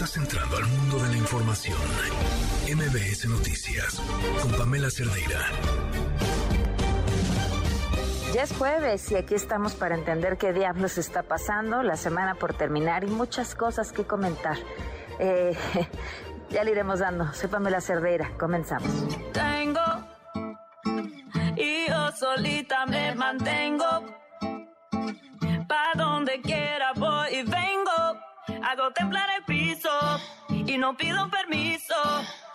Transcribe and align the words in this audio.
Estás 0.00 0.16
entrando 0.16 0.56
al 0.58 0.64
mundo 0.64 0.98
de 1.00 1.08
la 1.08 1.16
información. 1.16 1.76
MBS 2.72 3.26
Noticias 3.26 4.00
con 4.40 4.52
Pamela 4.52 4.90
Cerdeira. 4.90 5.40
Ya 8.32 8.44
es 8.44 8.52
jueves 8.52 9.10
y 9.10 9.16
aquí 9.16 9.34
estamos 9.34 9.74
para 9.74 9.96
entender 9.96 10.38
qué 10.38 10.52
diablos 10.52 10.98
está 10.98 11.24
pasando, 11.24 11.82
la 11.82 11.96
semana 11.96 12.36
por 12.36 12.54
terminar 12.54 13.02
y 13.02 13.08
muchas 13.08 13.56
cosas 13.56 13.90
que 13.90 14.04
comentar. 14.04 14.56
Eh, 15.18 15.56
ya 16.50 16.62
le 16.62 16.70
iremos 16.70 17.00
dando. 17.00 17.34
Soy 17.34 17.48
Pamela 17.48 17.80
Cerdeira. 17.80 18.30
Comenzamos. 18.38 18.88
Tengo 19.32 19.80
y 21.56 21.88
yo 21.88 22.12
solita 22.12 22.86
me 22.86 23.16
mantengo. 23.16 24.04
Pa' 25.66 25.92
donde 25.96 26.40
quiera 26.40 26.92
voy 26.94 27.34
y 27.34 27.42
vengo. 27.42 28.27
Hago 28.70 28.90
temblar 28.90 29.30
el 29.30 29.42
piso 29.44 29.88
y 30.68 30.76
no 30.76 30.96
pido 30.96 31.28
permiso. 31.30 31.94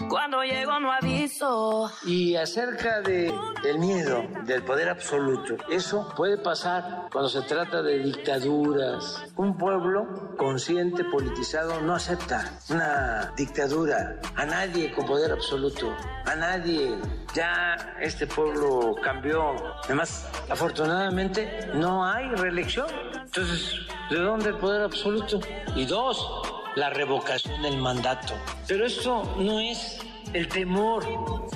Cuando 0.08 0.44
llego 0.44 0.80
no 0.80 0.92
aviso. 0.92 1.92
Y 2.06 2.36
acerca 2.36 3.02
de 3.02 3.34
el 3.64 3.80
miedo 3.80 4.24
del 4.46 4.64
poder 4.64 4.90
absoluto, 4.90 5.56
eso 5.70 6.14
puede 6.16 6.38
pasar 6.38 7.08
cuando 7.12 7.30
se 7.30 7.42
trata 7.42 7.82
de 7.82 8.00
dictaduras. 8.00 9.24
Un 9.36 9.58
pueblo 9.58 10.36
consciente, 10.38 11.04
politizado, 11.06 11.82
no 11.82 11.96
acepta 11.96 12.60
una 12.70 13.34
dictadura. 13.36 14.20
A 14.36 14.46
nadie 14.46 14.92
con 14.92 15.06
poder 15.06 15.32
absoluto. 15.32 15.96
A 16.26 16.36
nadie. 16.36 16.96
Ya 17.34 17.96
este 18.00 18.28
pueblo 18.28 18.96
cambió. 19.02 19.56
Además, 19.86 20.30
afortunadamente, 20.50 21.70
no 21.74 22.06
hay 22.06 22.30
reelección. 22.36 22.88
Entonces, 23.16 23.80
¿de 24.12 24.18
dónde 24.18 24.50
el 24.50 24.58
poder 24.58 24.84
absoluto? 24.84 25.40
Y 25.76 25.86
dos, 25.86 26.53
la 26.76 26.90
revocación 26.90 27.62
del 27.62 27.78
mandato. 27.78 28.34
Pero 28.68 28.86
esto 28.86 29.36
no 29.38 29.60
es 29.60 30.00
el 30.34 30.48
temor 30.48 31.06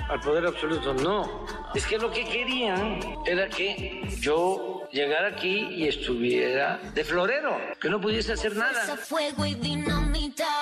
al 0.09 0.19
poder 0.19 0.45
absoluto, 0.45 0.93
no. 0.93 1.45
Es 1.73 1.85
que 1.85 1.97
lo 1.97 2.11
que 2.11 2.23
querían 2.25 2.99
era 3.25 3.47
que 3.49 4.07
yo 4.19 4.76
llegara 4.91 5.29
aquí 5.29 5.67
y 5.71 5.87
estuviera 5.87 6.79
de 6.93 7.03
florero, 7.03 7.57
que 7.79 7.89
no 7.89 7.99
pudiese 7.99 8.33
hacer 8.33 8.55
nada. 8.55 8.83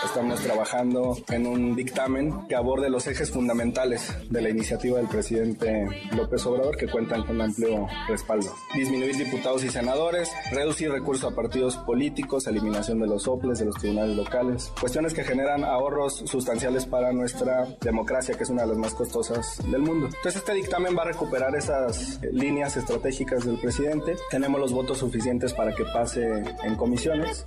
Estamos 0.03 0.41
trabajando 0.41 1.17
en 1.29 1.47
un 1.47 1.75
dictamen 1.75 2.47
que 2.47 2.55
aborde 2.55 2.89
los 2.89 3.07
ejes 3.07 3.31
fundamentales 3.31 4.15
de 4.29 4.41
la 4.41 4.49
iniciativa 4.49 4.97
del 4.97 5.07
presidente 5.07 5.87
López 6.15 6.45
Obrador 6.45 6.77
que 6.77 6.87
cuentan 6.87 7.23
con 7.25 7.41
amplio 7.41 7.87
respaldo. 8.07 8.53
Disminuir 8.73 9.15
diputados 9.15 9.63
y 9.63 9.69
senadores, 9.69 10.31
reducir 10.51 10.91
recursos 10.91 11.31
a 11.31 11.35
partidos 11.35 11.77
políticos, 11.77 12.47
eliminación 12.47 12.99
de 12.99 13.07
los 13.07 13.23
soples 13.23 13.59
de 13.59 13.65
los 13.65 13.75
tribunales 13.75 14.15
locales, 14.15 14.71
cuestiones 14.79 15.13
que 15.13 15.23
generan 15.23 15.63
ahorros 15.63 16.23
sustanciales 16.25 16.85
para 16.85 17.11
nuestra 17.11 17.65
democracia, 17.81 18.35
que 18.35 18.43
es 18.43 18.49
una 18.49 18.63
de 18.63 18.69
las 18.69 18.77
más 18.77 18.93
costosas 18.93 19.59
del 19.69 19.81
mundo. 19.81 20.07
Entonces 20.07 20.37
este 20.37 20.53
dictamen 20.53 20.95
va 20.97 21.03
a 21.03 21.05
recuperar 21.05 21.55
esas 21.55 22.19
líneas 22.31 22.77
estratégicas 22.77 23.45
del 23.45 23.57
presidente. 23.59 24.14
Tenemos 24.29 24.59
los 24.59 24.71
votos 24.71 24.97
suficientes 24.97 25.53
para 25.53 25.73
que 25.73 25.85
pase 25.85 26.43
en 26.63 26.75
comisiones. 26.75 27.45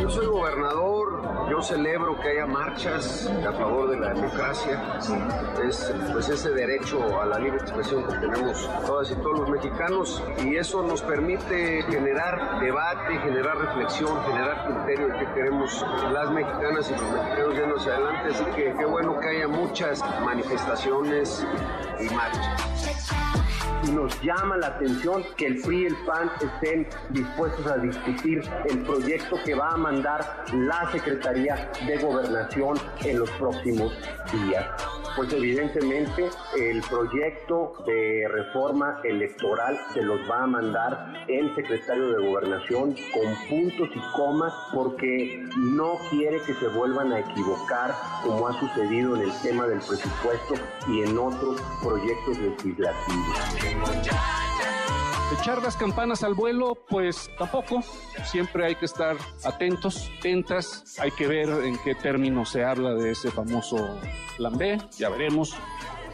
Yo 0.00 0.10
soy 0.10 0.26
gobernador, 0.26 1.48
yo 1.50 1.62
celebro 1.62 2.18
que 2.20 2.30
haya 2.30 2.46
marchas 2.46 3.30
a 3.46 3.52
favor 3.52 3.90
de 3.90 4.00
la 4.00 4.14
democracia. 4.14 4.98
Es 5.66 5.92
pues 6.12 6.28
ese 6.28 6.50
derecho 6.50 7.20
a 7.20 7.26
la 7.26 7.38
libre 7.38 7.58
expresión 7.58 8.04
que 8.06 8.16
tenemos 8.18 8.68
todas 8.86 9.10
y 9.10 9.14
todos 9.16 9.40
los 9.40 9.50
mexicanos 9.50 10.22
y 10.44 10.56
eso 10.56 10.82
nos 10.82 11.02
permite 11.02 11.82
generar 11.84 12.60
debate, 12.60 13.18
generar 13.18 13.58
reflexión, 13.58 14.22
generar 14.24 14.66
criterio 14.66 15.08
de 15.08 15.18
qué 15.18 15.32
queremos 15.34 15.84
las 16.12 16.30
mexicanas 16.30 16.90
y 16.90 16.92
los 16.92 17.12
mexicanos 17.12 17.54
yendo 17.54 17.76
hacia 17.76 17.94
adelante. 17.94 18.34
Así 18.34 18.44
que 18.56 18.74
qué 18.78 18.84
bueno 18.84 19.18
que 19.20 19.28
haya 19.28 19.48
muchas 19.48 20.02
manifestaciones 20.24 21.46
y 22.00 22.14
marchas 22.14 23.45
y 23.86 23.90
nos 23.90 24.20
llama 24.22 24.56
la 24.56 24.68
atención 24.68 25.24
que 25.36 25.46
el 25.46 25.60
PRI 25.60 25.82
y 25.82 25.86
el 25.86 25.96
PAN 26.06 26.30
estén 26.40 26.86
dispuestos 27.10 27.66
a 27.66 27.76
discutir 27.78 28.42
el 28.68 28.78
proyecto 28.82 29.36
que 29.44 29.54
va 29.54 29.70
a 29.70 29.76
mandar 29.76 30.44
la 30.52 30.90
Secretaría 30.92 31.70
de 31.86 31.98
Gobernación 31.98 32.78
en 33.04 33.18
los 33.18 33.30
próximos 33.32 33.92
días 34.32 34.66
pues 35.16 35.32
evidentemente 35.32 36.28
el 36.58 36.82
proyecto 36.82 37.72
de 37.86 38.28
reforma 38.28 39.00
electoral 39.02 39.78
se 39.94 40.02
los 40.02 40.20
va 40.30 40.42
a 40.42 40.46
mandar 40.46 41.24
el 41.26 41.54
secretario 41.54 42.12
de 42.12 42.28
Gobernación 42.28 42.94
con 43.12 43.48
puntos 43.48 43.88
y 43.94 44.00
comas 44.14 44.52
porque 44.74 45.42
no 45.56 45.98
quiere 46.10 46.40
que 46.42 46.54
se 46.54 46.68
vuelvan 46.68 47.12
a 47.12 47.20
equivocar 47.20 47.94
como 48.22 48.46
ha 48.46 48.60
sucedido 48.60 49.16
en 49.16 49.22
el 49.22 49.32
tema 49.42 49.66
del 49.66 49.78
presupuesto 49.78 50.54
y 50.88 51.02
en 51.02 51.18
otros 51.18 51.60
proyectos 51.82 52.38
legislativos. 52.38 53.36
Echar 55.40 55.60
las 55.60 55.76
campanas 55.76 56.22
al 56.22 56.34
vuelo, 56.34 56.78
pues 56.88 57.28
tampoco. 57.36 57.82
Siempre 58.24 58.64
hay 58.64 58.76
que 58.76 58.84
estar 58.84 59.16
atentos, 59.44 60.10
atentas. 60.18 60.96
Hay 61.00 61.10
que 61.10 61.26
ver 61.26 61.48
en 61.48 61.76
qué 61.78 61.96
términos 61.96 62.50
se 62.50 62.64
habla 62.64 62.94
de 62.94 63.10
ese 63.10 63.30
famoso 63.32 63.98
plan 64.36 64.56
B. 64.56 64.78
veremos 65.08 65.56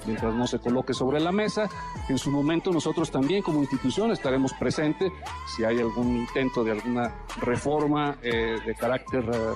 mientras 0.07 0.35
no 0.35 0.47
se 0.47 0.59
coloque 0.59 0.95
sobre 0.95 1.21
la 1.21 1.33
mesa. 1.33 1.69
En 2.09 2.19
su 2.19 2.31
momento 2.31 2.71
nosotros 2.73 3.11
también 3.11 3.43
como 3.43 3.61
institución 3.61 4.11
estaremos 4.11 4.53
presentes 4.55 5.13
si 5.47 5.65
hay 5.65 5.79
algún 5.79 6.17
intento 6.17 6.65
de 6.65 6.73
alguna 6.73 7.15
reforma 7.41 8.17
eh, 8.23 8.59
de 8.65 8.75
carácter 8.75 9.25
eh, 9.33 9.55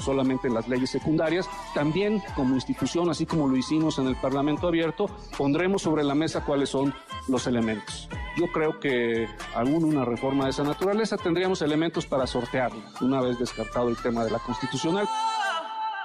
solamente 0.00 0.48
en 0.48 0.54
las 0.54 0.68
leyes 0.68 0.90
secundarias. 0.90 1.48
También 1.74 2.22
como 2.34 2.54
institución, 2.54 3.10
así 3.10 3.26
como 3.26 3.48
lo 3.48 3.56
hicimos 3.56 3.98
en 3.98 4.06
el 4.06 4.16
Parlamento 4.16 4.68
Abierto, 4.68 5.06
pondremos 5.36 5.82
sobre 5.82 6.04
la 6.04 6.14
mesa 6.14 6.44
cuáles 6.44 6.70
son 6.70 6.94
los 7.28 7.46
elementos. 7.46 8.08
Yo 8.36 8.46
creo 8.50 8.80
que 8.80 9.28
aún 9.54 9.84
una 9.84 10.04
reforma 10.04 10.44
de 10.44 10.50
esa 10.50 10.62
naturaleza 10.62 11.16
tendríamos 11.18 11.60
elementos 11.60 12.06
para 12.06 12.26
sortearla, 12.26 12.82
una 13.02 13.20
vez 13.20 13.38
descartado 13.38 13.88
el 13.88 13.96
tema 13.98 14.24
de 14.24 14.30
la 14.30 14.38
constitucional 14.38 15.06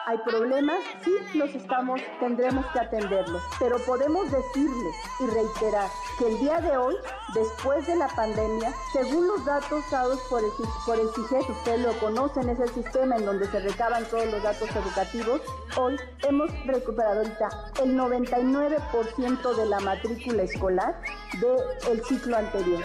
hay 0.08 0.18
problemas, 0.20 0.80
sí 1.04 1.12
los 1.38 1.54
estamos, 1.54 2.00
tendremos 2.22 2.66
que 2.68 2.80
atenderlos, 2.80 3.44
pero 3.60 3.78
podemos 3.80 4.32
decirles 4.32 4.96
y 5.20 5.26
reiterar 5.26 5.90
que 6.18 6.28
el 6.30 6.40
día 6.40 6.62
de 6.62 6.78
hoy, 6.78 6.96
después 7.34 7.86
de 7.86 7.98
la 7.98 8.08
pandemia, 8.08 8.72
según 8.94 9.28
los 9.28 9.44
datos 9.44 9.84
dados 9.92 10.22
por 10.30 10.42
el, 10.42 10.50
por 10.86 10.98
el 10.98 11.10
CIGES, 11.10 11.50
ustedes 11.50 11.82
lo 11.82 11.92
conocen, 12.00 12.48
es 12.48 12.58
el 12.58 12.70
sistema 12.70 13.18
en 13.18 13.26
donde 13.26 13.48
se 13.48 13.60
recaban 13.60 14.06
todos 14.06 14.32
los 14.32 14.42
datos 14.42 14.70
educativos, 14.74 15.42
hoy 15.76 15.98
hemos 16.26 16.52
recuperado 16.66 17.20
ahorita 17.20 17.50
el 17.84 17.98
99% 17.98 19.56
de 19.56 19.66
la 19.66 19.80
matrícula 19.82 20.44
escolar 20.44 21.02
del 21.42 22.06
ciclo 22.06 22.38
anterior 22.38 22.82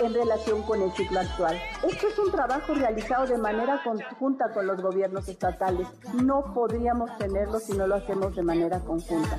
en 0.00 0.12
relación 0.12 0.62
con 0.62 0.82
el 0.82 0.92
ciclo 0.92 1.20
actual. 1.20 1.58
Esto 1.82 2.08
es 2.08 2.18
un 2.18 2.30
trabajo 2.30 2.74
realizado 2.74 3.26
de 3.26 3.38
manera 3.38 3.80
conjunta 3.82 4.50
con 4.52 4.66
los 4.66 4.82
gobiernos 4.82 5.28
estatales. 5.28 5.86
No 6.12 6.57
podríamos 6.58 7.16
tenerlo 7.18 7.60
si 7.60 7.72
no 7.74 7.86
lo 7.86 7.94
hacemos 7.94 8.34
de 8.34 8.42
manera 8.42 8.80
conjunta. 8.80 9.36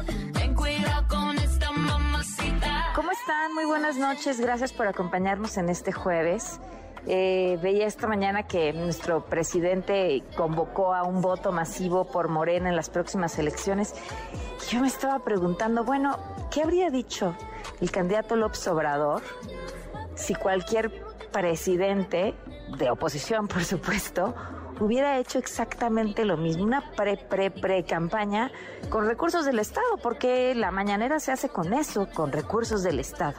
¿Cómo 2.95 3.11
están? 3.11 3.53
Muy 3.53 3.65
buenas 3.65 3.97
noches. 3.97 4.39
Gracias 4.39 4.71
por 4.71 4.87
acompañarnos 4.87 5.57
en 5.57 5.67
este 5.67 5.91
jueves. 5.91 6.61
Eh, 7.07 7.59
veía 7.61 7.87
esta 7.87 8.07
mañana 8.07 8.43
que 8.43 8.71
nuestro 8.71 9.25
presidente 9.25 10.23
convocó 10.37 10.93
a 10.93 11.03
un 11.03 11.21
voto 11.21 11.51
masivo 11.51 12.05
por 12.05 12.29
Morena 12.29 12.69
en 12.69 12.77
las 12.77 12.89
próximas 12.89 13.37
elecciones. 13.37 13.95
Yo 14.69 14.79
me 14.79 14.87
estaba 14.87 15.19
preguntando, 15.19 15.83
bueno, 15.83 16.17
¿qué 16.49 16.61
habría 16.63 16.89
dicho 16.89 17.35
el 17.81 17.91
candidato 17.91 18.37
López 18.37 18.65
Obrador 18.69 19.23
si 20.15 20.35
cualquier 20.35 20.89
presidente 21.33 22.33
de 22.77 22.89
oposición, 22.89 23.49
por 23.49 23.65
supuesto, 23.65 24.33
hubiera 24.79 25.17
hecho 25.17 25.39
exactamente 25.39 26.25
lo 26.25 26.37
mismo, 26.37 26.63
una 26.63 26.91
pre-pre-pre-campaña 26.95 28.51
con 28.89 29.05
recursos 29.05 29.45
del 29.45 29.59
Estado, 29.59 29.97
porque 30.01 30.53
la 30.55 30.71
mañanera 30.71 31.19
se 31.19 31.31
hace 31.31 31.49
con 31.49 31.73
eso, 31.73 32.07
con 32.13 32.31
recursos 32.31 32.83
del 32.83 32.99
Estado. 32.99 33.35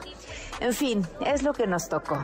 En 0.61 0.73
fin, 0.75 1.07
es 1.25 1.43
lo 1.43 1.55
que 1.55 1.67
nos 1.67 1.89
tocó. 1.89 2.23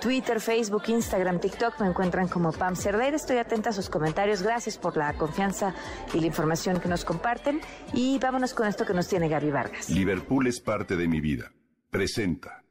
Twitter, 0.00 0.40
Facebook, 0.40 0.84
Instagram, 0.86 1.40
TikTok 1.40 1.80
me 1.80 1.88
encuentran 1.88 2.28
como 2.28 2.52
Pam 2.52 2.76
Cerdeira. 2.76 3.16
Estoy 3.16 3.38
atenta 3.38 3.70
a 3.70 3.72
sus 3.72 3.90
comentarios. 3.90 4.42
Gracias 4.42 4.78
por 4.78 4.96
la 4.96 5.12
confianza 5.14 5.74
y 6.14 6.20
la 6.20 6.26
información 6.26 6.78
que 6.78 6.88
nos 6.88 7.04
comparten. 7.04 7.60
Y 7.92 8.20
vámonos 8.20 8.54
con 8.54 8.68
esto 8.68 8.86
que 8.86 8.94
nos 8.94 9.08
tiene 9.08 9.28
Gaby 9.28 9.50
Vargas. 9.50 9.90
Liverpool 9.90 10.46
es 10.46 10.60
parte 10.60 10.94
de 10.94 11.08
mi 11.08 11.20
vida. 11.20 11.50
Presenta. 11.90 12.62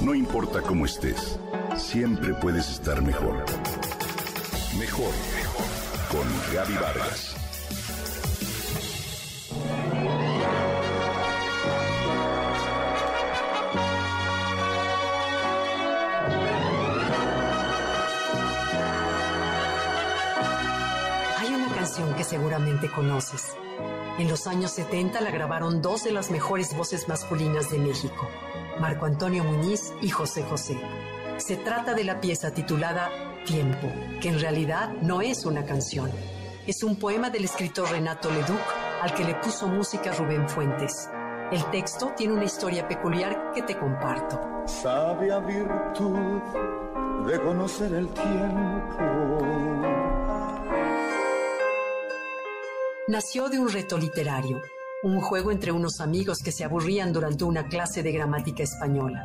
No 0.00 0.14
importa 0.14 0.62
cómo 0.62 0.86
estés, 0.86 1.40
siempre 1.76 2.34
puedes 2.34 2.70
estar 2.70 3.02
mejor. 3.02 3.44
Mejor, 4.78 5.10
mejor 5.36 5.41
con 6.12 6.28
Gaby 6.52 6.74
Vargas. 6.74 7.34
Hay 21.38 21.54
una 21.54 21.74
canción 21.74 22.14
que 22.14 22.24
seguramente 22.24 22.90
conoces. 22.90 23.56
En 24.18 24.28
los 24.28 24.46
años 24.46 24.72
70 24.72 25.22
la 25.22 25.30
grabaron 25.30 25.80
dos 25.80 26.04
de 26.04 26.12
las 26.12 26.30
mejores 26.30 26.76
voces 26.76 27.08
masculinas 27.08 27.70
de 27.70 27.78
México, 27.78 28.28
Marco 28.78 29.06
Antonio 29.06 29.42
Muñiz 29.44 29.94
y 30.02 30.10
José 30.10 30.42
José. 30.42 30.78
Se 31.38 31.56
trata 31.56 31.94
de 31.94 32.04
la 32.04 32.20
pieza 32.20 32.52
titulada 32.52 33.31
Tiempo, 33.44 33.88
que 34.20 34.28
en 34.28 34.40
realidad 34.40 34.90
no 35.02 35.20
es 35.20 35.44
una 35.44 35.64
canción. 35.64 36.10
Es 36.64 36.84
un 36.84 36.94
poema 36.96 37.28
del 37.28 37.44
escritor 37.44 37.90
Renato 37.90 38.30
Leduc 38.30 38.60
al 39.02 39.12
que 39.14 39.24
le 39.24 39.34
puso 39.34 39.66
música 39.66 40.12
Rubén 40.12 40.48
Fuentes. 40.48 41.08
El 41.50 41.64
texto 41.72 42.12
tiene 42.16 42.34
una 42.34 42.44
historia 42.44 42.86
peculiar 42.86 43.50
que 43.52 43.62
te 43.62 43.76
comparto. 43.76 44.40
Sabia 44.66 45.40
virtud 45.40 46.40
de 47.26 47.40
conocer 47.40 47.92
el 47.94 48.08
tiempo. 48.10 49.42
Nació 53.08 53.48
de 53.48 53.58
un 53.58 53.68
reto 53.68 53.98
literario, 53.98 54.62
un 55.02 55.20
juego 55.20 55.50
entre 55.50 55.72
unos 55.72 56.00
amigos 56.00 56.38
que 56.44 56.52
se 56.52 56.62
aburrían 56.62 57.12
durante 57.12 57.42
una 57.42 57.66
clase 57.66 58.04
de 58.04 58.12
gramática 58.12 58.62
española. 58.62 59.20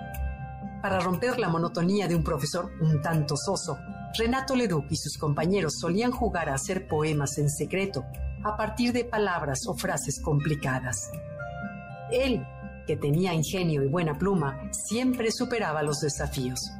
Para 0.82 1.00
romper 1.00 1.38
la 1.38 1.50
monotonía 1.50 2.08
de 2.08 2.16
un 2.16 2.24
profesor 2.24 2.72
un 2.82 3.02
tanto 3.02 3.38
soso, 3.38 3.78
Renato 4.16 4.56
Leduc 4.56 4.86
y 4.92 4.96
sus 4.96 5.18
compañeros 5.18 5.80
solían 5.80 6.12
jugar 6.12 6.50
a 6.50 6.56
hacer 6.56 6.88
poemas 6.88 7.38
en 7.38 7.50
secreto 7.50 8.06
a 8.44 8.56
partir 8.56 8.94
de 8.94 9.04
palabras 9.04 9.68
o 9.68 9.76
frases 9.76 10.22
complicadas. 10.22 11.12
Él, 12.12 12.46
que 12.86 12.96
tenía 12.96 13.34
ingenio 13.34 13.84
y 13.84 13.88
buena 13.88 14.18
pluma, 14.18 14.70
siempre 14.72 15.32
superaba 15.32 15.84
los 15.84 16.00
desafíos. 16.00 16.72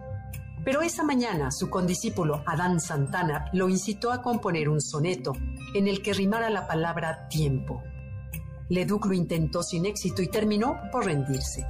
Pero 0.64 0.82
esa 0.82 1.04
mañana 1.04 1.52
su 1.52 1.70
condiscípulo 1.70 2.44
Adán 2.46 2.80
Santana 2.80 3.50
lo 3.54 3.70
incitó 3.70 4.12
a 4.12 4.22
componer 4.22 4.70
un 4.70 4.82
soneto 4.82 5.34
en 5.74 5.88
el 5.88 6.02
que 6.02 6.14
rimara 6.14 6.50
la 6.50 6.68
palabra 6.68 7.28
tiempo. 7.30 7.84
Leduc 8.70 9.06
lo 9.06 9.14
intentó 9.14 9.64
sin 9.64 9.86
éxito 9.86 10.22
y 10.22 10.28
terminó 10.28 10.78
por 10.92 11.06
rendirse. 11.06 11.66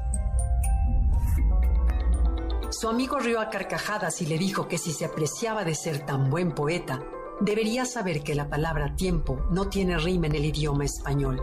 Su 2.69 2.89
amigo 2.89 3.17
rió 3.17 3.39
a 3.39 3.49
carcajadas 3.49 4.21
y 4.21 4.25
le 4.25 4.37
dijo 4.37 4.67
que 4.67 4.77
si 4.77 4.91
se 4.91 5.05
apreciaba 5.05 5.63
de 5.63 5.73
ser 5.73 6.05
tan 6.05 6.29
buen 6.29 6.53
poeta, 6.53 7.01
debería 7.39 7.85
saber 7.85 8.23
que 8.23 8.35
la 8.35 8.49
palabra 8.49 8.93
tiempo 8.95 9.39
no 9.49 9.69
tiene 9.69 9.97
rima 9.97 10.27
en 10.27 10.35
el 10.35 10.45
idioma 10.45 10.83
español. 10.83 11.41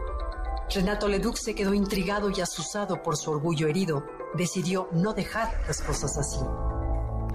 Renato 0.71 1.09
Leduc 1.09 1.37
se 1.37 1.55
quedó 1.55 1.73
intrigado 1.73 2.29
y 2.29 2.43
asusado 2.43 3.03
por 3.03 3.17
su 3.17 3.31
orgullo 3.31 3.69
herido. 3.69 4.05
Decidió 4.35 4.89
no 4.93 5.15
dejar 5.15 5.51
las 5.67 5.81
cosas 5.81 6.19
así. 6.19 6.41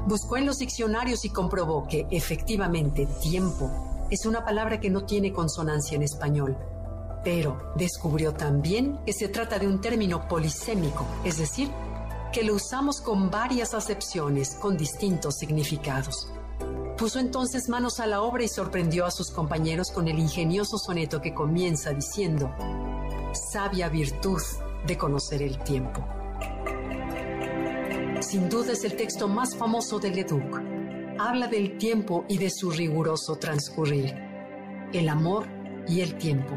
Buscó 0.06 0.38
en 0.38 0.46
los 0.46 0.60
diccionarios 0.60 1.26
y 1.26 1.32
comprobó 1.32 1.88
que 1.88 2.06
efectivamente 2.12 3.08
tiempo 3.22 3.72
es 4.12 4.26
una 4.28 4.46
palabra 4.46 4.80
que 4.80 4.92
no 4.92 5.06
tiene 5.06 5.34
consonancia 5.34 5.96
en 5.96 6.04
español. 6.04 6.58
Pero 7.24 7.74
descubrió 7.76 8.34
también 8.36 9.00
que 9.04 9.14
se 9.14 9.30
trata 9.30 9.58
de 9.58 9.68
un 9.68 9.82
término 9.82 10.28
polisémico, 10.28 11.06
es 11.24 11.38
decir, 11.38 11.70
que 12.32 12.44
lo 12.44 12.56
usamos 12.56 13.02
con 13.02 13.32
varias 13.32 13.74
acepciones, 13.74 14.56
con 14.56 14.78
distintos 14.78 15.38
significados. 15.38 16.32
Puso 16.98 17.20
entonces 17.20 17.70
manos 17.70 18.00
a 18.00 18.08
la 18.08 18.22
obra 18.22 18.44
y 18.44 18.48
sorprendió 18.48 19.06
a 19.06 19.12
sus 19.12 19.32
compañeros 19.32 19.90
con 19.92 20.08
el 20.08 20.20
ingenioso 20.20 20.78
soneto 20.78 21.22
que 21.22 21.34
comienza 21.34 21.92
diciendo, 21.92 22.54
sabia 23.34 23.90
virtud 23.90 24.42
de 24.86 24.98
conocer 24.98 25.42
el 25.42 25.58
tiempo. 25.64 26.06
Sin 28.22 28.50
duda 28.50 28.74
es 28.74 28.84
el 28.84 28.96
texto 28.96 29.28
más 29.28 29.56
famoso 29.56 29.98
de 30.00 30.12
Leduc. 30.12 30.62
Habla 31.18 31.48
del 31.48 31.78
tiempo 31.78 32.26
y 32.28 32.38
de 32.38 32.50
su 32.50 32.70
riguroso 32.70 33.38
transcurrir, 33.38 34.14
el 34.94 35.10
amor 35.10 35.48
y 35.88 36.02
el 36.02 36.18
tiempo, 36.18 36.54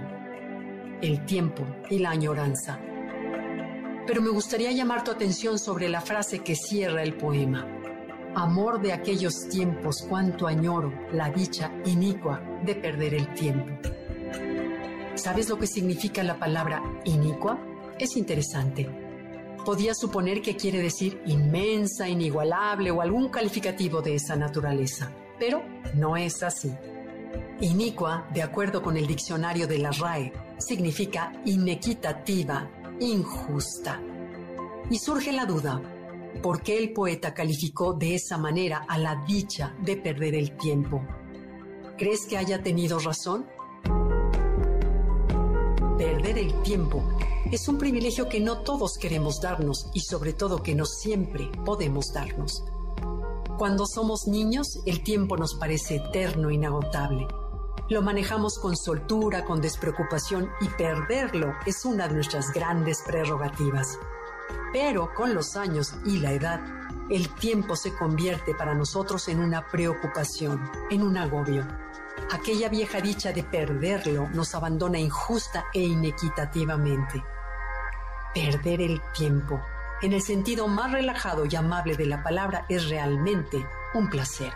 el 1.00 1.24
tiempo 1.24 1.64
y 1.88 1.98
la 1.98 2.10
añoranza 2.10 2.78
pero 4.06 4.20
me 4.20 4.31
gustaría 4.31 4.72
llamar 4.72 5.04
tu 5.04 5.10
atención 5.10 5.58
sobre 5.58 5.88
la 5.88 6.00
frase 6.00 6.40
que 6.40 6.56
cierra 6.56 7.02
el 7.02 7.14
poema. 7.14 7.66
Amor 8.34 8.81
de 8.81 8.93
aquellos 8.93 9.49
tiempos, 9.49 10.04
cuánto 10.08 10.46
añoro 10.46 10.93
la 11.12 11.31
dicha 11.31 11.70
inicua 11.84 12.40
de 12.64 12.75
perder 12.75 13.14
el 13.14 13.32
tiempo. 13.34 13.72
¿Sabes 15.14 15.49
lo 15.49 15.58
que 15.58 15.66
significa 15.66 16.22
la 16.22 16.38
palabra 16.38 16.82
inicua? 17.04 17.58
Es 17.99 18.16
interesante. 18.16 18.88
Podía 19.64 19.94
suponer 19.94 20.43
que 20.43 20.56
quiere 20.56 20.81
decir 20.82 21.20
inmensa, 21.26 22.08
inigualable 22.08 22.90
o 22.90 23.02
algún 23.02 23.28
calificativo 23.28 24.00
de 24.00 24.16
esa 24.16 24.34
naturaleza, 24.34 25.12
pero 25.38 25.62
no 25.94 26.16
es 26.16 26.43
así. 26.43 26.72
Inicua, 27.60 28.26
de 28.32 28.43
acuerdo 28.43 28.82
con 28.82 28.96
el 28.96 29.06
diccionario 29.06 29.69
de 29.69 29.78
la 29.78 29.93
RAE, 29.93 30.32
significa 30.58 31.32
inequitativa, 31.44 32.69
injusta. 33.00 34.00
Y 34.91 34.99
surge 34.99 35.33
la 35.33 35.47
duda, 35.47 35.81
¿por 36.43 36.62
qué 36.62 36.79
el 36.79 36.93
poeta 36.93 37.35
calificó 37.35 37.93
de 37.94 38.15
esa 38.15 38.39
manera 38.39 38.85
a 38.89 38.99
la 38.99 39.25
dicha 39.27 39.75
de 39.81 39.97
perder 39.97 40.35
el 40.35 40.56
tiempo? 40.56 41.03
¿Crees 41.97 42.27
que 42.27 42.37
haya 42.37 42.62
tenido 42.62 42.99
razón? 42.99 43.47
Perder 45.99 46.39
el 46.39 46.62
tiempo 46.62 47.03
es 47.50 47.69
un 47.69 47.79
privilegio 47.79 48.29
que 48.29 48.41
no 48.41 48.62
todos 48.62 48.97
queremos 48.99 49.41
darnos 49.41 49.89
y 49.94 50.00
sobre 50.00 50.33
todo 50.33 50.62
que 50.62 50.75
no 50.75 50.87
siempre 50.87 51.50
podemos 51.65 52.12
darnos. 52.12 52.65
Cuando 53.59 53.87
somos 53.87 54.27
niños, 54.27 54.81
el 54.87 55.03
tiempo 55.03 55.37
nos 55.37 55.55
parece 55.55 55.97
eterno, 55.97 56.50
inagotable 56.50 57.27
lo 57.88 58.02
manejamos 58.02 58.58
con 58.58 58.76
soltura, 58.76 59.44
con 59.44 59.61
despreocupación 59.61 60.50
y 60.61 60.69
perderlo 60.69 61.55
es 61.67 61.84
una 61.84 62.08
de 62.08 62.14
nuestras 62.14 62.52
grandes 62.52 63.02
prerrogativas. 63.02 63.99
Pero 64.73 65.12
con 65.14 65.34
los 65.34 65.56
años 65.56 65.94
y 66.06 66.19
la 66.19 66.32
edad, 66.32 66.61
el 67.11 67.29
tiempo 67.34 67.76
se 67.76 67.94
convierte 67.94 68.55
para 68.55 68.75
nosotros 68.75 69.29
en 69.29 69.40
una 69.40 69.67
preocupación, 69.69 70.70
en 70.90 71.02
un 71.02 71.17
agobio. 71.17 71.67
Aquella 72.32 72.69
vieja 72.69 73.00
dicha 73.00 73.32
de 73.32 73.43
perderlo 73.43 74.29
nos 74.31 74.55
abandona 74.55 74.99
injusta 74.99 75.67
e 75.75 75.81
inequitativamente. 75.81 77.23
Perder 78.34 78.81
el 78.81 79.03
tiempo, 79.12 79.60
en 80.01 80.15
el 80.15 80.22
sentido 80.22 80.69
más 80.69 80.93
relajado 80.93 81.44
y 81.44 81.55
amable 81.56 81.96
de 81.96 82.06
la 82.06 82.22
palabra, 82.22 82.65
es 82.69 82.89
realmente 82.89 83.67
un 83.93 84.08
placer. 84.08 84.53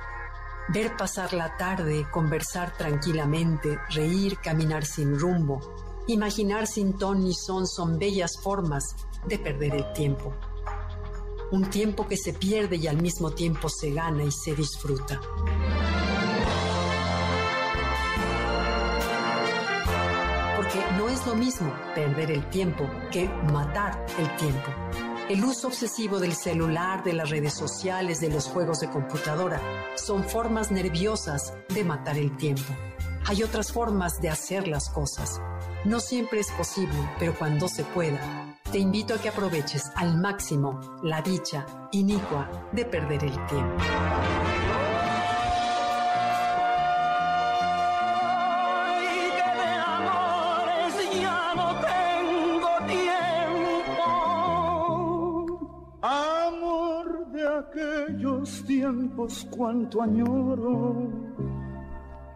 Ver 0.68 0.96
pasar 0.96 1.32
la 1.32 1.56
tarde, 1.56 2.08
conversar 2.10 2.76
tranquilamente, 2.76 3.78
reír, 3.90 4.38
caminar 4.38 4.84
sin 4.84 5.16
rumbo, 5.16 5.60
imaginar 6.08 6.66
sin 6.66 6.98
ton 6.98 7.22
ni 7.22 7.34
son 7.34 7.68
son 7.68 8.00
bellas 8.00 8.32
formas 8.42 8.96
de 9.28 9.38
perder 9.38 9.76
el 9.76 9.92
tiempo. 9.92 10.34
Un 11.52 11.70
tiempo 11.70 12.08
que 12.08 12.16
se 12.16 12.32
pierde 12.32 12.76
y 12.76 12.88
al 12.88 13.00
mismo 13.00 13.30
tiempo 13.30 13.68
se 13.68 13.92
gana 13.92 14.24
y 14.24 14.32
se 14.32 14.56
disfruta. 14.56 15.20
Porque 20.56 20.80
no 20.98 21.08
es 21.08 21.24
lo 21.26 21.36
mismo 21.36 21.72
perder 21.94 22.32
el 22.32 22.50
tiempo 22.50 22.90
que 23.12 23.28
matar 23.52 24.04
el 24.18 24.34
tiempo. 24.34 25.05
El 25.28 25.44
uso 25.44 25.66
obsesivo 25.66 26.20
del 26.20 26.34
celular, 26.34 27.02
de 27.02 27.12
las 27.12 27.30
redes 27.30 27.52
sociales, 27.52 28.20
de 28.20 28.28
los 28.28 28.46
juegos 28.46 28.78
de 28.78 28.88
computadora, 28.88 29.60
son 29.96 30.22
formas 30.22 30.70
nerviosas 30.70 31.52
de 31.68 31.82
matar 31.82 32.16
el 32.16 32.36
tiempo. 32.36 32.72
Hay 33.26 33.42
otras 33.42 33.72
formas 33.72 34.20
de 34.20 34.28
hacer 34.28 34.68
las 34.68 34.88
cosas. 34.88 35.40
No 35.84 35.98
siempre 35.98 36.38
es 36.38 36.52
posible, 36.52 36.96
pero 37.18 37.36
cuando 37.36 37.66
se 37.66 37.82
pueda, 37.82 38.56
te 38.70 38.78
invito 38.78 39.14
a 39.14 39.18
que 39.18 39.28
aproveches 39.28 39.90
al 39.96 40.16
máximo 40.16 40.80
la 41.02 41.22
dicha 41.22 41.66
inicua 41.90 42.68
de 42.70 42.84
perder 42.84 43.24
el 43.24 43.46
tiempo. 43.46 43.82
Aquellos 57.70 58.64
tiempos 58.64 59.46
cuanto 59.50 60.02
añoro 60.02 61.10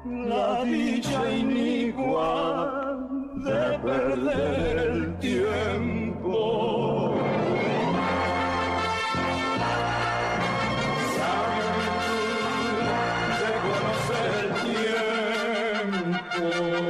la 0.04 0.64
dicha 0.64 1.30
inicua 1.30 2.98
de 3.44 3.78
perder 3.78 4.78
el 4.78 5.18
tiempo. 5.18 6.40
de 13.40 13.50
conocer 13.64 14.32
el 14.44 14.50
tiempo. 16.32 16.89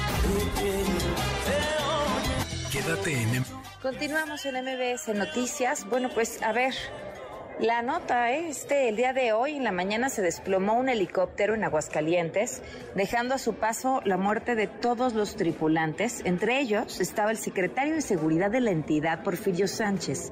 Quédate 2.71 3.13
en 3.13 3.43
Continuamos 3.81 4.45
en 4.45 4.55
MBS 4.63 5.07
Noticias. 5.15 5.85
Bueno, 5.89 6.09
pues 6.13 6.41
a 6.43 6.51
ver, 6.51 6.73
la 7.59 7.81
nota, 7.81 8.31
¿eh? 8.31 8.49
este, 8.49 8.89
el 8.89 8.95
día 8.95 9.13
de 9.13 9.33
hoy, 9.33 9.55
en 9.55 9.63
la 9.63 9.71
mañana, 9.71 10.09
se 10.09 10.21
desplomó 10.21 10.73
un 10.73 10.89
helicóptero 10.89 11.53
en 11.53 11.63
Aguascalientes, 11.63 12.61
dejando 12.95 13.35
a 13.35 13.37
su 13.37 13.55
paso 13.55 14.01
la 14.05 14.17
muerte 14.17 14.55
de 14.55 14.67
todos 14.67 15.13
los 15.13 15.35
tripulantes. 15.35 16.21
Entre 16.25 16.59
ellos 16.59 16.99
estaba 16.99 17.31
el 17.31 17.37
secretario 17.37 17.93
de 17.93 18.01
Seguridad 18.01 18.51
de 18.51 18.61
la 18.61 18.71
entidad, 18.71 19.23
Porfirio 19.23 19.67
Sánchez. 19.67 20.31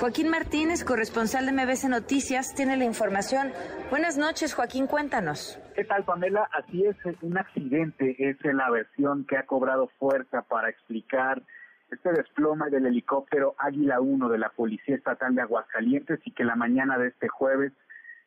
Joaquín 0.00 0.28
Martínez, 0.28 0.84
corresponsal 0.84 1.46
de 1.46 1.52
MBS 1.52 1.84
Noticias, 1.90 2.54
tiene 2.54 2.76
la 2.76 2.84
información. 2.84 3.52
Buenas 3.90 4.16
noches, 4.16 4.54
Joaquín, 4.54 4.86
cuéntanos. 4.86 5.58
¿Qué 5.74 5.84
tal, 5.84 6.04
Pamela? 6.04 6.50
Así 6.52 6.84
es, 6.84 6.96
un 7.22 7.38
accidente 7.38 8.14
es 8.18 8.36
la 8.44 8.68
versión 8.68 9.24
que 9.24 9.38
ha 9.38 9.46
cobrado 9.46 9.88
fuerza 9.98 10.42
para 10.42 10.68
explicar 10.68 11.42
este 11.90 12.12
desplome 12.12 12.68
del 12.68 12.84
helicóptero 12.84 13.54
Águila 13.56 14.00
1 14.00 14.28
de 14.28 14.36
la 14.36 14.50
Policía 14.50 14.96
Estatal 14.96 15.34
de 15.34 15.40
Aguascalientes 15.40 16.20
y 16.26 16.32
que 16.32 16.44
la 16.44 16.56
mañana 16.56 16.98
de 16.98 17.08
este 17.08 17.28
jueves 17.28 17.72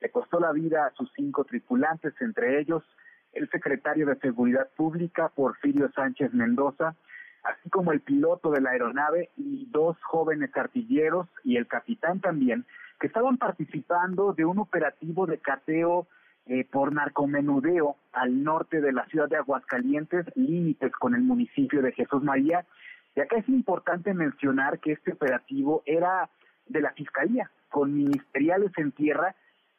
le 0.01 0.09
costó 0.09 0.39
la 0.39 0.53
vida 0.53 0.87
a 0.87 0.91
sus 0.93 1.11
cinco 1.15 1.43
tripulantes, 1.43 2.13
entre 2.19 2.59
ellos 2.59 2.83
el 3.33 3.47
secretario 3.51 4.07
de 4.07 4.15
Seguridad 4.15 4.67
Pública, 4.75 5.29
Porfirio 5.29 5.91
Sánchez 5.91 6.33
Mendoza, 6.33 6.95
así 7.43 7.69
como 7.69 7.91
el 7.91 8.01
piloto 8.01 8.49
de 8.49 8.61
la 8.61 8.71
aeronave 8.71 9.29
y 9.37 9.67
dos 9.69 9.97
jóvenes 10.01 10.49
artilleros 10.57 11.27
y 11.43 11.57
el 11.57 11.67
capitán 11.67 12.21
también, 12.21 12.65
que 12.99 13.05
estaban 13.05 13.37
participando 13.37 14.33
de 14.33 14.45
un 14.45 14.57
operativo 14.57 15.27
de 15.27 15.37
cateo 15.37 16.07
eh, 16.47 16.63
por 16.71 16.93
narcomenudeo 16.93 17.95
al 18.13 18.43
norte 18.43 18.81
de 18.81 18.91
la 18.91 19.05
ciudad 19.07 19.27
de 19.27 19.37
Aguascalientes, 19.37 20.25
límites 20.35 20.91
con 20.91 21.15
el 21.15 21.21
municipio 21.21 21.81
de 21.81 21.91
Jesús 21.91 22.23
María, 22.23 22.65
y 23.15 23.21
acá 23.21 23.37
es 23.37 23.49
importante 23.49 24.13
mencionar 24.13 24.79
que 24.79 24.91
este 24.91 25.13
operativo 25.13 25.81
era 25.85 26.29
de 26.67 26.81
la 26.81 26.91
Fiscalía, 26.91 27.49
con 27.69 27.93
ministeriales 27.93 28.71
en 28.77 28.91
tierra 28.91 29.35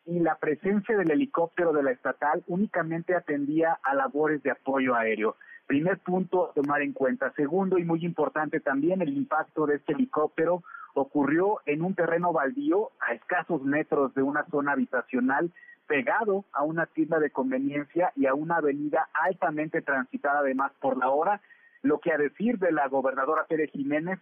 y 0.07 0.21
la 0.21 0.37
presencia 0.37 0.97
del 0.97 1.11
helicóptero 1.11 1.73
de 1.73 1.83
la 1.83 1.91
estatal 1.91 2.43
únicamente 2.47 3.15
atendía 3.15 3.79
a 3.83 3.95
labores 3.95 4.43
de 4.43 4.53
apoyo 4.53 4.95
aéreo. 4.95 5.37
Primer 5.67 5.99
punto 5.99 6.51
a 6.51 6.53
tomar 6.55 6.83
en 6.83 6.93
cuenta. 6.93 7.33
Segundo 7.33 7.77
y 7.79 7.85
muy 7.85 8.05
importante 8.05 8.61
también, 8.61 9.03
el 9.03 9.17
impacto 9.17 9.67
de 9.67 9.77
este 9.77 9.95
helicóptero 9.95 10.63
ocurrió 10.95 11.61
en 11.67 11.83
un 11.83 11.95
terreno 11.95 12.33
baldío 12.33 12.91
a 13.01 13.15
escasos 13.15 13.63
metros 13.63 14.15
de 14.15 14.23
una 14.23 14.45
zona 14.47 14.73
habitacional 14.73 15.53
pegado 15.87 16.45
a 16.53 16.63
una 16.63 16.87
tienda 16.87 17.19
de 17.19 17.31
conveniencia 17.31 18.13
y 18.17 18.27
a 18.27 18.35
una 18.35 18.57
avenida 18.57 19.09
altamente 19.15 19.83
transitada 19.83 20.41
además 20.41 20.73
por 20.81 20.97
la 20.97 21.11
hora 21.11 21.41
lo 21.83 22.01
que 22.01 22.13
a 22.13 22.19
decir 22.19 22.59
de 22.59 22.73
la 22.73 22.89
gobernadora 22.89 23.45
Pérez 23.45 23.71
Jiménez 23.71 24.19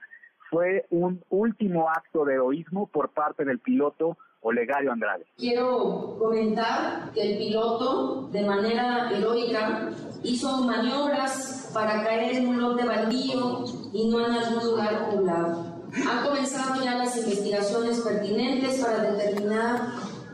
fue 0.50 0.86
un 0.90 1.22
último 1.30 1.88
acto 1.88 2.24
de 2.24 2.34
heroísmo 2.34 2.86
por 2.86 3.08
parte 3.10 3.44
del 3.44 3.58
piloto 3.58 4.18
Olegario 4.42 4.92
Andrade. 4.92 5.24
Quiero 5.38 6.16
comentar 6.18 7.10
que 7.14 7.32
el 7.32 7.38
piloto, 7.38 8.28
de 8.28 8.42
manera 8.42 9.10
heroica, 9.10 9.88
hizo 10.22 10.64
maniobras 10.64 11.70
para 11.72 12.04
caer 12.04 12.36
en 12.36 12.48
un 12.48 12.60
lote 12.60 12.84
baldío 12.84 13.64
y 13.92 14.10
no 14.10 14.26
en 14.26 14.32
algún 14.32 14.64
lugar 14.64 15.10
poblado. 15.10 15.74
Han 16.06 16.26
comenzado 16.26 16.84
ya 16.84 16.96
las 16.96 17.16
investigaciones 17.16 18.00
pertinentes 18.00 18.84
para 18.84 19.12
determinar 19.12 19.80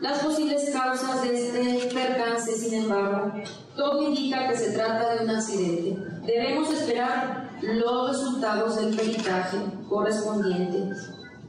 las 0.00 0.25
posibles 0.25 0.71
causas 0.73 1.23
de 1.23 1.35
este 1.35 1.95
percance, 1.95 2.52
sin 2.52 2.85
embargo, 2.85 3.33
todo 3.76 4.02
indica 4.02 4.49
que 4.49 4.57
se 4.57 4.73
trata 4.73 5.14
de 5.14 5.25
un 5.25 5.30
accidente. 5.30 6.02
Debemos 6.25 6.73
esperar 6.73 7.50
los 7.62 8.11
resultados 8.11 8.80
del 8.80 8.97
peritaje 8.97 9.59
correspondiente 9.88 10.95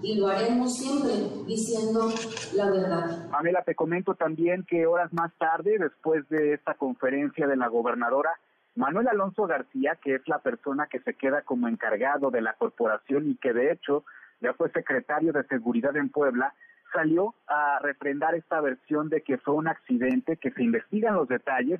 y 0.01 0.19
lo 0.19 0.27
haremos 0.27 0.77
siempre 0.77 1.13
diciendo 1.47 2.09
la 2.55 2.69
verdad. 2.69 3.29
Pamela, 3.29 3.63
te 3.63 3.75
comento 3.75 4.15
también 4.15 4.65
que 4.67 4.85
horas 4.85 5.13
más 5.13 5.31
tarde, 5.37 5.77
después 5.79 6.27
de 6.29 6.53
esta 6.53 6.73
conferencia 6.73 7.47
de 7.47 7.55
la 7.55 7.67
gobernadora, 7.67 8.31
Manuel 8.75 9.07
Alonso 9.07 9.47
García, 9.47 9.97
que 10.01 10.15
es 10.15 10.27
la 10.27 10.39
persona 10.39 10.87
que 10.87 10.99
se 11.01 11.13
queda 11.13 11.41
como 11.41 11.67
encargado 11.67 12.31
de 12.31 12.41
la 12.41 12.53
corporación 12.53 13.29
y 13.29 13.35
que 13.35 13.53
de 13.53 13.71
hecho 13.71 14.03
ya 14.41 14.53
fue 14.53 14.71
secretario 14.71 15.33
de 15.33 15.43
Seguridad 15.43 15.95
en 15.95 16.09
Puebla, 16.09 16.53
salió 16.91 17.33
a 17.47 17.79
refrendar 17.79 18.35
esta 18.35 18.61
versión 18.61 19.09
de 19.09 19.21
que 19.21 19.37
fue 19.37 19.53
un 19.53 19.67
accidente, 19.67 20.37
que 20.37 20.51
se 20.51 20.63
investigan 20.63 21.15
los 21.15 21.27
detalles, 21.27 21.79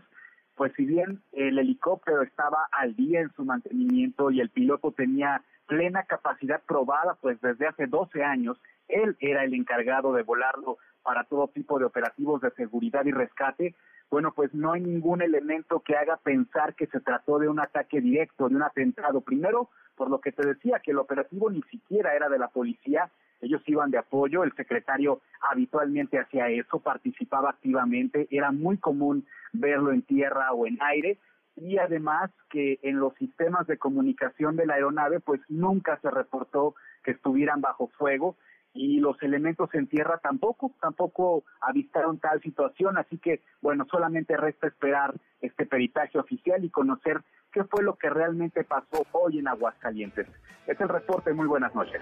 pues 0.56 0.74
si 0.76 0.86
bien 0.86 1.22
el 1.32 1.58
helicóptero 1.58 2.22
estaba 2.22 2.68
al 2.72 2.96
día 2.96 3.22
en 3.22 3.32
su 3.34 3.46
mantenimiento 3.46 4.32
y 4.32 4.42
el 4.42 4.50
piloto 4.50 4.92
tenía 4.92 5.44
plena 5.68 6.04
capacidad 6.04 6.62
probada, 6.68 7.16
pues 7.22 7.40
desde 7.42 7.68
hace 7.68 7.88
12 7.88 8.24
años, 8.24 8.62
él 8.88 9.16
era 9.20 9.44
el 9.44 9.54
encargado 9.54 10.14
de 10.14 10.24
volarlo 10.24 10.78
para 11.02 11.24
todo 11.24 11.48
tipo 11.48 11.80
de 11.80 11.86
operativos 11.86 12.42
de 12.42 12.52
seguridad 12.52 13.06
y 13.06 13.12
rescate, 13.12 13.74
bueno, 14.12 14.34
pues 14.34 14.54
no 14.54 14.74
hay 14.74 14.82
ningún 14.82 15.22
elemento 15.22 15.80
que 15.80 15.96
haga 15.96 16.18
pensar 16.18 16.76
que 16.76 16.86
se 16.88 17.00
trató 17.00 17.40
de 17.40 17.48
un 17.48 17.62
ataque 17.62 18.02
directo, 18.02 18.50
de 18.50 18.56
un 18.56 18.64
atentado. 18.64 19.22
Primero, 19.22 19.70
por 19.96 20.10
lo 20.10 20.20
que 20.20 20.34
te 20.34 20.46
decía, 20.46 20.82
que 20.84 20.92
el 20.92 20.98
operativo 20.98 21.50
ni 21.50 21.62
siquiera 21.64 22.14
era 22.14 22.28
de 22.28 22.38
la 22.38 22.50
policía, 22.50 23.10
ellos 23.40 23.62
iban 23.66 23.90
de 23.90 23.98
apoyo, 23.98 24.44
el 24.44 24.54
secretario 24.54 25.22
habitualmente 25.50 26.20
hacía 26.20 26.50
eso, 26.50 26.80
participaba 26.80 27.50
activamente, 27.50 28.28
era 28.30 28.52
muy 28.52 28.78
común 28.78 29.26
verlo 29.54 29.94
en 29.94 30.02
tierra 30.02 30.52
o 30.52 30.68
en 30.68 30.78
aire, 30.82 31.18
y 31.56 31.78
además 31.78 32.32
que 32.50 32.80
en 32.84 33.00
los 33.00 33.16
sistemas 33.16 33.66
de 33.68 33.78
comunicación 33.78 34.58
de 34.58 34.66
la 34.66 34.76
aeronave 34.76 35.22
pues 35.22 35.40
nunca 35.48 35.98
se 36.02 36.12
reportó 36.12 36.76
que 37.04 37.12
estuvieran 37.12 37.62
bajo 37.62 37.88
fuego 37.98 38.36
y 38.74 39.00
los 39.00 39.22
elementos 39.22 39.74
en 39.74 39.88
tierra 39.88 40.20
tampoco, 40.22 40.74
tampoco 40.80 41.44
avistaron 41.62 42.20
tal 42.20 42.42
situación, 42.42 42.98
así 42.98 43.18
que 43.18 43.42
bueno, 43.62 43.86
solamente 43.90 44.38
resta 44.38 44.68
esperar 44.68 45.14
este 45.42 45.66
peritaje 45.66 46.20
oficial 46.20 46.64
y 46.64 46.70
conocer 46.70 47.22
qué 47.52 47.64
fue 47.64 47.84
lo 47.84 47.96
que 47.96 48.10
realmente 48.10 48.64
pasó 48.64 49.06
hoy 49.12 49.40
en 49.40 49.48
Aguascalientes. 49.48 50.28
Es 50.68 50.80
el 50.80 50.88
reporte, 50.88 51.34
muy 51.34 51.48
buenas 51.48 51.74
noches. 51.76 52.02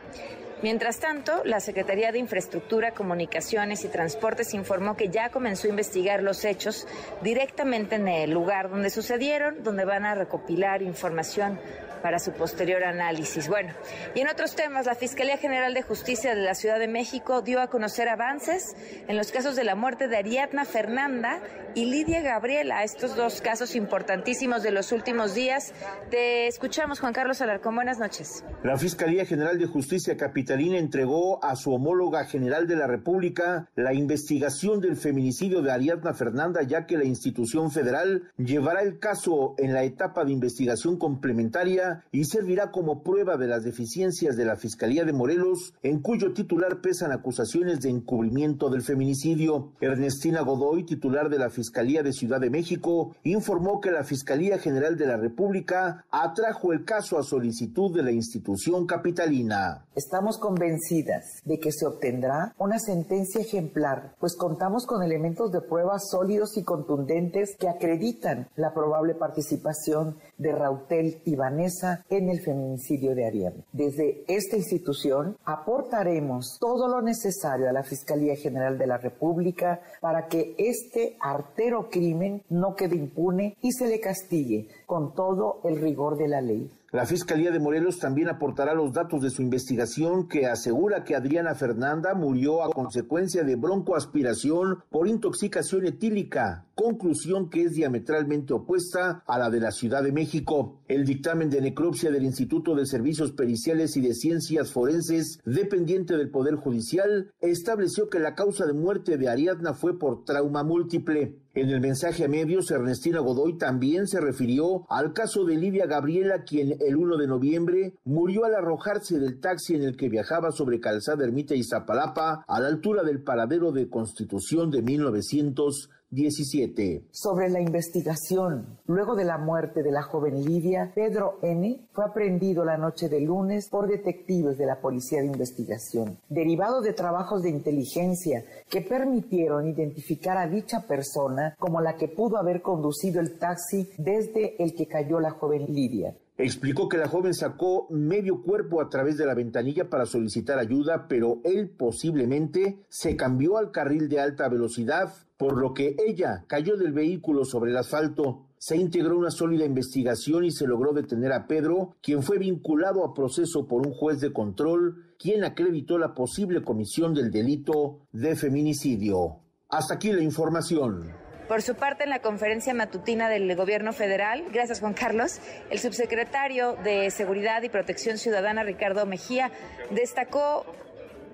Mientras 0.61 0.99
tanto, 0.99 1.41
la 1.45 1.59
Secretaría 1.59 2.11
de 2.11 2.19
Infraestructura, 2.19 2.91
Comunicaciones 2.91 3.83
y 3.85 3.87
Transportes 3.87 4.53
informó 4.53 4.95
que 4.95 5.09
ya 5.09 5.29
comenzó 5.29 5.67
a 5.67 5.71
investigar 5.71 6.21
los 6.21 6.45
hechos 6.45 6.87
directamente 7.21 7.95
en 7.95 8.07
el 8.07 8.31
lugar 8.31 8.69
donde 8.69 8.89
sucedieron, 8.89 9.63
donde 9.63 9.85
van 9.85 10.05
a 10.05 10.15
recopilar 10.15 10.81
información 10.81 11.57
para 12.01 12.19
su 12.19 12.31
posterior 12.33 12.83
análisis. 12.83 13.47
Bueno, 13.47 13.73
y 14.15 14.21
en 14.21 14.29
otros 14.29 14.55
temas, 14.55 14.85
la 14.85 14.95
Fiscalía 14.95 15.37
General 15.37 15.73
de 15.73 15.81
Justicia 15.81 16.33
de 16.33 16.41
la 16.41 16.55
Ciudad 16.55 16.79
de 16.79 16.87
México 16.87 17.41
dio 17.41 17.61
a 17.61 17.67
conocer 17.67 18.09
avances 18.09 18.75
en 19.07 19.17
los 19.17 19.31
casos 19.31 19.55
de 19.55 19.63
la 19.63 19.75
muerte 19.75 20.07
de 20.07 20.17
Ariadna 20.17 20.65
Fernanda 20.65 21.41
y 21.75 21.85
Lidia 21.85 22.21
Gabriela, 22.21 22.83
estos 22.83 23.15
dos 23.15 23.28
casos 23.35 23.75
importantísimos 23.75 24.63
de 24.63 24.71
los 24.71 24.91
últimos 24.91 25.33
días. 25.33 25.73
Te 26.09 26.47
escuchamos, 26.47 26.99
Juan 26.99 27.13
Carlos 27.13 27.41
Alarcón. 27.41 27.75
Buenas 27.75 27.99
noches. 27.99 28.43
La 28.63 28.77
Fiscalía 28.77 29.25
General 29.25 29.57
de 29.57 29.67
Justicia 29.67 30.17
Capitalina 30.17 30.77
entregó 30.77 31.43
a 31.43 31.55
su 31.55 31.71
homóloga 31.71 32.25
general 32.25 32.67
de 32.67 32.75
la 32.75 32.87
República 32.87 33.69
la 33.75 33.93
investigación 33.93 34.81
del 34.81 34.97
feminicidio 34.97 35.61
de 35.61 35.71
Ariadna 35.71 36.13
Fernanda, 36.13 36.63
ya 36.63 36.85
que 36.85 36.97
la 36.97 37.05
institución 37.05 37.71
federal 37.71 38.31
llevará 38.37 38.81
el 38.81 38.99
caso 38.99 39.55
en 39.57 39.73
la 39.73 39.83
etapa 39.83 40.25
de 40.25 40.31
investigación 40.31 40.97
complementaria 40.97 42.03
y 42.11 42.25
servirá 42.25 42.71
como 42.71 43.03
prueba 43.03 43.37
de 43.37 43.47
las 43.47 43.63
deficiencias 43.63 44.35
de 44.35 44.45
la 44.45 44.55
Fiscalía 44.55 45.05
de 45.05 45.13
Morelos, 45.13 45.73
en 45.83 45.99
cuyo 45.99 46.33
titular 46.33 46.81
pesan 46.81 47.11
acusaciones 47.11 47.81
de 47.81 47.89
encubrimiento 47.89 48.69
del 48.69 48.81
feminicidio. 48.81 49.73
Ernestina 49.81 50.41
Godoy, 50.41 50.83
titular 50.83 51.29
de 51.29 51.39
la 51.39 51.49
Fiscalía 51.49 52.03
de 52.03 52.13
Ciudad 52.13 52.39
de 52.39 52.49
México, 52.49 53.15
informó 53.23 53.79
que 53.79 53.91
la 53.91 54.03
Fiscalía 54.03 54.57
General 54.57 54.97
de 54.97 55.07
la 55.07 55.17
República 55.17 56.05
atrajo 56.11 56.73
el 56.73 56.85
caso 56.85 57.17
a 57.17 57.23
solicitud 57.23 57.95
de 57.95 58.03
la 58.03 58.11
institución 58.11 58.85
capitalina. 58.85 59.85
Estamos 59.95 60.37
convencidas 60.37 61.41
de 61.43 61.59
que 61.59 61.71
se 61.71 61.85
obtendrá 61.85 62.53
una 62.57 62.79
sentencia 62.79 63.41
ejemplar, 63.41 64.15
pues 64.19 64.35
contamos 64.35 64.85
con 64.85 65.03
elementos 65.03 65.51
de 65.51 65.61
pruebas 65.61 66.09
sólidos 66.09 66.57
y 66.57 66.63
contundentes 66.63 67.55
que 67.57 67.69
acreditan 67.69 68.47
la 68.55 68.73
probable 68.73 69.15
participación 69.15 70.17
de 70.39 70.51
Rautel 70.53 71.21
y 71.25 71.35
Vanessa 71.35 72.03
en 72.09 72.29
el 72.29 72.41
feminicidio 72.41 73.13
de 73.13 73.27
Ariadna. 73.27 73.63
Desde 73.71 74.23
esta 74.27 74.55
institución 74.57 75.37
aportaremos 75.45 76.57
todo 76.59 76.87
lo 76.87 77.03
necesario 77.03 77.69
a 77.69 77.73
la 77.73 77.83
Fiscalía 77.83 78.35
General 78.35 78.77
de 78.77 78.87
la 78.87 78.97
República 78.97 79.81
para 80.01 80.27
que 80.27 80.55
este 80.57 81.17
artero 81.19 81.89
crimen 81.89 82.41
no 82.49 82.75
quede 82.75 82.95
impune 82.95 83.55
y 83.61 83.71
se 83.73 83.87
le 83.87 83.99
castigue 83.99 84.67
con 84.89 85.13
todo 85.13 85.61
el 85.65 85.79
rigor 85.79 86.17
de 86.17 86.27
la 86.27 86.41
ley. 86.41 86.67
La 86.91 87.05
Fiscalía 87.05 87.51
de 87.51 87.59
Morelos 87.59 87.99
también 87.99 88.29
aportará 88.29 88.73
los 88.73 88.91
datos 88.91 89.21
de 89.21 89.29
su 89.29 89.43
investigación 89.43 90.27
que 90.27 90.47
asegura 90.47 91.03
que 91.03 91.15
Adriana 91.15 91.53
Fernanda 91.53 92.15
murió 92.15 92.63
a 92.63 92.71
consecuencia 92.71 93.43
de 93.43 93.55
broncoaspiración 93.55 94.79
por 94.89 95.07
intoxicación 95.07 95.85
etílica, 95.85 96.65
conclusión 96.73 97.51
que 97.51 97.65
es 97.65 97.73
diametralmente 97.73 98.55
opuesta 98.55 99.21
a 99.27 99.37
la 99.37 99.51
de 99.51 99.59
la 99.59 99.71
Ciudad 99.71 100.01
de 100.01 100.11
México. 100.11 100.79
El 100.87 101.05
dictamen 101.05 101.51
de 101.51 101.61
necropsia 101.61 102.09
del 102.09 102.23
Instituto 102.23 102.73
de 102.73 102.87
Servicios 102.87 103.33
Periciales 103.33 103.95
y 103.95 104.01
de 104.01 104.15
Ciencias 104.15 104.73
Forenses, 104.73 105.39
dependiente 105.45 106.17
del 106.17 106.31
Poder 106.31 106.55
Judicial, 106.55 107.31
estableció 107.41 108.09
que 108.09 108.17
la 108.17 108.33
causa 108.33 108.65
de 108.65 108.73
muerte 108.73 109.17
de 109.19 109.29
Ariadna 109.29 109.75
fue 109.75 109.99
por 109.99 110.25
trauma 110.25 110.63
múltiple. 110.63 111.37
En 111.55 111.67
el 111.71 111.81
mensaje 111.81 112.25
a 112.25 112.27
medios, 112.27 112.69
Ernestina 112.69 113.21
Godoy 113.21 113.57
también 113.57 114.07
se 114.07 114.21
refirió 114.21 114.85
al 114.87 115.13
caso 115.13 115.45
de 115.45 115.55
Livia 115.55 115.87
Gabriela, 115.87 116.43
quien 116.43 116.77
el 116.79 116.95
1 116.95 117.17
de 117.17 117.25
noviembre 117.25 117.93
murió 118.05 118.45
al 118.45 118.53
arrojarse 118.53 119.17
del 119.17 119.39
taxi 119.39 119.73
en 119.73 119.81
el 119.81 119.97
que 119.97 120.09
viajaba 120.09 120.51
sobre 120.51 120.79
Calzada 120.79 121.25
Ermita 121.25 121.55
y 121.55 121.63
Zapalapa 121.63 122.45
a 122.47 122.59
la 122.59 122.67
altura 122.67 123.01
del 123.01 123.23
paradero 123.23 123.71
de 123.71 123.89
Constitución 123.89 124.69
de 124.69 124.83
1900 124.83 125.89
17. 126.11 127.03
Sobre 127.11 127.49
la 127.49 127.61
investigación, 127.61 128.79
luego 128.87 129.15
de 129.15 129.25
la 129.25 129.37
muerte 129.37 129.83
de 129.83 129.91
la 129.91 130.01
joven 130.01 130.43
Lidia, 130.43 130.91
Pedro 130.95 131.37
N. 131.43 131.87
fue 131.91 132.05
aprendido 132.05 132.65
la 132.65 132.77
noche 132.77 133.09
de 133.09 133.21
lunes 133.21 133.69
por 133.69 133.87
detectives 133.87 134.57
de 134.57 134.65
la 134.65 134.81
Policía 134.81 135.21
de 135.21 135.27
Investigación, 135.27 136.17
derivado 136.29 136.81
de 136.81 136.93
trabajos 136.93 137.43
de 137.43 137.49
inteligencia 137.49 138.43
que 138.69 138.81
permitieron 138.81 139.67
identificar 139.67 140.37
a 140.37 140.47
dicha 140.47 140.87
persona 140.87 141.55
como 141.59 141.79
la 141.81 141.95
que 141.95 142.07
pudo 142.07 142.37
haber 142.37 142.61
conducido 142.61 143.19
el 143.19 143.37
taxi 143.37 143.89
desde 143.97 144.61
el 144.63 144.73
que 144.73 144.87
cayó 144.87 145.19
la 145.19 145.31
joven 145.31 145.67
Lidia. 145.69 146.15
Explicó 146.41 146.87
que 146.87 146.95
la 146.95 147.09
joven 147.09 147.33
sacó 147.33 147.85
medio 147.89 148.41
cuerpo 148.41 148.79
a 148.79 148.87
través 148.87 149.17
de 149.17 149.25
la 149.25 149.33
ventanilla 149.33 149.89
para 149.89 150.05
solicitar 150.05 150.57
ayuda, 150.57 151.09
pero 151.09 151.41
él 151.43 151.69
posiblemente 151.69 152.79
se 152.87 153.17
cambió 153.17 153.57
al 153.57 153.71
carril 153.71 154.07
de 154.07 154.21
alta 154.21 154.47
velocidad, 154.47 155.11
por 155.35 155.59
lo 155.59 155.73
que 155.73 155.97
ella 156.07 156.45
cayó 156.47 156.77
del 156.77 156.93
vehículo 156.93 157.43
sobre 157.43 157.71
el 157.71 157.77
asfalto. 157.77 158.45
Se 158.57 158.77
integró 158.77 159.17
una 159.17 159.31
sólida 159.31 159.65
investigación 159.65 160.45
y 160.45 160.51
se 160.51 160.65
logró 160.65 160.93
detener 160.93 161.33
a 161.33 161.45
Pedro, 161.45 161.97
quien 162.01 162.23
fue 162.23 162.37
vinculado 162.37 163.03
a 163.03 163.13
proceso 163.13 163.67
por 163.67 163.85
un 163.85 163.91
juez 163.91 164.21
de 164.21 164.31
control, 164.31 165.07
quien 165.19 165.43
acreditó 165.43 165.97
la 165.97 166.13
posible 166.13 166.63
comisión 166.63 167.13
del 167.13 167.31
delito 167.31 168.07
de 168.13 168.37
feminicidio. 168.37 169.41
Hasta 169.67 169.95
aquí 169.95 170.13
la 170.13 170.23
información. 170.23 171.28
Por 171.49 171.63
su 171.63 171.73
parte, 171.73 172.03
en 172.03 172.11
la 172.11 172.19
conferencia 172.19 172.75
matutina 172.75 173.27
del 173.27 173.55
Gobierno 173.55 173.91
Federal, 173.91 174.45
gracias 174.53 174.81
Juan 174.81 174.93
Carlos, 174.93 175.39
el 175.71 175.79
subsecretario 175.79 176.75
de 176.83 177.09
Seguridad 177.09 177.63
y 177.63 177.69
Protección 177.69 178.19
Ciudadana, 178.19 178.61
Ricardo 178.61 179.03
Mejía, 179.07 179.49
destacó 179.89 180.63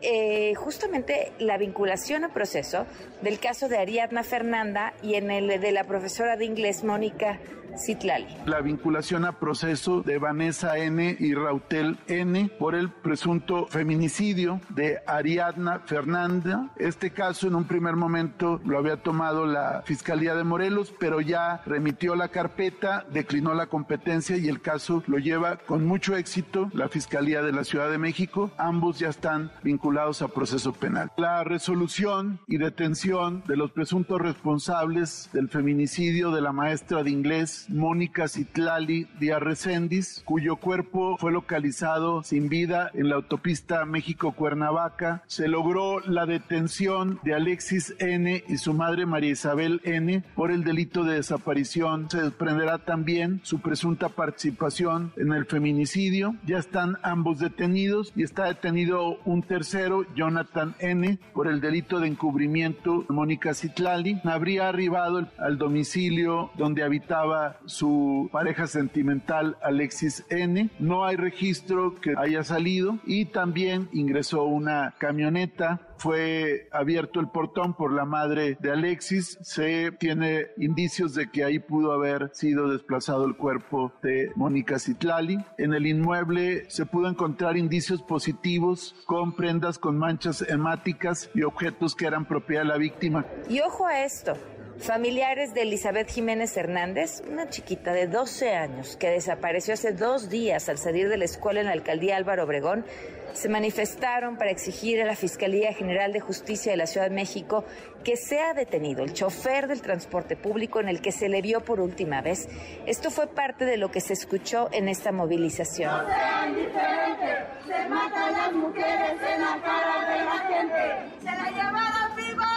eh, 0.02 0.56
justamente 0.56 1.34
la 1.38 1.58
vinculación 1.58 2.24
a 2.24 2.30
proceso 2.30 2.86
del 3.22 3.40
caso 3.40 3.68
de 3.68 3.78
Ariadna 3.78 4.24
Fernanda 4.24 4.94
y 5.02 5.16
en 5.16 5.32
el 5.32 5.60
de 5.60 5.72
la 5.74 5.84
profesora 5.84 6.38
de 6.38 6.46
inglés 6.46 6.86
Mónica 6.86 7.38
Citlali. 7.78 8.28
La 8.46 8.62
vinculación 8.62 9.26
a 9.26 9.34
proceso 9.34 10.02
de 10.02 10.18
Vanessa 10.18 10.78
N. 10.78 11.18
y 11.20 11.34
Rautel 11.34 11.98
N. 12.08 12.50
por 12.60 12.76
el 12.76 12.90
presunto 12.90 13.68
feminicidio 13.68 14.62
de 14.70 15.00
Ariadna 15.08 15.80
Fernanda. 15.80 16.70
Este 16.78 17.12
caso 17.12 17.48
en 17.48 17.56
un 17.56 17.66
primer 17.66 17.96
momento 17.96 18.60
lo 18.66 18.78
había 18.78 18.98
tomado 18.98 19.46
la 19.46 19.84
Fiscalía 19.86 20.36
de 20.36 20.44
Morelos, 20.44 20.94
pero 21.00 21.22
ya 21.22 21.62
remitió 21.66 22.16
la 22.16 22.30
carpeta, 22.30 23.06
declinó 23.12 23.54
la 23.54 23.68
competencia 23.68 24.38
y 24.38 24.48
el 24.48 24.62
caso 24.62 25.04
lo 25.08 25.18
lleva 25.18 25.58
con 25.58 25.86
mucho 25.86 26.16
éxito 26.16 26.70
la 26.74 26.90
Fiscalía 26.90 27.42
de 27.42 27.52
la 27.52 27.64
Ciudad 27.64 27.90
de 27.90 27.98
México. 27.98 28.52
Ambos 28.58 29.00
ya 29.00 29.10
están 29.10 29.52
vinculados 29.64 30.22
a 30.22 30.28
proceso 30.28 30.74
penal. 30.74 31.12
La 31.18 31.44
resolución 31.44 32.40
y 32.48 32.58
detención 32.58 33.44
de 33.48 33.58
los 33.58 33.72
presuntos 33.72 34.22
responsables 34.22 35.30
del 35.34 35.50
feminicidio 35.50 36.32
de 36.32 36.42
la 36.42 36.52
maestra 36.52 37.04
de 37.04 37.12
inglés 37.12 37.65
Mónica 37.70 38.28
Citlali 38.28 39.08
Díaz 39.20 39.42
Recendis, 39.42 40.22
cuyo 40.26 40.58
cuerpo 40.58 41.18
fue 41.18 41.32
localizado 41.32 42.24
sin 42.24 42.50
vida 42.50 42.92
en 42.94 43.10
la 43.10 43.16
autopista 43.16 43.86
México-Cuernavaca. 43.86 45.24
Se 45.28 45.48
logró 45.48 46.00
la 46.02 46.26
detención 46.26 47.20
de 47.24 47.34
Alexis 47.34 47.96
N. 48.00 48.44
y 48.48 48.58
su 48.58 48.74
madre 48.74 49.06
María 49.06 49.32
Isabel 49.32 49.82
N. 49.84 50.24
por 50.36 50.52
el 50.52 50.64
delito 50.64 51.04
de 51.04 51.16
desaparición. 51.16 52.10
Se 52.10 52.22
desprenderá 52.22 52.80
también 52.80 53.42
su 53.44 53.60
presunta 53.60 54.10
participación 54.10 55.14
en 55.18 55.34
el 55.34 55.46
feminicidio. 55.46 56.36
Ya 56.46 56.58
están 56.58 56.98
ambos 57.04 57.40
detenidos 57.40 58.14
y 58.16 58.24
está 58.24 58.46
detenido 58.46 59.20
un 59.26 59.42
tercero, 59.44 60.06
Jonathan 60.16 60.76
N., 60.80 61.20
por 61.34 61.48
el 61.48 61.62
delito 61.62 62.00
de 62.00 62.08
encubrimiento. 62.08 63.06
Mónica 63.10 63.54
Citlali 63.54 64.20
habría 64.24 64.70
arribado 64.70 65.28
al 65.38 65.58
domicilio 65.58 66.52
donde 66.58 66.84
habitaba 66.84 67.55
su 67.66 68.30
pareja 68.32 68.68
sentimental 68.68 69.58
Alexis 69.62 70.26
N. 70.30 70.70
No 70.80 71.06
hay 71.06 71.16
registro 71.16 71.96
que 71.96 72.14
haya 72.18 72.44
salido 72.44 73.00
y 73.06 73.26
también 73.26 73.90
ingresó 73.92 74.44
una 74.44 74.96
camioneta 74.98 75.82
fue 75.98 76.68
abierto 76.72 77.20
el 77.20 77.30
portón 77.30 77.74
por 77.74 77.92
la 77.92 78.06
madre 78.06 78.58
de 78.60 78.72
Alexis. 78.72 79.38
Se 79.42 79.92
tiene 79.92 80.48
indicios 80.58 81.14
de 81.16 81.30
que 81.30 81.44
ahí 81.44 81.60
pudo 81.60 81.92
haber 81.94 82.30
sido 82.34 82.70
desplazado 82.70 83.26
el 83.26 83.36
cuerpo 83.36 83.94
de 84.04 84.32
Mónica 84.36 84.80
Citlali. 84.80 85.38
En 85.58 85.74
el 85.74 85.88
inmueble 85.88 86.70
se 86.70 86.86
pudo 86.86 87.08
encontrar 87.08 87.58
indicios 87.58 88.02
positivos 88.02 88.96
con 89.06 89.36
prendas 89.36 89.80
con 89.80 89.98
manchas 89.98 90.42
hemáticas 90.48 91.30
y 91.34 91.44
objetos 91.44 91.96
que 91.96 92.06
eran 92.06 92.26
propiedad 92.26 92.64
de 92.64 92.68
la 92.68 92.78
víctima. 92.78 93.26
Y 93.50 93.62
ojo 93.62 93.86
a 93.86 94.04
esto, 94.04 94.34
Familiares 94.80 95.54
de 95.54 95.62
Elizabeth 95.62 96.10
Jiménez 96.10 96.56
Hernández, 96.58 97.24
una 97.30 97.50
chiquita 97.50 97.94
de 97.94 98.08
12 98.08 98.56
años 98.56 98.98
que 98.98 99.10
desapareció 99.10 99.74
hace 99.74 99.94
dos 99.94 100.30
días 100.30 100.68
al 100.68 100.78
salir 100.78 101.08
de 101.08 101.18
la 101.18 101.26
escuela 101.26 101.62
en 101.62 101.68
la 101.68 101.72
alcaldía 101.72 102.18
Álvaro 102.18 102.44
Obregón, 102.44 102.86
se 103.34 103.50
manifestaron 103.50 104.38
para 104.38 104.52
exigir 104.52 105.02
a 105.02 105.06
la 105.06 105.16
Fiscalía 105.16 105.74
General 105.74 106.12
de 106.14 106.20
Justicia 106.20 106.72
de 106.72 106.78
la 106.78 106.88
Ciudad 106.88 107.10
de 107.10 107.16
México 107.16 107.64
que 108.04 108.18
sea 108.18 108.54
detenido 108.54 109.04
el 109.04 109.14
chofer 109.14 109.68
del 109.68 109.82
transporte 109.82 110.36
público 110.36 110.80
en 110.80 110.90
el 110.90 111.02
que 111.02 111.12
se 111.12 111.30
le 111.30 111.42
vio 111.42 111.62
por 111.62 111.80
última 111.80 112.22
vez. 112.22 112.48
Esto 112.86 113.12
fue 113.12 113.28
parte 113.28 113.66
de 113.66 113.78
lo 113.78 113.92
que 113.92 114.02
se 114.02 114.14
escuchó 114.14 114.70
en 114.72 114.90
esta 114.90 115.12
movilización. 115.12 115.92
No 115.92 116.08
sean 116.08 116.56
diferentes, 116.56 117.38
se 117.66 117.90
matan 117.90 118.32
las 118.32 118.54
mujeres 118.54 119.12
en 119.12 119.42
la 119.42 119.62
cara 119.62 120.14
de 120.14 120.26
la 120.26 120.38
gente. 120.48 121.20
Se 121.20 121.26
la 121.26 122.12
viva. 122.16 122.56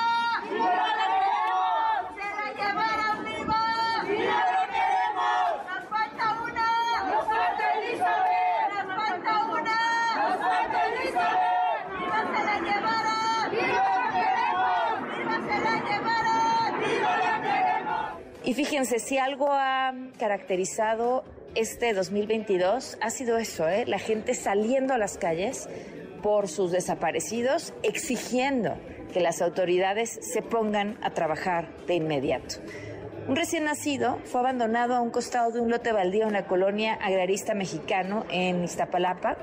Llevaron 2.58 3.24
viva! 3.24 3.64
¡Viva 4.08 4.40
lo 4.54 4.62
queremos! 4.74 5.46
¡Nos 5.68 5.84
falta 5.94 6.24
una! 6.42 6.68
¡Nos 7.10 7.24
falta 7.26 7.64
Elizabeth! 7.78 8.68
¡Nos 8.74 8.86
falta 9.00 9.32
una! 9.46 9.78
¡Nos 10.22 10.38
falta 10.40 10.78
Elizabeth! 10.88 11.82
¡Viva 11.98 12.20
se 12.32 12.40
la 12.48 12.56
llevaron! 12.66 13.50
¡Viva 13.50 13.80
lo 13.96 14.06
queremos! 14.16 14.94
¡Viva 15.18 15.36
se 15.48 15.56
la 15.66 15.74
llevaron! 15.88 16.80
¡Viva 16.80 17.12
la 17.24 17.34
queremos! 17.42 18.00
Y 18.44 18.54
fíjense, 18.54 18.98
si 18.98 19.18
algo 19.18 19.48
ha 19.52 19.92
caracterizado 20.18 21.24
este 21.54 21.92
2022 21.94 22.98
ha 23.00 23.10
sido 23.10 23.38
eso, 23.38 23.68
¿eh? 23.68 23.84
la 23.86 23.98
gente 23.98 24.34
saliendo 24.34 24.94
a 24.94 24.98
las 24.98 25.16
calles 25.16 25.68
por 26.22 26.48
sus 26.48 26.72
desaparecidos, 26.72 27.72
exigiendo 27.82 28.76
que 29.12 29.20
las 29.20 29.42
autoridades 29.42 30.18
se 30.22 30.42
pongan 30.42 30.98
a 31.02 31.10
trabajar 31.10 31.68
de 31.86 31.94
inmediato. 31.94 32.56
Un 33.28 33.36
recién 33.36 33.64
nacido 33.64 34.18
fue 34.24 34.40
abandonado 34.40 34.94
a 34.94 35.02
un 35.02 35.10
costado 35.10 35.50
de 35.50 35.60
un 35.60 35.70
lote 35.70 35.92
baldío 35.92 36.26
en 36.26 36.32
la 36.32 36.46
colonia 36.46 36.94
agrarista 36.94 37.52
mexicano 37.52 38.24
en 38.30 38.64
Iztapalapa. 38.64 39.36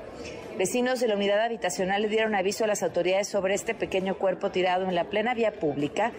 Vecinos 0.58 0.98
de 0.98 1.06
la 1.06 1.14
unidad 1.14 1.40
habitacional 1.40 2.02
le 2.02 2.08
dieron 2.08 2.34
aviso 2.34 2.64
a 2.64 2.66
las 2.66 2.82
autoridades 2.82 3.28
sobre 3.28 3.54
este 3.54 3.74
pequeño 3.74 4.16
cuerpo 4.18 4.50
tirado 4.50 4.88
en 4.88 4.94
la 4.96 5.04
plena 5.04 5.34
vía 5.34 5.52
pública 5.52 6.10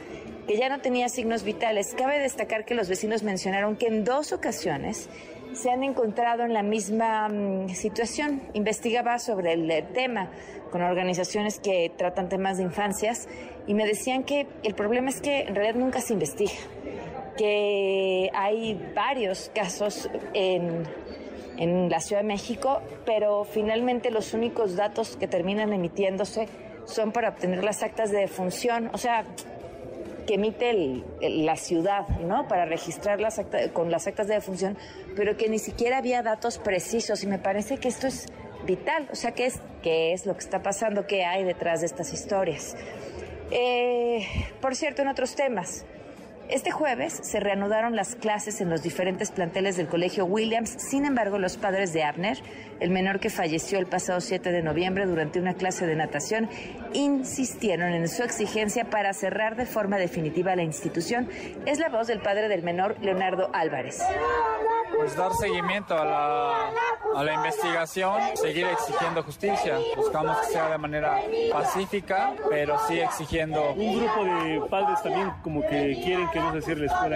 que 0.47 0.57
ya 0.57 0.69
no 0.69 0.79
tenía 0.79 1.09
signos 1.09 1.43
vitales. 1.43 1.93
Cabe 1.93 2.19
destacar 2.19 2.63
que 2.63 2.73
los 2.73 2.87
vecinos 2.87 3.21
mencionaron 3.23 3.75
que 3.75 3.87
en 3.87 4.05
dos 4.05 4.31
ocasiones 4.31 5.09
se 5.57 5.71
han 5.71 5.83
encontrado 5.83 6.43
en 6.43 6.53
la 6.53 6.63
misma 6.63 7.27
mm, 7.27 7.69
situación. 7.69 8.41
Investigaba 8.53 9.19
sobre 9.19 9.53
el 9.53 9.69
eh, 9.69 9.85
tema 9.93 10.29
con 10.71 10.81
organizaciones 10.81 11.59
que 11.59 11.91
tratan 11.97 12.29
temas 12.29 12.57
de 12.57 12.63
infancias 12.63 13.27
y 13.65 13.73
me 13.73 13.85
decían 13.85 14.23
que 14.23 14.47
el 14.63 14.75
problema 14.75 15.09
es 15.09 15.21
que 15.21 15.41
en 15.41 15.55
realidad 15.55 15.79
nunca 15.79 16.01
se 16.01 16.13
investiga, 16.13 16.51
que 17.37 18.29
hay 18.33 18.91
varios 18.95 19.51
casos 19.53 20.09
en, 20.33 20.83
en 21.57 21.89
la 21.89 21.99
Ciudad 21.99 22.21
de 22.21 22.27
México, 22.27 22.81
pero 23.05 23.43
finalmente 23.43 24.11
los 24.11 24.33
únicos 24.33 24.75
datos 24.75 25.17
que 25.17 25.27
terminan 25.27 25.73
emitiéndose 25.73 26.47
son 26.85 27.11
para 27.11 27.29
obtener 27.29 27.63
las 27.63 27.83
actas 27.83 28.11
de 28.11 28.19
defunción, 28.19 28.89
o 28.93 28.97
sea, 28.97 29.25
que 30.27 30.35
emite 30.35 30.69
el- 30.69 31.03
el- 31.21 31.45
la 31.45 31.55
ciudad, 31.55 32.07
¿no? 32.19 32.47
Para 32.47 32.65
registrar 32.65 33.19
las 33.19 33.39
acta- 33.39 33.71
con 33.73 33.89
las 33.89 34.05
actas 34.05 34.27
de 34.27 34.35
defunción, 34.35 34.77
pero 35.15 35.35
que 35.37 35.49
ni 35.49 35.57
siquiera 35.57 35.97
había 35.97 36.21
datos 36.21 36.59
precisos 36.59 37.23
y 37.23 37.27
me 37.27 37.39
parece 37.39 37.77
que 37.77 37.87
esto 37.87 38.05
es 38.05 38.27
vital, 38.65 39.07
o 39.11 39.15
sea, 39.15 39.31
¿qué 39.31 39.45
es, 39.45 39.59
qué 39.81 40.11
es 40.13 40.25
lo 40.25 40.33
que 40.33 40.39
está 40.41 40.61
pasando? 40.61 41.07
¿Qué 41.07 41.23
hay 41.25 41.43
detrás 41.45 41.79
de 41.79 41.85
estas 41.87 42.11
historias? 42.13 42.75
Eh, 43.51 44.27
por 44.61 44.75
cierto, 44.75 45.01
en 45.01 45.07
otros 45.07 45.35
temas, 45.35 45.85
este 46.49 46.71
jueves 46.71 47.19
se 47.23 47.39
reanudaron 47.39 47.95
las 47.95 48.15
clases 48.15 48.61
en 48.61 48.69
los 48.69 48.81
diferentes 48.81 49.31
planteles 49.31 49.75
del 49.75 49.87
Colegio 49.87 50.25
Williams. 50.25 50.75
Sin 50.77 51.05
embargo, 51.05 51.37
los 51.39 51.57
padres 51.57 51.91
de 51.91 52.03
Abner, 52.03 52.37
el 52.79 52.89
menor 52.89 53.19
que 53.19 53.29
falleció 53.29 53.79
el 53.79 53.85
pasado 53.85 54.21
7 54.21 54.51
de 54.51 54.61
noviembre 54.61 55.05
durante 55.05 55.39
una 55.39 55.55
clase 55.55 55.85
de 55.85 55.95
natación, 55.95 56.49
insistieron 56.93 57.93
en 57.93 58.07
su 58.07 58.23
exigencia 58.23 58.85
para 58.85 59.13
cerrar 59.13 59.55
de 59.57 59.65
forma 59.65 59.97
definitiva 59.97 60.55
la 60.55 60.63
institución. 60.63 61.29
Es 61.65 61.79
la 61.79 61.89
voz 61.89 62.07
del 62.07 62.21
padre 62.21 62.47
del 62.47 62.63
menor, 62.63 62.95
Leonardo 63.01 63.49
Álvarez. 63.53 64.01
pues 64.95 65.15
dar 65.15 65.33
seguimiento 65.33 65.97
a 65.97 66.05
la, 66.05 66.71
a 67.15 67.23
la 67.23 67.33
investigación, 67.33 68.21
seguir 68.35 68.67
exigiendo 68.67 69.21
justicia. 69.21 69.77
Buscamos 69.95 70.37
que 70.39 70.53
sea 70.53 70.69
de 70.69 70.77
manera 70.77 71.19
pacífica, 71.51 72.33
pero 72.49 72.79
sí 72.87 72.99
exigiendo. 72.99 73.73
Un 73.73 73.99
grupo 73.99 74.23
de 74.23 74.61
padres 74.69 75.01
también 75.03 75.31
como 75.43 75.61
que 75.61 75.99
quieren 76.03 76.29
que 76.31 76.36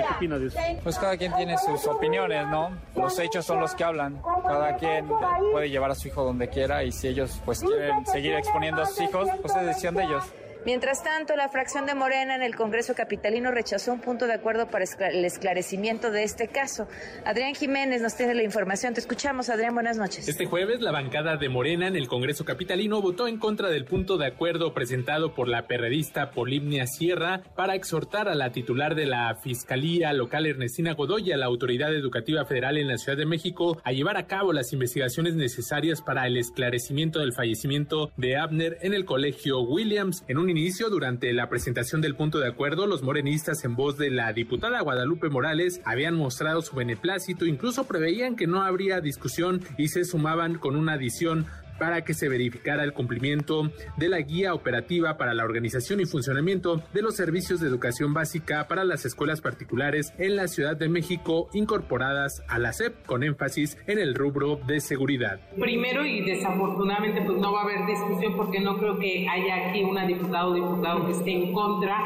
¿Qué 0.07 0.13
opinas 0.15 0.41
de 0.41 0.47
eso? 0.47 0.59
Pues 0.83 0.97
cada 0.97 1.17
quien 1.17 1.33
tiene 1.35 1.57
sus 1.57 1.87
opiniones, 1.87 2.47
¿no? 2.47 2.71
Los 2.95 3.17
hechos 3.19 3.45
son 3.45 3.59
los 3.59 3.73
que 3.75 3.83
hablan. 3.83 4.21
Cada 4.45 4.75
quien 4.77 5.07
puede 5.51 5.69
llevar 5.69 5.91
a 5.91 5.95
su 5.95 6.07
hijo 6.07 6.23
donde 6.23 6.49
quiera 6.49 6.83
y 6.83 6.91
si 6.91 7.07
ellos 7.07 7.39
pues 7.45 7.61
quieren 7.61 8.05
seguir 8.05 8.33
exponiendo 8.33 8.81
a 8.81 8.85
sus 8.85 9.01
hijos, 9.01 9.29
pues 9.41 9.55
es 9.55 9.65
decisión 9.65 9.95
de 9.95 10.03
ellos. 10.03 10.23
Mientras 10.63 11.03
tanto, 11.03 11.35
la 11.35 11.49
fracción 11.49 11.87
de 11.87 11.95
Morena 11.95 12.35
en 12.35 12.43
el 12.43 12.55
Congreso 12.55 12.93
Capitalino 12.93 13.49
rechazó 13.49 13.93
un 13.93 13.99
punto 13.99 14.27
de 14.27 14.33
acuerdo 14.33 14.67
para 14.67 14.85
el 15.09 15.25
esclarecimiento 15.25 16.11
de 16.11 16.23
este 16.23 16.49
caso. 16.49 16.87
Adrián 17.25 17.55
Jiménez 17.55 18.03
nos 18.03 18.15
tiene 18.15 18.35
la 18.35 18.43
información. 18.43 18.93
Te 18.93 18.99
escuchamos, 18.99 19.49
Adrián. 19.49 19.73
Buenas 19.73 19.97
noches. 19.97 20.27
Este 20.27 20.45
jueves, 20.45 20.81
la 20.81 20.91
bancada 20.91 21.37
de 21.37 21.49
Morena 21.49 21.87
en 21.87 21.95
el 21.95 22.07
Congreso 22.07 22.45
Capitalino 22.45 23.01
votó 23.01 23.27
en 23.27 23.39
contra 23.39 23.69
del 23.69 23.85
punto 23.85 24.19
de 24.19 24.27
acuerdo 24.27 24.75
presentado 24.75 25.33
por 25.33 25.47
la 25.47 25.65
perredista 25.65 26.29
Polimnia 26.29 26.85
Sierra 26.85 27.41
para 27.55 27.73
exhortar 27.73 28.29
a 28.29 28.35
la 28.35 28.51
titular 28.51 28.93
de 28.93 29.07
la 29.07 29.33
Fiscalía 29.41 30.13
Local 30.13 30.45
Ernestina 30.45 30.93
Godoy 30.93 31.29
y 31.29 31.31
a 31.31 31.37
la 31.37 31.47
Autoridad 31.47 31.91
Educativa 31.91 32.45
Federal 32.45 32.77
en 32.77 32.87
la 32.87 32.99
Ciudad 32.99 33.17
de 33.17 33.25
México 33.25 33.81
a 33.83 33.93
llevar 33.93 34.17
a 34.17 34.27
cabo 34.27 34.53
las 34.53 34.73
investigaciones 34.73 35.33
necesarias 35.33 36.03
para 36.03 36.27
el 36.27 36.37
esclarecimiento 36.37 37.19
del 37.19 37.33
fallecimiento 37.33 38.11
de 38.15 38.37
Abner 38.37 38.77
en 38.83 38.93
el 38.93 39.05
Colegio 39.05 39.61
Williams. 39.61 40.23
En 40.27 40.37
un 40.37 40.50
inicio, 40.51 40.89
durante 40.89 41.33
la 41.33 41.49
presentación 41.49 42.01
del 42.01 42.15
punto 42.15 42.39
de 42.39 42.47
acuerdo, 42.47 42.85
los 42.85 43.01
morenistas 43.01 43.63
en 43.63 43.75
voz 43.75 43.97
de 43.97 44.11
la 44.11 44.31
diputada 44.33 44.81
Guadalupe 44.81 45.29
Morales 45.29 45.81
habían 45.85 46.15
mostrado 46.15 46.61
su 46.61 46.75
beneplácito, 46.75 47.45
incluso 47.45 47.85
preveían 47.85 48.35
que 48.35 48.45
no 48.45 48.61
habría 48.61 49.01
discusión 49.01 49.61
y 49.77 49.87
se 49.87 50.05
sumaban 50.05 50.59
con 50.59 50.75
una 50.75 50.93
adición 50.93 51.47
para 51.81 52.03
que 52.03 52.13
se 52.13 52.29
verificara 52.29 52.83
el 52.83 52.93
cumplimiento 52.93 53.71
de 53.97 54.07
la 54.07 54.19
guía 54.19 54.53
operativa 54.53 55.17
para 55.17 55.33
la 55.33 55.43
organización 55.43 55.99
y 55.99 56.05
funcionamiento 56.05 56.83
de 56.93 57.01
los 57.01 57.15
servicios 57.15 57.59
de 57.59 57.67
educación 57.67 58.13
básica 58.13 58.67
para 58.67 58.83
las 58.83 59.03
escuelas 59.03 59.41
particulares 59.41 60.13
en 60.19 60.35
la 60.35 60.47
Ciudad 60.47 60.77
de 60.77 60.89
México 60.89 61.49
incorporadas 61.53 62.43
a 62.47 62.59
la 62.59 62.71
SEP 62.71 63.03
con 63.07 63.23
énfasis 63.23 63.79
en 63.87 63.97
el 63.97 64.13
rubro 64.13 64.59
de 64.67 64.79
seguridad. 64.79 65.39
Primero 65.59 66.05
y 66.05 66.21
desafortunadamente 66.21 67.23
pues 67.23 67.39
no 67.39 67.51
va 67.51 67.61
a 67.61 67.63
haber 67.63 67.87
discusión 67.87 68.35
porque 68.37 68.59
no 68.59 68.77
creo 68.77 68.99
que 68.99 69.27
haya 69.27 69.69
aquí 69.69 69.81
una 69.81 70.05
diputada 70.05 70.49
o 70.49 70.53
diputado 70.53 71.07
que 71.07 71.13
esté 71.13 71.31
en 71.31 71.51
contra 71.51 71.97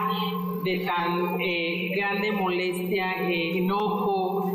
de 0.64 0.86
tan 0.86 1.42
eh, 1.42 1.92
grande 1.98 2.32
molestia, 2.32 3.28
eh, 3.30 3.58
enojo 3.58 4.55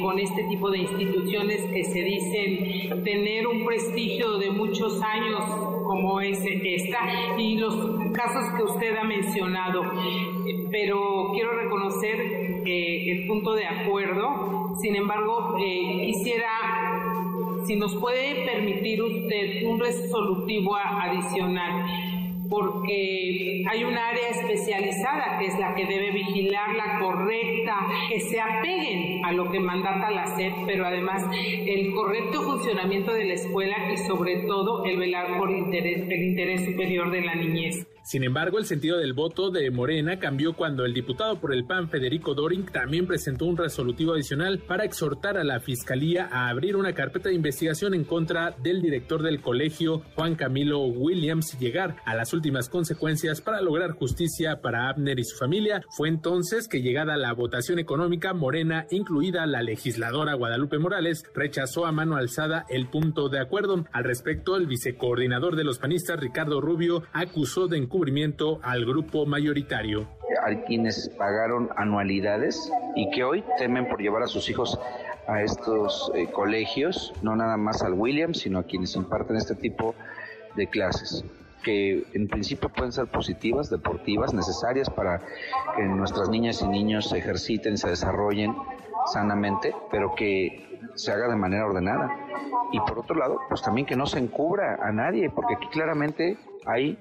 con 0.00 0.18
este 0.18 0.44
tipo 0.44 0.70
de 0.70 0.78
instituciones 0.78 1.62
que 1.72 1.84
se 1.84 2.02
dicen 2.02 3.04
tener 3.04 3.46
un 3.46 3.64
prestigio 3.64 4.38
de 4.38 4.50
muchos 4.50 5.00
años 5.02 5.42
como 5.86 6.20
es 6.20 6.38
esta 6.44 6.98
y 7.38 7.56
los 7.56 7.74
casos 8.12 8.44
que 8.56 8.62
usted 8.62 8.96
ha 8.96 9.04
mencionado. 9.04 9.82
Pero 10.70 11.30
quiero 11.32 11.52
reconocer 11.52 12.20
eh, 12.66 13.12
el 13.12 13.26
punto 13.26 13.54
de 13.54 13.66
acuerdo. 13.66 14.74
Sin 14.80 14.96
embargo, 14.96 15.56
eh, 15.58 16.06
quisiera 16.06 16.48
si 17.66 17.74
nos 17.74 17.94
puede 17.96 18.44
permitir 18.46 19.02
usted 19.02 19.66
un 19.66 19.80
resolutivo 19.80 20.76
adicional, 20.76 21.84
porque 22.48 23.62
hay 23.68 23.84
un 23.84 23.96
área 23.96 24.28
especializada 24.30 25.38
que 25.38 25.46
es 25.46 25.58
la 25.58 25.74
que 25.74 25.86
debe 25.86 26.10
vigilar 26.12 26.74
la 26.74 26.98
correcta, 27.00 27.76
que 28.08 28.20
se 28.20 28.40
apeguen 28.40 29.24
a 29.24 29.32
lo 29.32 29.50
que 29.50 29.60
mandata 29.60 30.10
la 30.10 30.26
SEP, 30.26 30.52
pero 30.66 30.86
además 30.86 31.24
el 31.66 31.92
correcto 31.94 32.42
funcionamiento 32.42 33.12
de 33.12 33.24
la 33.24 33.34
escuela 33.34 33.76
y 33.92 33.96
sobre 33.98 34.38
todo 34.46 34.84
el 34.84 34.96
velar 34.98 35.38
por 35.38 35.50
interés- 35.50 36.10
el 36.10 36.22
interés 36.22 36.64
superior 36.64 37.10
de 37.10 37.20
la 37.22 37.34
niñez. 37.34 37.86
Sin 38.06 38.22
embargo, 38.22 38.60
el 38.60 38.66
sentido 38.66 38.98
del 38.98 39.14
voto 39.14 39.50
de 39.50 39.68
Morena 39.72 40.20
cambió 40.20 40.52
cuando 40.52 40.84
el 40.84 40.94
diputado 40.94 41.40
por 41.40 41.52
el 41.52 41.64
PAN 41.64 41.90
Federico 41.90 42.34
Doring 42.34 42.66
también 42.66 43.04
presentó 43.04 43.46
un 43.46 43.56
resolutivo 43.56 44.12
adicional 44.12 44.60
para 44.60 44.84
exhortar 44.84 45.36
a 45.36 45.42
la 45.42 45.58
Fiscalía 45.58 46.28
a 46.30 46.48
abrir 46.48 46.76
una 46.76 46.92
carpeta 46.92 47.30
de 47.30 47.34
investigación 47.34 47.94
en 47.94 48.04
contra 48.04 48.52
del 48.62 48.80
director 48.80 49.24
del 49.24 49.40
colegio, 49.40 50.04
Juan 50.14 50.36
Camilo 50.36 50.84
Williams, 50.84 51.54
y 51.54 51.58
llegar 51.58 51.96
a 52.04 52.14
las 52.14 52.32
últimas 52.32 52.68
consecuencias 52.68 53.40
para 53.40 53.60
lograr 53.60 53.90
justicia 53.90 54.60
para 54.62 54.88
Abner 54.88 55.18
y 55.18 55.24
su 55.24 55.36
familia. 55.36 55.82
Fue 55.96 56.08
entonces 56.08 56.68
que 56.68 56.82
llegada 56.82 57.16
la 57.16 57.32
votación 57.32 57.80
económica, 57.80 58.34
Morena, 58.34 58.86
incluida 58.92 59.46
la 59.46 59.64
legisladora 59.64 60.34
Guadalupe 60.34 60.78
Morales, 60.78 61.24
rechazó 61.34 61.86
a 61.86 61.90
mano 61.90 62.14
alzada 62.14 62.66
el 62.68 62.86
punto 62.86 63.28
de 63.28 63.40
acuerdo. 63.40 63.84
Al 63.90 64.04
respecto, 64.04 64.54
el 64.54 64.68
vicecoordinador 64.68 65.56
de 65.56 65.64
los 65.64 65.80
panistas, 65.80 66.20
Ricardo 66.20 66.60
Rubio, 66.60 67.02
acusó 67.12 67.66
de 67.66 67.78
encubrimiento 67.96 68.60
al 68.62 68.84
grupo 68.84 69.24
mayoritario. 69.24 70.06
Hay 70.44 70.56
quienes 70.66 71.08
pagaron 71.16 71.70
anualidades 71.76 72.70
y 72.94 73.10
que 73.10 73.24
hoy 73.24 73.42
temen 73.56 73.88
por 73.88 74.02
llevar 74.02 74.22
a 74.22 74.26
sus 74.26 74.50
hijos 74.50 74.78
a 75.26 75.42
estos 75.42 76.12
eh, 76.14 76.26
colegios, 76.30 77.14
no 77.22 77.34
nada 77.34 77.56
más 77.56 77.80
al 77.80 77.94
Williams, 77.94 78.40
sino 78.40 78.58
a 78.58 78.64
quienes 78.64 78.94
imparten 78.96 79.36
este 79.36 79.54
tipo 79.54 79.94
de 80.56 80.66
clases 80.66 81.24
que 81.64 82.04
en 82.12 82.28
principio 82.28 82.68
pueden 82.68 82.92
ser 82.92 83.06
positivas, 83.06 83.70
deportivas, 83.70 84.32
necesarias 84.34 84.88
para 84.88 85.20
que 85.74 85.82
nuestras 85.82 86.28
niñas 86.28 86.62
y 86.62 86.68
niños 86.68 87.08
se 87.08 87.18
ejerciten, 87.18 87.76
se 87.76 87.88
desarrollen 87.88 88.54
sanamente, 89.06 89.74
pero 89.90 90.14
que 90.14 90.78
se 90.94 91.10
haga 91.10 91.28
de 91.28 91.34
manera 91.34 91.66
ordenada. 91.66 92.14
Y 92.70 92.78
por 92.80 93.00
otro 93.00 93.16
lado, 93.16 93.40
pues 93.48 93.62
también 93.62 93.84
que 93.86 93.96
no 93.96 94.06
se 94.06 94.18
encubra 94.18 94.78
a 94.80 94.92
nadie, 94.92 95.28
porque 95.28 95.54
aquí 95.54 95.66
claramente 95.68 96.38
hay 96.66 96.98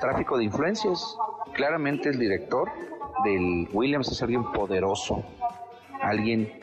tráfico 0.00 0.38
de 0.38 0.44
influencias. 0.44 1.16
Claramente 1.54 2.08
el 2.08 2.18
director 2.18 2.70
del 3.24 3.68
Williams 3.72 4.10
es 4.10 4.22
alguien 4.22 4.50
poderoso, 4.52 5.22
alguien 6.02 6.60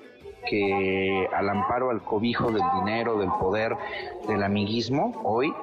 que 0.49 1.27
al 1.33 1.49
amparo, 1.49 1.91
al 1.91 2.03
cobijo 2.03 2.51
del 2.51 2.63
dinero, 2.79 3.17
del 3.17 3.29
poder, 3.39 3.75
del 4.27 4.43
amiguismo, 4.43 5.21
hoy 5.23 5.53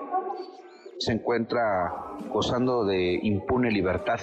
se 0.99 1.13
encuentra 1.13 1.93
gozando 2.31 2.85
de 2.85 3.19
impune 3.23 3.71
libertad 3.71 4.21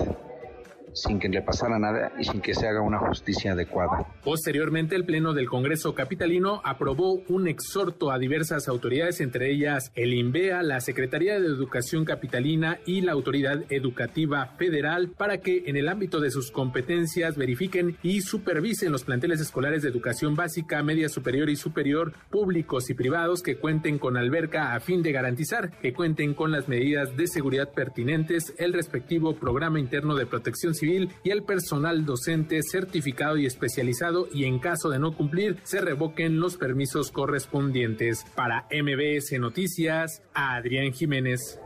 sin 0.95 1.19
que 1.19 1.29
le 1.29 1.41
pasara 1.41 1.77
nada 1.77 2.13
y 2.17 2.23
sin 2.23 2.41
que 2.41 2.55
se 2.55 2.67
haga 2.67 2.81
una 2.81 2.99
justicia 2.99 3.51
adecuada. 3.51 4.07
Posteriormente, 4.23 4.95
el 4.95 5.05
Pleno 5.05 5.33
del 5.33 5.49
Congreso 5.49 5.93
Capitalino 5.93 6.61
aprobó 6.63 7.21
un 7.27 7.47
exhorto 7.47 8.11
a 8.11 8.17
diversas 8.17 8.67
autoridades, 8.67 9.19
entre 9.21 9.51
ellas 9.51 9.91
el 9.95 10.13
INVEA, 10.13 10.63
la 10.63 10.79
Secretaría 10.79 11.39
de 11.39 11.45
Educación 11.45 12.05
Capitalina 12.05 12.79
y 12.85 13.01
la 13.01 13.11
Autoridad 13.11 13.63
Educativa 13.69 14.53
Federal, 14.57 15.09
para 15.17 15.39
que 15.39 15.63
en 15.67 15.75
el 15.75 15.89
ámbito 15.89 16.21
de 16.21 16.31
sus 16.31 16.49
competencias 16.49 17.35
verifiquen 17.35 17.97
y 18.01 18.21
supervisen 18.21 18.91
los 18.91 19.03
planteles 19.03 19.41
escolares 19.41 19.83
de 19.83 19.89
educación 19.89 20.35
básica, 20.35 20.81
media 20.81 21.09
superior 21.09 21.49
y 21.49 21.57
superior, 21.57 22.13
públicos 22.29 22.89
y 22.89 22.93
privados 22.93 23.43
que 23.43 23.57
cuenten 23.57 23.99
con 23.99 24.15
alberca 24.15 24.73
a 24.73 24.79
fin 24.79 25.03
de 25.03 25.11
garantizar 25.11 25.71
que 25.81 25.93
cuenten 25.93 26.33
con 26.33 26.51
las 26.51 26.69
medidas 26.69 27.17
de 27.17 27.27
seguridad 27.27 27.73
pertinentes, 27.73 28.53
el 28.57 28.73
respectivo 28.73 29.35
programa 29.35 29.79
interno 29.79 30.15
de 30.15 30.25
protección 30.25 30.73
civil 30.73 30.84
y 30.85 31.31
el 31.31 31.43
personal 31.43 32.05
docente 32.05 32.61
certificado 32.61 33.37
y 33.37 33.45
especializado 33.45 34.27
y 34.31 34.45
en 34.45 34.59
caso 34.59 34.89
de 34.89 34.99
no 34.99 35.15
cumplir 35.15 35.57
se 35.63 35.81
revoquen 35.81 36.39
los 36.39 36.57
permisos 36.57 37.11
correspondientes. 37.11 38.25
Para 38.35 38.67
MBS 38.71 39.39
Noticias, 39.39 40.21
Adrián 40.33 40.93
Jiménez. 40.93 41.59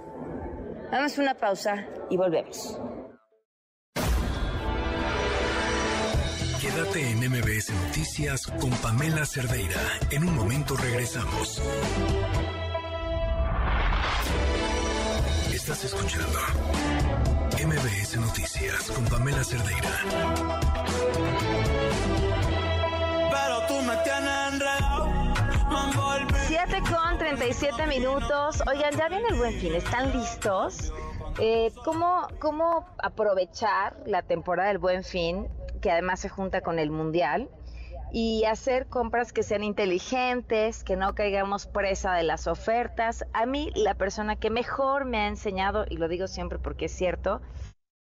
Damos 0.92 1.18
una 1.18 1.36
pausa 1.36 1.88
y 2.10 2.18
volvemos. 2.18 2.80
Quédate 6.62 7.12
en 7.12 7.20
MBS 7.30 7.74
Noticias 7.88 8.48
con 8.60 8.72
Pamela 8.72 9.26
Cerdeira. 9.26 9.82
En 10.12 10.28
un 10.28 10.36
momento 10.36 10.76
regresamos. 10.76 11.62
Estás 15.54 15.86
escuchando 15.86 16.40
MBS 17.66 18.16
Noticias 18.16 18.90
con 18.90 19.04
Pamela 19.06 19.44
Cerdeira. 19.44 19.90
Pero 23.32 23.68
tú 23.68 23.74
me 23.86 23.98
tienes 23.98 24.54
enredado. 24.54 25.06
Me 25.70 25.92
envolví. 25.92 26.40
7 26.48 26.82
con 26.90 27.18
37 27.18 27.86
minutos. 27.88 28.64
Oigan, 28.66 28.96
ya 28.96 29.10
viene 29.10 29.28
el 29.28 29.36
buen 29.36 29.60
fin. 29.60 29.76
¿Están 29.76 30.18
listos? 30.18 30.94
Eh, 31.38 31.74
¿cómo, 31.84 32.30
¿Cómo 32.40 32.88
aprovechar 32.98 33.98
la 34.06 34.22
temporada 34.22 34.70
del 34.70 34.78
buen 34.78 35.04
fin, 35.04 35.50
que 35.82 35.92
además 35.92 36.22
se 36.22 36.30
junta 36.30 36.62
con 36.62 36.80
el 36.80 36.92
mundial? 36.92 37.50
Y 38.12 38.46
hacer 38.46 38.88
compras 38.88 39.34
que 39.34 39.44
sean 39.44 39.64
inteligentes, 39.64 40.84
que 40.84 40.96
no 40.96 41.16
caigamos 41.16 41.68
presa 41.68 42.14
de 42.14 42.24
las 42.24 42.48
ofertas. 42.48 43.26
A 43.34 43.46
mí 43.46 43.72
la 43.76 43.96
persona 43.96 44.36
que 44.36 44.50
mejor 44.50 45.06
me 45.06 45.20
ha 45.20 45.28
enseñado, 45.28 45.86
y 45.90 45.98
lo 45.98 46.08
digo 46.08 46.28
siempre 46.28 46.60
porque 46.60 46.86
es 46.86 46.92
cierto, 46.92 47.42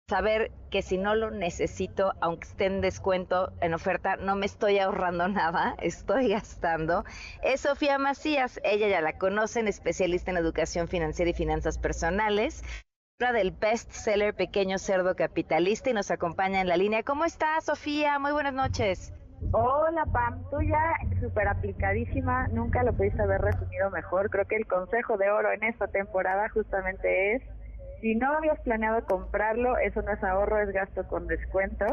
saber 0.09 0.53
que 0.71 0.83
si 0.83 0.99
no 0.99 1.17
lo 1.17 1.33
necesito, 1.33 2.13
aunque 2.21 2.47
esté 2.47 2.67
en 2.67 2.81
descuento, 2.81 3.53
en 3.61 3.75
oferta, 3.75 4.17
no 4.17 4.37
me 4.37 4.47
estoy 4.47 4.79
ahorrando 4.79 5.27
nada, 5.29 5.75
estoy 5.81 6.29
gastando, 6.29 7.05
es 7.43 7.63
Sofía 7.63 7.99
Macías. 7.99 8.61
Ella 8.63 8.89
ya 8.89 9.01
la 9.01 9.19
conocen, 9.19 9.67
especialista 9.67 10.31
en 10.31 10.37
educación 10.37 10.87
financiera 10.89 11.31
y 11.31 11.35
finanzas 11.35 11.79
personales 11.79 12.63
del 13.19 13.51
bestseller 13.51 14.35
Pequeño 14.35 14.79
Cerdo 14.79 15.17
Capitalista 15.17 15.89
y 15.89 15.95
nos 15.95 16.11
acompaña 16.11 16.61
en 16.61 16.69
la 16.69 16.77
línea. 16.77 17.03
¿Cómo 17.03 17.25
estás, 17.25 17.65
Sofía? 17.65 18.19
Muy 18.19 18.33
buenas 18.33 18.53
noches. 18.53 19.16
Hola 19.53 20.07
Pam, 20.13 20.45
tú 20.51 20.61
ya 20.61 20.99
súper 21.21 21.49
aplicadísima, 21.49 22.49
nunca 22.49 22.83
lo 22.83 22.93
pudiste 22.93 23.23
haber 23.23 23.41
resumido 23.41 23.91
mejor. 23.91 24.29
Creo 24.29 24.45
que 24.45 24.57
el 24.57 24.67
consejo 24.67 25.17
de 25.17 25.31
oro 25.31 25.51
en 25.53 25.65
esta 25.65 25.89
temporada 25.89 26.49
justamente 26.51 27.35
es, 27.35 27.43
si 28.01 28.15
no 28.17 28.33
habías 28.33 28.61
planeado 28.61 29.05
comprarlo, 29.07 29.79
eso 29.79 30.03
no 30.03 30.13
es 30.13 30.23
ahorro, 30.23 30.61
es 30.61 30.71
gasto 30.73 31.07
con 31.07 31.27
descuento. 31.27 31.87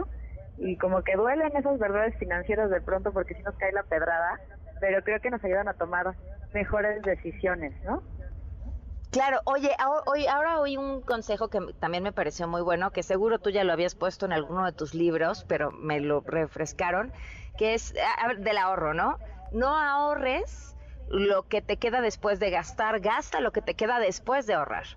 Y 0.57 0.77
como 0.77 1.03
que 1.03 1.15
duelen 1.15 1.55
esas 1.55 1.79
verdades 1.79 2.15
financieras 2.17 2.69
de 2.69 2.81
pronto 2.81 3.13
porque 3.13 3.33
si 3.33 3.43
nos 3.43 3.55
cae 3.55 3.71
la 3.71 3.83
pedrada, 3.83 4.39
pero 4.79 5.01
creo 5.03 5.19
que 5.19 5.31
nos 5.31 5.43
ayudan 5.43 5.67
a 5.67 5.73
tomar 5.73 6.15
mejores 6.53 7.01
decisiones, 7.03 7.73
¿no? 7.85 8.03
Claro, 9.13 9.41
oye, 9.45 9.69
hoy, 10.07 10.25
ahora 10.25 10.59
oí 10.59 10.75
un 10.75 11.01
consejo 11.03 11.47
que 11.47 11.59
también 11.79 12.01
me 12.01 12.11
pareció 12.11 12.47
muy 12.47 12.63
bueno, 12.63 12.89
que 12.89 13.03
seguro 13.03 13.37
tú 13.37 13.51
ya 13.51 13.63
lo 13.63 13.71
habías 13.71 13.93
puesto 13.93 14.25
en 14.25 14.33
alguno 14.33 14.65
de 14.65 14.71
tus 14.71 14.95
libros, 14.95 15.45
pero 15.47 15.69
me 15.69 15.99
lo 15.99 16.21
refrescaron, 16.21 17.13
que 17.55 17.75
es 17.75 17.93
del 18.39 18.57
ahorro, 18.57 18.95
¿no? 18.95 19.19
No 19.51 19.77
ahorres 19.77 20.75
lo 21.09 21.43
que 21.43 21.61
te 21.61 21.77
queda 21.77 22.01
después 22.01 22.39
de 22.39 22.49
gastar, 22.49 23.01
gasta 23.01 23.39
lo 23.39 23.51
que 23.51 23.61
te 23.61 23.75
queda 23.75 23.99
después 23.99 24.47
de 24.47 24.55
ahorrar. 24.55 24.87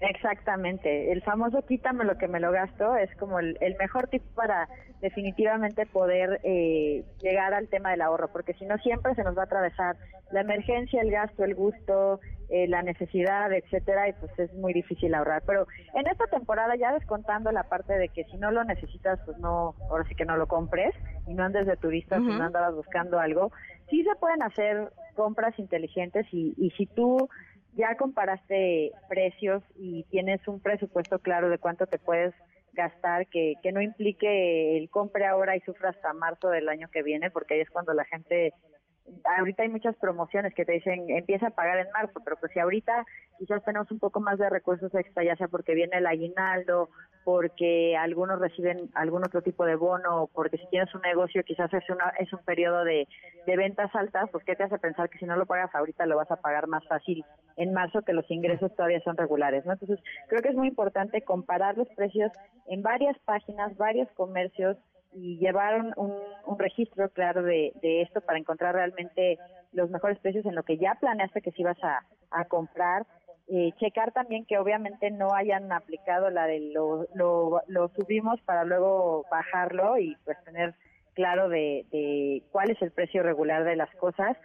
Exactamente, 0.00 1.12
el 1.12 1.22
famoso 1.22 1.62
quítame 1.62 2.04
lo 2.04 2.18
que 2.18 2.28
me 2.28 2.40
lo 2.40 2.50
gasto 2.50 2.96
es 2.96 3.14
como 3.16 3.38
el, 3.38 3.56
mejor 3.78 4.08
tip 4.08 4.22
para 4.34 4.68
definitivamente 5.00 5.86
poder 5.86 6.40
eh, 6.42 7.04
llegar 7.22 7.54
al 7.54 7.68
tema 7.68 7.92
del 7.92 8.02
ahorro, 8.02 8.28
porque 8.32 8.54
si 8.54 8.66
no 8.66 8.76
siempre 8.78 9.14
se 9.14 9.22
nos 9.22 9.36
va 9.36 9.42
a 9.42 9.44
atravesar 9.44 9.96
la 10.32 10.40
emergencia, 10.40 11.00
el 11.00 11.10
gasto, 11.10 11.44
el 11.44 11.54
gusto, 11.54 12.20
eh, 12.50 12.66
la 12.66 12.82
necesidad, 12.82 13.52
etcétera, 13.52 14.08
y 14.08 14.12
pues 14.14 14.36
es 14.38 14.52
muy 14.54 14.72
difícil 14.72 15.14
ahorrar. 15.14 15.42
Pero 15.46 15.66
en 15.94 16.06
esta 16.06 16.26
temporada 16.26 16.74
ya 16.76 16.92
descontando 16.92 17.52
la 17.52 17.62
parte 17.64 17.94
de 17.94 18.08
que 18.08 18.24
si 18.24 18.36
no 18.36 18.50
lo 18.50 18.64
necesitas, 18.64 19.20
pues 19.24 19.38
no, 19.38 19.74
ahora 19.90 20.04
sí 20.08 20.14
que 20.14 20.24
no 20.24 20.36
lo 20.36 20.48
compres 20.48 20.94
y 21.26 21.34
no 21.34 21.44
andes 21.44 21.66
de 21.66 21.76
turista 21.76 22.18
si 22.18 22.26
no 22.26 22.42
andabas 22.42 22.74
buscando 22.74 23.20
algo, 23.20 23.52
sí 23.88 24.02
se 24.02 24.14
pueden 24.16 24.42
hacer 24.42 24.92
compras 25.14 25.58
inteligentes 25.58 26.26
y, 26.32 26.54
y 26.58 26.70
si 26.70 26.86
tú 26.86 27.28
ya 27.76 27.96
comparaste 27.96 28.92
precios 29.08 29.62
y 29.76 30.04
tienes 30.04 30.46
un 30.46 30.60
presupuesto 30.60 31.18
claro 31.18 31.48
de 31.48 31.58
cuánto 31.58 31.86
te 31.86 31.98
puedes 31.98 32.34
gastar 32.72 33.26
que, 33.28 33.54
que 33.62 33.72
no 33.72 33.80
implique 33.80 34.76
el 34.76 34.90
compre 34.90 35.26
ahora 35.26 35.56
y 35.56 35.60
sufra 35.60 35.90
hasta 35.90 36.12
marzo 36.12 36.50
del 36.50 36.68
año 36.68 36.88
que 36.92 37.02
viene, 37.02 37.30
porque 37.30 37.54
ahí 37.54 37.60
es 37.60 37.70
cuando 37.70 37.94
la 37.94 38.04
gente 38.04 38.52
ahorita 39.38 39.62
hay 39.62 39.68
muchas 39.68 39.96
promociones 39.96 40.54
que 40.54 40.64
te 40.64 40.72
dicen 40.72 41.04
empieza 41.08 41.48
a 41.48 41.50
pagar 41.50 41.78
en 41.78 41.90
marzo, 41.92 42.20
pero 42.24 42.36
pues 42.36 42.52
si 42.52 42.60
ahorita 42.60 43.04
quizás 43.38 43.62
tenemos 43.64 43.90
un 43.90 43.98
poco 43.98 44.20
más 44.20 44.38
de 44.38 44.48
recursos 44.48 44.94
extra, 44.94 45.24
ya 45.24 45.36
sea 45.36 45.48
porque 45.48 45.74
viene 45.74 45.98
el 45.98 46.06
aguinaldo, 46.06 46.88
porque 47.24 47.96
algunos 47.96 48.40
reciben 48.40 48.90
algún 48.94 49.24
otro 49.24 49.42
tipo 49.42 49.64
de 49.64 49.76
bono, 49.76 50.28
porque 50.32 50.58
si 50.58 50.66
tienes 50.68 50.94
un 50.94 51.02
negocio 51.02 51.42
quizás 51.44 51.72
es, 51.74 51.88
una, 51.90 52.10
es 52.18 52.32
un 52.32 52.40
periodo 52.44 52.84
de, 52.84 53.06
de 53.46 53.56
ventas 53.56 53.94
altas, 53.94 54.30
pues 54.30 54.44
¿qué 54.44 54.56
te 54.56 54.64
hace 54.64 54.78
pensar 54.78 55.10
que 55.10 55.18
si 55.18 55.26
no 55.26 55.36
lo 55.36 55.46
pagas 55.46 55.74
ahorita 55.74 56.06
lo 56.06 56.16
vas 56.16 56.30
a 56.30 56.36
pagar 56.36 56.66
más 56.66 56.86
fácil 56.86 57.24
en 57.56 57.72
marzo 57.72 58.02
que 58.02 58.12
los 58.12 58.28
ingresos 58.30 58.74
todavía 58.74 59.00
son 59.00 59.16
regulares, 59.16 59.64
¿no? 59.66 59.72
Entonces 59.72 60.00
creo 60.28 60.42
que 60.42 60.48
es 60.48 60.56
muy 60.56 60.68
importante 60.68 61.22
comparar 61.22 61.76
los 61.76 61.88
precios 61.90 62.32
en 62.66 62.82
varias 62.82 63.18
páginas, 63.20 63.76
varios 63.76 64.08
comercios, 64.12 64.76
y 65.14 65.38
llevaron 65.38 65.92
un, 65.96 66.12
registro 66.58 67.08
claro 67.10 67.42
de, 67.42 67.72
esto 67.82 68.20
para 68.20 68.38
encontrar 68.38 68.74
realmente 68.74 69.38
los 69.72 69.90
mejores 69.90 70.18
precios 70.18 70.44
en 70.46 70.54
lo 70.54 70.62
que 70.62 70.76
ya 70.78 70.96
planeaste 71.00 71.42
que 71.42 71.52
si 71.52 71.62
ibas 71.62 71.78
a, 71.82 72.44
comprar. 72.46 73.06
Eh, 73.46 73.72
checar 73.78 74.10
también 74.12 74.46
que 74.46 74.56
obviamente 74.58 75.10
no 75.10 75.34
hayan 75.34 75.70
aplicado 75.70 76.30
la 76.30 76.46
de 76.46 76.72
lo, 76.72 77.06
lo, 77.14 77.88
subimos 77.94 78.40
para 78.42 78.64
luego 78.64 79.26
bajarlo 79.30 79.98
y 79.98 80.16
pues 80.24 80.42
tener 80.44 80.74
claro 81.12 81.50
de, 81.50 81.84
de 81.92 82.42
cuál 82.50 82.70
es 82.70 82.80
el 82.80 82.90
precio 82.90 83.22
regular 83.22 83.64
de 83.64 83.76
las 83.76 83.94
cosas. 83.96 84.36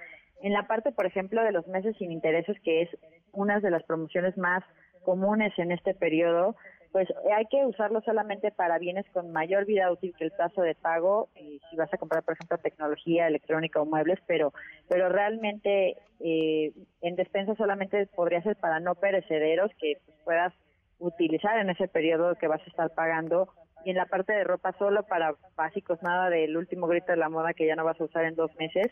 En 0.42 0.54
la 0.54 0.68
parte, 0.68 0.92
por 0.92 1.06
ejemplo, 1.06 1.44
de 1.44 1.52
los 1.52 1.66
meses 1.68 1.96
sin 1.98 2.12
intereses, 2.12 2.60
que 2.62 2.84
es 2.84 2.90
una 3.32 3.60
de 3.60 3.72
las 3.72 3.84
promociones 3.84 4.38
más 4.38 4.64
comunes 5.04 5.58
en 5.58 5.72
este 5.72 5.94
periodo, 5.94 6.56
pues 6.92 7.08
hay 7.36 7.46
que 7.46 7.66
usarlo 7.66 8.02
solamente 8.02 8.52
para 8.52 8.80
bienes 8.80 9.06
con 9.14 9.32
mayor 9.32 9.66
vida 9.66 9.92
útil 9.92 10.14
que 10.18 10.26
el 10.26 10.32
plazo 10.32 10.62
de 10.62 10.76
pago, 10.76 11.30
y 11.36 11.62
si 11.70 11.76
vas 11.76 11.94
a 11.94 11.98
comprar, 11.98 12.24
por 12.24 12.34
ejemplo, 12.34 12.58
tecnología 12.58 13.28
electrónica 13.28 13.82
o 13.82 13.86
muebles, 13.86 14.20
pero, 14.26 14.54
pero 14.88 15.10
realmente 15.10 15.98
eh, 16.20 16.74
en 17.02 17.16
despensa 17.16 17.56
solamente 17.56 18.08
podría 18.08 18.42
ser 18.42 18.56
para 18.56 18.80
no 18.80 18.96
perecederos 18.96 19.72
que 19.80 19.98
pues, 20.06 20.18
puedas 20.24 20.54
utilizar 20.98 21.60
en 21.60 21.70
ese 21.70 21.88
periodo 21.88 22.36
que 22.36 22.48
vas 22.48 22.62
a 22.62 22.70
estar 22.70 22.90
pagando 22.94 23.50
y 23.86 23.92
en 23.92 23.96
la 23.96 24.08
parte 24.08 24.34
de 24.34 24.44
ropa 24.44 24.74
solo 24.78 25.04
para 25.04 25.36
básicos, 25.56 26.02
nada 26.04 26.30
del 26.30 26.58
último 26.58 26.88
grito 26.88 27.12
de 27.12 27.18
la 27.18 27.30
moda 27.30 27.54
que 27.54 27.66
ya 27.66 27.76
no 27.76 27.86
vas 27.86 28.00
a 28.02 28.04
usar 28.04 28.26
en 28.26 28.36
dos 28.36 28.52
meses. 28.58 28.92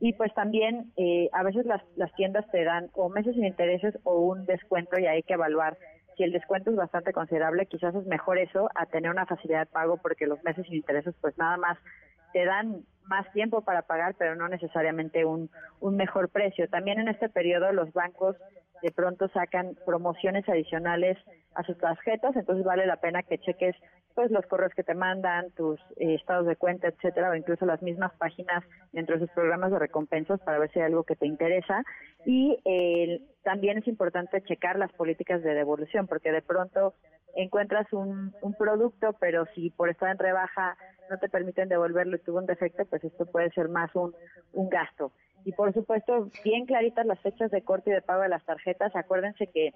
Y 0.00 0.12
pues 0.14 0.34
también 0.34 0.92
eh, 0.96 1.28
a 1.32 1.44
veces 1.44 1.66
las, 1.66 1.82
las 1.94 2.12
tiendas 2.14 2.50
te 2.50 2.64
dan 2.64 2.90
o 2.94 3.08
meses 3.08 3.34
sin 3.34 3.44
intereses 3.44 3.96
o 4.02 4.18
un 4.18 4.44
descuento 4.44 4.98
y 4.98 5.06
hay 5.06 5.22
que 5.22 5.34
evaluar 5.34 5.78
si 6.16 6.22
el 6.22 6.32
descuento 6.32 6.70
es 6.70 6.76
bastante 6.76 7.12
considerable, 7.12 7.66
quizás 7.66 7.94
es 7.94 8.06
mejor 8.06 8.38
eso 8.38 8.68
a 8.74 8.86
tener 8.86 9.10
una 9.10 9.26
facilidad 9.26 9.60
de 9.60 9.72
pago 9.72 9.96
porque 9.98 10.26
los 10.26 10.42
meses 10.44 10.66
sin 10.66 10.76
intereses 10.76 11.14
pues 11.20 11.36
nada 11.38 11.56
más 11.56 11.78
te 12.32 12.44
dan 12.44 12.84
más 13.04 13.30
tiempo 13.32 13.62
para 13.62 13.82
pagar, 13.82 14.14
pero 14.18 14.34
no 14.34 14.48
necesariamente 14.48 15.24
un, 15.24 15.50
un 15.80 15.96
mejor 15.96 16.28
precio. 16.30 16.68
También 16.68 16.98
en 16.98 17.08
este 17.08 17.28
periodo 17.28 17.70
los 17.72 17.92
bancos 17.92 18.36
de 18.82 18.90
pronto 18.90 19.28
sacan 19.28 19.76
promociones 19.86 20.46
adicionales 20.48 21.16
a 21.54 21.62
sus 21.62 21.78
tarjetas, 21.78 22.36
entonces 22.36 22.64
vale 22.64 22.86
la 22.86 22.96
pena 22.96 23.22
que 23.22 23.38
cheques 23.38 23.76
pues 24.14 24.30
los 24.30 24.46
correos 24.46 24.72
que 24.74 24.84
te 24.84 24.94
mandan, 24.94 25.50
tus 25.52 25.80
eh, 25.96 26.14
estados 26.14 26.46
de 26.46 26.56
cuenta, 26.56 26.88
etcétera, 26.88 27.30
o 27.30 27.34
incluso 27.34 27.66
las 27.66 27.82
mismas 27.82 28.12
páginas 28.16 28.62
dentro 28.92 29.16
de 29.16 29.26
sus 29.26 29.30
programas 29.30 29.72
de 29.72 29.78
recompensas 29.78 30.40
para 30.40 30.58
ver 30.58 30.70
si 30.70 30.78
hay 30.78 30.86
algo 30.86 31.04
que 31.04 31.16
te 31.16 31.26
interesa. 31.26 31.82
Y 32.24 32.58
eh, 32.64 33.20
también 33.44 33.78
es 33.78 33.86
importante 33.86 34.42
checar 34.42 34.76
las 34.78 34.92
políticas 34.92 35.42
de 35.42 35.54
devolución, 35.54 36.06
porque 36.06 36.32
de 36.32 36.42
pronto 36.42 36.94
encuentras 37.36 37.92
un, 37.92 38.34
producto, 38.58 39.14
pero 39.20 39.46
si 39.54 39.70
por 39.70 39.90
estar 39.90 40.10
en 40.10 40.18
rebaja 40.18 40.76
no 41.10 41.18
te 41.18 41.28
permiten 41.28 41.68
devolverlo 41.68 42.16
y 42.16 42.20
tuvo 42.20 42.38
un 42.38 42.46
defecto, 42.46 42.84
pues 42.86 43.04
esto 43.04 43.26
puede 43.26 43.50
ser 43.50 43.68
más 43.68 43.94
un, 43.94 44.14
un 44.54 44.68
gasto. 44.68 45.12
Y 45.44 45.52
por 45.52 45.74
supuesto, 45.74 46.30
bien 46.42 46.64
claritas 46.64 47.04
las 47.04 47.20
fechas 47.20 47.50
de 47.50 47.62
corte 47.62 47.90
y 47.90 47.92
de 47.92 48.00
pago 48.00 48.22
de 48.22 48.30
las 48.30 48.44
tarjetas. 48.44 48.96
Acuérdense 48.96 49.46
que 49.48 49.74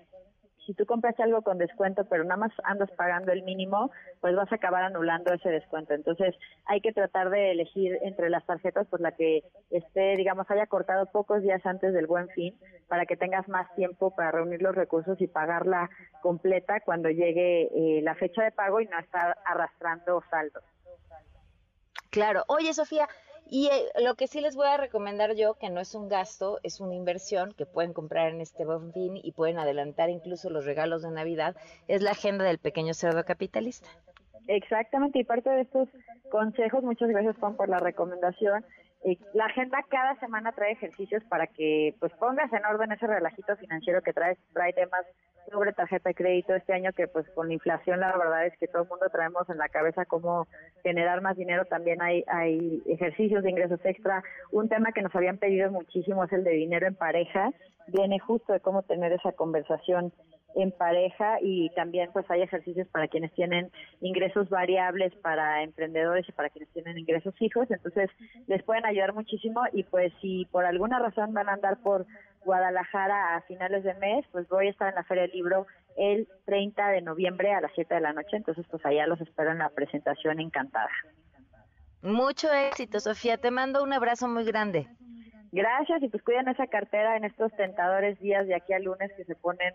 si 0.68 0.74
tú 0.74 0.84
compras 0.84 1.18
algo 1.18 1.40
con 1.40 1.56
descuento, 1.56 2.04
pero 2.10 2.24
nada 2.24 2.36
más 2.36 2.52
andas 2.62 2.90
pagando 2.90 3.32
el 3.32 3.42
mínimo, 3.42 3.90
pues 4.20 4.36
vas 4.36 4.52
a 4.52 4.56
acabar 4.56 4.82
anulando 4.84 5.32
ese 5.32 5.48
descuento. 5.48 5.94
Entonces, 5.94 6.34
hay 6.66 6.82
que 6.82 6.92
tratar 6.92 7.30
de 7.30 7.52
elegir 7.52 7.98
entre 8.02 8.28
las 8.28 8.44
tarjetas, 8.44 8.86
pues 8.90 9.00
la 9.00 9.12
que 9.12 9.44
esté, 9.70 10.14
digamos, 10.16 10.50
haya 10.50 10.66
cortado 10.66 11.06
pocos 11.06 11.42
días 11.42 11.64
antes 11.64 11.94
del 11.94 12.06
buen 12.06 12.28
fin, 12.28 12.54
para 12.86 13.06
que 13.06 13.16
tengas 13.16 13.48
más 13.48 13.74
tiempo 13.76 14.14
para 14.14 14.30
reunir 14.30 14.60
los 14.60 14.74
recursos 14.74 15.18
y 15.22 15.26
pagarla 15.26 15.88
completa 16.20 16.80
cuando 16.80 17.08
llegue 17.08 17.70
eh, 17.72 18.02
la 18.02 18.14
fecha 18.14 18.42
de 18.44 18.52
pago 18.52 18.82
y 18.82 18.86
no 18.88 18.98
estar 18.98 19.38
arrastrando 19.46 20.22
saldos. 20.28 20.64
Claro. 22.10 22.44
Oye, 22.48 22.74
Sofía, 22.74 23.08
y 23.50 23.68
eh, 23.68 23.86
lo 24.02 24.14
que 24.14 24.26
sí 24.26 24.40
les 24.40 24.56
voy 24.56 24.66
a 24.66 24.76
recomendar 24.76 25.34
yo, 25.34 25.54
que 25.54 25.70
no 25.70 25.80
es 25.80 25.94
un 25.94 26.08
gasto, 26.08 26.60
es 26.62 26.80
una 26.80 26.94
inversión 26.94 27.52
que 27.52 27.66
pueden 27.66 27.92
comprar 27.92 28.32
en 28.32 28.40
este 28.40 28.64
buen 28.64 28.92
fin 28.92 29.18
y 29.22 29.32
pueden 29.32 29.58
adelantar 29.58 30.10
incluso 30.10 30.50
los 30.50 30.64
regalos 30.64 31.02
de 31.02 31.10
Navidad, 31.10 31.56
es 31.86 32.02
la 32.02 32.10
agenda 32.10 32.44
del 32.44 32.58
pequeño 32.58 32.94
cerdo 32.94 33.24
capitalista. 33.24 33.88
Exactamente, 34.46 35.18
y 35.18 35.24
parte 35.24 35.50
de 35.50 35.62
estos 35.62 35.88
consejos, 36.30 36.82
muchas 36.82 37.08
gracias 37.08 37.36
Juan 37.38 37.56
por 37.56 37.68
la 37.68 37.78
recomendación, 37.78 38.64
la 39.32 39.46
agenda 39.46 39.78
cada 39.88 40.18
semana 40.20 40.52
trae 40.52 40.72
ejercicios 40.72 41.22
para 41.24 41.46
que 41.46 41.94
pues 42.00 42.12
pongas 42.14 42.52
en 42.52 42.64
orden 42.64 42.92
ese 42.92 43.06
relajito 43.06 43.56
financiero 43.56 44.02
que 44.02 44.12
trae, 44.12 44.36
trae 44.52 44.72
temas 44.72 45.06
sobre 45.50 45.72
tarjeta 45.72 46.10
de 46.10 46.14
crédito 46.14 46.54
este 46.54 46.72
año 46.72 46.92
que 46.92 47.06
pues 47.06 47.28
con 47.30 47.48
la 47.48 47.54
inflación 47.54 48.00
la 48.00 48.16
verdad 48.16 48.46
es 48.46 48.58
que 48.58 48.66
todo 48.66 48.82
el 48.82 48.88
mundo 48.88 49.06
traemos 49.10 49.48
en 49.48 49.58
la 49.58 49.68
cabeza 49.68 50.04
cómo 50.04 50.46
generar 50.82 51.20
más 51.22 51.36
dinero, 51.36 51.64
también 51.64 52.02
hay, 52.02 52.24
hay 52.26 52.82
ejercicios 52.86 53.42
de 53.42 53.50
ingresos 53.50 53.80
extra. 53.84 54.22
Un 54.50 54.68
tema 54.68 54.92
que 54.92 55.02
nos 55.02 55.14
habían 55.14 55.38
pedido 55.38 55.70
muchísimo 55.70 56.24
es 56.24 56.32
el 56.32 56.44
de 56.44 56.50
dinero 56.50 56.86
en 56.86 56.94
pareja, 56.94 57.50
viene 57.86 58.18
justo 58.18 58.52
de 58.52 58.60
cómo 58.60 58.82
tener 58.82 59.12
esa 59.12 59.32
conversación 59.32 60.12
en 60.54 60.72
pareja 60.72 61.38
y 61.40 61.70
también 61.70 62.10
pues 62.12 62.28
hay 62.30 62.42
ejercicios 62.42 62.88
para 62.88 63.08
quienes 63.08 63.32
tienen 63.32 63.70
ingresos 64.00 64.48
variables 64.48 65.14
para 65.16 65.62
emprendedores 65.62 66.28
y 66.28 66.32
para 66.32 66.50
quienes 66.50 66.70
tienen 66.72 66.98
ingresos 66.98 67.34
fijos, 67.36 67.70
entonces 67.70 68.10
les 68.46 68.62
pueden 68.62 68.84
ayudar 68.86 69.12
muchísimo 69.12 69.62
y 69.72 69.84
pues 69.84 70.12
si 70.20 70.46
por 70.50 70.64
alguna 70.64 70.98
razón 70.98 71.32
van 71.32 71.48
a 71.48 71.54
andar 71.54 71.78
por 71.82 72.06
Guadalajara 72.44 73.36
a 73.36 73.42
finales 73.42 73.84
de 73.84 73.94
mes, 73.94 74.24
pues 74.32 74.48
voy 74.48 74.68
a 74.68 74.70
estar 74.70 74.88
en 74.88 74.94
la 74.94 75.04
Feria 75.04 75.24
del 75.24 75.32
Libro 75.32 75.66
el 75.96 76.28
30 76.46 76.88
de 76.88 77.02
noviembre 77.02 77.52
a 77.52 77.60
las 77.60 77.72
7 77.74 77.94
de 77.94 78.00
la 78.00 78.12
noche, 78.12 78.36
entonces 78.36 78.64
pues 78.70 78.84
allá 78.86 79.06
los 79.06 79.20
espero 79.20 79.52
en 79.52 79.58
la 79.58 79.68
presentación 79.68 80.40
encantada. 80.40 80.90
Mucho 82.02 82.52
éxito, 82.52 83.00
Sofía, 83.00 83.38
te 83.38 83.50
mando 83.50 83.82
un 83.82 83.92
abrazo 83.92 84.28
muy 84.28 84.44
grande. 84.44 84.86
Gracias 85.50 86.02
y 86.02 86.08
pues 86.08 86.22
cuiden 86.22 86.48
esa 86.48 86.66
cartera 86.66 87.16
en 87.16 87.24
estos 87.24 87.52
tentadores 87.56 88.20
días 88.20 88.46
de 88.46 88.54
aquí 88.54 88.72
a 88.72 88.78
lunes 88.78 89.10
que 89.16 89.24
se 89.24 89.34
ponen 89.34 89.74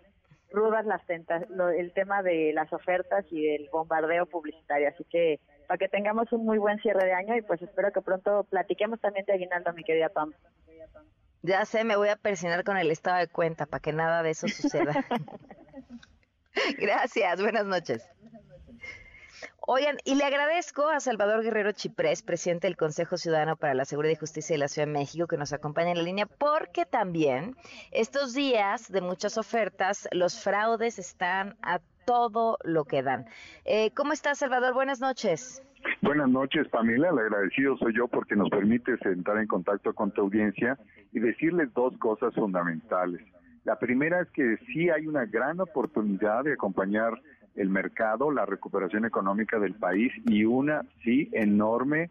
rudas 0.53 0.85
las 0.85 1.05
tentas, 1.05 1.43
el 1.75 1.91
tema 1.93 2.21
de 2.21 2.53
las 2.53 2.71
ofertas 2.71 3.25
y 3.31 3.45
del 3.45 3.69
bombardeo 3.71 4.27
publicitario. 4.27 4.87
Así 4.87 5.03
que 5.09 5.39
para 5.67 5.77
que 5.77 5.89
tengamos 5.89 6.31
un 6.31 6.45
muy 6.45 6.59
buen 6.59 6.79
cierre 6.79 7.05
de 7.05 7.13
año 7.13 7.35
y 7.35 7.41
pues 7.41 7.61
espero 7.61 7.91
que 7.91 8.01
pronto 8.01 8.45
platiquemos 8.45 9.01
también 9.01 9.25
de 9.25 9.33
Aguinaldo, 9.33 9.73
mi 9.73 9.83
querida 9.83 10.09
Pam. 10.09 10.33
Ya 11.41 11.65
sé, 11.65 11.83
me 11.83 11.97
voy 11.97 12.07
a 12.07 12.15
persinar 12.15 12.63
con 12.63 12.77
el 12.77 12.89
estado 12.91 13.17
de 13.17 13.27
cuenta 13.27 13.65
para 13.65 13.81
que 13.81 13.91
nada 13.91 14.23
de 14.23 14.29
eso 14.29 14.47
suceda. 14.47 14.93
Gracias, 16.77 17.41
buenas 17.41 17.65
noches. 17.65 18.07
Oigan, 19.65 19.95
y 20.03 20.15
le 20.15 20.25
agradezco 20.25 20.89
a 20.89 20.99
Salvador 20.99 21.41
Guerrero 21.41 21.71
Chiprés, 21.71 22.21
presidente 22.21 22.67
del 22.67 22.75
Consejo 22.75 23.15
Ciudadano 23.15 23.55
para 23.55 23.73
la 23.73 23.85
Seguridad 23.85 24.11
y 24.11 24.17
Justicia 24.17 24.55
de 24.55 24.57
la 24.57 24.67
Ciudad 24.67 24.87
de 24.87 24.91
México, 24.91 25.25
que 25.25 25.37
nos 25.37 25.53
acompaña 25.53 25.91
en 25.91 25.99
la 25.99 26.03
línea, 26.03 26.25
porque 26.25 26.85
también 26.85 27.55
estos 27.91 28.33
días 28.33 28.91
de 28.91 28.99
muchas 28.99 29.37
ofertas, 29.37 30.09
los 30.11 30.43
fraudes 30.43 30.99
están 30.99 31.55
a 31.61 31.79
todo 32.05 32.57
lo 32.65 32.83
que 32.83 33.03
dan. 33.03 33.25
Eh, 33.63 33.91
¿Cómo 33.95 34.11
estás, 34.11 34.39
Salvador? 34.39 34.73
Buenas 34.73 34.99
noches. 34.99 35.63
Buenas 36.01 36.27
noches, 36.27 36.67
Pamela. 36.67 37.11
El 37.11 37.19
agradecido 37.19 37.77
soy 37.77 37.95
yo 37.95 38.09
porque 38.09 38.35
nos 38.35 38.49
permite 38.49 38.97
entrar 39.05 39.37
en 39.37 39.47
contacto 39.47 39.93
con 39.93 40.11
tu 40.11 40.23
audiencia 40.23 40.77
y 41.13 41.21
decirles 41.21 41.73
dos 41.73 41.97
cosas 41.99 42.35
fundamentales. 42.35 43.21
La 43.63 43.79
primera 43.79 44.23
es 44.23 44.29
que 44.31 44.57
sí 44.73 44.89
hay 44.89 45.07
una 45.07 45.25
gran 45.25 45.61
oportunidad 45.61 46.43
de 46.43 46.51
acompañar 46.51 47.13
el 47.55 47.69
mercado, 47.69 48.31
la 48.31 48.45
recuperación 48.45 49.05
económica 49.05 49.59
del 49.59 49.75
país 49.75 50.11
y 50.25 50.45
una, 50.45 50.83
sí, 51.03 51.29
enorme 51.33 52.09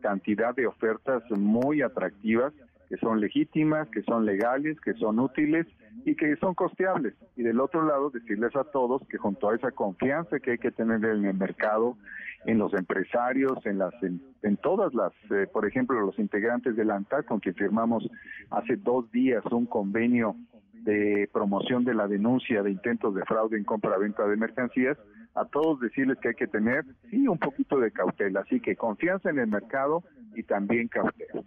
cantidad 0.00 0.54
de 0.54 0.66
ofertas 0.66 1.22
muy 1.30 1.82
atractivas 1.82 2.52
que 2.88 2.96
son 2.98 3.20
legítimas, 3.20 3.88
que 3.88 4.02
son 4.02 4.24
legales, 4.24 4.78
que 4.80 4.92
son 4.94 5.18
útiles 5.18 5.66
y 6.04 6.14
que 6.14 6.36
son 6.36 6.54
costeables. 6.54 7.14
Y 7.36 7.42
del 7.42 7.60
otro 7.60 7.84
lado, 7.84 8.10
decirles 8.10 8.54
a 8.56 8.64
todos 8.64 9.02
que 9.08 9.16
junto 9.16 9.48
a 9.48 9.54
esa 9.56 9.70
confianza 9.70 10.38
que 10.38 10.52
hay 10.52 10.58
que 10.58 10.70
tener 10.70 11.04
en 11.04 11.24
el 11.24 11.34
mercado, 11.34 11.96
en 12.44 12.58
los 12.58 12.74
empresarios, 12.74 13.64
en 13.64 13.78
las 13.78 13.94
en, 14.02 14.56
todas 14.58 14.92
las, 14.92 15.12
eh, 15.30 15.46
por 15.50 15.66
ejemplo, 15.66 15.98
los 16.00 16.18
integrantes 16.18 16.76
del 16.76 16.90
ANTAC, 16.90 17.24
con 17.24 17.40
quien 17.40 17.54
firmamos 17.54 18.08
hace 18.50 18.76
dos 18.76 19.10
días 19.10 19.42
un 19.50 19.66
convenio 19.66 20.36
de 20.84 21.28
promoción 21.32 21.84
de 21.84 21.94
la 21.94 22.06
denuncia 22.06 22.62
de 22.62 22.70
intentos 22.70 23.14
de 23.14 23.24
fraude 23.24 23.56
en 23.56 23.64
compra-venta 23.64 24.26
de 24.26 24.36
mercancías, 24.36 24.98
a 25.34 25.44
todos 25.46 25.80
decirles 25.80 26.18
que 26.20 26.28
hay 26.28 26.34
que 26.34 26.46
tener, 26.46 26.84
sí, 27.10 27.26
un 27.26 27.38
poquito 27.38 27.78
de 27.80 27.90
cautela. 27.90 28.40
Así 28.40 28.60
que 28.60 28.76
confianza 28.76 29.30
en 29.30 29.38
el 29.38 29.48
mercado 29.48 30.04
y 30.34 30.42
también 30.42 30.88
cautela. 30.88 31.42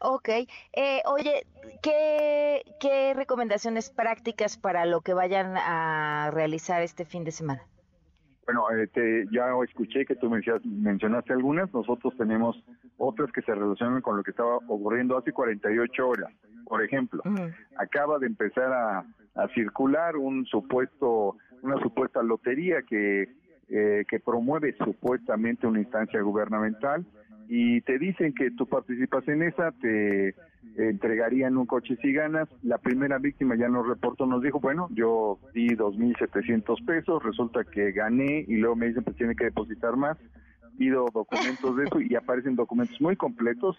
Ok. 0.00 0.28
Eh, 0.72 1.02
oye, 1.06 1.46
¿qué, 1.82 2.62
¿qué 2.80 3.14
recomendaciones 3.14 3.90
prácticas 3.90 4.56
para 4.56 4.84
lo 4.86 5.00
que 5.02 5.14
vayan 5.14 5.54
a 5.56 6.30
realizar 6.32 6.82
este 6.82 7.04
fin 7.04 7.22
de 7.24 7.30
semana? 7.30 7.62
Bueno, 8.44 8.68
este, 8.70 9.26
ya 9.30 9.44
escuché 9.64 10.04
que 10.04 10.16
tú 10.16 10.28
mencionaste 10.28 11.32
algunas, 11.32 11.72
nosotros 11.72 12.16
tenemos 12.16 12.60
otras 12.98 13.30
que 13.30 13.42
se 13.42 13.54
relacionan 13.54 14.02
con 14.02 14.16
lo 14.16 14.24
que 14.24 14.32
estaba 14.32 14.56
ocurriendo 14.56 15.16
hace 15.16 15.32
48 15.32 16.08
horas. 16.08 16.32
Por 16.72 16.82
ejemplo, 16.82 17.22
acaba 17.76 18.18
de 18.18 18.26
empezar 18.26 18.72
a, 18.72 19.04
circular 19.54 20.16
un 20.16 20.46
supuesto, 20.46 21.36
una 21.60 21.78
supuesta 21.82 22.22
lotería 22.22 22.80
que, 22.80 23.28
eh, 23.68 24.06
que 24.08 24.20
promueve 24.20 24.74
supuestamente 24.78 25.66
una 25.66 25.80
instancia 25.80 26.22
gubernamental 26.22 27.04
y 27.46 27.82
te 27.82 27.98
dicen 27.98 28.32
que 28.32 28.52
tú 28.52 28.66
participas 28.66 29.28
en 29.28 29.42
esa, 29.42 29.72
te 29.72 30.34
entregarían 30.78 31.58
un 31.58 31.66
coche 31.66 31.98
si 32.00 32.10
ganas. 32.10 32.48
La 32.62 32.78
primera 32.78 33.18
víctima 33.18 33.54
ya 33.54 33.68
nos 33.68 33.86
reportó, 33.86 34.24
nos 34.24 34.42
dijo, 34.42 34.58
bueno, 34.58 34.88
yo 34.94 35.40
di 35.52 35.76
2.700 35.76 36.86
pesos, 36.86 37.22
resulta 37.22 37.64
que 37.64 37.92
gané 37.92 38.46
y 38.48 38.56
luego 38.56 38.76
me 38.76 38.88
dicen, 38.88 39.04
pues 39.04 39.18
tiene 39.18 39.36
que 39.36 39.44
depositar 39.44 39.94
más. 39.96 40.16
Pido 40.78 41.06
documentos 41.12 41.76
de 41.76 41.84
eso 41.84 42.00
y 42.00 42.14
aparecen 42.14 42.56
documentos 42.56 43.00
muy 43.00 43.16
completos 43.16 43.76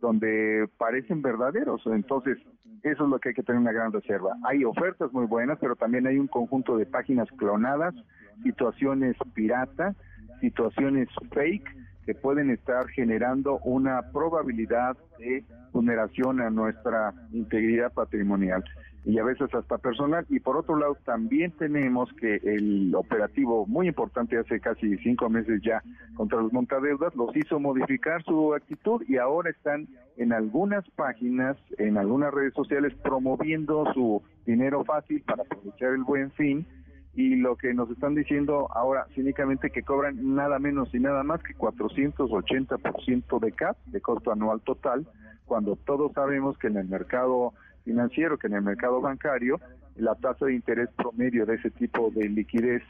donde 0.00 0.68
parecen 0.78 1.22
verdaderos. 1.22 1.82
Entonces, 1.86 2.38
eso 2.82 3.04
es 3.04 3.10
lo 3.10 3.18
que 3.20 3.30
hay 3.30 3.34
que 3.34 3.42
tener 3.42 3.60
una 3.60 3.72
gran 3.72 3.92
reserva. 3.92 4.36
Hay 4.44 4.64
ofertas 4.64 5.12
muy 5.12 5.26
buenas, 5.26 5.58
pero 5.60 5.76
también 5.76 6.06
hay 6.06 6.18
un 6.18 6.26
conjunto 6.26 6.76
de 6.76 6.86
páginas 6.86 7.28
clonadas, 7.36 7.94
situaciones 8.42 9.16
pirata, 9.34 9.94
situaciones 10.40 11.08
fake, 11.32 11.76
que 12.04 12.14
pueden 12.14 12.50
estar 12.50 12.88
generando 12.88 13.58
una 13.64 14.10
probabilidad 14.12 14.96
de 15.18 15.44
vulneración 15.72 16.40
a 16.40 16.50
nuestra 16.50 17.14
integridad 17.32 17.92
patrimonial 17.92 18.64
y 19.04 19.18
a 19.18 19.24
veces 19.24 19.52
hasta 19.54 19.78
personal. 19.78 20.24
Y 20.28 20.40
por 20.40 20.56
otro 20.56 20.76
lado, 20.76 20.96
también 21.04 21.50
tenemos 21.52 22.12
que 22.14 22.36
el 22.36 22.94
operativo 22.94 23.66
muy 23.66 23.88
importante 23.88 24.38
hace 24.38 24.60
casi 24.60 24.96
cinco 24.98 25.28
meses 25.28 25.60
ya 25.62 25.82
contra 26.14 26.40
los 26.40 26.52
montadeudas 26.52 27.14
los 27.16 27.34
hizo 27.36 27.58
modificar 27.58 28.22
su 28.24 28.54
actitud 28.54 29.02
y 29.08 29.16
ahora 29.16 29.50
están 29.50 29.88
en 30.16 30.32
algunas 30.32 30.88
páginas, 30.90 31.56
en 31.78 31.96
algunas 31.96 32.32
redes 32.32 32.54
sociales 32.54 32.94
promoviendo 33.02 33.92
su 33.92 34.22
dinero 34.46 34.84
fácil 34.84 35.22
para 35.22 35.42
aprovechar 35.42 35.92
el 35.94 36.04
buen 36.04 36.30
fin 36.32 36.66
y 37.14 37.36
lo 37.36 37.56
que 37.56 37.74
nos 37.74 37.90
están 37.90 38.14
diciendo 38.14 38.68
ahora 38.72 39.06
cínicamente 39.14 39.70
que 39.70 39.82
cobran 39.82 40.34
nada 40.34 40.58
menos 40.58 40.94
y 40.94 41.00
nada 41.00 41.22
más 41.22 41.42
que 41.42 41.54
480% 41.54 43.40
de 43.40 43.52
CAP, 43.52 43.76
de 43.86 44.00
costo 44.00 44.32
anual 44.32 44.60
total, 44.62 45.06
cuando 45.44 45.76
todos 45.76 46.12
sabemos 46.12 46.56
que 46.58 46.68
en 46.68 46.78
el 46.78 46.88
mercado 46.88 47.52
financiero, 47.84 48.38
que 48.38 48.46
en 48.46 48.54
el 48.54 48.62
mercado 48.62 49.00
bancario, 49.00 49.60
la 49.96 50.14
tasa 50.14 50.46
de 50.46 50.54
interés 50.54 50.88
promedio 50.96 51.44
de 51.44 51.56
ese 51.56 51.70
tipo 51.70 52.10
de 52.10 52.28
liquidez 52.28 52.82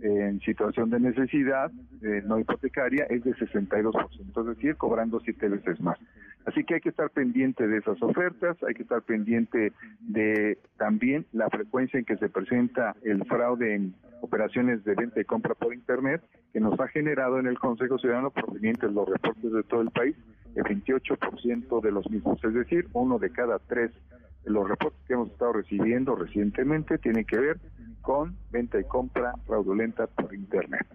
en 0.00 0.40
situación 0.40 0.90
de 0.90 1.00
necesidad 1.00 1.70
eh, 2.02 2.22
no 2.24 2.38
hipotecaria 2.38 3.04
es 3.10 3.24
de 3.24 3.34
62%, 3.34 4.40
es 4.40 4.56
decir, 4.56 4.76
cobrando 4.76 5.20
siete 5.20 5.48
veces 5.48 5.80
más. 5.80 5.98
Así 6.44 6.64
que 6.64 6.74
hay 6.74 6.80
que 6.80 6.88
estar 6.88 7.10
pendiente 7.10 7.68
de 7.68 7.78
esas 7.78 8.02
ofertas, 8.02 8.56
hay 8.66 8.74
que 8.74 8.82
estar 8.82 9.02
pendiente 9.02 9.72
de 10.00 10.58
también 10.76 11.26
la 11.32 11.48
frecuencia 11.50 11.98
en 11.98 12.04
que 12.04 12.16
se 12.16 12.28
presenta 12.28 12.96
el 13.02 13.24
fraude 13.26 13.74
en 13.74 13.94
operaciones 14.22 14.84
de 14.84 14.94
venta 14.94 15.20
y 15.20 15.24
compra 15.24 15.54
por 15.54 15.72
Internet, 15.74 16.22
que 16.52 16.60
nos 16.60 16.78
ha 16.80 16.88
generado 16.88 17.38
en 17.38 17.46
el 17.46 17.58
Consejo 17.58 17.98
Ciudadano 17.98 18.30
provenientes 18.30 18.90
los 18.92 19.08
reportes 19.08 19.52
de 19.52 19.62
todo 19.64 19.82
el 19.82 19.90
país, 19.90 20.16
el 20.54 20.64
28% 20.64 21.80
de 21.80 21.92
los 21.92 22.10
mismos, 22.10 22.42
es 22.42 22.54
decir, 22.54 22.86
uno 22.92 23.18
de 23.18 23.30
cada 23.30 23.58
tres 23.58 23.90
de 23.92 24.21
los 24.44 24.68
reportes 24.68 25.00
que 25.06 25.14
hemos 25.14 25.30
estado 25.30 25.52
recibiendo 25.54 26.14
recientemente 26.14 26.98
tiene 26.98 27.24
que 27.24 27.38
ver 27.38 27.60
con 28.00 28.36
venta 28.50 28.80
y 28.80 28.84
compra 28.84 29.34
fraudulenta 29.46 30.06
por 30.06 30.34
Internet. 30.34 30.86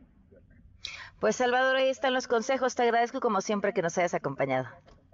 Pues 1.20 1.36
Salvador, 1.38 1.78
ahí 1.78 1.90
están 1.90 2.14
los 2.14 2.28
consejos. 2.28 2.76
Te 2.76 2.84
agradezco 2.84 3.20
como 3.20 3.42
siempre 3.42 3.74
que 3.74 3.82
nos 3.82 3.98
hayas 3.98 4.14
acompañado. 4.14 4.68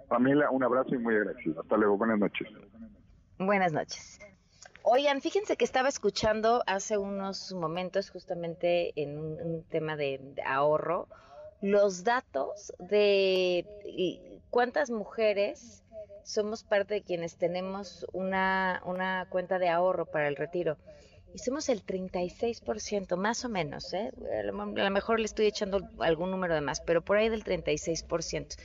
Pamela, 0.08 0.50
un 0.50 0.62
abrazo 0.62 0.94
y 0.94 0.98
muy 0.98 1.14
agradecido. 1.14 1.62
Hasta 1.62 1.76
luego, 1.76 1.96
buenas 1.96 2.18
noches. 2.18 2.48
Buenas 3.38 3.72
noches. 3.72 4.18
Oigan, 4.82 5.22
fíjense 5.22 5.56
que 5.56 5.64
estaba 5.64 5.88
escuchando 5.88 6.62
hace 6.66 6.98
unos 6.98 7.54
momentos 7.54 8.10
justamente 8.10 8.92
en 9.00 9.18
un, 9.18 9.64
tema 9.70 9.96
de, 9.96 10.20
ahorro 10.44 11.08
los 11.62 12.04
datos 12.04 12.70
de 12.78 14.42
cuántas 14.50 14.90
mujeres 14.90 15.83
somos 16.24 16.64
parte 16.64 16.94
de 16.94 17.02
quienes 17.02 17.36
tenemos 17.36 18.06
una, 18.12 18.82
una 18.84 19.26
cuenta 19.30 19.58
de 19.58 19.68
ahorro 19.68 20.06
para 20.06 20.28
el 20.28 20.36
retiro 20.36 20.76
y 21.34 21.38
somos 21.38 21.68
el 21.68 21.84
36%, 21.84 23.16
más 23.16 23.44
o 23.44 23.48
menos, 23.48 23.92
¿eh? 23.92 24.12
a 24.38 24.42
lo 24.44 24.90
mejor 24.90 25.18
le 25.18 25.26
estoy 25.26 25.46
echando 25.46 25.80
algún 25.98 26.30
número 26.30 26.54
de 26.54 26.60
más, 26.60 26.80
pero 26.80 27.02
por 27.02 27.16
ahí 27.16 27.28
del 27.28 27.42
36%. 27.42 28.56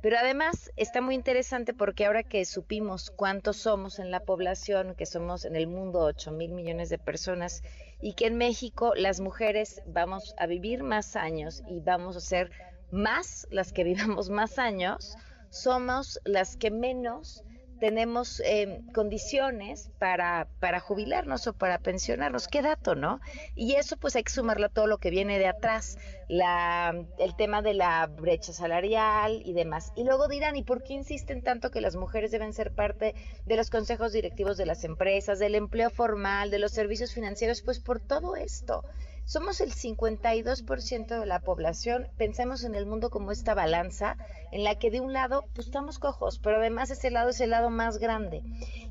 Pero 0.00 0.18
además 0.18 0.70
está 0.76 1.02
muy 1.02 1.14
interesante 1.14 1.74
porque 1.74 2.06
ahora 2.06 2.22
que 2.22 2.44
supimos 2.46 3.10
cuántos 3.10 3.58
somos 3.58 3.98
en 3.98 4.10
la 4.10 4.20
población, 4.20 4.94
que 4.94 5.06
somos 5.06 5.44
en 5.44 5.54
el 5.54 5.66
mundo 5.66 6.00
8 6.00 6.32
mil 6.32 6.52
millones 6.52 6.88
de 6.88 6.98
personas, 6.98 7.62
y 8.00 8.14
que 8.14 8.26
en 8.26 8.36
México 8.36 8.94
las 8.94 9.20
mujeres 9.20 9.82
vamos 9.86 10.34
a 10.38 10.46
vivir 10.46 10.82
más 10.82 11.16
años 11.16 11.62
y 11.68 11.80
vamos 11.80 12.16
a 12.16 12.20
ser 12.20 12.50
más 12.90 13.46
las 13.50 13.72
que 13.72 13.84
vivamos 13.84 14.30
más 14.30 14.58
años, 14.58 15.16
somos 15.54 16.20
las 16.24 16.56
que 16.56 16.70
menos 16.70 17.44
tenemos 17.78 18.40
eh, 18.40 18.80
condiciones 18.94 19.90
para, 19.98 20.48
para 20.58 20.80
jubilarnos 20.80 21.46
o 21.46 21.52
para 21.52 21.78
pensionarnos. 21.78 22.48
Qué 22.48 22.62
dato, 22.62 22.94
¿no? 22.94 23.20
Y 23.54 23.74
eso 23.74 23.96
pues 23.96 24.16
hay 24.16 24.22
que 24.22 24.32
sumarlo 24.32 24.66
a 24.66 24.68
todo 24.68 24.86
lo 24.86 24.98
que 24.98 25.10
viene 25.10 25.38
de 25.38 25.46
atrás, 25.46 25.98
la, 26.28 26.94
el 27.18 27.36
tema 27.36 27.62
de 27.62 27.74
la 27.74 28.06
brecha 28.06 28.52
salarial 28.52 29.42
y 29.44 29.52
demás. 29.52 29.92
Y 29.96 30.04
luego 30.04 30.28
dirán, 30.28 30.56
¿y 30.56 30.62
por 30.62 30.82
qué 30.82 30.94
insisten 30.94 31.42
tanto 31.42 31.70
que 31.70 31.80
las 31.80 31.96
mujeres 31.96 32.30
deben 32.30 32.52
ser 32.52 32.72
parte 32.72 33.14
de 33.44 33.56
los 33.56 33.70
consejos 33.70 34.12
directivos 34.12 34.56
de 34.56 34.66
las 34.66 34.84
empresas, 34.84 35.38
del 35.38 35.54
empleo 35.54 35.90
formal, 35.90 36.50
de 36.50 36.60
los 36.60 36.72
servicios 36.72 37.12
financieros? 37.12 37.62
Pues 37.62 37.80
por 37.80 38.00
todo 38.00 38.36
esto. 38.36 38.84
Somos 39.26 39.62
el 39.62 39.72
52% 39.72 41.18
de 41.18 41.24
la 41.26 41.40
población. 41.40 42.08
Pensemos 42.18 42.62
en 42.62 42.74
el 42.74 42.84
mundo 42.84 43.08
como 43.08 43.32
esta 43.32 43.54
balanza 43.54 44.18
en 44.52 44.64
la 44.64 44.74
que 44.74 44.90
de 44.90 45.00
un 45.00 45.14
lado 45.14 45.46
pues 45.54 45.68
estamos 45.68 45.98
cojos, 45.98 46.38
pero 46.38 46.58
además 46.58 46.90
ese 46.90 47.10
lado 47.10 47.30
es 47.30 47.40
el 47.40 47.48
lado 47.50 47.70
más 47.70 47.96
grande. 47.96 48.42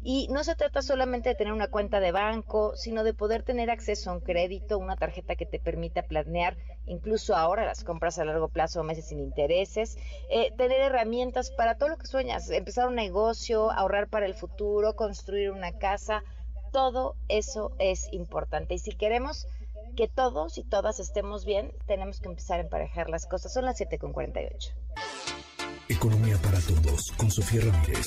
Y 0.02 0.28
no 0.30 0.44
se 0.44 0.56
trata 0.56 0.82
solamente 0.82 1.30
de 1.30 1.36
tener 1.36 1.54
una 1.54 1.68
cuenta 1.68 2.00
de 2.00 2.12
banco, 2.12 2.76
sino 2.76 3.04
de 3.04 3.14
poder 3.14 3.44
tener 3.44 3.70
acceso 3.70 4.10
a 4.10 4.14
un 4.14 4.22
crédito, 4.22 4.80
una 4.80 4.96
tarjeta 4.96 5.36
que 5.36 5.46
te 5.46 5.60
permita 5.60 6.02
planear 6.02 6.58
incluso 6.88 7.36
ahora 7.36 7.66
las 7.66 7.84
compras 7.84 8.18
a 8.18 8.26
largo 8.26 8.50
plazo 8.50 8.84
meses 8.84 9.06
sin 9.06 9.20
intereses, 9.20 9.98
eh, 10.30 10.52
tener 10.58 10.82
herramientas 10.82 11.52
para 11.52 11.78
todo 11.78 11.90
lo 11.90 11.98
que 11.98 12.08
sueñas, 12.08 12.50
empezar 12.50 12.88
un 12.88 12.96
negocio, 12.96 13.72
ahorrar 13.72 14.08
para 14.08 14.26
el 14.26 14.34
futuro, 14.34 14.96
construir 14.96 15.52
una 15.52 15.74
casa. 15.74 16.24
Todo 16.72 17.16
eso 17.28 17.72
es 17.78 18.12
importante. 18.12 18.74
Y 18.74 18.80
si 18.80 18.94
queremos 18.94 19.48
que 19.96 20.08
todos 20.08 20.58
y 20.58 20.64
todas 20.64 21.00
estemos 21.00 21.46
bien, 21.46 21.72
tenemos 21.88 22.20
que 22.20 22.30
empezar 22.30 22.60
a 22.60 22.64
emparejar 22.64 23.10
las 23.10 23.26
cosas. 23.28 23.54
Son 23.54 23.66
las 23.66 23.80
7.48. 23.80 24.74
Economía 25.90 26.38
para 26.42 26.60
todos, 26.60 27.12
con 27.18 27.30
Sofía 27.30 27.62
Ramírez. 27.62 28.06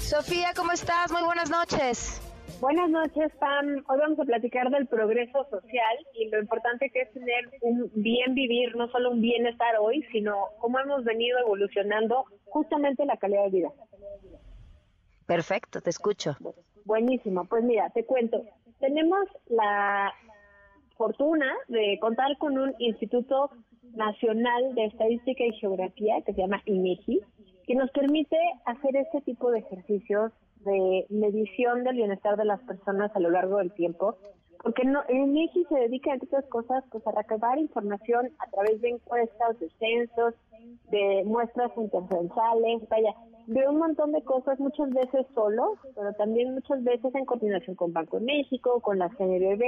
Sofía, 0.00 0.52
¿cómo 0.56 0.72
estás? 0.72 1.12
Muy 1.12 1.22
buenas 1.22 1.50
noches. 1.50 2.20
Buenas 2.60 2.90
noches, 2.90 3.32
Pam. 3.38 3.84
Hoy 3.88 3.98
vamos 3.98 4.18
a 4.18 4.24
platicar 4.24 4.68
del 4.70 4.86
progreso 4.86 5.46
social 5.48 5.96
y 6.14 6.28
lo 6.28 6.40
importante 6.40 6.90
que 6.90 7.02
es 7.02 7.12
tener 7.12 7.48
un 7.62 7.90
bien 7.94 8.34
vivir, 8.34 8.76
no 8.76 8.90
solo 8.90 9.12
un 9.12 9.20
bienestar 9.20 9.76
hoy, 9.80 10.04
sino 10.12 10.34
cómo 10.58 10.78
hemos 10.78 11.04
venido 11.04 11.38
evolucionando 11.38 12.24
justamente 12.46 13.06
la 13.06 13.16
calidad 13.16 13.44
de 13.44 13.50
vida. 13.50 13.68
Perfecto, 15.26 15.80
te 15.80 15.90
escucho. 15.90 16.36
Buenísimo. 16.84 17.44
Pues 17.44 17.62
mira, 17.62 17.88
te 17.90 18.04
cuento. 18.04 18.42
Tenemos 18.80 19.28
la 19.48 20.12
fortuna 20.96 21.52
de 21.68 21.98
contar 22.00 22.36
con 22.38 22.58
un 22.58 22.74
Instituto 22.78 23.50
Nacional 23.94 24.74
de 24.74 24.86
Estadística 24.86 25.44
y 25.44 25.52
Geografía 25.52 26.22
que 26.24 26.32
se 26.32 26.40
llama 26.40 26.62
INEGI, 26.64 27.20
que 27.66 27.74
nos 27.74 27.90
permite 27.90 28.36
hacer 28.64 28.96
este 28.96 29.20
tipo 29.20 29.50
de 29.50 29.60
ejercicios 29.60 30.32
de 30.64 31.06
medición 31.08 31.84
del 31.84 31.96
bienestar 31.96 32.36
de 32.36 32.44
las 32.44 32.60
personas 32.62 33.14
a 33.14 33.20
lo 33.20 33.30
largo 33.30 33.58
del 33.58 33.72
tiempo, 33.72 34.16
porque 34.62 34.84
no, 34.84 35.02
INEGI 35.08 35.64
se 35.64 35.74
dedica, 35.74 36.12
entre 36.12 36.28
otras 36.28 36.46
cosas, 36.46 36.84
pues 36.90 37.06
a 37.06 37.12
recabar 37.12 37.58
información 37.58 38.30
a 38.38 38.50
través 38.50 38.80
de 38.80 38.90
encuestas, 38.90 39.58
de 39.58 39.70
censos, 39.78 40.34
de 40.90 41.22
muestras 41.24 41.70
intercensales, 41.76 42.88
vaya, 42.88 43.14
de 43.50 43.66
un 43.66 43.78
montón 43.78 44.12
de 44.12 44.22
cosas, 44.22 44.60
muchas 44.60 44.90
veces 44.90 45.26
solo, 45.34 45.74
pero 45.96 46.12
también 46.12 46.54
muchas 46.54 46.84
veces 46.84 47.12
en 47.16 47.24
coordinación 47.24 47.74
con 47.74 47.92
Banco 47.92 48.20
de 48.20 48.26
México, 48.26 48.80
con 48.80 49.00
la 49.00 49.08
CNBB, 49.08 49.64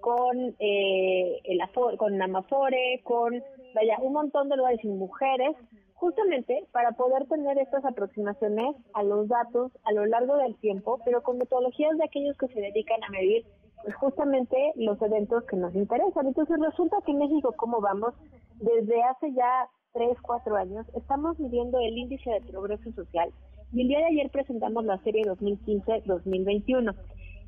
con 0.00 0.56
eh, 0.58 1.38
el 1.44 1.60
con 1.96 2.20
Amafore, 2.20 3.00
con, 3.04 3.40
vaya, 3.72 3.98
un 4.02 4.14
montón 4.14 4.48
de 4.48 4.56
lugares 4.56 4.82
y 4.82 4.88
mujeres, 4.88 5.54
justamente 5.94 6.66
para 6.72 6.90
poder 6.90 7.28
tener 7.28 7.56
estas 7.58 7.84
aproximaciones 7.84 8.74
a 8.94 9.04
los 9.04 9.28
datos 9.28 9.70
a 9.84 9.92
lo 9.92 10.06
largo 10.06 10.36
del 10.38 10.56
tiempo, 10.56 10.98
pero 11.04 11.22
con 11.22 11.38
metodologías 11.38 11.96
de 11.96 12.04
aquellos 12.06 12.36
que 12.36 12.48
se 12.48 12.60
dedican 12.60 13.02
a 13.04 13.10
medir 13.10 13.46
pues 13.84 13.94
justamente 13.94 14.72
los 14.74 15.00
eventos 15.00 15.44
que 15.44 15.56
nos 15.56 15.72
interesan. 15.76 16.26
Entonces 16.26 16.58
resulta 16.58 16.96
que 17.06 17.12
en 17.12 17.18
México, 17.18 17.54
¿cómo 17.56 17.80
vamos? 17.80 18.12
Desde 18.58 19.04
hace 19.04 19.32
ya 19.34 19.68
tres, 19.94 20.18
cuatro 20.22 20.56
años, 20.56 20.84
estamos 20.96 21.38
midiendo 21.38 21.78
el 21.78 21.96
índice 21.96 22.28
de 22.28 22.40
progreso 22.40 22.90
social 22.92 23.30
y 23.72 23.82
el 23.82 23.88
día 23.88 24.00
de 24.00 24.06
ayer 24.06 24.28
presentamos 24.28 24.84
la 24.84 24.98
serie 24.98 25.22
2015-2021. 25.22 26.94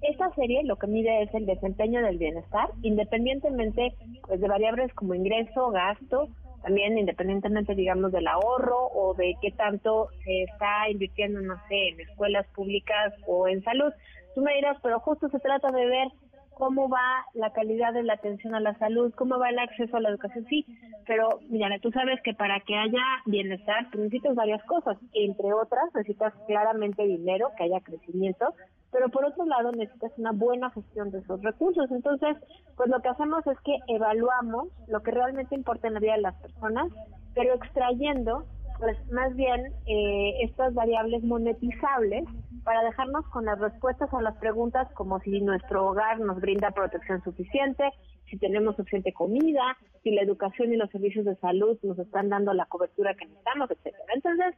Esta 0.03 0.33
serie 0.35 0.63
lo 0.63 0.77
que 0.77 0.87
mide 0.87 1.23
es 1.23 1.35
el 1.35 1.45
desempeño 1.45 2.03
del 2.03 2.19
bienestar, 2.19 2.71
independientemente 2.83 3.95
pues, 4.27 4.41
de 4.41 4.47
variables 4.47 4.95
como 4.95 5.15
ingreso, 5.15 5.71
gasto, 5.71 6.29
también 6.63 6.97
independientemente, 6.97 7.75
digamos, 7.75 8.13
del 8.13 8.29
ahorro 8.29 8.91
o 8.95 9.15
de 9.15 9.35
qué 9.43 9.51
tanto 9.51 10.09
se 10.25 10.45
está 10.45 10.89
invirtiendo, 10.89 11.41
no 11.41 11.57
sé, 11.69 11.89
en 11.89 12.01
escuelas 12.01 12.47
públicas 12.55 13.13
o 13.27 13.49
en 13.49 13.63
salud. 13.65 13.93
Tú 14.37 14.43
me 14.43 14.55
dirás, 14.55 14.77
pero 14.83 15.01
justo 15.01 15.29
se 15.31 15.41
trata 15.41 15.73
de 15.73 15.87
ver 15.87 16.09
cómo 16.57 16.89
va 16.89 17.27
la 17.35 17.53
calidad 17.53 17.93
de 17.93 18.03
la 18.03 18.15
atención 18.15 18.55
a 18.55 18.61
la 18.61 18.79
salud, 18.79 19.13
cómo 19.15 19.39
va 19.39 19.51
el 19.51 19.59
acceso 19.59 19.97
a 19.97 20.01
la 20.01 20.09
educación, 20.09 20.47
sí, 20.49 20.65
pero 21.07 21.39
mira, 21.51 21.69
tú 21.81 21.91
sabes 21.91 22.19
que 22.23 22.33
para 22.33 22.61
que 22.61 22.75
haya 22.75 23.03
bienestar 23.27 23.95
necesitas 23.95 24.35
varias 24.35 24.65
cosas, 24.65 24.97
entre 25.13 25.53
otras 25.53 25.95
necesitas 25.95 26.33
claramente 26.47 27.07
dinero, 27.07 27.51
que 27.59 27.65
haya 27.65 27.81
crecimiento, 27.81 28.55
pero 28.91 29.11
por 29.11 29.27
otro 29.27 29.45
lado 29.45 29.71
necesitas 29.73 30.13
una 30.17 30.33
buena 30.33 30.71
gestión 30.71 31.11
de 31.11 31.19
esos 31.19 31.43
recursos. 31.43 31.91
Entonces, 31.91 32.39
pues 32.75 32.89
lo 32.89 33.01
que 33.03 33.11
hacemos 33.11 33.47
es 33.47 33.61
que 33.61 33.77
evaluamos 33.89 34.69
lo 34.89 35.03
que 35.03 35.11
realmente 35.11 35.55
importa 35.55 35.89
en 35.89 35.95
la 35.95 36.01
vida 36.01 36.15
de 36.15 36.23
las 36.23 36.37
personas, 36.37 36.91
pero 37.35 37.53
extrayendo 37.53 38.47
pues 38.79 38.97
más 39.11 39.35
bien 39.35 39.73
eh, 39.87 40.35
estas 40.43 40.75
variables 40.75 41.23
monetizables 41.23 42.25
para 42.65 42.83
dejarnos 42.83 43.27
con 43.29 43.45
las 43.45 43.59
respuestas 43.59 44.13
a 44.13 44.21
las 44.21 44.37
preguntas 44.39 44.89
como 44.95 45.21
si 45.21 45.41
nuestro 45.41 45.87
hogar 45.87 46.21
nos 46.21 46.41
brinda 46.41 46.71
protección 46.73 47.23
suficiente, 47.23 47.85
si 48.29 48.39
tenemos 48.39 48.77
suficiente 48.77 49.13
comida, 49.13 49.77
si 50.03 50.11
la 50.11 50.23
educación 50.23 50.73
y 50.73 50.77
los 50.77 50.91
servicios 50.91 51.25
de 51.25 51.37
salud 51.37 51.79
nos 51.83 51.99
están 51.99 52.29
dando 52.29 52.53
la 52.53 52.67
cobertura 52.67 53.15
que 53.15 53.27
necesitamos, 53.27 53.71
etcétera. 53.71 54.05
Entonces, 54.15 54.55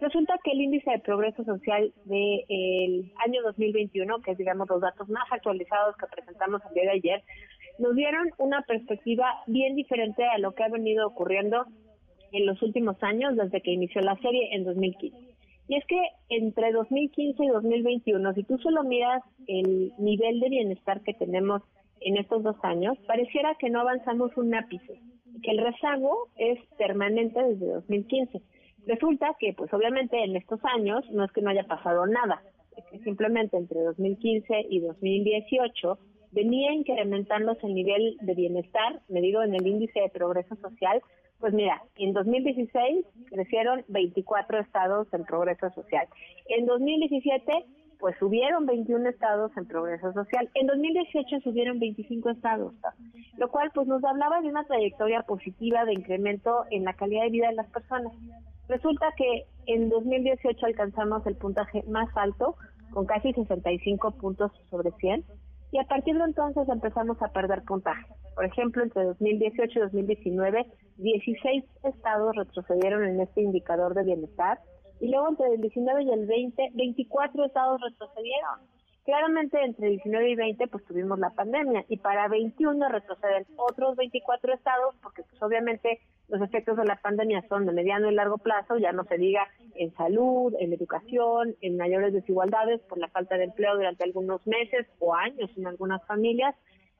resulta 0.00 0.34
que 0.42 0.50
el 0.52 0.60
índice 0.60 0.90
de 0.90 0.98
progreso 0.98 1.44
social 1.44 1.92
del 2.04 3.12
año 3.24 3.42
2021, 3.44 4.22
que 4.22 4.32
es 4.32 4.38
digamos 4.38 4.68
los 4.68 4.80
datos 4.80 5.08
más 5.08 5.30
actualizados 5.30 5.96
que 5.96 6.06
presentamos 6.08 6.62
el 6.68 6.74
día 6.74 6.84
de 6.84 6.90
ayer, 6.90 7.22
nos 7.78 7.94
dieron 7.94 8.28
una 8.38 8.62
perspectiva 8.62 9.26
bien 9.46 9.76
diferente 9.76 10.24
a 10.24 10.38
lo 10.38 10.52
que 10.52 10.64
ha 10.64 10.68
venido 10.68 11.06
ocurriendo 11.06 11.66
en 12.32 12.46
los 12.46 12.60
últimos 12.62 12.96
años 13.02 13.36
desde 13.36 13.60
que 13.60 13.72
inició 13.72 14.00
la 14.00 14.16
serie 14.16 14.54
en 14.54 14.64
2015. 14.64 15.16
Y 15.68 15.76
es 15.76 15.84
que 15.86 16.00
entre 16.28 16.72
2015 16.72 17.44
y 17.44 17.48
2021, 17.48 18.34
si 18.34 18.42
tú 18.44 18.58
solo 18.58 18.82
miras 18.82 19.22
el 19.46 19.92
nivel 19.98 20.40
de 20.40 20.48
bienestar 20.48 21.02
que 21.02 21.14
tenemos 21.14 21.62
en 22.00 22.16
estos 22.16 22.42
dos 22.42 22.56
años, 22.62 22.98
pareciera 23.06 23.54
que 23.58 23.70
no 23.70 23.80
avanzamos 23.80 24.36
un 24.36 24.54
ápice, 24.54 25.00
que 25.42 25.50
el 25.50 25.58
rezago 25.58 26.28
es 26.36 26.58
permanente 26.76 27.42
desde 27.42 27.66
2015. 27.66 28.42
Resulta 28.86 29.36
que, 29.38 29.52
pues 29.52 29.72
obviamente 29.72 30.22
en 30.22 30.36
estos 30.36 30.60
años 30.64 31.08
no 31.12 31.24
es 31.24 31.32
que 31.32 31.42
no 31.42 31.50
haya 31.50 31.64
pasado 31.64 32.06
nada, 32.06 32.42
es 32.76 32.84
que 32.86 32.98
simplemente 33.00 33.56
entre 33.56 33.80
2015 33.80 34.66
y 34.68 34.80
2018 34.80 35.98
venía 36.32 36.72
incrementándose 36.72 37.66
el 37.66 37.74
nivel 37.74 38.16
de 38.20 38.34
bienestar 38.34 39.00
medido 39.08 39.42
en 39.42 39.54
el 39.54 39.66
índice 39.66 40.00
de 40.00 40.08
progreso 40.08 40.56
social 40.56 41.00
pues 41.42 41.54
mira, 41.54 41.82
en 41.96 42.12
2016 42.12 43.04
crecieron 43.28 43.84
24 43.88 44.60
estados 44.60 45.12
en 45.12 45.24
progreso 45.24 45.70
social. 45.70 46.06
En 46.46 46.66
2017 46.66 47.66
pues 47.98 48.16
subieron 48.20 48.64
21 48.64 49.08
estados 49.08 49.50
en 49.56 49.66
progreso 49.66 50.12
social. 50.12 50.48
En 50.54 50.68
2018 50.68 51.40
subieron 51.40 51.80
25 51.80 52.30
estados, 52.30 52.74
lo 53.38 53.50
cual 53.50 53.72
pues 53.74 53.88
nos 53.88 54.04
hablaba 54.04 54.40
de 54.40 54.50
una 54.50 54.62
trayectoria 54.64 55.22
positiva 55.22 55.84
de 55.84 55.94
incremento 55.94 56.64
en 56.70 56.84
la 56.84 56.94
calidad 56.94 57.24
de 57.24 57.30
vida 57.30 57.48
de 57.48 57.56
las 57.56 57.70
personas. 57.70 58.12
Resulta 58.68 59.06
que 59.16 59.46
en 59.66 59.88
2018 59.88 60.64
alcanzamos 60.64 61.26
el 61.26 61.34
puntaje 61.34 61.82
más 61.88 62.08
alto, 62.16 62.54
con 62.92 63.04
casi 63.06 63.32
65 63.32 64.12
puntos 64.12 64.52
sobre 64.70 64.92
100, 64.92 65.24
y 65.72 65.78
a 65.78 65.84
partir 65.84 66.16
de 66.16 66.24
entonces 66.24 66.68
empezamos 66.68 67.20
a 67.22 67.32
perder 67.32 67.62
puntaje. 67.62 68.06
Por 68.34 68.44
ejemplo, 68.44 68.82
entre 68.82 69.04
2018 69.04 69.78
y 69.78 69.82
2019, 69.82 70.66
16 70.98 71.64
estados 71.84 72.36
retrocedieron 72.36 73.04
en 73.04 73.20
este 73.20 73.40
indicador 73.40 73.94
de 73.94 74.04
bienestar 74.04 74.60
y 75.00 75.08
luego 75.08 75.30
entre 75.30 75.54
el 75.54 75.60
19 75.62 76.04
y 76.04 76.10
el 76.10 76.26
20, 76.26 76.70
24 76.74 77.44
estados 77.46 77.80
retrocedieron. 77.80 78.60
Claramente 79.04 79.60
entre 79.60 79.88
19 79.88 80.30
y 80.30 80.34
20 80.36 80.68
pues 80.68 80.84
tuvimos 80.84 81.18
la 81.18 81.30
pandemia 81.30 81.84
y 81.88 81.96
para 81.96 82.28
21 82.28 82.88
retroceden 82.88 83.46
otros 83.56 83.96
24 83.96 84.54
estados 84.54 84.94
porque 85.02 85.24
pues 85.24 85.42
obviamente 85.42 86.00
los 86.28 86.40
efectos 86.40 86.76
de 86.76 86.84
la 86.84 86.96
pandemia 86.96 87.42
son 87.48 87.66
de 87.66 87.72
mediano 87.72 88.10
y 88.10 88.14
largo 88.14 88.38
plazo, 88.38 88.78
ya 88.78 88.92
no 88.92 89.04
se 89.04 89.18
diga 89.18 89.46
en 89.74 89.92
salud, 89.94 90.54
en 90.60 90.72
educación, 90.72 91.56
en 91.60 91.76
mayores 91.76 92.12
desigualdades 92.12 92.80
por 92.82 92.98
la 92.98 93.08
falta 93.08 93.36
de 93.36 93.44
empleo 93.44 93.74
durante 93.74 94.04
algunos 94.04 94.46
meses 94.46 94.86
o 95.00 95.14
años 95.14 95.50
en 95.56 95.66
algunas 95.66 96.04
familias. 96.06 96.54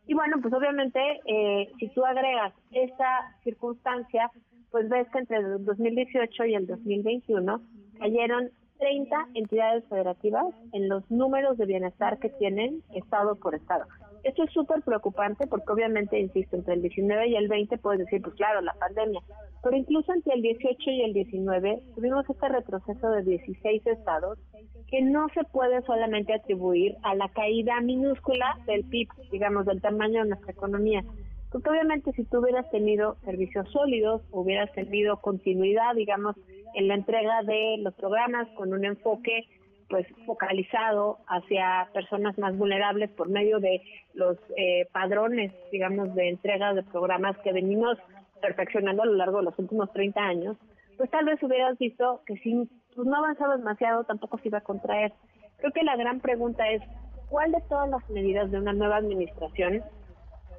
Y 0.07 0.15
bueno, 0.15 0.39
pues 0.43 0.53
obviamente 0.53 1.01
eh, 1.25 1.71
si 1.79 1.89
tú 1.91 2.05
agregas 2.05 2.53
esta 2.73 3.37
circunstancia, 3.45 4.29
pues 4.73 4.89
ves 4.89 5.07
que 5.13 5.21
entre 5.21 5.37
el 5.37 5.65
2018 5.65 6.45
y 6.47 6.55
el 6.55 6.67
2021 6.67 7.63
cayeron 8.01 8.51
30 8.83 9.29
entidades 9.35 9.85
federativas 9.89 10.45
en 10.73 10.89
los 10.89 11.09
números 11.09 11.57
de 11.57 11.67
bienestar 11.67 12.19
que 12.19 12.31
tienen 12.31 12.83
estado 12.93 13.37
por 13.37 13.55
estado. 13.55 13.85
Esto 14.25 14.43
es 14.43 14.51
súper 14.51 14.83
preocupante 14.83 15.47
porque 15.47 15.71
obviamente, 15.71 16.19
insisto, 16.19 16.57
entre 16.57 16.75
el 16.75 16.83
19 16.83 17.29
y 17.29 17.37
el 17.37 17.47
20 17.47 17.79
puedes 17.79 18.01
decir, 18.01 18.21
pues 18.21 18.35
claro, 18.35 18.61
la 18.61 18.75
pandemia, 18.75 19.21
pero 19.63 19.77
incluso 19.77 20.13
entre 20.13 20.35
el 20.35 20.43
18 20.43 20.91
y 20.91 21.03
el 21.03 21.13
19 21.13 21.81
tuvimos 21.95 22.29
este 22.29 22.49
retroceso 22.49 23.11
de 23.11 23.23
16 23.23 23.87
estados 23.87 24.41
que 24.89 25.01
no 25.01 25.29
se 25.29 25.45
puede 25.45 25.81
solamente 25.83 26.35
atribuir 26.35 26.97
a 27.05 27.15
la 27.15 27.29
caída 27.29 27.81
minúscula 27.81 28.59
del 28.67 28.83
PIB, 28.85 29.09
digamos, 29.31 29.65
del 29.65 29.81
tamaño 29.81 30.25
de 30.25 30.31
nuestra 30.31 30.51
economía. 30.51 31.05
Porque 31.53 31.69
obviamente 31.69 32.13
si 32.13 32.25
tú 32.25 32.39
hubieras 32.39 32.69
tenido 32.71 33.17
servicios 33.25 33.71
sólidos, 33.71 34.23
hubieras 34.31 34.73
tenido 34.73 35.19
continuidad, 35.19 35.95
digamos, 35.95 36.35
en 36.75 36.89
la 36.89 36.95
entrega 36.95 37.43
de 37.43 37.77
los 37.79 37.95
programas 37.95 38.49
con 38.57 38.73
un 38.73 38.85
enfoque 38.85 39.47
pues 39.91 40.07
focalizado 40.25 41.19
hacia 41.27 41.87
personas 41.93 42.39
más 42.39 42.57
vulnerables 42.57 43.11
por 43.11 43.29
medio 43.29 43.61
de 43.61 43.83
los 44.15 44.39
eh, 44.57 44.87
padrones, 44.91 45.53
digamos, 45.71 46.15
de 46.15 46.31
entrega 46.31 46.73
de 46.73 46.83
programas 46.83 47.37
que 47.45 47.53
venimos 47.53 47.99
perfeccionando 48.41 49.03
a 49.03 49.07
lo 49.07 49.13
largo 49.13 49.39
de 49.39 49.45
los 49.45 49.59
últimos 49.59 49.93
30 49.93 50.19
años, 50.19 50.57
pues 50.97 51.11
tal 51.11 51.27
vez 51.27 51.43
hubieras 51.43 51.77
visto 51.77 52.23
que 52.27 52.37
si 52.39 52.69
pues, 52.95 53.07
no 53.07 53.17
avanzaba 53.17 53.59
demasiado 53.59 54.05
tampoco 54.05 54.39
se 54.39 54.49
iba 54.49 54.59
a 54.59 54.63
contraer. 54.63 55.13
Creo 55.59 55.73
que 55.73 55.83
la 55.83 55.97
gran 55.97 56.21
pregunta 56.21 56.67
es, 56.71 56.83
¿cuál 57.29 57.53
de 57.53 57.61
todas 57.69 57.91
las 57.91 58.09
medidas 58.09 58.51
de 58.51 58.59
una 58.59 58.73
nueva 58.73 58.97
administración 58.97 59.83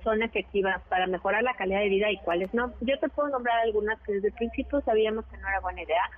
son 0.04 0.22
efectivas 0.22 0.82
para 0.90 1.08
mejorar 1.08 1.44
la 1.44 1.56
calidad 1.56 1.80
de 1.80 1.90
vida 1.90 2.12
y 2.12 2.18
cuáles 2.18 2.54
no? 2.54 2.74
Yo 2.82 3.00
te 3.00 3.10
puedo 3.10 3.30
nombrar 3.30 3.60
algunas 3.60 4.00
que 4.02 4.14
desde 4.14 4.28
el 4.28 4.34
principio 4.34 4.82
sabíamos 4.82 5.26
que 5.26 5.38
no 5.38 5.48
era 5.48 5.60
buena 5.60 5.84
idea, 5.84 6.10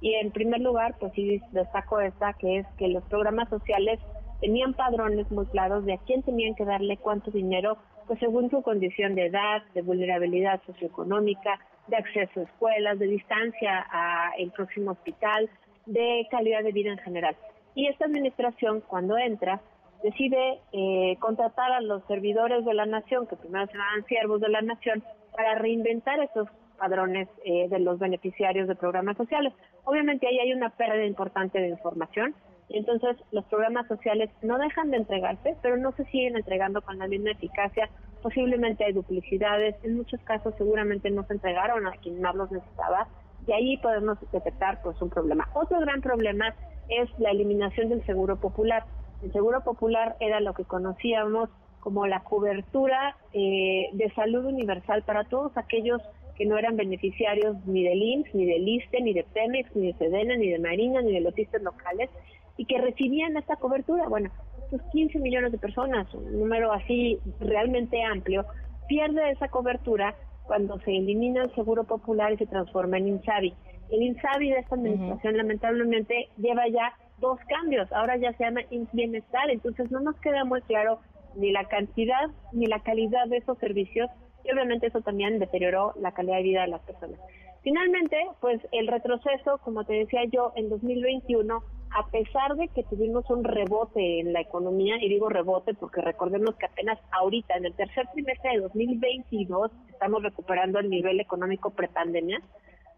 y 0.00 0.14
en 0.14 0.30
primer 0.30 0.60
lugar, 0.60 0.94
pues 0.98 1.12
sí 1.14 1.42
destaco 1.52 2.00
esta, 2.00 2.32
que 2.34 2.58
es 2.58 2.66
que 2.78 2.88
los 2.88 3.04
programas 3.04 3.48
sociales 3.50 4.00
tenían 4.40 4.72
padrones 4.72 5.30
muy 5.30 5.46
claros 5.46 5.84
de 5.84 5.94
a 5.94 5.98
quién 5.98 6.22
tenían 6.22 6.54
que 6.54 6.64
darle 6.64 6.96
cuánto 6.96 7.30
dinero, 7.30 7.76
pues 8.06 8.18
según 8.18 8.50
su 8.50 8.62
condición 8.62 9.14
de 9.14 9.26
edad, 9.26 9.62
de 9.74 9.82
vulnerabilidad 9.82 10.60
socioeconómica, 10.64 11.60
de 11.88 11.96
acceso 11.96 12.40
a 12.40 12.44
escuelas, 12.44 12.98
de 12.98 13.06
distancia 13.08 13.86
a 13.90 14.32
el 14.38 14.50
próximo 14.52 14.92
hospital, 14.92 15.50
de 15.84 16.26
calidad 16.30 16.62
de 16.62 16.72
vida 16.72 16.92
en 16.92 16.98
general. 16.98 17.36
Y 17.74 17.86
esta 17.86 18.06
administración, 18.06 18.80
cuando 18.80 19.18
entra, 19.18 19.60
decide 20.02 20.60
eh, 20.72 21.16
contratar 21.20 21.72
a 21.72 21.80
los 21.80 22.04
servidores 22.06 22.64
de 22.64 22.74
la 22.74 22.86
nación, 22.86 23.26
que 23.26 23.36
primero 23.36 23.66
se 23.66 23.72
llamaban 23.72 24.04
siervos 24.06 24.40
de 24.40 24.48
la 24.48 24.62
nación, 24.62 25.02
para 25.32 25.54
reinventar 25.56 26.18
esos 26.20 26.48
padrones 26.78 27.28
eh, 27.44 27.68
de 27.68 27.78
los 27.78 27.98
beneficiarios 27.98 28.66
de 28.66 28.74
programas 28.74 29.16
sociales. 29.16 29.52
Obviamente 29.84 30.26
ahí 30.26 30.38
hay 30.38 30.52
una 30.52 30.70
pérdida 30.70 31.04
importante 31.04 31.60
de 31.60 31.68
información 31.68 32.34
y 32.68 32.78
entonces 32.78 33.16
los 33.32 33.44
programas 33.46 33.86
sociales 33.86 34.30
no 34.42 34.58
dejan 34.58 34.90
de 34.90 34.98
entregarse, 34.98 35.56
pero 35.60 35.76
no 35.76 35.92
se 35.92 36.04
siguen 36.06 36.36
entregando 36.36 36.80
con 36.82 36.98
la 36.98 37.06
misma 37.06 37.32
eficacia. 37.32 37.90
Posiblemente 38.22 38.84
hay 38.84 38.92
duplicidades, 38.92 39.76
en 39.82 39.96
muchos 39.96 40.20
casos 40.22 40.54
seguramente 40.56 41.10
no 41.10 41.24
se 41.24 41.34
entregaron 41.34 41.86
a 41.86 41.92
quien 41.92 42.20
más 42.20 42.34
los 42.34 42.50
necesitaba 42.50 43.08
y 43.46 43.52
ahí 43.52 43.76
podemos 43.78 44.18
detectar 44.32 44.80
pues 44.82 45.00
un 45.02 45.10
problema. 45.10 45.48
Otro 45.54 45.80
gran 45.80 46.00
problema 46.00 46.54
es 46.88 47.08
la 47.18 47.30
eliminación 47.30 47.88
del 47.88 48.04
seguro 48.06 48.36
popular. 48.36 48.84
El 49.22 49.32
seguro 49.32 49.60
popular 49.62 50.16
era 50.20 50.40
lo 50.40 50.54
que 50.54 50.64
conocíamos 50.64 51.50
como 51.80 52.06
la 52.06 52.20
cobertura 52.20 53.16
eh, 53.32 53.88
de 53.92 54.10
salud 54.14 54.44
universal 54.44 55.02
para 55.02 55.24
todos 55.24 55.56
aquellos 55.56 56.00
que 56.36 56.46
no 56.46 56.56
eran 56.56 56.76
beneficiarios 56.76 57.56
ni 57.66 57.84
del 57.84 58.02
IMSS, 58.02 58.34
ni 58.34 58.46
del 58.46 58.66
ISTE, 58.66 59.02
ni 59.02 59.12
de 59.12 59.24
Pemex, 59.24 59.76
ni 59.76 59.88
de 59.88 59.98
Sedena, 59.98 60.36
ni 60.36 60.48
de 60.48 60.58
Marina, 60.58 61.02
ni 61.02 61.12
de 61.12 61.20
los 61.20 61.38
ISTES 61.38 61.62
locales, 61.62 62.08
y 62.56 62.64
que 62.64 62.78
recibían 62.78 63.36
esta 63.36 63.56
cobertura. 63.56 64.08
Bueno, 64.08 64.30
estos 64.64 64.80
15 64.92 65.18
millones 65.18 65.52
de 65.52 65.58
personas, 65.58 66.12
un 66.14 66.38
número 66.38 66.72
así 66.72 67.18
realmente 67.40 68.02
amplio, 68.02 68.46
pierde 68.88 69.30
esa 69.30 69.48
cobertura 69.48 70.14
cuando 70.44 70.78
se 70.80 70.96
elimina 70.96 71.44
el 71.44 71.54
Seguro 71.54 71.84
Popular 71.84 72.32
y 72.32 72.38
se 72.38 72.46
transforma 72.46 72.98
en 72.98 73.08
INSABI. 73.08 73.54
El 73.90 74.02
INSABI 74.02 74.50
de 74.50 74.58
esta 74.60 74.76
administración 74.76 75.36
lamentablemente 75.36 76.28
lleva 76.38 76.66
ya 76.68 76.94
dos 77.20 77.38
cambios, 77.48 77.90
ahora 77.92 78.16
ya 78.16 78.32
se 78.34 78.44
llama 78.44 78.62
Bienestar, 78.92 79.50
entonces 79.50 79.90
no 79.90 80.00
nos 80.00 80.16
queda 80.20 80.44
muy 80.44 80.62
claro 80.62 81.00
ni 81.36 81.52
la 81.52 81.64
cantidad 81.64 82.30
ni 82.52 82.66
la 82.66 82.80
calidad 82.80 83.26
de 83.28 83.38
esos 83.38 83.58
servicios 83.58 84.10
y 84.44 84.52
obviamente 84.52 84.86
eso 84.86 85.00
también 85.00 85.38
deterioró 85.38 85.92
la 86.00 86.12
calidad 86.12 86.36
de 86.36 86.42
vida 86.42 86.62
de 86.62 86.68
las 86.68 86.80
personas. 86.82 87.20
Finalmente, 87.62 88.16
pues 88.40 88.60
el 88.72 88.86
retroceso, 88.86 89.58
como 89.58 89.84
te 89.84 89.92
decía 89.92 90.22
yo, 90.32 90.52
en 90.56 90.70
2021, 90.70 91.62
a 91.90 92.06
pesar 92.10 92.56
de 92.56 92.68
que 92.68 92.84
tuvimos 92.84 93.28
un 93.28 93.44
rebote 93.44 94.20
en 94.20 94.32
la 94.32 94.40
economía, 94.40 94.96
y 94.98 95.08
digo 95.08 95.28
rebote 95.28 95.74
porque 95.74 96.00
recordemos 96.00 96.54
que 96.56 96.66
apenas 96.66 96.98
ahorita, 97.10 97.56
en 97.56 97.66
el 97.66 97.74
tercer 97.74 98.06
trimestre 98.14 98.52
de 98.52 98.60
2022, 98.60 99.72
estamos 99.90 100.22
recuperando 100.22 100.78
el 100.78 100.88
nivel 100.88 101.20
económico 101.20 101.70
prepandemia. 101.70 102.40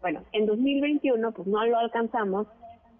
Bueno, 0.01 0.21
en 0.31 0.45
2021 0.45 1.31
pues 1.33 1.47
no 1.47 1.65
lo 1.65 1.77
alcanzamos 1.77 2.47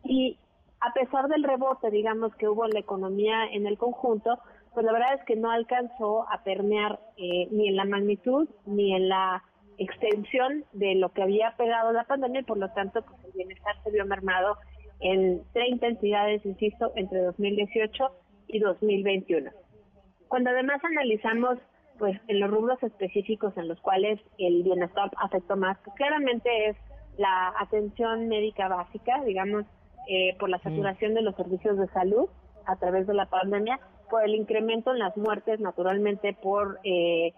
y 0.04 0.38
a 0.84 0.94
pesar 0.94 1.30
del 1.30 1.44
rebote, 1.44 1.90
digamos, 1.92 2.36
que 2.36 2.50
hubo 2.50 2.66
en 2.66 2.72
la 2.72 2.80
economía 2.80 3.46
en 3.52 3.66
el 3.66 3.78
conjunto, 3.78 4.38
pues 4.74 4.86
la 4.86 4.92
verdad 4.92 5.14
es 5.14 5.24
que 5.26 5.38
no 5.38 5.50
alcanzó 5.50 6.30
a 6.30 6.44
permear 6.44 7.00
eh, 7.16 7.48
ni 7.52 7.70
en 7.70 7.78
la 7.78 7.86
magnitud 7.86 8.50
ni 8.66 8.94
en 8.94 9.08
la 9.08 9.44
extensión 9.78 10.66
de 10.74 10.96
lo 10.96 11.14
que 11.14 11.24
había 11.24 11.56
pegado 11.58 11.94
la 11.94 12.04
pandemia 12.04 12.42
y 12.42 12.44
por 12.44 12.58
lo 12.58 12.70
tanto 12.72 13.02
pues 13.04 13.24
el 13.24 13.32
bienestar 13.32 13.76
se 13.84 13.92
vio 13.92 14.06
mermado 14.06 14.58
en 15.00 15.42
30 15.54 15.88
entidades, 15.88 16.46
insisto, 16.46 16.92
entre 16.96 17.22
2018 17.22 18.04
y 18.48 18.60
2021. 18.60 19.52
Cuando 20.28 20.50
además 20.50 20.84
analizamos 20.84 21.60
pues 21.98 22.20
en 22.28 22.40
los 22.40 22.50
rubros 22.50 22.82
específicos 22.84 23.56
en 23.56 23.68
los 23.68 23.80
cuales 23.80 24.20
el 24.38 24.64
bienestar 24.64 25.12
afectó 25.18 25.56
más, 25.56 25.78
pues 25.86 25.96
claramente 25.96 26.70
es 26.70 26.78
la 27.18 27.54
atención 27.60 28.28
médica 28.28 28.68
básica, 28.68 29.24
digamos, 29.24 29.66
eh, 30.08 30.36
por 30.39 30.49
la 30.49 30.58
mm. 30.58 30.64
saturación 30.64 31.14
de 31.14 31.22
los 31.22 31.36
servicios 31.36 31.78
de 31.78 31.88
salud 31.88 32.30
a 32.66 32.76
través 32.78 33.08
de 33.08 33.14
la 33.14 33.26
pandemia, 33.26 33.80
por 34.10 34.24
el 34.24 34.36
incremento 34.36 34.91
en 34.91 34.99
las 34.99 35.16
muertes, 35.18 35.60
naturalmente 35.60 36.34
por 36.34 36.80
eh, 36.84 37.34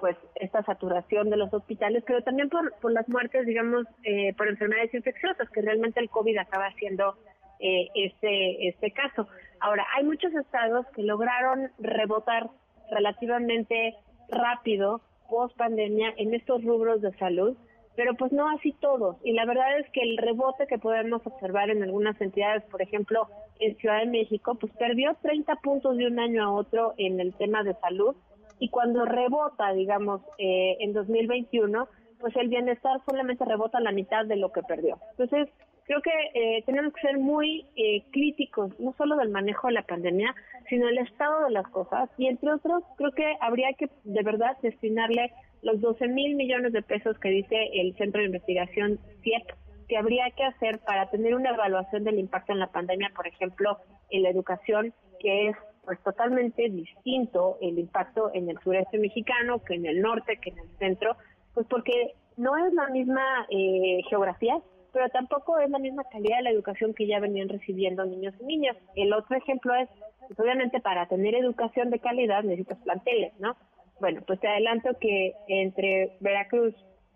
pues 0.00 0.16
esta 0.36 0.62
saturación 0.62 1.30
de 1.30 1.36
los 1.36 1.52
hospitales, 1.52 2.04
pero 2.06 2.22
también 2.22 2.48
por, 2.48 2.72
por 2.80 2.92
las 2.92 3.08
muertes, 3.08 3.46
digamos, 3.46 3.86
eh, 4.04 4.34
por 4.34 4.48
enfermedades 4.48 4.94
infecciosas, 4.94 5.50
que 5.50 5.62
realmente 5.62 6.00
el 6.00 6.10
COVID 6.10 6.38
acaba 6.38 6.66
haciendo 6.66 7.16
eh, 7.60 7.88
este, 7.94 8.68
este 8.68 8.92
caso. 8.92 9.26
Ahora, 9.60 9.86
hay 9.96 10.04
muchos 10.04 10.32
estados 10.34 10.86
que 10.94 11.02
lograron 11.02 11.70
rebotar 11.78 12.48
relativamente 12.90 13.96
rápido 14.28 15.00
post 15.28 15.56
pandemia 15.56 16.14
en 16.16 16.34
estos 16.34 16.64
rubros 16.64 17.02
de 17.02 17.12
salud, 17.18 17.56
pero 17.98 18.14
pues 18.14 18.30
no 18.30 18.48
así 18.48 18.72
todos. 18.80 19.16
Y 19.24 19.32
la 19.32 19.44
verdad 19.44 19.76
es 19.80 19.90
que 19.90 20.00
el 20.00 20.18
rebote 20.18 20.68
que 20.68 20.78
podemos 20.78 21.20
observar 21.26 21.68
en 21.68 21.82
algunas 21.82 22.18
entidades, 22.20 22.62
por 22.70 22.80
ejemplo, 22.80 23.26
en 23.58 23.76
Ciudad 23.78 23.98
de 23.98 24.06
México, 24.06 24.54
pues 24.54 24.72
perdió 24.74 25.16
30 25.20 25.56
puntos 25.56 25.96
de 25.96 26.06
un 26.06 26.20
año 26.20 26.44
a 26.44 26.52
otro 26.52 26.94
en 26.96 27.18
el 27.18 27.34
tema 27.34 27.64
de 27.64 27.74
salud 27.74 28.14
y 28.60 28.68
cuando 28.68 29.04
rebota, 29.04 29.72
digamos, 29.72 30.20
eh, 30.38 30.76
en 30.78 30.92
2021, 30.92 31.88
pues 32.20 32.36
el 32.36 32.46
bienestar 32.46 33.00
solamente 33.04 33.44
rebota 33.44 33.80
la 33.80 33.90
mitad 33.90 34.24
de 34.26 34.36
lo 34.36 34.52
que 34.52 34.62
perdió. 34.62 35.00
Entonces, 35.10 35.48
creo 35.82 36.00
que 36.00 36.12
eh, 36.34 36.62
tenemos 36.66 36.92
que 36.92 37.00
ser 37.00 37.18
muy 37.18 37.66
eh, 37.74 38.04
críticos, 38.12 38.78
no 38.78 38.94
solo 38.96 39.16
del 39.16 39.30
manejo 39.30 39.66
de 39.66 39.72
la 39.72 39.82
pandemia, 39.82 40.36
sino 40.68 40.86
el 40.86 40.98
estado 40.98 41.46
de 41.46 41.50
las 41.50 41.66
cosas. 41.70 42.08
Y 42.16 42.28
entre 42.28 42.52
otros, 42.52 42.84
creo 42.96 43.10
que 43.10 43.36
habría 43.40 43.72
que 43.72 43.90
de 44.04 44.22
verdad 44.22 44.56
destinarle 44.62 45.32
los 45.62 45.80
12 45.80 46.08
mil 46.08 46.36
millones 46.36 46.72
de 46.72 46.82
pesos 46.82 47.18
que 47.18 47.30
dice 47.30 47.56
el 47.74 47.94
Centro 47.96 48.20
de 48.20 48.26
Investigación 48.26 48.98
CIEP 49.22 49.48
que 49.88 49.96
habría 49.96 50.30
que 50.36 50.44
hacer 50.44 50.80
para 50.80 51.08
tener 51.10 51.34
una 51.34 51.50
evaluación 51.50 52.04
del 52.04 52.18
impacto 52.18 52.52
en 52.52 52.58
la 52.58 52.70
pandemia, 52.70 53.10
por 53.16 53.26
ejemplo, 53.26 53.78
en 54.10 54.22
la 54.22 54.28
educación, 54.28 54.92
que 55.18 55.48
es 55.48 55.56
pues 55.84 55.98
totalmente 56.02 56.68
distinto 56.68 57.56
el 57.62 57.78
impacto 57.78 58.30
en 58.34 58.50
el 58.50 58.58
sureste 58.60 58.98
mexicano 58.98 59.64
que 59.64 59.74
en 59.74 59.86
el 59.86 60.02
norte, 60.02 60.38
que 60.42 60.50
en 60.50 60.58
el 60.58 60.68
centro, 60.78 61.16
pues 61.54 61.66
porque 61.68 62.12
no 62.36 62.56
es 62.58 62.74
la 62.74 62.88
misma 62.88 63.46
eh, 63.48 64.02
geografía, 64.10 64.60
pero 64.92 65.08
tampoco 65.08 65.58
es 65.58 65.70
la 65.70 65.78
misma 65.78 66.04
calidad 66.04 66.38
de 66.38 66.42
la 66.42 66.50
educación 66.50 66.92
que 66.92 67.06
ya 67.06 67.20
venían 67.20 67.48
recibiendo 67.48 68.04
niños 68.04 68.34
y 68.40 68.44
niñas. 68.44 68.76
El 68.94 69.14
otro 69.14 69.36
ejemplo 69.36 69.74
es 69.74 69.88
Pues 70.28 70.38
obviamente 70.38 70.80
para 70.80 71.06
tener 71.08 71.34
educación 71.34 71.88
de 71.88 72.00
calidad 72.00 72.42
necesitas 72.42 72.78
planteles, 72.80 73.32
¿no? 73.40 73.56
Bueno, 74.00 74.22
pues 74.26 74.40
te 74.40 74.48
adelanto 74.48 74.90
que 75.00 75.34
entre 75.48 76.16
Veracruz, 76.20 76.74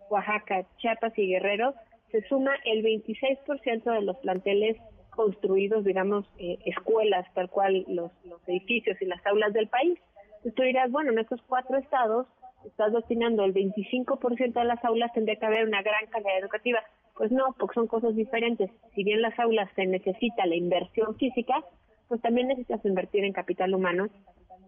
Oaxaca, 0.09 0.65
Chiapas 0.77 1.17
y 1.17 1.27
Guerrero 1.27 1.73
se 2.11 2.21
suma 2.27 2.51
el 2.65 2.83
26% 2.83 3.83
de 3.83 4.01
los 4.01 4.17
planteles 4.17 4.77
construidos, 5.09 5.83
digamos, 5.83 6.25
eh, 6.37 6.57
escuelas, 6.65 7.25
tal 7.33 7.49
cual 7.49 7.85
los, 7.87 8.11
los 8.25 8.47
edificios 8.47 9.01
y 9.01 9.05
las 9.05 9.25
aulas 9.25 9.53
del 9.53 9.67
país. 9.67 9.97
Entonces 10.27 10.55
tú 10.55 10.63
dirás, 10.63 10.91
bueno, 10.91 11.11
en 11.11 11.19
estos 11.19 11.41
cuatro 11.43 11.77
estados 11.77 12.27
estás 12.65 12.93
destinando 12.93 13.43
el 13.43 13.53
25% 13.53 14.53
de 14.53 14.65
las 14.65 14.83
aulas, 14.83 15.11
tendría 15.13 15.37
que 15.37 15.45
haber 15.45 15.65
una 15.67 15.81
gran 15.81 16.05
calidad 16.07 16.39
educativa. 16.39 16.79
Pues 17.15 17.31
no, 17.31 17.55
porque 17.59 17.75
son 17.75 17.87
cosas 17.87 18.15
diferentes. 18.15 18.71
Si 18.95 19.03
bien 19.03 19.21
las 19.21 19.37
aulas 19.39 19.69
se 19.75 19.85
necesita 19.85 20.45
la 20.45 20.55
inversión 20.55 21.15
física, 21.17 21.63
pues 22.07 22.21
también 22.21 22.47
necesitas 22.47 22.83
invertir 22.85 23.23
en 23.23 23.33
capital 23.33 23.73
humano. 23.73 24.09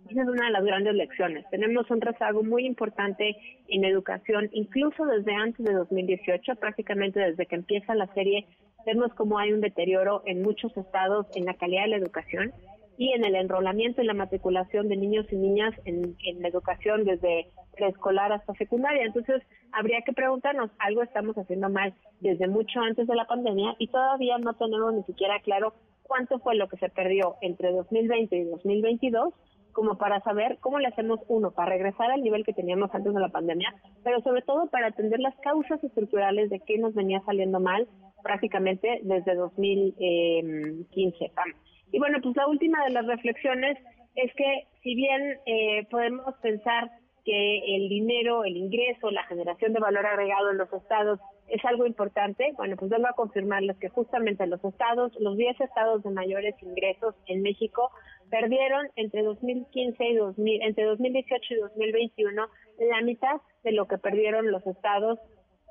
Esa 0.10 0.22
es 0.22 0.28
una 0.28 0.45
de 0.45 0.51
las 0.51 0.64
grandes 0.64 0.93
lecciones. 0.93 1.45
Tenemos 1.49 1.89
un 1.89 1.99
rezago 1.99 2.43
muy 2.43 2.66
importante 2.66 3.36
en 3.68 3.86
educación, 3.86 4.49
incluso 4.53 5.03
desde 5.06 5.34
antes 5.34 5.66
de 5.66 5.74
2018, 5.74 6.56
prácticamente 6.58 7.20
desde 7.20 7.47
que 7.47 7.56
empieza 7.56 7.95
la 7.95 8.06
serie, 8.14 8.45
vemos 8.86 9.12
cómo 9.16 9.39
hay 9.39 9.51
un 9.51 9.62
deterioro 9.62 10.22
en 10.26 10.43
muchos 10.43 10.76
estados 10.78 11.26
en 11.36 11.45
la 11.45 11.56
calidad 11.56 11.84
de 11.84 11.89
la 11.89 11.97
educación 11.97 12.53
y 12.97 13.14
en 13.14 13.26
el 13.26 13.36
enrolamiento 13.36 14.01
y 14.01 14.06
la 14.06 14.14
matriculación 14.14 14.88
de 14.89 14.95
niños 14.95 15.26
y 15.32 15.38
niñas 15.38 15.74
en, 15.86 16.16
en 16.24 16.41
la 16.41 16.49
educación 16.49 17.03
desde 17.03 17.47
preescolar 17.76 18.32
hasta 18.32 18.53
secundaria. 18.53 19.03
Entonces, 19.03 19.41
habría 19.72 20.01
que 20.06 20.14
preguntarnos, 20.14 20.70
algo 20.78 21.01
estamos 21.01 21.36
haciendo 21.36 21.70
mal 21.70 21.95
desde 22.22 22.47
mucho 22.47 22.80
antes 22.80 23.08
de 23.08 23.16
la 23.16 23.26
pandemia 23.26 23.76
y 23.80 23.88
todavía 23.88 24.38
no 24.38 24.53
tenemos 24.53 24.93
ni 24.93 25.03
siquiera 25.03 25.39
claro 25.41 25.74
cuánto 26.03 26.38
fue 26.39 26.56
lo 26.56 26.70
que 26.70 26.78
se 26.78 26.89
perdió 26.89 27.36
entre 27.41 27.72
2020 27.72 28.38
y 28.38 28.43
2022 28.43 29.34
como 29.76 29.97
para 29.97 30.21
saber 30.21 30.57
cómo 30.61 30.80
le 30.80 30.88
hacemos 30.88 31.19
uno 31.28 31.51
para 31.51 31.71
regresar 31.71 32.09
al 32.09 32.23
nivel 32.23 32.45
que 32.45 32.53
teníamos 32.53 32.89
antes 32.95 33.13
de 33.13 33.19
la 33.19 33.28
pandemia, 33.28 33.76
pero 34.03 34.21
sobre 34.21 34.41
todo 34.41 34.69
para 34.69 34.88
atender 34.88 35.19
las 35.19 35.36
causas 35.41 35.84
estructurales 35.84 36.49
de 36.49 36.61
qué 36.61 36.78
nos 36.78 36.95
venía 36.95 37.21
saliendo 37.26 37.59
mal 37.59 37.86
prácticamente 38.23 39.01
desde 39.03 39.36
2015. 39.36 41.32
Y 41.91 41.99
bueno, 41.99 42.19
pues 42.23 42.36
la 42.38 42.47
última 42.47 42.84
de 42.86 42.91
las 42.91 43.05
reflexiones 43.05 43.78
es 44.15 44.34
que 44.36 44.67
si 44.82 44.95
bien 44.95 45.39
eh, 45.45 45.86
podemos 45.91 46.34
pensar 46.41 46.89
que 47.26 47.76
el 47.76 47.89
dinero, 47.89 48.45
el 48.45 48.55
ingreso, 48.55 49.11
la 49.11 49.26
generación 49.26 49.73
de 49.73 49.80
valor 49.80 50.05
agregado 50.05 50.51
en 50.51 50.57
los 50.57 50.71
estados 50.71 51.19
es 51.47 51.63
algo 51.65 51.85
importante, 51.85 52.53
bueno, 52.57 52.75
pues 52.75 52.89
vengo 52.89 53.07
a 53.07 53.13
confirmarles 53.13 53.77
que 53.77 53.89
justamente 53.89 54.47
los 54.47 54.63
estados, 54.63 55.11
los 55.19 55.37
10 55.37 55.61
estados 55.61 56.03
de 56.03 56.09
mayores 56.09 56.55
ingresos 56.61 57.15
en 57.27 57.41
México 57.43 57.91
perdieron 58.29 58.87
entre 58.95 59.21
2015 59.23 60.03
y 60.03 60.15
2000, 60.15 60.61
entre 60.63 60.85
2018 60.85 61.53
y 61.53 61.57
2021 61.57 62.47
la 62.79 63.01
mitad 63.01 63.41
de 63.63 63.71
lo 63.71 63.87
que 63.87 63.97
perdieron 63.97 64.51
los 64.51 64.65
estados 64.65 65.19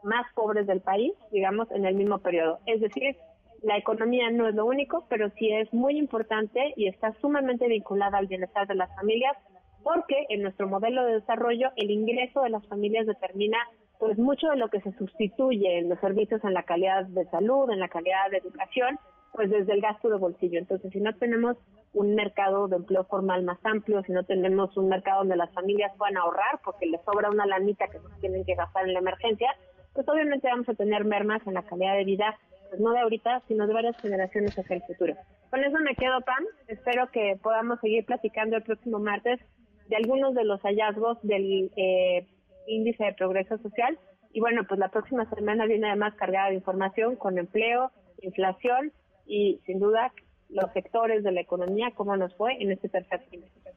más 0.05 0.27
pobres 0.35 0.67
del 0.67 0.81
país, 0.81 1.13
digamos, 1.33 1.71
en 1.73 1.87
el 1.87 1.95
mismo 1.95 2.19
periodo. 2.19 2.61
Es 2.67 2.81
decir, 2.81 3.17
la 3.63 3.79
economía 3.79 4.31
no 4.31 4.47
es 4.49 4.55
lo 4.55 4.67
único, 4.67 5.07
pero 5.09 5.31
sí 5.31 5.51
es 5.51 5.73
muy 5.73 5.99
importante 5.99 6.75
y 6.77 6.87
está 6.87 7.13
sumamente 7.21 7.67
vinculada 7.67 8.19
al 8.19 8.27
bienestar 8.27 8.67
de 8.67 8.75
las 8.75 8.95
familias, 8.95 9.37
porque 9.83 10.27
en 10.29 10.43
nuestro 10.43 10.69
modelo 10.69 11.05
de 11.05 11.15
desarrollo 11.15 11.71
el 11.77 11.91
ingreso 11.91 12.43
de 12.43 12.51
las 12.51 12.67
familias 12.69 13.07
determina 13.07 13.59
pues 13.99 14.19
mucho 14.19 14.49
de 14.49 14.57
lo 14.57 14.69
que 14.69 14.81
se 14.81 14.93
sustituye 14.93 15.79
en 15.79 15.89
los 15.89 15.99
servicios 16.01 16.43
en 16.45 16.55
la 16.55 16.65
calidad 16.65 17.05
de 17.07 17.25
salud, 17.27 17.71
en 17.71 17.81
la 17.81 17.89
calidad 17.89 18.31
de 18.31 18.39
educación, 18.39 18.99
pues 19.33 19.51
desde 19.51 19.73
el 19.73 19.81
gasto 19.81 20.09
de 20.09 20.19
bolsillo. 20.19 20.59
Entonces, 20.59 20.93
si 20.93 21.01
no 21.01 21.15
tenemos 21.15 21.57
un 21.93 22.15
mercado 22.15 22.69
de 22.69 22.77
empleo 22.77 23.05
formal 23.05 23.45
más 23.45 23.59
amplio, 23.65 24.03
si 24.03 24.13
no 24.13 24.25
tenemos 24.25 24.77
un 24.77 24.89
mercado 24.89 25.21
donde 25.21 25.37
las 25.37 25.53
familias 25.53 25.93
puedan 25.97 26.17
ahorrar 26.17 26.61
porque 26.65 26.87
les 26.87 27.01
sobra 27.03 27.31
una 27.31 27.47
lanita 27.47 27.89
que 27.89 27.99
no 27.99 28.09
tienen 28.21 28.45
que 28.45 28.55
gastar 28.55 28.87
en 28.87 28.95
la 28.95 29.01
emergencia, 29.01 29.49
pues 29.93 30.09
obviamente 30.09 30.49
vamos 30.49 30.69
a 30.69 30.75
tener 30.75 31.05
mermas 31.05 31.41
en 31.47 31.55
la 31.55 31.63
calidad 31.63 31.95
de 31.95 32.05
vida, 32.05 32.37
pues 32.69 32.81
no 32.81 32.93
de 32.93 33.01
ahorita, 33.01 33.43
sino 33.47 33.67
de 33.67 33.75
varias 33.75 33.97
generaciones 34.01 34.59
hacia 34.59 34.77
el 34.77 34.83
futuro. 34.83 35.15
Con 35.51 35.63
eso 35.63 35.79
me 35.79 35.95
quedo, 35.95 36.21
Pam. 36.23 36.45
Espero 36.67 37.11
que 37.13 37.39
podamos 37.41 37.79
seguir 37.81 38.05
platicando 38.05 38.57
el 38.57 38.63
próximo 38.65 38.99
martes 38.99 39.41
de 39.89 39.97
algunos 39.97 40.35
de 40.35 40.45
los 40.45 40.61
hallazgos 40.63 41.19
del 41.23 41.71
eh, 41.77 42.27
índice 42.67 43.05
de 43.05 43.15
progreso 43.15 43.59
social. 43.59 43.99
Y 44.33 44.41
bueno, 44.41 44.65
pues 44.67 44.81
la 44.81 44.89
próxima 44.89 45.29
semana 45.31 45.67
viene 45.67 45.89
además 45.89 46.15
cargada 46.15 46.49
de 46.49 46.57
información 46.57 47.17
con 47.17 47.39
empleo, 47.39 47.93
inflación 48.21 48.93
y 49.27 49.61
sin 49.67 49.79
duda 49.79 50.13
los 50.49 50.73
sectores 50.73 51.25
de 51.25 51.33
la 51.33 51.41
economía, 51.41 51.93
cómo 51.95 52.17
nos 52.17 52.35
fue 52.37 52.55
en 52.61 52.73
este 52.73 52.89
tercer 52.89 53.25
trimestre. 53.27 53.73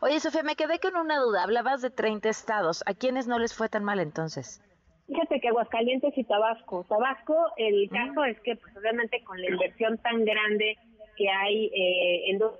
Oye, 0.00 0.20
Sofía, 0.20 0.42
me 0.42 0.56
quedé 0.56 0.78
con 0.78 0.96
una 0.96 1.18
duda. 1.18 1.42
Hablabas 1.42 1.82
de 1.82 1.90
30 1.90 2.28
estados. 2.28 2.82
¿A 2.86 2.94
quiénes 2.94 3.26
no 3.26 3.38
les 3.38 3.54
fue 3.54 3.68
tan 3.68 3.84
mal 3.84 4.00
entonces? 4.00 4.62
Fíjate 5.06 5.40
que 5.40 5.48
Aguascalientes 5.48 6.16
y 6.16 6.24
Tabasco. 6.24 6.84
Tabasco, 6.88 7.36
el 7.56 7.90
caso 7.90 8.24
es 8.24 8.40
que, 8.40 8.56
pues 8.56 8.74
obviamente, 8.76 9.22
con 9.24 9.40
la 9.40 9.50
inversión 9.50 9.98
tan 9.98 10.24
grande 10.24 10.78
que 11.16 11.28
hay 11.28 11.66
eh, 11.66 12.30
en 12.30 12.38
dos. 12.38 12.54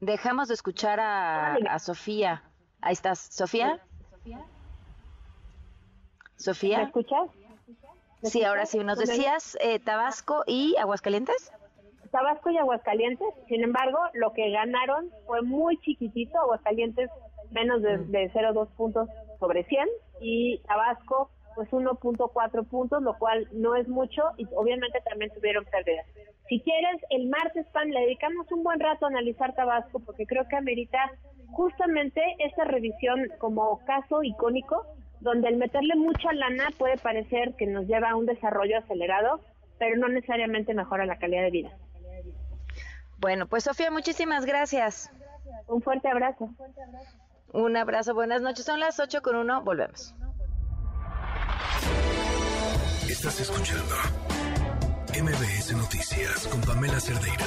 Dejamos 0.00 0.48
de 0.48 0.54
escuchar 0.54 0.98
a, 0.98 1.54
a 1.54 1.78
Sofía. 1.78 2.42
Ahí 2.80 2.94
estás. 2.94 3.18
¿Sofía? 3.18 3.80
¿Sofía? 6.36 6.78
¿Me 6.78 6.84
escuchas? 6.84 7.28
Sí, 8.22 8.44
ahora 8.44 8.64
sí. 8.64 8.78
¿Nos 8.78 8.98
decías 8.98 9.58
eh, 9.60 9.78
Tabasco 9.78 10.42
y 10.46 10.74
Aguascalientes? 10.78 11.52
Tabasco 12.10 12.50
y 12.50 12.58
Aguascalientes, 12.58 13.28
sin 13.48 13.62
embargo, 13.62 13.98
lo 14.14 14.32
que 14.32 14.50
ganaron 14.50 15.10
fue 15.26 15.42
muy 15.42 15.78
chiquitito, 15.78 16.38
Aguascalientes 16.40 17.08
menos 17.50 17.82
de, 17.82 17.98
de 17.98 18.32
0,2 18.32 18.68
puntos 18.76 19.08
sobre 19.38 19.64
100 19.64 19.88
y 20.20 20.58
Tabasco 20.66 21.30
pues 21.54 21.70
1.4 21.70 22.66
puntos, 22.66 23.02
lo 23.02 23.18
cual 23.18 23.48
no 23.52 23.74
es 23.74 23.88
mucho 23.88 24.22
y 24.36 24.46
obviamente 24.54 25.00
también 25.08 25.30
tuvieron 25.32 25.64
pérdidas. 25.64 26.06
Si 26.48 26.60
quieres, 26.60 27.00
el 27.10 27.28
martes, 27.28 27.66
Pan, 27.72 27.90
le 27.90 28.00
dedicamos 28.00 28.50
un 28.50 28.62
buen 28.62 28.80
rato 28.80 29.06
a 29.06 29.08
analizar 29.08 29.54
Tabasco 29.54 30.00
porque 30.00 30.26
creo 30.26 30.48
que 30.48 30.56
amerita 30.56 30.98
justamente 31.52 32.22
esa 32.38 32.64
revisión 32.64 33.28
como 33.38 33.84
caso 33.84 34.22
icónico 34.22 34.86
donde 35.20 35.48
el 35.48 35.56
meterle 35.56 35.94
mucha 35.96 36.32
lana 36.32 36.68
puede 36.78 36.96
parecer 36.96 37.54
que 37.56 37.66
nos 37.66 37.86
lleva 37.86 38.10
a 38.10 38.16
un 38.16 38.26
desarrollo 38.26 38.78
acelerado, 38.78 39.40
pero 39.78 39.96
no 39.96 40.08
necesariamente 40.08 40.74
mejora 40.74 41.06
la 41.06 41.18
calidad 41.18 41.42
de 41.42 41.50
vida. 41.50 41.70
Bueno, 43.18 43.46
pues 43.46 43.64
Sofía, 43.64 43.90
muchísimas 43.90 44.46
gracias. 44.46 45.12
Un 45.66 45.82
fuerte 45.82 46.08
abrazo. 46.08 46.48
Un 47.52 47.76
abrazo, 47.76 48.14
buenas 48.14 48.40
noches. 48.40 48.64
Son 48.64 48.80
las 48.80 48.98
8 48.98 49.20
con 49.22 49.36
1, 49.36 49.62
volvemos. 49.62 50.14
Estás 53.08 53.40
escuchando 53.40 53.94
MBS 55.20 55.72
Noticias 55.76 56.46
con 56.46 56.60
Pamela 56.62 57.00
Cerdeira. 57.00 57.46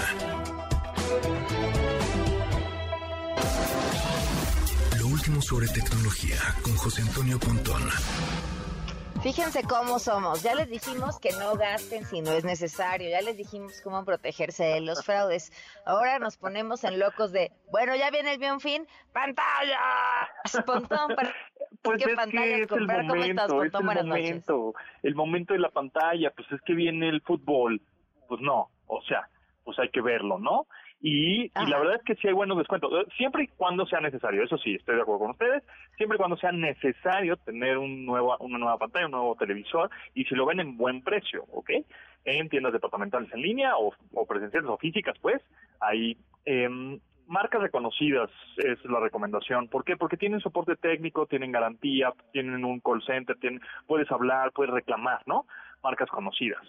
Lo 4.99 5.07
último 5.07 5.41
sobre 5.41 5.67
tecnología 5.67 6.37
con 6.63 6.75
José 6.75 7.01
Antonio 7.01 7.39
Pontón. 7.39 7.81
Fíjense 9.23 9.63
cómo 9.63 9.99
somos. 9.99 10.43
Ya 10.43 10.53
les 10.53 10.69
dijimos 10.69 11.17
que 11.17 11.31
no 11.31 11.55
gasten 11.55 12.05
si 12.05 12.19
no 12.19 12.33
es 12.33 12.43
necesario. 12.43 13.09
Ya 13.09 13.21
les 13.21 13.37
dijimos 13.37 13.79
cómo 13.81 14.03
protegerse 14.03 14.65
de 14.65 14.81
los 14.81 15.05
fraudes. 15.05 15.53
Ahora 15.85 16.19
nos 16.19 16.35
ponemos 16.35 16.83
en 16.83 16.99
locos 16.99 17.31
de, 17.31 17.53
bueno, 17.71 17.95
ya 17.95 18.11
viene 18.11 18.33
el 18.33 18.37
bien 18.37 18.59
fin, 18.59 18.85
pantalla. 19.13 19.79
Pontón, 20.65 21.15
para... 21.15 21.33
Pues 21.83 22.03
¿Qué 22.03 22.11
es 22.11 22.15
pantallas 22.15 22.55
que 22.55 22.63
es 22.63 22.71
el 22.71 22.87
momento, 22.87 23.63
es 23.63 23.73
el 23.73 23.83
noches. 23.83 24.05
momento, 24.05 24.73
el 25.03 25.15
momento 25.15 25.53
de 25.53 25.59
la 25.59 25.69
pantalla, 25.69 26.31
pues 26.31 26.51
es 26.51 26.61
que 26.61 26.73
viene 26.73 27.09
el 27.09 27.21
fútbol, 27.21 27.81
pues 28.27 28.41
no, 28.41 28.69
o 28.87 29.01
sea, 29.03 29.27
pues 29.63 29.77
hay 29.79 29.89
que 29.89 30.01
verlo, 30.01 30.39
¿no? 30.39 30.67
Y, 31.05 31.43
y 31.43 31.65
la 31.67 31.77
verdad 31.79 31.95
es 31.95 32.03
que 32.03 32.15
sí 32.15 32.29
hay 32.29 32.33
buenos 32.33 32.57
descuentos, 32.57 32.89
eh, 32.93 33.11
siempre 33.17 33.43
y 33.43 33.47
cuando 33.47 33.85
sea 33.85 33.99
necesario, 33.99 34.41
eso 34.41 34.57
sí, 34.57 34.75
estoy 34.75 34.95
de 34.95 35.01
acuerdo 35.01 35.19
con 35.19 35.31
ustedes, 35.31 35.61
siempre 35.97 36.15
y 36.15 36.17
cuando 36.17 36.37
sea 36.37 36.53
necesario 36.53 37.35
tener 37.35 37.77
un 37.77 38.05
nuevo, 38.05 38.37
una 38.39 38.57
nueva 38.57 38.77
pantalla, 38.77 39.07
un 39.07 39.11
nuevo 39.11 39.35
televisor, 39.35 39.89
y 40.13 40.23
si 40.23 40.35
lo 40.35 40.45
ven 40.45 40.61
en 40.61 40.77
buen 40.77 41.03
precio, 41.03 41.43
¿ok? 41.51 41.71
En 42.23 42.47
tiendas 42.47 42.71
departamentales 42.71 43.29
en 43.33 43.41
línea 43.41 43.75
o, 43.75 43.93
o 44.13 44.25
presenciales 44.25 44.69
o 44.69 44.77
físicas, 44.77 45.17
pues, 45.21 45.41
ahí 45.81 46.15
em, 46.45 46.97
marcas 47.27 47.61
reconocidas 47.61 48.29
es 48.57 48.83
la 48.85 48.99
recomendación. 48.99 49.67
¿Por 49.67 49.83
qué? 49.83 49.97
Porque 49.97 50.17
tienen 50.17 50.39
soporte 50.39 50.75
técnico, 50.75 51.25
tienen 51.25 51.51
garantía, 51.51 52.13
tienen 52.31 52.63
un 52.65 52.79
call 52.79 53.03
center, 53.03 53.37
tienen, 53.37 53.61
puedes 53.87 54.11
hablar, 54.11 54.51
puedes 54.53 54.73
reclamar, 54.73 55.21
¿no? 55.25 55.45
Marcas 55.83 56.09
conocidas. 56.09 56.61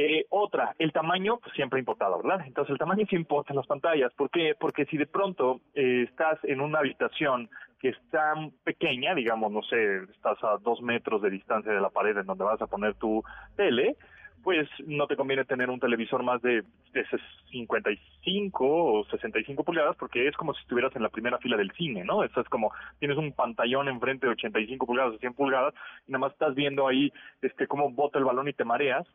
Eh, 0.00 0.26
otra, 0.30 0.76
el 0.78 0.92
tamaño 0.92 1.38
pues, 1.38 1.52
siempre 1.54 1.78
ha 1.78 1.80
importado, 1.80 2.22
¿verdad? 2.22 2.46
Entonces 2.46 2.70
el 2.70 2.78
tamaño 2.78 3.04
sí 3.10 3.16
importa 3.16 3.52
en 3.52 3.56
las 3.56 3.66
pantallas. 3.66 4.12
¿Por 4.14 4.30
qué? 4.30 4.54
Porque 4.58 4.84
si 4.84 4.96
de 4.96 5.06
pronto 5.06 5.60
eh, 5.74 6.06
estás 6.08 6.38
en 6.44 6.60
una 6.60 6.78
habitación 6.78 7.50
que 7.80 7.88
está 7.88 8.34
pequeña, 8.62 9.14
digamos, 9.14 9.50
no 9.50 9.62
sé, 9.62 10.04
estás 10.04 10.38
a 10.44 10.58
dos 10.58 10.80
metros 10.82 11.20
de 11.22 11.30
distancia 11.30 11.72
de 11.72 11.80
la 11.80 11.90
pared 11.90 12.16
en 12.16 12.26
donde 12.26 12.44
vas 12.44 12.62
a 12.62 12.68
poner 12.68 12.94
tu 12.94 13.24
tele, 13.56 13.96
pues 14.42 14.68
no 14.86 15.06
te 15.06 15.16
conviene 15.16 15.44
tener 15.44 15.70
un 15.70 15.80
televisor 15.80 16.22
más 16.22 16.40
de, 16.42 16.62
de 16.92 17.06
55 17.50 18.66
o 18.66 19.04
65 19.06 19.64
pulgadas 19.64 19.96
porque 19.96 20.26
es 20.26 20.36
como 20.36 20.54
si 20.54 20.60
estuvieras 20.62 20.94
en 20.96 21.02
la 21.02 21.08
primera 21.08 21.38
fila 21.38 21.56
del 21.56 21.72
cine, 21.72 22.04
¿no? 22.04 22.24
Eso 22.24 22.40
es 22.40 22.48
como 22.48 22.72
tienes 22.98 23.18
un 23.18 23.32
pantallón 23.32 23.88
enfrente 23.88 24.26
de 24.26 24.32
85 24.32 24.86
pulgadas 24.86 25.14
o 25.14 25.18
100 25.18 25.34
pulgadas 25.34 25.74
y 26.06 26.12
nada 26.12 26.20
más 26.20 26.32
estás 26.32 26.54
viendo 26.54 26.86
ahí 26.86 27.12
este 27.42 27.66
cómo 27.66 27.90
bota 27.90 28.18
el 28.18 28.24
balón 28.24 28.48
y 28.48 28.52
te 28.52 28.64
mareas 28.64 29.06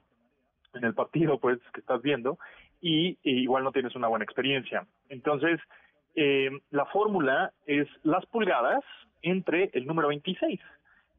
en 0.74 0.84
el 0.84 0.93
partido 0.93 1.39
pues 1.39 1.59
que 1.74 1.80
estás 1.80 2.01
viendo 2.01 2.38
y, 2.82 3.17
y 3.24 3.43
igual 3.43 3.63
no 3.63 3.71
tienes 3.71 3.95
una 3.95 4.07
buena 4.07 4.26
experiencia. 4.26 4.86
Entonces, 5.09 5.59
eh, 6.15 6.49
la 6.69 6.86
fórmula 6.88 7.51
es 7.65 7.88
las 8.03 8.26
pulgadas 8.28 8.84
entre 9.21 9.69
el 9.74 9.88
número 9.88 10.09
26 10.09 10.59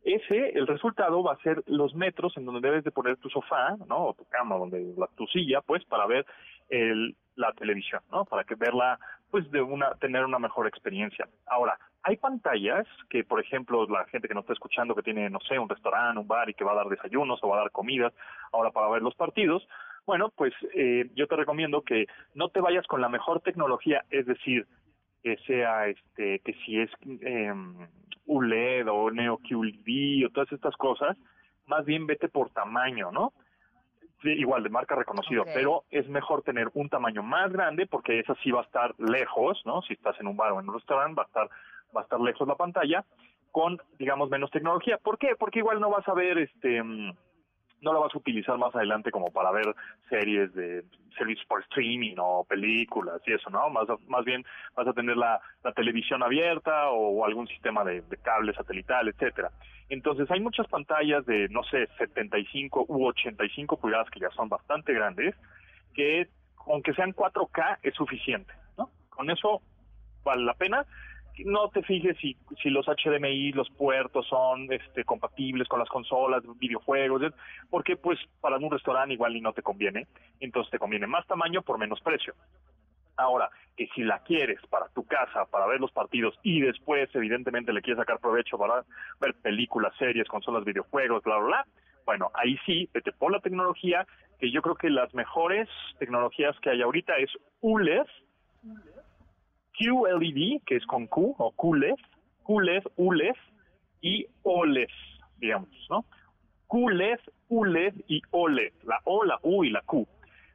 ese, 0.04 0.50
el 0.50 0.66
resultado 0.66 1.22
va 1.22 1.32
a 1.32 1.42
ser 1.42 1.62
los 1.66 1.94
metros 1.94 2.36
en 2.36 2.44
donde 2.44 2.60
debes 2.60 2.84
de 2.84 2.90
poner 2.90 3.16
tu 3.16 3.30
sofá, 3.30 3.76
¿no? 3.88 4.08
O 4.08 4.14
tu 4.14 4.24
cama, 4.26 4.56
donde 4.56 4.94
la, 4.96 5.06
tu 5.16 5.26
silla, 5.26 5.62
pues, 5.62 5.84
para 5.86 6.06
ver 6.06 6.26
el, 6.68 7.16
la 7.36 7.52
televisión, 7.52 8.02
¿no? 8.12 8.26
Para 8.26 8.44
que 8.44 8.54
verla, 8.54 8.98
pues, 9.30 9.50
de 9.50 9.62
una, 9.62 9.94
tener 9.94 10.24
una 10.24 10.38
mejor 10.38 10.66
experiencia. 10.66 11.26
Ahora, 11.46 11.78
hay 12.02 12.18
pantallas 12.18 12.86
que, 13.08 13.24
por 13.24 13.40
ejemplo, 13.40 13.86
la 13.88 14.04
gente 14.06 14.28
que 14.28 14.34
nos 14.34 14.42
está 14.42 14.52
escuchando 14.52 14.94
que 14.94 15.02
tiene, 15.02 15.30
no 15.30 15.40
sé, 15.40 15.58
un 15.58 15.70
restaurante, 15.70 16.20
un 16.20 16.28
bar 16.28 16.50
y 16.50 16.54
que 16.54 16.64
va 16.64 16.72
a 16.72 16.76
dar 16.76 16.88
desayunos 16.88 17.40
o 17.42 17.48
va 17.48 17.56
a 17.56 17.60
dar 17.60 17.70
comidas, 17.70 18.12
ahora 18.52 18.70
para 18.70 18.90
ver 18.90 19.00
los 19.00 19.14
partidos, 19.14 19.66
bueno, 20.06 20.30
pues 20.36 20.52
eh, 20.74 21.10
yo 21.14 21.26
te 21.26 21.36
recomiendo 21.36 21.80
que 21.80 22.06
no 22.34 22.50
te 22.50 22.60
vayas 22.60 22.86
con 22.86 23.00
la 23.00 23.08
mejor 23.08 23.40
tecnología, 23.40 24.04
es 24.10 24.26
decir, 24.26 24.66
que 25.22 25.38
sea, 25.46 25.88
este, 25.88 26.40
que 26.40 26.52
si 26.64 26.78
es 26.78 26.90
eh, 27.22 27.54
ULED 28.26 28.88
o 28.88 29.10
Neo 29.10 29.38
QLED 29.38 30.26
o 30.26 30.30
todas 30.30 30.50
estas 30.52 30.76
cosas, 30.76 31.16
más 31.66 31.84
bien 31.84 32.06
vete 32.06 32.28
por 32.28 32.50
tamaño, 32.50 33.10
¿no? 33.12 33.32
igual 34.32 34.62
de 34.62 34.70
marca 34.70 34.94
reconocido, 34.94 35.44
pero 35.52 35.84
es 35.90 36.08
mejor 36.08 36.42
tener 36.42 36.70
un 36.74 36.88
tamaño 36.88 37.22
más 37.22 37.52
grande 37.52 37.86
porque 37.86 38.18
esa 38.18 38.34
sí 38.36 38.50
va 38.50 38.60
a 38.60 38.64
estar 38.64 38.94
lejos, 38.98 39.60
¿no? 39.64 39.82
Si 39.82 39.94
estás 39.94 40.18
en 40.20 40.26
un 40.26 40.36
bar 40.36 40.52
o 40.52 40.60
en 40.60 40.68
un 40.68 40.74
restaurante 40.74 41.16
va 41.16 41.24
a 41.24 41.26
estar 41.26 41.50
va 41.94 42.00
a 42.00 42.04
estar 42.04 42.20
lejos 42.20 42.48
la 42.48 42.56
pantalla 42.56 43.04
con 43.52 43.78
digamos 43.98 44.30
menos 44.30 44.50
tecnología. 44.50 44.98
¿Por 44.98 45.18
qué? 45.18 45.36
Porque 45.38 45.58
igual 45.58 45.80
no 45.80 45.90
vas 45.90 46.08
a 46.08 46.14
ver 46.14 46.38
este 46.38 46.82
mm, 46.82 47.12
no 47.84 47.92
la 47.92 48.00
vas 48.00 48.14
a 48.14 48.18
utilizar 48.18 48.58
más 48.58 48.74
adelante 48.74 49.10
como 49.10 49.30
para 49.30 49.52
ver 49.52 49.66
series 50.08 50.52
de 50.54 50.82
servicios 51.16 51.46
por 51.46 51.62
streaming 51.62 52.16
o 52.18 52.44
películas 52.44 53.20
y 53.26 53.32
eso, 53.32 53.50
¿no? 53.50 53.70
Más, 53.70 53.86
más 54.08 54.24
bien 54.24 54.44
vas 54.74 54.88
a 54.88 54.92
tener 54.92 55.16
la, 55.16 55.40
televisión 55.76 56.22
abierta 56.22 56.90
o, 56.90 57.24
algún 57.24 57.46
sistema 57.46 57.84
de, 57.84 58.02
de, 58.02 58.16
cable 58.16 58.52
satelital, 58.54 59.08
etcétera. 59.08 59.50
Entonces 59.88 60.30
hay 60.30 60.40
muchas 60.40 60.66
pantallas 60.68 61.24
de, 61.26 61.48
no 61.50 61.62
sé, 61.64 61.86
75 61.98 62.86
u 62.88 63.06
85 63.06 63.78
pulgadas 63.78 64.10
que 64.10 64.20
ya 64.20 64.30
son 64.30 64.48
bastante 64.48 64.92
grandes, 64.92 65.34
que 65.94 66.28
aunque 66.66 66.94
sean 66.94 67.12
4K 67.12 67.78
es 67.82 67.94
suficiente, 67.94 68.52
¿no? 68.78 68.90
Con 69.10 69.30
eso 69.30 69.60
vale 70.24 70.42
la 70.44 70.54
pena 70.54 70.86
no 71.38 71.68
te 71.68 71.82
fijes 71.82 72.16
si, 72.18 72.36
los 72.70 72.86
HDMI, 72.86 73.52
los 73.52 73.68
puertos 73.70 74.26
son 74.28 74.72
este, 74.72 75.04
compatibles 75.04 75.68
con 75.68 75.80
las 75.80 75.88
consolas, 75.88 76.42
videojuegos, 76.58 77.22
porque 77.70 77.96
pues 77.96 78.18
para 78.40 78.56
un 78.56 78.70
restaurante 78.70 79.14
igual 79.14 79.36
y 79.36 79.40
no 79.40 79.52
te 79.52 79.62
conviene, 79.62 80.06
entonces 80.40 80.70
te 80.70 80.78
conviene 80.78 81.06
más 81.06 81.26
tamaño 81.26 81.62
por 81.62 81.78
menos 81.78 82.00
precio. 82.00 82.34
Ahora, 83.16 83.48
que 83.76 83.88
si 83.94 84.02
la 84.02 84.20
quieres 84.20 84.60
para 84.68 84.88
tu 84.88 85.04
casa, 85.04 85.44
para 85.46 85.66
ver 85.66 85.80
los 85.80 85.92
partidos 85.92 86.38
y 86.42 86.60
después 86.60 87.08
evidentemente 87.14 87.72
le 87.72 87.82
quieres 87.82 88.00
sacar 88.00 88.18
provecho 88.18 88.58
para 88.58 88.84
ver 89.20 89.34
películas, 89.34 89.92
series, 89.98 90.28
consolas, 90.28 90.64
videojuegos, 90.64 91.22
bla, 91.22 91.38
bla, 91.38 91.46
bla, 91.46 91.66
bueno, 92.04 92.30
ahí 92.34 92.58
sí, 92.66 92.88
vete 92.92 93.12
por 93.12 93.32
la 93.32 93.40
tecnología, 93.40 94.06
que 94.38 94.50
yo 94.50 94.62
creo 94.62 94.74
que 94.74 94.90
las 94.90 95.12
mejores 95.14 95.68
tecnologías 95.98 96.58
que 96.60 96.70
hay 96.70 96.82
ahorita 96.82 97.16
es 97.16 97.30
ULED, 97.60 98.06
QLED, 99.78 100.62
que 100.66 100.76
es 100.76 100.86
con 100.86 101.06
Q, 101.06 101.34
o 101.38 101.52
QLED, 101.52 101.96
QLED, 102.44 102.82
ULED 102.96 103.36
y 104.00 104.26
OLED, 104.42 104.88
digamos, 105.38 105.68
¿no? 105.90 106.04
QLED, 106.68 107.20
ULED 107.48 107.94
y 108.08 108.22
OLED, 108.30 108.72
la 108.84 109.00
O, 109.04 109.24
la 109.24 109.38
U 109.42 109.64
y 109.64 109.70
la 109.70 109.80
Q. 109.82 110.06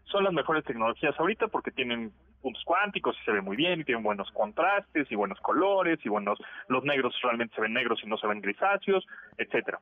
Son 0.05 0.23
las 0.23 0.33
mejores 0.33 0.63
tecnologías 0.63 1.19
ahorita 1.19 1.47
porque 1.47 1.71
tienen 1.71 2.11
puntos 2.41 2.63
cuánticos 2.65 3.15
y 3.21 3.25
se 3.25 3.31
ve 3.31 3.41
muy 3.41 3.57
bien 3.57 3.81
y 3.81 3.83
tienen 3.83 4.03
buenos 4.03 4.29
contrastes 4.31 5.11
y 5.11 5.15
buenos 5.15 5.39
colores 5.41 5.99
y 6.03 6.09
buenos 6.09 6.39
los 6.67 6.83
negros 6.83 7.13
realmente 7.21 7.55
se 7.55 7.61
ven 7.61 7.73
negros 7.73 7.99
y 8.03 8.07
no 8.07 8.17
se 8.17 8.27
ven 8.27 8.41
grisáceos, 8.41 9.05
etcétera. 9.37 9.79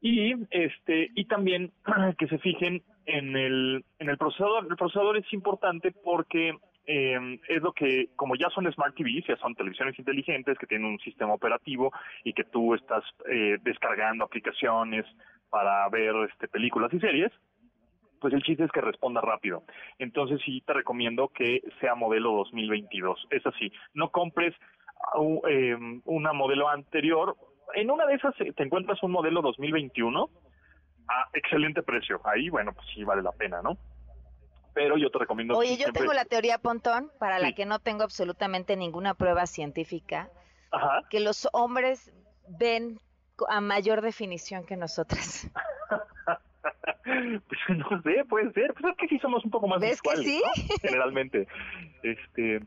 Y 0.00 0.34
este 0.50 1.10
y 1.14 1.24
también 1.26 1.72
que 2.18 2.28
se 2.28 2.38
fijen 2.38 2.82
en 3.06 3.36
el 3.36 3.84
en 3.98 4.10
el 4.10 4.18
procesador, 4.18 4.66
el 4.68 4.76
procesador 4.76 5.16
es 5.16 5.32
importante 5.32 5.92
porque 6.04 6.54
eh, 6.86 7.38
es 7.48 7.62
lo 7.62 7.72
que, 7.72 8.08
como 8.16 8.34
ya 8.34 8.48
son 8.50 8.70
Smart 8.72 8.94
TVs, 8.94 9.26
ya 9.26 9.36
son 9.36 9.54
televisiones 9.54 9.98
inteligentes 9.98 10.58
que 10.58 10.66
tienen 10.66 10.86
un 10.86 10.98
sistema 10.98 11.34
operativo 11.34 11.92
y 12.24 12.32
que 12.32 12.44
tú 12.44 12.74
estás 12.74 13.04
eh, 13.30 13.58
descargando 13.62 14.24
aplicaciones 14.24 15.06
para 15.50 15.88
ver 15.90 16.14
este, 16.30 16.48
películas 16.48 16.92
y 16.92 16.98
series, 16.98 17.30
pues 18.20 18.32
el 18.34 18.42
chiste 18.42 18.64
es 18.64 18.72
que 18.72 18.80
responda 18.80 19.20
rápido. 19.20 19.64
Entonces 19.98 20.40
sí 20.44 20.62
te 20.66 20.72
recomiendo 20.72 21.28
que 21.28 21.60
sea 21.80 21.94
modelo 21.94 22.32
2022. 22.32 23.26
Es 23.30 23.44
así, 23.46 23.72
no 23.94 24.10
compres 24.10 24.54
eh, 25.48 25.76
una 26.04 26.32
modelo 26.32 26.68
anterior. 26.68 27.36
En 27.74 27.90
una 27.90 28.06
de 28.06 28.14
esas 28.14 28.34
te 28.36 28.62
encuentras 28.62 29.02
un 29.02 29.12
modelo 29.12 29.42
2021 29.42 30.30
a 31.08 31.28
excelente 31.32 31.82
precio. 31.82 32.20
Ahí, 32.24 32.48
bueno, 32.48 32.72
pues 32.72 32.86
sí 32.94 33.04
vale 33.04 33.22
la 33.22 33.32
pena, 33.32 33.60
¿no? 33.62 33.76
Pero 34.74 34.96
yo 34.96 35.10
te 35.10 35.18
recomiendo... 35.18 35.56
Oye, 35.56 35.76
yo 35.76 35.92
tengo 35.92 36.12
la 36.12 36.24
teoría 36.24 36.58
Pontón, 36.58 37.10
para 37.18 37.38
la 37.38 37.52
que 37.52 37.66
no 37.66 37.78
tengo 37.78 38.02
absolutamente 38.02 38.76
ninguna 38.76 39.14
prueba 39.14 39.46
científica, 39.46 40.30
que 41.10 41.20
los 41.20 41.48
hombres 41.52 42.12
ven 42.48 43.00
a 43.48 43.60
mayor 43.60 44.02
definición 44.02 44.64
que 44.64 44.76
nosotras. 44.76 45.50
pues 47.04 47.78
no 47.78 48.02
sé, 48.02 48.24
puede 48.28 48.52
ser, 48.52 48.72
pues 48.74 48.92
es 48.92 48.96
que 48.98 49.08
sí 49.08 49.18
somos 49.18 49.44
un 49.44 49.50
poco 49.50 49.68
más 49.68 49.80
¿Ves 49.80 50.00
que 50.00 50.16
sí? 50.16 50.42
generalmente. 50.82 51.46
Este, 52.02 52.60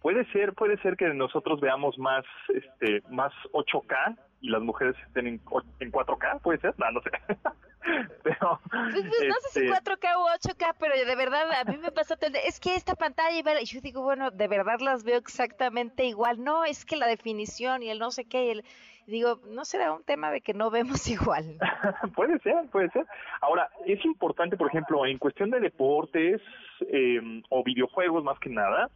puede 0.00 0.24
ser, 0.32 0.54
puede 0.54 0.80
ser 0.82 0.96
que 0.96 1.08
nosotros 1.14 1.60
veamos 1.60 1.98
más 1.98 2.24
este 2.54 3.02
más 3.10 3.32
8K 3.52 4.16
y 4.40 4.50
las 4.50 4.62
mujeres 4.62 4.94
estén 5.06 5.26
en, 5.26 5.40
en 5.80 5.92
4K, 5.92 6.40
puede 6.40 6.58
ser, 6.60 6.74
no, 6.78 6.90
no 6.92 7.00
sé. 7.02 7.10
pero 8.22 8.60
pues, 8.70 8.94
pues, 8.94 9.28
no 9.28 9.34
sé 9.40 9.60
si 9.60 9.66
4K 9.66 9.92
este 10.34 10.52
o 10.52 10.54
8K, 10.54 10.74
pero 10.78 10.94
de 10.94 11.16
verdad 11.16 11.50
a 11.52 11.64
mí 11.64 11.76
me 11.78 11.90
pasa 11.90 12.16
es 12.44 12.60
que 12.60 12.74
esta 12.74 12.94
pantalla 12.94 13.60
y 13.60 13.64
yo 13.64 13.80
digo, 13.80 14.02
bueno, 14.02 14.30
de 14.30 14.48
verdad 14.48 14.80
las 14.80 15.04
veo 15.04 15.18
exactamente 15.18 16.04
igual. 16.04 16.42
No, 16.42 16.64
es 16.64 16.84
que 16.84 16.96
la 16.96 17.06
definición 17.06 17.82
y 17.82 17.90
el 17.90 17.98
no 17.98 18.10
sé 18.10 18.24
qué, 18.26 18.52
el, 18.52 18.64
digo, 19.06 19.40
¿no 19.48 19.64
será 19.64 19.92
un 19.92 20.04
tema 20.04 20.30
de 20.30 20.40
que 20.40 20.54
no 20.54 20.70
vemos 20.70 21.08
igual? 21.08 21.56
puede 22.14 22.38
ser, 22.40 22.68
puede 22.70 22.90
ser. 22.90 23.06
Ahora, 23.40 23.68
es 23.86 24.04
importante, 24.04 24.56
por 24.56 24.68
ejemplo, 24.68 25.06
en 25.06 25.18
cuestión 25.18 25.50
de 25.50 25.60
deportes 25.60 26.40
eh, 26.80 27.42
o 27.48 27.64
videojuegos 27.64 28.22
más 28.22 28.38
que 28.38 28.50
nada, 28.50 28.90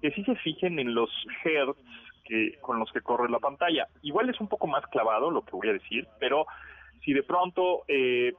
que 0.00 0.10
sí 0.12 0.22
se 0.24 0.36
fijen 0.36 0.78
en 0.78 0.94
los 0.94 1.10
hertz 1.44 1.78
que, 2.26 2.58
con 2.60 2.78
los 2.78 2.90
que 2.92 3.00
corre 3.00 3.30
la 3.30 3.38
pantalla. 3.38 3.86
Igual 4.02 4.30
es 4.30 4.40
un 4.40 4.48
poco 4.48 4.66
más 4.66 4.86
clavado 4.86 5.30
lo 5.30 5.42
que 5.42 5.56
voy 5.56 5.68
a 5.68 5.72
decir, 5.72 6.06
pero 6.18 6.46
si 7.04 7.12
de 7.12 7.22
pronto 7.22 7.84
eh, 7.88 8.32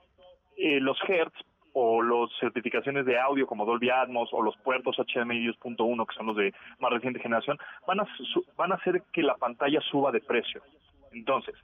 eh, 0.58 0.80
los 0.80 0.98
hertz 1.08 1.36
o 1.74 2.02
las 2.02 2.32
certificaciones 2.40 3.06
de 3.06 3.20
audio 3.20 3.46
como 3.46 3.66
Dolby 3.66 3.90
Atmos 3.90 4.30
o 4.32 4.42
los 4.42 4.58
puertos 4.58 4.98
HDMI 4.98 5.48
2.1 5.48 6.08
que 6.08 6.16
son 6.16 6.26
los 6.26 6.36
de 6.36 6.54
más 6.80 6.92
reciente 6.92 7.20
generación 7.20 7.58
van 7.86 8.00
a 8.00 8.08
van 8.56 8.72
a 8.72 8.76
hacer 8.76 9.04
que 9.14 9.22
la 9.22 9.36
pantalla 9.36 9.80
suba 9.82 10.12
de 10.12 10.20
precio. 10.20 10.64
Entonces, 11.12 11.56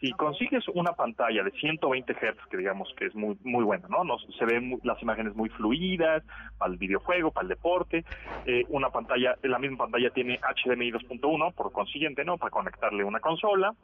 si 0.00 0.12
consigues 0.12 0.66
una 0.74 0.92
pantalla 0.92 1.42
de 1.42 1.50
120 1.50 2.12
Hz, 2.12 2.46
que 2.50 2.56
digamos 2.56 2.92
que 2.96 3.06
es 3.06 3.14
muy 3.14 3.36
muy 3.42 3.64
buena, 3.64 3.88
¿no? 3.88 4.04
Nos, 4.04 4.24
se 4.38 4.44
ven 4.44 4.78
las 4.84 5.02
imágenes 5.02 5.34
muy 5.34 5.48
fluidas 5.48 6.22
para 6.56 6.72
el 6.72 6.78
videojuego, 6.78 7.32
para 7.32 7.42
el 7.42 7.48
deporte. 7.48 8.04
Eh, 8.46 8.64
una 8.68 8.90
pantalla, 8.90 9.36
la 9.42 9.58
misma 9.58 9.78
pantalla 9.78 10.10
tiene 10.10 10.38
HDMI 10.38 10.92
2.1, 10.92 11.52
por 11.52 11.72
consiguiente, 11.72 12.24
¿no? 12.24 12.38
Para 12.38 12.50
conectarle 12.50 13.02
una 13.02 13.20
consola. 13.20 13.74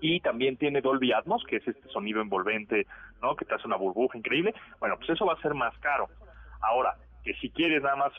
Y 0.00 0.20
también 0.20 0.56
tiene 0.56 0.80
Dolby 0.80 1.12
Atmos, 1.12 1.44
que 1.44 1.56
es 1.56 1.68
este 1.68 1.88
sonido 1.88 2.20
envolvente, 2.20 2.86
¿no? 3.22 3.36
Que 3.36 3.44
te 3.44 3.54
hace 3.54 3.66
una 3.66 3.76
burbuja 3.76 4.18
increíble. 4.18 4.54
Bueno, 4.80 4.96
pues 4.96 5.10
eso 5.10 5.26
va 5.26 5.34
a 5.34 5.42
ser 5.42 5.54
más 5.54 5.76
caro. 5.78 6.08
Ahora, 6.60 6.96
que 7.22 7.34
si 7.34 7.50
quieres 7.50 7.82
nada 7.82 7.96
más 7.96 8.12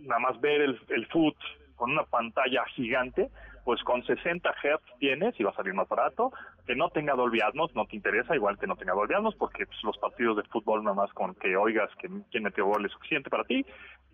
nada 0.00 0.20
más 0.20 0.40
ver 0.40 0.60
el, 0.60 0.80
el 0.90 1.06
foot 1.06 1.36
con 1.74 1.90
una 1.90 2.04
pantalla 2.04 2.64
gigante, 2.74 3.30
pues 3.68 3.82
con 3.82 4.02
60 4.02 4.50
Hz 4.50 4.80
tienes 4.98 5.38
y 5.38 5.44
va 5.44 5.50
a 5.50 5.54
salir 5.54 5.74
más 5.74 5.86
barato, 5.86 6.32
que 6.66 6.74
no 6.74 6.88
tenga 6.88 7.12
Dolby 7.12 7.42
Atmos, 7.42 7.74
no 7.74 7.84
te 7.84 7.96
interesa, 7.96 8.34
igual 8.34 8.56
que 8.58 8.66
no 8.66 8.76
tenga 8.76 8.94
Dolby 8.94 9.12
Atmos, 9.12 9.34
porque 9.34 9.66
pues, 9.66 9.76
los 9.84 9.98
partidos 9.98 10.38
de 10.38 10.42
fútbol 10.44 10.82
nada 10.82 10.96
más 10.96 11.12
con 11.12 11.34
que 11.34 11.54
oigas 11.54 11.90
que 11.96 12.08
quién 12.30 12.44
metió 12.44 12.64
gol 12.64 12.86
es 12.86 12.92
suficiente 12.92 13.28
para 13.28 13.44
ti, 13.44 13.66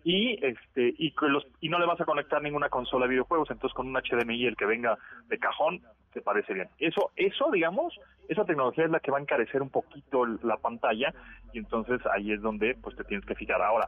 y 0.03 0.45
este 0.45 0.93
y 0.97 1.13
los 1.21 1.47
y 1.61 1.69
no 1.69 1.79
le 1.79 1.85
vas 1.85 2.01
a 2.01 2.03
conectar 2.03 2.41
ninguna 2.41 2.67
consola 2.67 3.05
de 3.05 3.11
videojuegos, 3.11 3.49
entonces 3.49 3.73
con 3.73 3.87
un 3.87 3.93
HDMI 3.93 4.45
el 4.45 4.57
que 4.57 4.65
venga 4.65 4.97
de 5.29 5.39
cajón 5.39 5.79
te 6.11 6.19
parece 6.19 6.53
bien. 6.53 6.67
Eso 6.77 7.11
eso 7.15 7.49
digamos, 7.49 7.97
esa 8.27 8.43
tecnología 8.43 8.83
es 8.83 8.91
la 8.91 8.99
que 8.99 9.11
va 9.11 9.19
a 9.19 9.21
encarecer 9.21 9.61
un 9.61 9.69
poquito 9.69 10.25
la 10.25 10.57
pantalla 10.57 11.13
y 11.53 11.59
entonces 11.59 12.01
ahí 12.13 12.33
es 12.33 12.41
donde 12.41 12.75
pues 12.75 12.97
te 12.97 13.05
tienes 13.05 13.25
que 13.25 13.35
fijar. 13.35 13.61
Ahora, 13.61 13.87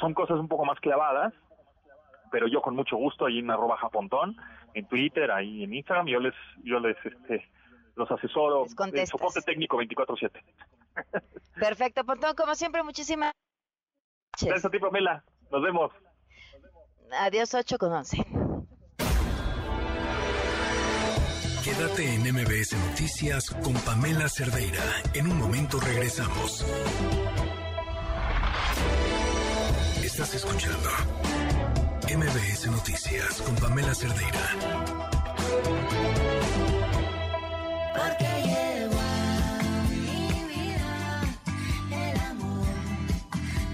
son 0.00 0.14
cosas 0.14 0.38
un 0.38 0.48
poco 0.48 0.64
más 0.64 0.80
clavadas, 0.80 1.34
pero 2.30 2.46
yo 2.48 2.60
con 2.60 2.74
mucho 2.74 2.96
gusto 2.96 3.26
ahí 3.26 3.38
en 3.38 3.50
arroba 3.50 3.76
japontón, 3.76 4.36
en 4.74 4.86
Twitter, 4.86 5.30
ahí 5.30 5.64
en 5.64 5.74
Instagram, 5.74 6.06
yo 6.06 6.20
les, 6.20 6.34
yo 6.62 6.80
les, 6.80 6.96
este, 7.04 7.48
los 7.94 8.10
asesoro, 8.10 8.66
en 8.66 9.06
soporte 9.06 9.40
técnico 9.42 9.76
24-7. 9.78 10.30
Perfecto, 11.58 12.04
Pontón, 12.04 12.34
como 12.34 12.54
siempre, 12.54 12.82
muchísimas 12.82 13.32
gracias. 14.32 14.48
Gracias 14.48 14.64
a 14.64 14.70
ti, 14.70 14.78
Pamela. 14.78 15.24
Nos 15.50 15.62
vemos. 15.62 15.92
Adiós, 17.12 17.54
8 17.54 17.78
con 17.78 17.92
11. 17.92 18.16
Quédate 21.64 22.14
en 22.14 22.22
MBS 22.22 22.76
Noticias 22.88 23.50
con 23.62 23.74
Pamela 23.84 24.28
Cerdeira. 24.28 24.82
En 25.14 25.30
un 25.30 25.38
momento 25.38 25.78
regresamos. 25.80 26.64
Estás 30.02 30.34
escuchando 30.34 30.88
MBS 32.06 32.68
Noticias 32.70 33.42
con 33.42 33.54
Pamela 33.56 33.94
Cerdeira. 33.94 34.40
Porque 37.92 38.24
llevo 38.46 38.98
a 38.98 39.82
mi 39.90 40.44
vida 40.48 41.22
el 41.90 42.20
amor 42.20 42.66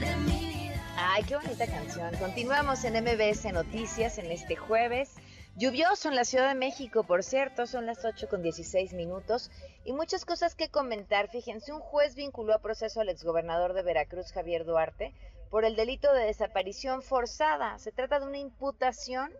de 0.01 0.17
mi 0.17 0.47
vida. 0.47 0.83
Ay, 0.97 1.23
qué 1.25 1.37
bonita 1.37 1.67
canción. 1.67 2.13
Continuamos 2.17 2.83
en 2.85 2.95
MBS 3.05 3.53
Noticias 3.53 4.19
en 4.19 4.33
este 4.33 4.57
jueves. 4.57 5.11
Lluvioso 5.57 6.09
en 6.09 6.17
la 6.17 6.25
Ciudad 6.25 6.49
de 6.49 6.57
México, 6.57 7.05
por 7.05 7.23
cierto, 7.23 7.69
son 7.69 7.87
las 7.87 8.05
8 8.05 8.29
con 8.29 8.43
16 8.43 8.95
minutos 8.95 9.53
y 9.85 9.93
muchas 9.93 10.25
cosas 10.25 10.57
que 10.57 10.69
comentar. 10.69 11.29
Fíjense, 11.29 11.73
un 11.73 11.79
juez 11.79 12.17
vinculó 12.17 12.55
a 12.55 12.59
proceso 12.59 13.01
al 13.01 13.09
exgobernador 13.09 13.75
de 13.75 13.83
Veracruz, 13.83 14.33
Javier 14.33 14.65
Duarte, 14.65 15.13
por 15.55 15.65
el 15.65 15.77
delito 15.77 16.13
de 16.13 16.25
desaparición 16.25 17.01
forzada. 17.01 17.79
Se 17.79 17.93
trata 17.93 18.19
de 18.19 18.27
una 18.27 18.39
imputación 18.39 19.31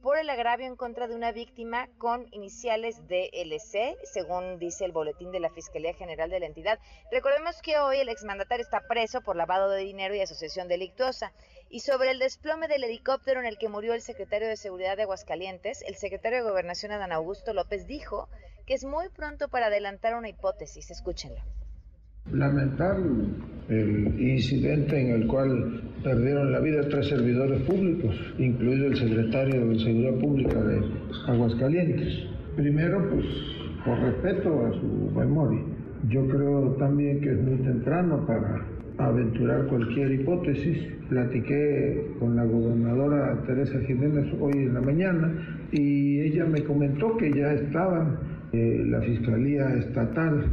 por 0.00 0.16
el 0.16 0.30
agravio 0.30 0.68
en 0.68 0.76
contra 0.76 1.08
de 1.08 1.16
una 1.16 1.32
víctima 1.32 1.88
con 1.98 2.28
iniciales 2.30 3.08
de 3.08 3.28
LC, 3.32 3.96
según 4.04 4.60
dice 4.60 4.84
el 4.84 4.92
boletín 4.92 5.32
de 5.32 5.40
la 5.40 5.50
Fiscalía 5.50 5.94
General 5.94 6.30
de 6.30 6.38
la 6.38 6.46
entidad. 6.46 6.78
Recordemos 7.10 7.60
que 7.60 7.76
hoy 7.76 7.96
el 7.98 8.08
exmandatario 8.08 8.62
está 8.62 8.86
preso 8.86 9.20
por 9.20 9.34
lavado 9.34 9.68
de 9.68 9.82
dinero 9.82 10.14
y 10.14 10.20
asociación 10.20 10.68
delictuosa. 10.68 11.32
Y 11.68 11.80
sobre 11.80 12.12
el 12.12 12.20
desplome 12.20 12.68
del 12.68 12.84
helicóptero 12.84 13.40
en 13.40 13.46
el 13.46 13.58
que 13.58 13.68
murió 13.68 13.94
el 13.94 14.00
secretario 14.00 14.46
de 14.46 14.56
Seguridad 14.56 14.96
de 14.96 15.02
Aguascalientes, 15.02 15.82
el 15.82 15.96
secretario 15.96 16.38
de 16.38 16.48
Gobernación 16.48 16.92
Adán 16.92 17.10
Augusto 17.10 17.52
López 17.52 17.88
dijo 17.88 18.28
que 18.64 18.74
es 18.74 18.84
muy 18.84 19.08
pronto 19.08 19.48
para 19.48 19.66
adelantar 19.66 20.14
una 20.14 20.28
hipótesis. 20.28 20.92
Escúchenlo. 20.92 21.42
Lamentar 22.32 22.96
el 23.68 24.20
incidente 24.20 25.00
en 25.00 25.22
el 25.22 25.26
cual 25.26 25.82
perdieron 26.02 26.52
la 26.52 26.60
vida 26.60 26.88
tres 26.88 27.08
servidores 27.08 27.60
públicos, 27.62 28.14
incluido 28.38 28.86
el 28.86 28.96
secretario 28.96 29.66
de 29.66 29.78
Seguridad 29.78 30.14
Pública 30.18 30.62
de 30.62 30.80
Aguascalientes. 31.26 32.24
Primero, 32.56 33.08
pues, 33.10 33.26
por 33.84 33.98
respeto 33.98 34.66
a 34.66 34.72
su 34.72 35.10
memoria. 35.16 35.62
Yo 36.08 36.26
creo 36.28 36.76
también 36.78 37.20
que 37.20 37.32
es 37.32 37.40
muy 37.40 37.56
temprano 37.58 38.24
para 38.26 38.64
aventurar 38.98 39.66
cualquier 39.66 40.12
hipótesis. 40.12 40.78
Platiqué 41.08 42.06
con 42.18 42.36
la 42.36 42.44
gobernadora 42.44 43.42
Teresa 43.46 43.80
Jiménez 43.86 44.26
hoy 44.40 44.52
en 44.52 44.74
la 44.74 44.80
mañana 44.80 45.66
y 45.72 46.20
ella 46.20 46.44
me 46.44 46.62
comentó 46.62 47.16
que 47.16 47.32
ya 47.32 47.52
estaban 47.52 48.18
eh, 48.52 48.82
la 48.86 49.00
Fiscalía 49.02 49.74
Estatal 49.74 50.50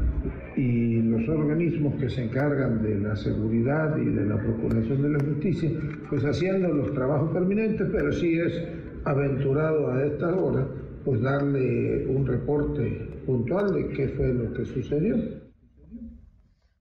y 0.57 1.01
los 1.01 1.29
organismos 1.29 1.95
que 1.95 2.09
se 2.09 2.25
encargan 2.25 2.83
de 2.83 2.99
la 2.99 3.15
seguridad 3.15 3.95
y 3.97 4.05
de 4.05 4.25
la 4.25 4.37
procuración 4.37 5.01
de 5.01 5.09
la 5.09 5.19
justicia, 5.23 5.71
pues 6.09 6.23
haciendo 6.25 6.69
los 6.69 6.93
trabajos 6.93 7.31
permanentes, 7.31 7.87
pero 7.91 8.11
sí 8.11 8.37
es 8.37 8.61
aventurado 9.05 9.91
a 9.91 10.05
esta 10.05 10.35
hora, 10.35 10.67
pues 11.05 11.21
darle 11.21 12.07
un 12.07 12.27
reporte 12.27 13.21
puntual 13.25 13.73
de 13.73 13.89
qué 13.89 14.09
fue 14.09 14.33
lo 14.33 14.53
que 14.53 14.65
sucedió. 14.65 15.15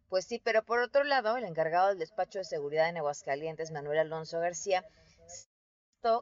Pues 0.09 0.25
sí, 0.25 0.41
pero 0.43 0.63
por 0.63 0.81
otro 0.81 1.05
lado, 1.05 1.37
el 1.37 1.45
encargado 1.45 1.89
del 1.89 1.99
despacho 1.99 2.39
de 2.39 2.45
seguridad 2.45 2.89
en 2.89 2.97
Aguascalientes, 2.97 3.71
Manuel 3.73 3.99
Alonso 3.99 4.41
García, 4.41 4.85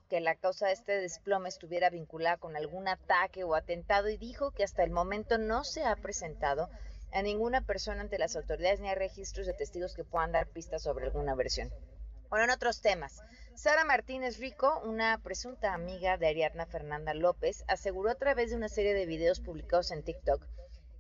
que 0.09 0.21
la 0.21 0.37
causa 0.37 0.67
de 0.69 0.75
este 0.75 0.93
desplome 0.93 1.49
estuviera 1.49 1.91
vinculada 1.91 2.37
con 2.37 2.57
algún 2.57 2.87
ataque 2.87 3.43
o 3.43 3.57
atentado 3.57 4.09
y 4.11 4.17
dijo 4.17 4.53
que 4.53 4.63
hasta 4.63 4.85
el 4.85 4.93
momento 4.93 5.39
no 5.39 5.65
se 5.65 5.83
ha 5.83 5.97
presentado 5.97 6.69
a 7.11 7.21
ninguna 7.21 7.67
persona 7.67 8.01
ante 8.01 8.17
las 8.17 8.37
autoridades 8.37 8.79
ni 8.79 8.89
a 8.89 8.95
registros 8.95 9.45
de 9.45 9.55
testigos 9.55 9.97
que 9.97 10.05
puedan 10.05 10.31
dar 10.31 10.47
pistas 10.47 10.83
sobre 10.83 11.07
alguna 11.07 11.35
versión. 11.35 11.69
Bueno, 12.31 12.45
en 12.45 12.51
otros 12.51 12.81
temas, 12.81 13.23
Sara 13.57 13.85
Martínez 13.85 14.39
Rico, 14.39 14.81
una 14.85 15.19
presunta 15.19 15.75
amiga 15.75 16.17
de 16.17 16.29
Ariadna 16.29 16.67
Fernanda 16.67 17.13
López, 17.13 17.65
aseguró 17.67 18.13
a 18.13 18.15
través 18.15 18.51
de 18.51 18.57
una 18.57 18.69
serie 18.69 18.95
de 18.95 19.07
videos 19.07 19.41
publicados 19.41 19.91
en 19.91 20.05
TikTok 20.05 20.47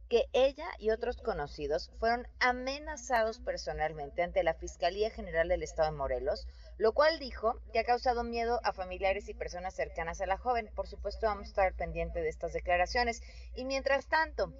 que 0.08 0.28
ella 0.32 0.66
y 0.78 0.90
otros 0.90 1.16
conocidos 1.18 1.90
fueron 1.98 2.26
amenazados 2.40 3.38
personalmente 3.38 4.22
ante 4.22 4.42
la 4.42 4.54
Fiscalía 4.54 5.08
General 5.08 5.48
del 5.48 5.62
Estado 5.62 5.90
de 5.90 5.96
Morelos, 5.96 6.46
lo 6.78 6.92
cual 6.92 7.18
dijo 7.18 7.60
que 7.72 7.78
ha 7.78 7.84
causado 7.84 8.24
miedo 8.24 8.60
a 8.64 8.72
familiares 8.72 9.28
y 9.28 9.34
personas 9.34 9.74
cercanas 9.74 10.20
a 10.20 10.26
la 10.26 10.38
joven. 10.38 10.70
Por 10.74 10.86
supuesto, 10.86 11.26
vamos 11.26 11.46
a 11.46 11.48
estar 11.48 11.74
pendiente 11.74 12.20
de 12.20 12.28
estas 12.28 12.52
declaraciones. 12.52 13.22
Y 13.54 13.64
mientras 13.64 14.06
tanto, 14.06 14.52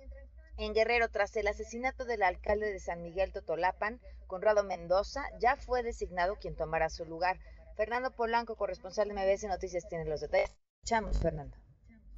en 0.56 0.74
Guerrero, 0.74 1.08
tras 1.08 1.34
el 1.36 1.48
asesinato 1.48 2.04
del 2.04 2.22
alcalde 2.22 2.72
de 2.72 2.80
San 2.80 3.02
Miguel 3.02 3.32
Totolapan, 3.32 4.00
Conrado 4.26 4.64
Mendoza, 4.64 5.24
ya 5.38 5.56
fue 5.56 5.82
designado 5.82 6.36
quien 6.36 6.56
tomará 6.56 6.88
su 6.88 7.04
lugar. 7.04 7.38
Fernando 7.76 8.10
Polanco, 8.10 8.56
corresponsal 8.56 9.08
de 9.08 9.14
MBS 9.14 9.44
Noticias, 9.44 9.88
tiene 9.88 10.04
los 10.04 10.20
detalles. 10.20 10.54
Escuchamos, 10.82 11.18
Fernando. 11.18 11.61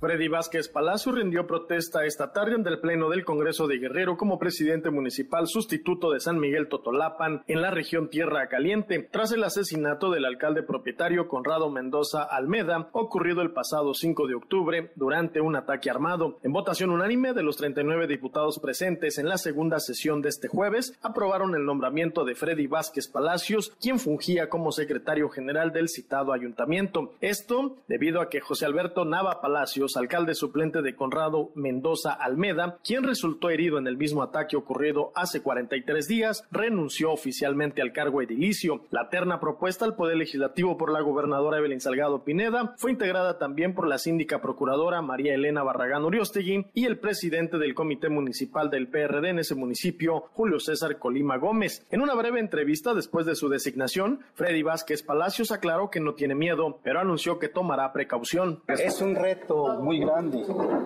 Freddy 0.01 0.29
Vázquez 0.29 0.69
Palacio 0.69 1.13
rindió 1.13 1.47
protesta 1.47 2.05
esta 2.05 2.33
tarde 2.33 2.57
ante 2.57 2.69
el 2.69 2.81
Pleno 2.81 3.09
del 3.09 3.25
Congreso 3.25 3.69
de 3.69 3.79
Guerrero 3.79 4.17
como 4.17 4.39
presidente 4.39 4.91
municipal 4.91 5.47
sustituto 5.47 6.11
de 6.11 6.21
San 6.21 6.39
Miguel 6.39 6.69
Totolapan 6.69 7.43
en 7.47 7.63
la 7.63 7.71
región 7.71 8.11
Tierra 8.11 8.49
Caliente, 8.49 9.09
tras 9.11 9.33
el 9.33 9.45
asesinato 9.45 10.11
del 10.11 10.25
alcalde 10.25 10.63
propietario 10.63 11.29
Conrado 11.29 11.71
Mendoza 11.71 12.25
Almeda, 12.25 12.89
ocurrido 12.93 13.41
el 13.41 13.53
pasado 13.53 13.95
5 13.95 14.27
de 14.27 14.35
octubre 14.35 14.93
durante 14.97 15.41
un 15.41 15.57
ataque 15.57 15.91
armado. 15.91 16.39
En 16.43 16.53
votación 16.53 16.91
unánime 16.91 17.33
de 17.33 17.45
los 17.45 17.57
39 17.57 18.07
diputados 18.07 18.59
presentes 18.59 19.19
en 19.19 19.29
la 19.29 19.39
segunda 19.39 19.79
sesión 19.79 20.21
de 20.21 20.29
este 20.29 20.49
jueves, 20.49 20.99
aprobaron 21.03 21.55
el 21.55 21.65
nombramiento 21.65 22.25
de 22.25 22.35
Freddy 22.35 22.67
Vázquez 22.67 23.09
Palacios, 23.09 23.73
quien 23.81 23.99
fungía 23.99 24.49
como 24.49 24.73
secretario 24.73 25.31
general 25.31 25.73
del 25.73 25.89
citado 25.89 26.33
ayuntamiento. 26.33 27.15
Esto 27.21 27.77
debido 27.89 28.21
a 28.21 28.29
que 28.29 28.41
José 28.41 28.67
Alberto 28.67 29.05
Nava 29.05 29.41
Palacios 29.41 29.84
alcalde 29.97 30.35
suplente 30.35 30.83
de 30.83 30.95
Conrado 30.95 31.51
Mendoza 31.55 32.13
Almeda, 32.13 32.79
quien 32.85 33.03
resultó 33.03 33.51
herido 33.51 33.79
en 33.79 33.87
el 33.87 33.97
mismo 33.97 34.23
ataque 34.23 34.57
ocurrido 34.57 35.13
hace 35.15 35.43
43 35.43 36.09
días, 36.09 36.45
renunció 36.51 37.13
oficialmente 37.13 37.83
al 37.83 37.93
cargo 37.93 38.23
edilicio. 38.23 38.83
La 38.91 39.09
terna 39.09 39.41
propuesta 39.41 39.85
al 39.85 39.97
Poder 39.97 40.17
Legislativo 40.17 40.77
por 40.77 40.91
la 40.91 41.01
gobernadora 41.01 41.59
Evelyn 41.59 41.81
Salgado 41.81 42.25
Pineda 42.25 42.75
fue 42.79 42.91
integrada 42.91 43.39
también 43.39 43.75
por 43.75 43.87
la 43.87 43.99
síndica 43.99 44.41
procuradora 44.41 45.03
María 45.03 45.35
Elena 45.35 45.63
Barragán 45.63 46.05
Uriostegui 46.05 46.67
y 46.75 46.87
el 46.87 46.99
presidente 46.99 47.59
del 47.59 47.75
Comité 47.75 48.09
Municipal 48.09 48.71
del 48.71 48.89
PRD 48.89 49.31
en 49.31 49.39
ese 49.39 49.55
municipio, 49.55 50.25
Julio 50.33 50.59
César 50.61 50.99
Colima 50.99 51.37
Gómez. 51.37 51.87
En 51.91 52.01
una 52.01 52.15
breve 52.15 52.41
entrevista 52.41 52.95
después 52.95 53.27
de 53.27 53.35
su 53.35 53.49
designación, 53.49 54.21
Freddy 54.35 54.63
Vázquez 54.63 55.03
Palacios 55.03 55.51
aclaró 55.51 55.91
que 55.91 56.01
no 56.01 56.15
tiene 56.15 56.35
miedo, 56.35 56.81
pero 56.83 57.01
anunció 57.01 57.39
que 57.39 57.49
tomará 57.49 57.93
precaución. 57.93 58.63
Es 58.69 59.01
un 59.01 59.15
reto 59.15 59.74
muy 59.81 59.99
grande 59.99 60.43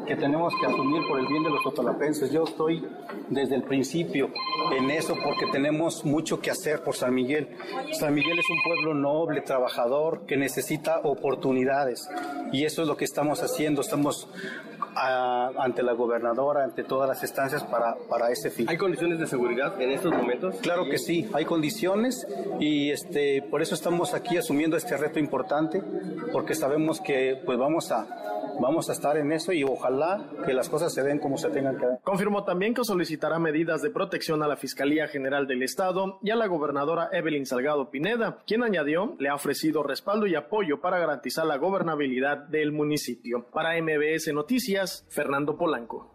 que 0.06 0.16
tenemos 0.16 0.52
que 0.60 0.66
asumir 0.66 1.02
por 1.08 1.18
el 1.18 1.26
bien 1.26 1.42
de 1.42 1.50
los 1.50 1.62
totolapenses. 1.62 2.30
Yo 2.30 2.44
estoy 2.44 2.86
desde 3.28 3.56
el 3.56 3.62
principio 3.62 4.30
en 4.76 4.90
eso 4.90 5.14
porque 5.22 5.46
tenemos 5.52 6.04
mucho 6.04 6.40
que 6.40 6.50
hacer 6.50 6.82
por 6.82 6.94
San 6.94 7.14
Miguel. 7.14 7.48
San 7.92 8.14
Miguel 8.14 8.38
es 8.38 8.50
un 8.50 8.58
pueblo 8.64 8.94
noble, 8.94 9.40
trabajador, 9.42 10.26
que 10.26 10.36
necesita 10.36 11.00
oportunidades 11.02 12.08
y 12.52 12.64
eso 12.64 12.82
es 12.82 12.88
lo 12.88 12.96
que 12.96 13.04
estamos 13.04 13.42
haciendo. 13.42 13.80
Estamos 13.80 14.28
ante 14.94 15.82
la 15.82 15.92
gobernadora, 15.92 16.64
ante 16.64 16.84
todas 16.84 17.08
las 17.08 17.22
instancias 17.22 17.64
para, 17.64 17.96
para 18.08 18.30
ese 18.30 18.50
fin. 18.50 18.68
¿Hay 18.68 18.76
condiciones 18.76 19.18
de 19.18 19.26
seguridad 19.26 19.80
en 19.80 19.90
estos 19.90 20.12
momentos? 20.12 20.56
Claro 20.56 20.84
que 20.88 20.98
sí, 20.98 21.28
hay 21.32 21.44
condiciones 21.44 22.26
y 22.60 22.90
este, 22.90 23.42
por 23.42 23.62
eso 23.62 23.74
estamos 23.74 24.14
aquí 24.14 24.36
asumiendo 24.36 24.76
este 24.76 24.96
reto 24.96 25.18
importante 25.18 25.82
porque 26.32 26.54
sabemos 26.54 27.00
que 27.00 27.40
pues 27.44 27.58
vamos 27.58 27.90
a 27.92 28.06
vamos 28.60 28.88
a 28.88 28.92
estar 28.92 29.16
en 29.16 29.32
eso 29.32 29.52
y 29.52 29.64
ojalá 29.64 30.26
que 30.44 30.52
las 30.52 30.68
cosas 30.68 30.92
se 30.92 31.02
den 31.02 31.18
como 31.18 31.38
se 31.38 31.50
tengan 31.50 31.78
que 31.78 31.86
dar. 31.86 32.00
Confirmó 32.02 32.44
también 32.44 32.74
que 32.74 32.84
solicitará 32.84 33.38
medidas 33.38 33.82
de 33.82 33.90
protección 33.90 34.42
a 34.42 34.48
la 34.48 34.56
Fiscalía 34.56 35.08
General 35.08 35.46
del 35.46 35.62
Estado 35.62 36.18
y 36.22 36.30
a 36.30 36.36
la 36.36 36.46
gobernadora 36.46 37.08
Evelyn 37.12 37.46
Salgado 37.46 37.90
Pineda, 37.90 38.38
quien 38.46 38.62
añadió 38.62 39.16
le 39.18 39.28
ha 39.28 39.34
ofrecido 39.34 39.82
respaldo 39.82 40.26
y 40.26 40.34
apoyo 40.34 40.80
para 40.80 40.98
garantizar 40.98 41.46
la 41.46 41.56
gobernabilidad 41.56 42.38
del 42.38 42.72
municipio. 42.72 43.46
Para 43.52 43.80
MBS 43.80 44.32
Noticias, 44.32 44.87
Fernando 45.08 45.56
Polanco. 45.56 46.10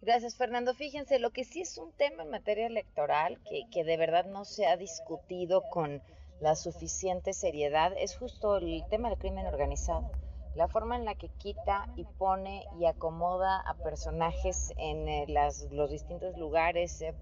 Gracias, 0.00 0.36
Fernando. 0.36 0.74
Fíjense, 0.74 1.18
lo 1.18 1.30
que 1.30 1.44
sí 1.44 1.60
es 1.60 1.76
un 1.78 1.92
tema 1.92 2.22
en 2.22 2.30
materia 2.30 2.66
electoral 2.66 3.38
que, 3.48 3.64
que 3.70 3.84
de 3.84 3.96
verdad 3.96 4.26
no 4.26 4.44
se 4.44 4.66
ha 4.66 4.76
discutido 4.76 5.62
con 5.70 6.02
la 6.40 6.54
suficiente 6.54 7.32
seriedad 7.32 7.92
es 7.96 8.16
justo 8.16 8.58
el 8.58 8.84
tema 8.88 9.08
del 9.10 9.18
crimen 9.18 9.46
organizado. 9.46 10.10
La 10.54 10.68
forma 10.68 10.96
en 10.96 11.04
la 11.04 11.14
que 11.14 11.28
quita 11.28 11.88
y 11.96 12.04
pone 12.04 12.64
y 12.78 12.86
acomoda 12.86 13.60
a 13.60 13.74
personajes 13.74 14.72
en 14.76 15.08
eh, 15.08 15.26
las, 15.28 15.68
los 15.70 15.90
distintos 15.90 16.36
lugares, 16.36 17.00
eh, 17.00 17.14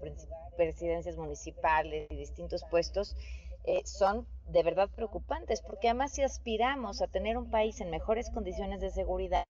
presidencias 0.55 1.17
municipales 1.17 2.07
y 2.09 2.15
distintos 2.15 2.63
puestos, 2.69 3.15
eh, 3.63 3.81
son 3.85 4.27
de 4.47 4.63
verdad 4.63 4.89
preocupantes, 4.95 5.61
porque 5.61 5.89
además 5.89 6.13
si 6.13 6.23
aspiramos 6.23 7.01
a 7.01 7.07
tener 7.07 7.37
un 7.37 7.49
país 7.49 7.81
en 7.81 7.89
mejores 7.89 8.29
condiciones 8.29 8.81
de 8.81 8.91
seguridad, 8.91 9.43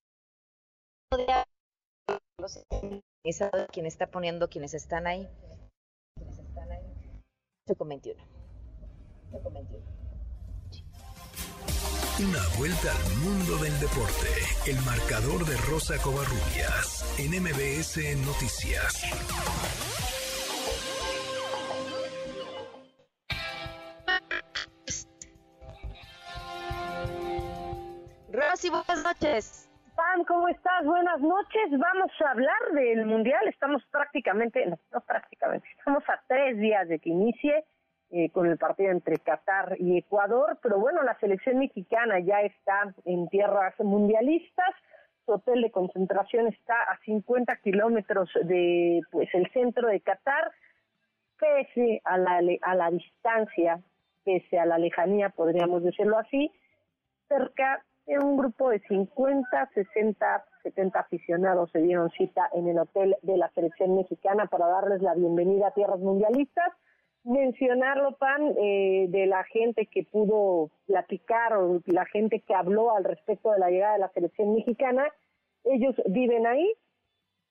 quién 3.71 3.85
está 3.85 4.07
poniendo 4.07 4.49
quienes 4.49 4.73
están 4.73 5.07
ahí. 5.07 5.27
con 7.77 7.89
21. 7.89 8.21
Una 12.19 12.57
vuelta 12.57 12.91
al 12.91 13.15
mundo 13.17 13.57
del 13.57 13.79
deporte. 13.79 14.27
El 14.65 14.75
marcador 14.81 15.45
de 15.45 15.55
Rosa 15.57 15.97
Covarrubias 16.01 17.05
en 17.19 17.41
MBS 17.41 17.97
Noticias. 18.25 19.03
Rosy, 28.31 28.69
buenas 28.69 29.03
noches. 29.03 29.66
Pam, 29.97 30.25
¿cómo 30.25 30.47
estás? 30.47 30.85
Buenas 30.85 31.19
noches. 31.21 31.71
Vamos 31.71 32.11
a 32.23 32.29
hablar 32.29 32.71
del 32.71 33.07
Mundial. 33.07 33.47
Estamos 33.47 33.83
prácticamente, 33.89 34.63
no 34.67 35.01
prácticamente, 35.01 35.67
estamos 35.75 36.03
a 36.07 36.21
tres 36.27 36.55
días 36.59 36.87
de 36.87 36.99
que 36.99 37.09
inicie 37.09 37.65
eh, 38.11 38.29
con 38.29 38.45
el 38.45 38.59
partido 38.59 38.91
entre 38.91 39.17
Qatar 39.17 39.75
y 39.79 39.97
Ecuador, 39.97 40.59
pero 40.61 40.77
bueno, 40.79 41.01
la 41.01 41.17
selección 41.17 41.57
mexicana 41.57 42.19
ya 42.19 42.41
está 42.41 42.93
en 43.05 43.27
tierras 43.29 43.73
mundialistas, 43.79 44.69
su 45.25 45.31
hotel 45.31 45.63
de 45.63 45.71
concentración 45.71 46.45
está 46.45 46.75
a 46.75 46.99
50 46.99 47.55
kilómetros 47.55 48.29
de 48.43 49.01
pues 49.09 49.29
el 49.33 49.49
centro 49.51 49.87
de 49.87 50.01
Qatar, 50.01 50.51
pese 51.39 52.01
a 52.03 52.19
la, 52.19 52.39
a 52.61 52.75
la 52.75 52.91
distancia, 52.91 53.79
pese 54.23 54.59
a 54.59 54.67
la 54.67 54.77
lejanía, 54.77 55.29
podríamos 55.29 55.81
decirlo 55.83 56.19
así, 56.19 56.51
cerca 57.27 57.83
un 58.07 58.37
grupo 58.37 58.69
de 58.69 58.79
50, 58.87 59.69
60, 59.73 60.45
70 60.63 60.99
aficionados 60.99 61.69
se 61.71 61.79
dieron 61.81 62.09
cita 62.11 62.49
en 62.53 62.67
el 62.67 62.79
hotel 62.79 63.15
de 63.21 63.37
la 63.37 63.49
selección 63.51 63.95
mexicana 63.95 64.45
para 64.45 64.67
darles 64.67 65.01
la 65.01 65.13
bienvenida 65.13 65.67
a 65.67 65.71
tierras 65.71 65.99
mundialistas 65.99 66.73
mencionarlo, 67.27 68.13
Pan, 68.17 68.55
eh, 68.57 69.07
de 69.09 69.25
la 69.25 69.43
gente 69.43 69.87
que 69.87 70.03
pudo 70.03 70.71
platicar 70.85 71.53
o 71.57 71.81
la 71.85 72.05
gente 72.05 72.39
que 72.39 72.55
habló 72.55 72.95
al 72.95 73.03
respecto 73.03 73.51
de 73.51 73.59
la 73.59 73.69
llegada 73.69 73.93
de 73.93 73.99
la 73.99 74.09
selección 74.09 74.53
mexicana. 74.53 75.11
Ellos 75.65 75.95
viven 76.07 76.47
ahí, 76.47 76.73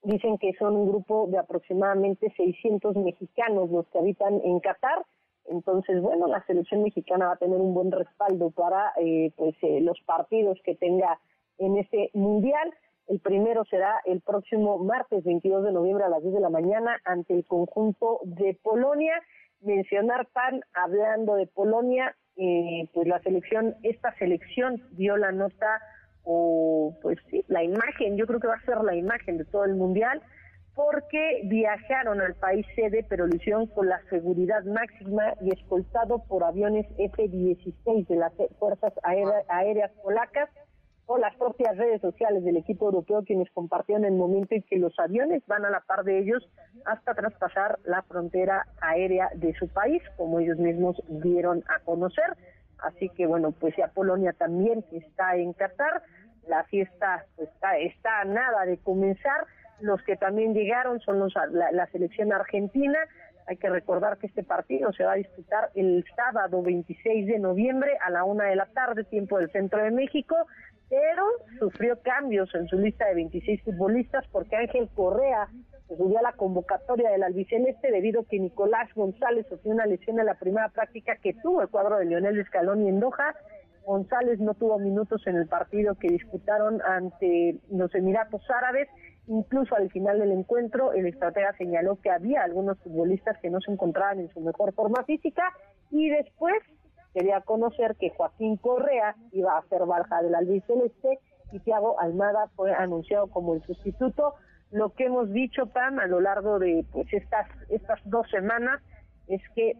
dicen 0.03 0.39
que 0.39 0.55
son 0.55 0.77
un 0.77 0.89
grupo 0.89 1.27
de 1.29 1.39
aproximadamente 1.39 2.33
600 2.37 2.97
mexicanos 2.97 3.71
los 3.71 3.87
que 3.89 3.99
habitan 3.99 4.41
en 4.45 4.61
Qatar. 4.61 5.05
Entonces, 5.49 6.01
bueno, 6.01 6.26
la 6.26 6.44
selección 6.47 6.82
mexicana 6.82 7.26
va 7.26 7.32
a 7.34 7.38
tener 7.38 7.59
un 7.59 7.74
buen 7.74 7.92
respaldo 7.92 8.51
para 8.51 8.92
eh, 8.97 9.32
pues 9.36 9.55
eh, 9.62 9.80
los 9.80 10.01
partidos 10.07 10.59
que 10.64 10.74
tenga 10.74 11.18
en 11.59 11.76
este 11.76 12.11
mundial. 12.14 12.72
El 13.07 13.20
primero 13.20 13.64
será 13.64 14.01
el 14.05 14.20
próximo 14.20 14.78
martes 14.78 15.22
22 15.24 15.64
de 15.64 15.72
noviembre 15.72 16.05
a 16.05 16.09
las 16.09 16.22
10 16.22 16.34
de 16.34 16.40
la 16.40 16.51
mañana 16.51 17.01
ante 17.05 17.34
el 17.34 17.44
conjunto 17.47 18.20
de 18.24 18.59
Polonia 18.62 19.22
mencionar 19.61 20.26
pan 20.32 20.61
hablando 20.74 21.34
de 21.34 21.47
Polonia, 21.47 22.14
eh, 22.36 22.88
pues 22.92 23.07
la 23.07 23.20
selección, 23.20 23.74
esta 23.82 24.14
selección 24.18 24.82
dio 24.92 25.16
la 25.16 25.32
nota 25.32 25.80
o 26.24 26.97
pues 27.03 27.18
sí, 27.30 27.44
la 27.49 27.62
imagen, 27.62 28.16
yo 28.16 28.26
creo 28.26 28.40
que 28.40 28.49
va 28.49 28.57
a 28.57 28.64
ser 28.64 28.78
la 28.82 28.97
imagen 28.97 29.38
de 29.38 29.44
todo 29.44 29.64
el 29.64 29.74
mundial 29.74 30.22
porque 30.77 31.41
viajaron 31.45 32.20
al 32.20 32.35
país 32.35 32.66
sede, 32.77 33.05
pero 33.09 33.27
lo 33.27 33.35
hicieron 33.35 33.66
con 33.66 33.89
la 33.89 33.99
seguridad 34.11 34.62
máxima 34.64 35.33
y 35.41 35.51
escoltado 35.51 36.22
por 36.29 36.45
aviones 36.45 36.87
F-16 36.99 38.07
de 38.07 38.16
las 38.16 38.33
Fuerzas 38.59 38.93
Aéreas 39.03 39.91
Polacas 40.03 40.51
o 41.07 41.16
las 41.16 41.35
propias 41.37 41.79
redes 41.79 42.03
sociales 42.03 42.45
del 42.45 42.59
equipo 42.59 42.87
europeo 42.87 43.24
quienes 43.24 43.51
compartieron 43.53 44.05
el 44.05 44.12
momento 44.12 44.55
en 44.55 44.62
que 44.64 44.77
los 44.77 44.93
aviones 44.99 45.43
van 45.47 45.64
a 45.64 45.70
la 45.70 45.81
par 45.81 46.05
de 46.05 46.18
ellos 46.18 46.47
hasta 46.85 47.14
traspasar 47.14 47.79
la 47.85 48.03
frontera 48.03 48.66
aérea 48.83 49.31
de 49.35 49.55
su 49.55 49.68
país, 49.68 50.03
como 50.18 50.41
ellos 50.41 50.59
mismos 50.59 51.03
dieron 51.09 51.64
a 51.68 51.81
conocer. 51.85 52.37
Así 52.79 53.09
que 53.09 53.27
bueno, 53.27 53.53
pues 53.53 53.74
ya 53.79 53.89
Polonia 53.89 54.35
también 54.35 54.85
está 54.93 55.37
en 55.37 55.55
Qatar, 55.55 56.03
la 56.49 56.64
fiesta 56.64 57.24
pues, 57.37 57.49
está, 57.49 57.79
está 57.79 58.20
a 58.20 58.24
nada 58.24 58.66
de 58.66 58.77
comenzar. 58.77 59.47
Los 59.81 60.03
que 60.03 60.16
también 60.16 60.55
llegaron 60.55 61.01
son 61.01 61.18
los, 61.18 61.35
la, 61.53 61.70
la 61.72 61.87
selección 61.87 62.33
argentina. 62.33 62.99
Hay 63.47 63.59
que 63.59 63.68
recordar 63.68 64.18
que 64.18 64.27
este 64.27 64.43
partido 64.43 64.93
se 64.93 65.05
va 65.05 65.12
a 65.12 65.16
disputar 65.16 65.70
el 65.74 66.05
sábado 66.16 66.62
26 66.62 67.27
de 67.27 67.39
noviembre 67.39 67.97
a 68.05 68.11
la 68.11 68.24
una 68.24 68.45
de 68.45 68.57
la 68.57 68.66
tarde, 68.66 69.05
tiempo 69.05 69.39
del 69.39 69.51
centro 69.51 69.83
de 69.83 69.91
México 69.91 70.37
pero 70.89 71.24
sufrió 71.59 72.01
cambios 72.03 72.55
en 72.55 72.68
su 72.68 72.79
lista 72.79 73.07
de 73.07 73.14
26 73.14 73.62
futbolistas 73.62 74.24
porque 74.31 74.57
Ángel 74.57 74.89
Correa 74.95 75.49
se 75.89 75.97
subió 75.97 76.18
a 76.18 76.22
la 76.22 76.33
convocatoria 76.33 77.11
del 77.11 77.22
albiceleste 77.22 77.91
debido 77.91 78.20
a 78.20 78.24
que 78.24 78.39
Nicolás 78.39 78.93
González 78.95 79.47
sufrió 79.49 79.72
una 79.72 79.87
lesión 79.87 80.18
en 80.20 80.27
la 80.27 80.35
primera 80.35 80.68
práctica 80.68 81.16
que 81.16 81.35
tuvo 81.35 81.62
el 81.62 81.68
cuadro 81.68 81.99
de 81.99 82.07
Lionel 82.07 82.45
Scaloni 82.47 82.89
en 82.89 83.01
Doha. 83.01 83.35
González 83.85 84.41
no 84.41 84.55
tuvo 84.55 84.79
minutos 84.79 85.24
en 85.27 85.37
el 85.37 85.47
partido 85.47 85.95
que 85.95 86.09
disputaron 86.09 86.83
ante 86.83 87.57
los 87.70 87.95
Emiratos 87.95 88.43
Árabes. 88.51 88.89
Incluso 89.29 89.74
al 89.74 89.91
final 89.91 90.20
del 90.20 90.33
encuentro, 90.33 90.93
el 90.93 91.07
estratega 91.07 91.53
señaló 91.59 91.97
que 92.01 92.11
había 92.11 92.43
algunos 92.43 92.79
futbolistas 92.79 93.39
que 93.39 93.51
no 93.51 93.61
se 93.61 93.72
encontraban 93.72 94.20
en 94.20 94.29
su 94.33 94.41
mejor 94.41 94.72
forma 94.72 95.03
física 95.05 95.43
y 95.91 96.09
después 96.11 96.62
quería 97.12 97.41
conocer 97.41 97.97
que 97.97 98.11
Joaquín 98.11 98.57
Correa 98.57 99.16
iba 99.33 99.57
a 99.57 99.66
ser 99.68 99.85
baja 99.87 100.22
del 100.22 100.35
albiceleste 100.35 101.18
y 101.51 101.59
Thiago 101.61 101.99
Almada 101.99 102.49
fue 102.55 102.72
anunciado 102.72 103.29
como 103.29 103.55
el 103.55 103.62
sustituto. 103.62 104.35
Lo 104.70 104.91
que 104.91 105.07
hemos 105.07 105.33
dicho, 105.33 105.66
Pam, 105.66 105.99
a 105.99 106.07
lo 106.07 106.20
largo 106.20 106.59
de 106.59 106.85
pues 106.93 107.12
estas, 107.12 107.49
estas 107.68 107.99
dos 108.05 108.29
semanas 108.31 108.81
es 109.29 109.41
que 109.55 109.77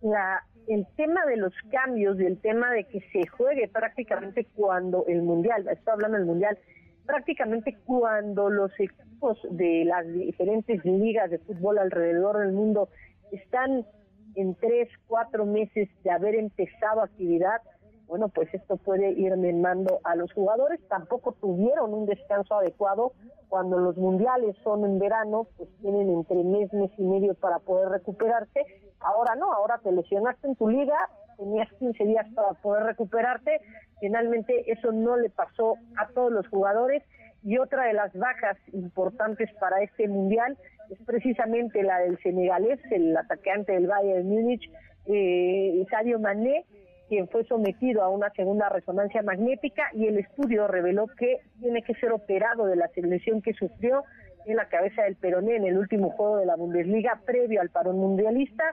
la, 0.00 0.42
el 0.68 0.86
tema 0.96 1.24
de 1.26 1.36
los 1.36 1.52
cambios 1.70 2.18
y 2.20 2.26
el 2.26 2.40
tema 2.40 2.70
de 2.70 2.84
que 2.84 3.00
se 3.12 3.26
juegue 3.26 3.68
prácticamente 3.68 4.46
cuando 4.54 5.04
el 5.06 5.22
Mundial, 5.22 5.66
estoy 5.68 5.92
hablando 5.92 6.18
del 6.18 6.26
Mundial, 6.26 6.58
prácticamente 7.06 7.76
cuando 7.84 8.50
los 8.50 8.72
equipos 8.78 9.38
de 9.50 9.84
las 9.84 10.06
diferentes 10.12 10.84
ligas 10.84 11.30
de 11.30 11.38
fútbol 11.38 11.78
alrededor 11.78 12.38
del 12.38 12.52
mundo 12.52 12.88
están 13.32 13.86
en 14.34 14.54
tres, 14.56 14.88
cuatro 15.06 15.46
meses 15.46 15.88
de 16.02 16.10
haber 16.10 16.34
empezado 16.34 17.02
actividad, 17.02 17.60
bueno, 18.06 18.28
pues 18.28 18.52
esto 18.52 18.76
puede 18.76 19.12
ir 19.12 19.36
mermando 19.36 20.00
a 20.04 20.14
los 20.14 20.32
jugadores. 20.32 20.80
Tampoco 20.88 21.32
tuvieron 21.32 21.94
un 21.94 22.06
descanso 22.06 22.56
adecuado. 22.56 23.12
Cuando 23.48 23.78
los 23.78 23.96
mundiales 23.96 24.56
son 24.62 24.84
en 24.84 24.98
verano, 24.98 25.46
pues 25.56 25.70
tienen 25.80 26.10
entre 26.10 26.44
mes, 26.44 26.72
mes 26.72 26.90
y 26.98 27.02
medio 27.02 27.34
para 27.34 27.60
poder 27.60 27.88
recuperarse. 27.88 28.60
Ahora 29.00 29.34
no, 29.36 29.52
ahora 29.52 29.80
te 29.82 29.90
lesionaste 29.90 30.48
en 30.48 30.56
tu 30.56 30.68
liga, 30.68 30.96
tenías 31.36 31.72
15 31.78 32.04
días 32.04 32.26
para 32.34 32.54
poder 32.54 32.84
recuperarte. 32.84 33.60
Finalmente 34.00 34.70
eso 34.70 34.92
no 34.92 35.16
le 35.16 35.30
pasó 35.30 35.76
a 35.96 36.08
todos 36.08 36.32
los 36.32 36.46
jugadores. 36.48 37.02
Y 37.42 37.58
otra 37.58 37.84
de 37.84 37.92
las 37.92 38.12
bajas 38.14 38.56
importantes 38.72 39.50
para 39.60 39.82
este 39.82 40.08
mundial 40.08 40.56
es 40.90 40.98
precisamente 41.04 41.82
la 41.82 41.98
del 41.98 42.18
senegalés, 42.22 42.80
el 42.90 43.16
atacante 43.16 43.72
del 43.72 43.86
de 43.86 44.22
Múnich, 44.24 44.70
eh, 45.06 45.84
Mané, 46.18 46.64
quien 47.08 47.28
fue 47.28 47.44
sometido 47.44 48.02
a 48.02 48.08
una 48.08 48.30
segunda 48.30 48.68
resonancia 48.70 49.22
magnética 49.22 49.90
y 49.92 50.06
el 50.06 50.18
estudio 50.18 50.66
reveló 50.66 51.06
que 51.06 51.40
tiene 51.60 51.82
que 51.82 51.94
ser 51.94 52.12
operado 52.12 52.66
de 52.66 52.76
la 52.76 52.90
lesión 52.96 53.42
que 53.42 53.52
sufrió 53.52 54.04
en 54.46 54.56
la 54.56 54.68
cabeza 54.68 55.02
del 55.02 55.16
peroné 55.16 55.56
en 55.56 55.64
el 55.64 55.78
último 55.78 56.10
juego 56.10 56.38
de 56.38 56.46
la 56.46 56.56
Bundesliga 56.56 57.20
previo 57.24 57.60
al 57.60 57.70
parón 57.70 57.98
mundialista. 57.98 58.64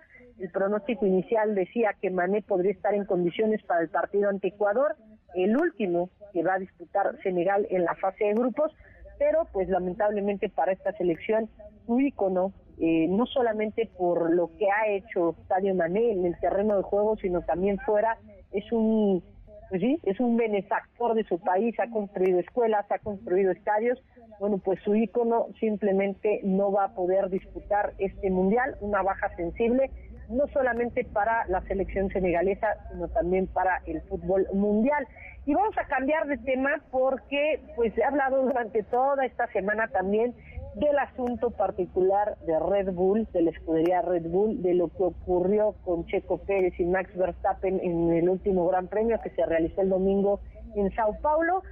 El 0.42 0.50
pronóstico 0.50 1.06
inicial 1.06 1.54
decía 1.54 1.96
que 2.02 2.10
Mané 2.10 2.42
podría 2.42 2.72
estar 2.72 2.96
en 2.96 3.06
condiciones 3.06 3.62
para 3.64 3.82
el 3.82 3.90
partido 3.90 4.28
ante 4.28 4.48
Ecuador, 4.48 4.96
el 5.36 5.56
último 5.56 6.10
que 6.34 6.42
va 6.42 6.56
a 6.56 6.60
disputar 6.60 7.16
Senegal 7.22 7.68
en 7.70 7.86
la 7.86 7.94
fase 7.94 8.26
de 8.26 8.34
grupos, 8.34 8.72
pero 9.20 9.46
pues 9.54 9.70
lamentablemente 9.70 10.50
para 10.50 10.72
esta 10.72 10.94
selección 10.94 11.48
su 11.86 12.00
ícono, 12.00 12.54
eh, 12.80 13.06
no 13.08 13.28
solamente 13.28 13.88
por 13.96 14.34
lo 14.34 14.50
que 14.58 14.66
ha 14.72 14.88
hecho 14.88 15.36
Sadio 15.48 15.76
Mané 15.76 16.12
en 16.12 16.26
el 16.26 16.40
terreno 16.40 16.76
de 16.76 16.82
juego, 16.82 17.18
sino 17.18 17.42
también 17.42 17.78
fuera, 17.78 18.18
es 18.52 18.72
un 18.72 19.24
pues 19.70 19.80
sí, 19.80 20.00
es 20.04 20.20
un 20.20 20.36
benefactor 20.36 21.14
de 21.14 21.24
su 21.24 21.40
país, 21.40 21.80
ha 21.80 21.90
construido 21.90 22.40
escuelas, 22.40 22.86
ha 22.92 23.00
construido 23.00 23.52
estadios, 23.52 24.04
bueno, 24.38 24.58
pues 24.58 24.82
su 24.84 24.96
ícono 24.96 25.48
simplemente 25.62 26.42
no 26.44 26.74
va 26.74 26.86
a 26.86 26.94
poder 26.94 27.30
disputar 27.30 27.94
este 27.98 28.30
mundial, 28.32 28.76
una 28.82 29.02
baja 29.02 29.34
sensible, 29.38 29.90
no 30.32 30.48
solamente 30.48 31.04
para 31.06 31.46
la 31.48 31.62
selección 31.62 32.10
senegalesa, 32.10 32.68
sino 32.92 33.08
también 33.10 33.48
para 33.48 33.82
el 33.86 34.02
fútbol 34.04 34.48
mundial. 34.54 35.08
Y 35.46 35.54
vamos 35.54 35.76
a 35.78 35.88
cambiar 35.88 36.28
de 36.28 36.38
tema 36.38 36.82
porque 36.92 37.62
pues 37.76 37.98
he 37.98 38.04
hablado 38.04 38.44
durante 38.44 38.84
toda 38.84 39.26
esta 39.26 39.48
semana 39.48 39.88
también 39.88 40.36
del 40.76 40.98
asunto 41.00 41.52
particular 41.52 42.38
de 42.46 42.58
Red 42.60 42.94
Bull, 42.94 43.28
de 43.34 43.42
la 43.42 43.52
escudería 43.52 44.02
Red 44.02 44.30
Bull, 44.30 44.62
de 44.62 44.74
lo 44.74 44.88
que 44.90 45.04
ocurrió 45.04 45.76
con 45.84 46.06
Checo 46.06 46.38
Pérez 46.38 46.80
y 46.80 46.86
Max 46.86 47.16
Verstappen 47.16 47.80
en 47.82 48.14
el 48.14 48.30
último 48.30 48.68
Gran 48.68 48.88
Premio 48.88 49.20
que 49.22 49.32
se 49.32 49.46
realizó 49.46 49.82
el 49.82 49.90
domingo 49.90 50.40
en 50.76 50.90
Sao 50.96 51.18
Paulo, 51.22 51.64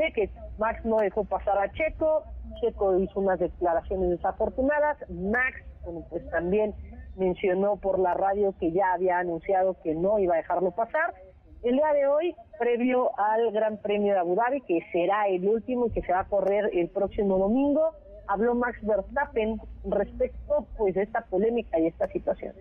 de 0.00 0.12
que 0.12 0.30
Max 0.58 0.84
no 0.84 0.98
dejó 0.98 1.24
pasar 1.24 1.58
a 1.58 1.70
Checo, 1.72 2.24
Checo 2.60 2.98
hizo 2.98 3.20
unas 3.20 3.38
declaraciones 3.38 4.10
desafortunadas, 4.10 4.98
Max, 5.08 5.62
bueno, 5.84 6.04
pues 6.10 6.28
también 6.30 6.74
mencionó 7.16 7.76
por 7.76 7.98
la 7.98 8.14
radio 8.14 8.54
que 8.58 8.72
ya 8.72 8.92
había 8.92 9.18
anunciado 9.18 9.76
que 9.82 9.94
no 9.94 10.18
iba 10.18 10.34
a 10.34 10.38
dejarlo 10.38 10.70
pasar. 10.72 11.14
El 11.62 11.74
día 11.74 11.92
de 11.92 12.06
hoy, 12.06 12.34
previo 12.58 13.10
al 13.18 13.52
Gran 13.52 13.76
Premio 13.78 14.14
de 14.14 14.18
Abu 14.18 14.34
Dhabi, 14.34 14.62
que 14.62 14.80
será 14.92 15.28
el 15.28 15.46
último 15.46 15.86
y 15.86 15.90
que 15.90 16.02
se 16.02 16.12
va 16.12 16.20
a 16.20 16.28
correr 16.28 16.70
el 16.72 16.88
próximo 16.88 17.38
domingo, 17.38 17.94
habló 18.26 18.54
Max 18.54 18.78
Verstappen 18.82 19.60
respecto 19.84 20.66
pues 20.78 20.94
de 20.94 21.02
esta 21.02 21.22
polémica 21.26 21.78
y 21.78 21.86
esta 21.86 22.06
situación. 22.08 22.54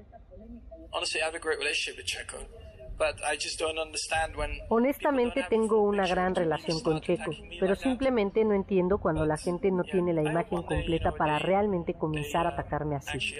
Honestamente 4.69 5.45
tengo 5.49 5.81
una 5.81 6.05
gran 6.07 6.35
relación 6.35 6.81
con 6.81 7.01
Checo, 7.01 7.31
pero 7.59 7.75
simplemente 7.75 8.43
no 8.43 8.53
entiendo 8.53 8.99
cuando 8.99 9.25
la 9.25 9.37
gente 9.37 9.71
no 9.71 9.83
tiene 9.83 10.13
la 10.13 10.21
imagen 10.21 10.63
completa 10.63 11.11
para 11.11 11.39
realmente 11.39 11.93
comenzar 11.93 12.45
a 12.45 12.49
atacarme 12.49 12.95
así. 12.95 13.35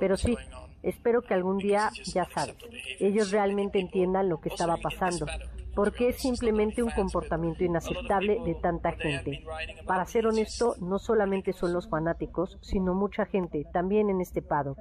Pero 0.00 0.16
sí, 0.16 0.36
espero 0.82 1.22
que 1.22 1.34
algún 1.34 1.58
día, 1.58 1.90
ya 2.04 2.24
sabes, 2.26 2.56
ellos 2.98 3.30
realmente 3.30 3.78
entiendan 3.78 4.28
lo 4.28 4.40
que 4.40 4.48
estaba 4.48 4.76
pasando, 4.76 5.26
porque 5.74 6.08
es 6.08 6.16
simplemente 6.16 6.82
un 6.82 6.90
comportamiento 6.90 7.64
inaceptable 7.64 8.40
de 8.44 8.54
tanta 8.54 8.92
gente. 8.92 9.44
Para 9.86 10.04
ser 10.06 10.26
honesto, 10.26 10.76
no 10.80 10.98
solamente 10.98 11.52
son 11.52 11.72
los 11.72 11.88
fanáticos, 11.88 12.58
sino 12.60 12.94
mucha 12.94 13.26
gente, 13.26 13.64
también 13.72 14.10
en 14.10 14.20
este 14.20 14.42
paddock. 14.42 14.78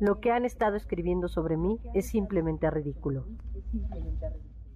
Lo 0.00 0.20
que 0.20 0.30
han 0.30 0.44
estado 0.44 0.76
escribiendo 0.76 1.28
sobre 1.28 1.56
mí 1.56 1.78
es 1.94 2.08
simplemente 2.08 2.70
ridículo. 2.70 3.24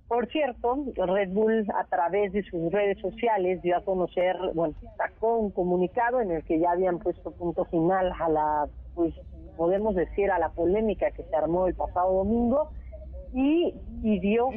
Por 0.08 0.26
cierto, 0.28 0.86
Red 0.96 1.34
Bull 1.34 1.66
a 1.74 1.84
través 1.84 2.32
de 2.32 2.42
sus 2.44 2.72
redes 2.72 2.98
sociales 2.98 3.60
dio 3.60 3.76
a 3.76 3.84
conocer, 3.84 4.36
bueno, 4.54 4.74
sacó 4.96 5.36
un 5.36 5.50
comunicado 5.50 6.20
en 6.22 6.30
el 6.30 6.44
que 6.44 6.58
ya 6.58 6.70
habían 6.70 6.98
puesto 6.98 7.30
punto 7.32 7.66
final 7.66 8.12
a 8.18 8.28
la, 8.30 8.68
pues 8.94 9.14
podemos 9.58 9.94
decir, 9.94 10.30
a 10.30 10.38
la 10.38 10.48
polémica 10.50 11.10
que 11.10 11.24
se 11.24 11.36
armó 11.36 11.66
el 11.66 11.74
pasado 11.74 12.14
domingo 12.14 12.70
y 13.34 13.74
pidió 14.02 14.48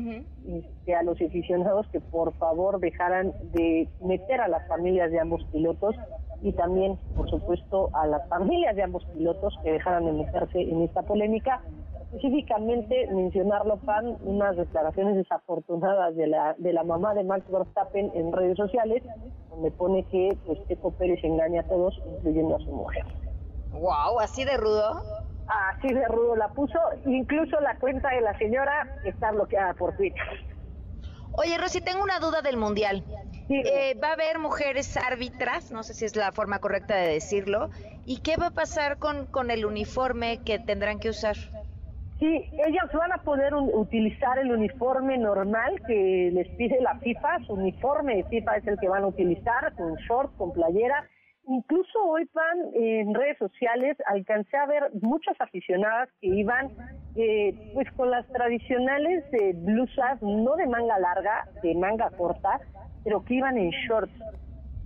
este, 0.48 0.96
a 0.96 1.04
los 1.04 1.20
aficionados 1.22 1.86
que 1.90 2.00
por 2.00 2.34
favor 2.36 2.80
dejaran 2.80 3.34
de 3.52 3.90
meter 4.02 4.40
a 4.40 4.48
las 4.48 4.66
familias 4.70 5.12
de 5.12 5.20
ambos 5.20 5.44
pilotos 5.52 5.96
y 6.42 6.52
también, 6.54 6.98
por 7.16 7.30
supuesto, 7.30 7.90
a 7.94 8.08
las 8.08 8.28
familias 8.28 8.76
de 8.76 8.84
ambos 8.84 9.06
pilotos 9.14 9.54
que 9.64 9.74
dejaran 9.74 10.06
de 10.06 10.14
meterse 10.14 10.62
en 10.62 10.82
esta 10.82 11.04
polémica. 11.04 11.62
Específicamente 12.14 13.08
mencionarlo, 13.08 13.78
Pan, 13.78 14.18
unas 14.26 14.58
declaraciones 14.58 15.16
desafortunadas 15.16 16.16
de 16.16 16.28
la, 16.28 16.56
de 16.58 16.74
la 16.74 16.84
mamá 16.84 17.14
de 17.14 17.24
Max 17.24 17.46
Verstappen 17.50 18.12
en 18.14 18.34
redes 18.34 18.58
sociales, 18.58 19.02
donde 19.50 19.72
pone 19.72 20.04
que 20.06 20.38
pues, 20.46 20.60
Checo 20.68 20.92
Pérez 20.92 21.24
engaña 21.24 21.62
a 21.62 21.68
todos, 21.68 22.02
incluyendo 22.18 22.56
a 22.58 22.60
su 22.60 22.72
mujer. 22.72 23.06
Wow, 23.72 24.20
así 24.20 24.44
de 24.44 24.58
rudo 24.58 25.02
así 25.76 25.94
de 25.94 26.06
rudo 26.08 26.36
la 26.36 26.50
puso. 26.50 26.80
Incluso 27.06 27.60
la 27.62 27.76
cuenta 27.78 28.10
de 28.10 28.22
la 28.22 28.38
señora 28.38 28.88
está 29.06 29.32
bloqueada 29.32 29.74
por 29.74 29.96
Twitter. 29.96 30.22
Oye, 31.34 31.58
Rosy, 31.58 31.82
tengo 31.82 32.04
una 32.04 32.20
duda 32.20 32.42
del 32.42 32.58
Mundial. 32.58 33.04
Eh, 33.50 33.98
¿Va 34.02 34.10
a 34.10 34.14
haber 34.14 34.40
mujeres 34.40 34.96
árbitras? 34.98 35.72
No 35.72 35.84
sé 35.84 35.94
si 35.94 36.06
es 36.06 36.16
la 36.16 36.32
forma 36.32 36.60
correcta 36.60 36.96
de 36.96 37.08
decirlo. 37.08 37.70
¿Y 38.06 38.22
qué 38.22 38.38
va 38.38 38.48
a 38.48 38.52
pasar 38.52 38.98
con, 38.98 39.26
con 39.26 39.52
el 39.52 39.66
uniforme 39.66 40.40
que 40.44 40.60
tendrán 40.60 41.00
que 41.00 41.10
usar? 41.10 41.36
Sí, 42.20 42.50
ellas 42.66 42.90
van 42.94 43.12
a 43.14 43.24
poder 43.24 43.54
utilizar 43.56 44.38
el 44.38 44.52
uniforme 44.52 45.18
normal 45.18 45.82
que 45.88 46.30
les 46.32 46.48
pide 46.50 46.80
la 46.82 47.00
FIFA. 47.00 47.40
Su 47.48 47.54
uniforme 47.54 48.18
de 48.18 48.24
FIFA 48.26 48.58
es 48.58 48.68
el 48.68 48.80
que 48.80 48.88
van 48.88 49.04
a 49.04 49.08
utilizar, 49.08 49.74
con 49.76 49.96
short, 49.96 50.36
con 50.38 50.54
playera 50.54 51.10
Incluso 51.52 52.00
hoy, 52.06 52.26
Pan, 52.28 52.58
en 52.76 53.14
redes 53.14 53.38
sociales 53.38 53.98
alcancé 54.06 54.56
a 54.56 54.66
ver 54.68 54.84
muchas 55.02 55.36
aficionadas 55.42 56.08
que 56.22 56.28
iban 56.28 56.72
eh, 57.18 57.72
pues 57.74 57.92
con 57.92 58.10
las 58.10 58.26
tradicionales 58.28 59.26
eh, 59.34 59.52
blusas, 59.54 60.22
no 60.22 60.56
de 60.56 60.66
manga 60.68 60.98
larga, 60.98 61.50
de 61.62 61.76
manga 61.76 62.10
corta, 62.12 62.62
pero 63.04 63.26
que 63.26 63.34
iban 63.34 63.58
en 63.58 63.70
shorts. 63.70 64.14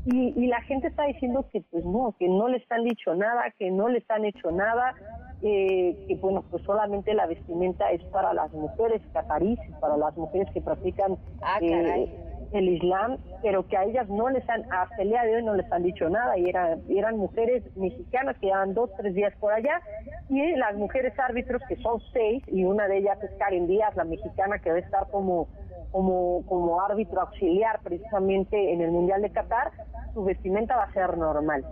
Y, 0.07 0.33
y 0.35 0.47
la 0.47 0.61
gente 0.61 0.87
está 0.87 1.03
diciendo 1.05 1.45
que 1.51 1.61
pues 1.69 1.85
no, 1.85 2.15
que 2.17 2.27
no 2.27 2.47
les 2.47 2.63
han 2.71 2.83
dicho 2.83 3.13
nada, 3.13 3.43
que 3.59 3.69
no 3.69 3.87
les 3.87 4.09
han 4.09 4.25
hecho 4.25 4.49
nada, 4.49 4.95
eh, 5.43 5.95
que 6.07 6.15
bueno, 6.15 6.43
pues 6.49 6.63
solamente 6.63 7.13
la 7.13 7.27
vestimenta 7.27 7.91
es 7.91 8.03
para 8.05 8.33
las 8.33 8.51
mujeres 8.53 9.03
catarís, 9.13 9.59
para 9.79 9.97
las 9.97 10.17
mujeres 10.17 10.47
que 10.51 10.61
practican 10.61 11.17
ah, 11.43 11.59
eh, 11.61 12.09
el 12.51 12.69
Islam, 12.69 13.17
pero 13.41 13.67
que 13.67 13.77
a 13.77 13.83
ellas 13.83 14.07
no 14.09 14.29
les 14.29 14.47
han, 14.49 14.63
hasta 14.71 15.01
el 15.01 15.09
día 15.09 15.23
de 15.23 15.35
hoy 15.35 15.43
no 15.43 15.53
les 15.55 15.71
han 15.71 15.83
dicho 15.83 16.09
nada, 16.09 16.37
y 16.37 16.49
eran, 16.49 16.81
eran 16.89 17.17
mujeres 17.17 17.63
mexicanas 17.75 18.37
que 18.39 18.47
llevan 18.47 18.73
dos, 18.73 18.89
tres 18.97 19.13
días 19.13 19.33
por 19.39 19.53
allá, 19.53 19.81
y 20.29 20.55
las 20.55 20.75
mujeres 20.75 21.17
árbitros, 21.19 21.61
que 21.67 21.75
son 21.77 22.01
seis, 22.13 22.43
y 22.47 22.65
una 22.65 22.87
de 22.87 22.97
ellas 22.97 23.21
es 23.23 23.31
Karen 23.37 23.67
Díaz, 23.67 23.95
la 23.95 24.03
mexicana 24.03 24.59
que 24.59 24.69
debe 24.69 24.81
estar 24.81 25.07
como, 25.11 25.47
como, 25.91 26.45
como 26.47 26.81
árbitro 26.81 27.21
auxiliar 27.21 27.79
precisamente 27.83 28.73
en 28.73 28.81
el 28.81 28.91
Mundial 28.91 29.21
de 29.21 29.31
Qatar, 29.31 29.71
su 30.13 30.23
vestimenta 30.23 30.75
va 30.75 30.83
a 30.83 30.93
ser 30.93 31.17
normal. 31.17 31.65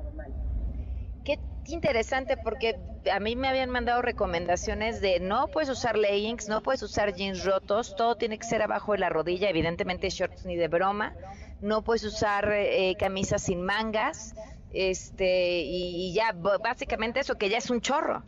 Qué 1.23 1.39
interesante 1.67 2.35
porque 2.35 2.75
a 3.11 3.19
mí 3.19 3.35
me 3.35 3.47
habían 3.47 3.69
mandado 3.69 4.01
recomendaciones 4.01 4.99
de 4.99 5.21
no 5.21 5.47
puedes 5.47 5.69
usar 5.69 5.97
leggings, 5.97 6.49
no 6.49 6.61
puedes 6.61 6.83
usar 6.83 7.13
jeans 7.13 7.45
rotos, 7.45 7.95
todo 7.95 8.15
tiene 8.15 8.37
que 8.37 8.45
ser 8.45 8.61
abajo 8.61 8.91
de 8.91 8.97
la 8.99 9.09
rodilla, 9.09 9.49
evidentemente 9.49 10.09
shorts 10.09 10.45
ni 10.45 10.57
de 10.57 10.67
broma, 10.67 11.13
no 11.61 11.81
puedes 11.81 12.03
usar 12.03 12.51
eh, 12.51 12.95
camisas 12.99 13.43
sin 13.43 13.61
mangas, 13.61 14.35
este 14.71 15.61
y, 15.61 16.09
y 16.09 16.13
ya 16.13 16.33
básicamente 16.33 17.21
eso 17.21 17.35
que 17.35 17.49
ya 17.49 17.57
es 17.57 17.69
un 17.69 17.79
chorro 17.79 18.23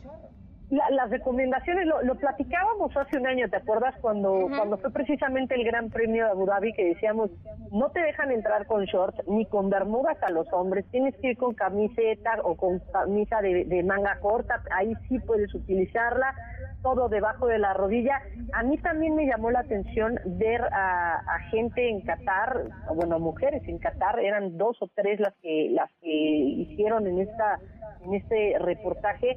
las 0.90 1.10
recomendaciones 1.10 1.86
lo, 1.86 2.14
platicábamos 2.16 2.96
hace 2.96 3.18
un 3.18 3.26
año, 3.26 3.48
¿te 3.48 3.56
acuerdas? 3.56 3.94
Cuando, 4.00 4.46
cuando 4.48 4.78
fue 4.78 4.90
precisamente 4.90 5.54
el 5.54 5.64
Gran 5.64 5.90
Premio 5.90 6.24
de 6.24 6.30
Abu 6.30 6.46
Dhabi 6.46 6.72
que 6.72 6.84
decíamos, 6.84 7.30
no 7.72 7.90
te 7.90 8.00
dejan 8.00 8.30
entrar 8.30 8.66
con 8.66 8.84
shorts 8.84 9.26
ni 9.28 9.46
con 9.46 9.70
bermudas 9.70 10.16
a 10.22 10.30
los 10.30 10.50
hombres, 10.52 10.84
tienes 10.90 11.14
que 11.16 11.30
ir 11.30 11.36
con 11.36 11.54
camiseta 11.54 12.38
o 12.42 12.56
con 12.56 12.80
camisa 12.92 13.40
de, 13.40 13.64
de 13.64 13.82
manga 13.82 14.18
corta, 14.20 14.62
ahí 14.74 14.94
sí 15.08 15.18
puedes 15.20 15.54
utilizarla, 15.54 16.34
todo 16.82 17.08
debajo 17.08 17.46
de 17.46 17.58
la 17.58 17.74
rodilla. 17.74 18.20
A 18.52 18.62
mí 18.62 18.78
también 18.78 19.14
me 19.16 19.26
llamó 19.26 19.50
la 19.50 19.60
atención 19.60 20.18
ver 20.24 20.62
a, 20.72 21.16
a 21.16 21.38
gente 21.50 21.88
en 21.88 22.00
Qatar, 22.02 22.64
bueno, 22.94 23.18
mujeres 23.18 23.62
en 23.66 23.78
Qatar, 23.78 24.20
eran 24.20 24.56
dos 24.56 24.76
o 24.80 24.88
tres 24.94 25.20
las 25.20 25.34
que 25.42 25.70
las 25.72 25.90
que 26.00 26.10
hicieron 26.10 27.06
en 27.06 27.20
esta 27.20 27.58
en 28.04 28.14
este 28.14 28.56
reportaje 28.58 29.36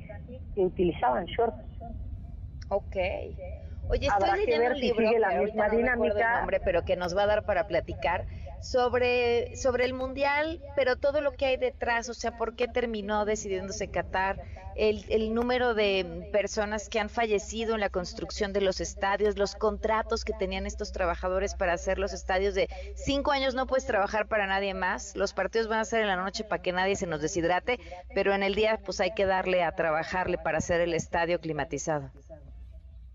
que 0.55 0.61
utilizaban 0.61 1.25
Ok. 2.69 2.95
Oye, 3.89 4.07
estoy 4.07 4.39
leyendo 4.45 4.67
un 4.71 4.79
libro 4.79 5.11
que 5.11 5.19
la 5.19 5.41
misma 5.41 5.69
dinámica. 5.69 6.33
el 6.33 6.39
nombre, 6.39 6.59
pero 6.59 6.83
que 6.83 6.95
nos 6.95 7.17
va 7.17 7.23
a 7.23 7.27
dar 7.27 7.45
para 7.45 7.67
platicar 7.67 8.27
sobre, 8.61 9.55
sobre 9.55 9.85
el 9.85 9.93
mundial, 9.93 10.61
pero 10.75 10.95
todo 10.97 11.21
lo 11.21 11.31
que 11.31 11.45
hay 11.45 11.57
detrás, 11.57 12.09
o 12.09 12.13
sea, 12.13 12.37
por 12.37 12.55
qué 12.55 12.67
terminó 12.67 13.25
decidiéndose 13.25 13.89
Qatar, 13.89 14.41
el, 14.75 15.05
el 15.09 15.33
número 15.33 15.73
de 15.73 16.29
personas 16.31 16.87
que 16.87 16.99
han 16.99 17.09
fallecido 17.09 17.73
en 17.73 17.81
la 17.81 17.89
construcción 17.89 18.53
de 18.53 18.61
los 18.61 18.79
estadios, 18.79 19.37
los 19.37 19.55
contratos 19.55 20.23
que 20.23 20.33
tenían 20.33 20.65
estos 20.65 20.91
trabajadores 20.91 21.55
para 21.55 21.73
hacer 21.73 21.99
los 21.99 22.13
estadios 22.13 22.55
de 22.55 22.69
cinco 22.95 23.31
años 23.31 23.55
no 23.55 23.67
puedes 23.67 23.85
trabajar 23.85 24.27
para 24.27 24.47
nadie 24.47 24.73
más, 24.73 25.15
los 25.15 25.33
partidos 25.33 25.67
van 25.67 25.79
a 25.79 25.85
ser 25.85 26.01
en 26.01 26.07
la 26.07 26.15
noche 26.15 26.43
para 26.45 26.61
que 26.61 26.71
nadie 26.71 26.95
se 26.95 27.07
nos 27.07 27.21
deshidrate, 27.21 27.79
pero 28.15 28.33
en 28.33 28.43
el 28.43 28.55
día 28.55 28.79
pues 28.85 29.01
hay 29.01 29.13
que 29.13 29.25
darle 29.25 29.63
a 29.63 29.75
trabajarle 29.75 30.37
para 30.37 30.59
hacer 30.59 30.79
el 30.81 30.93
estadio 30.93 31.39
climatizado. 31.41 32.11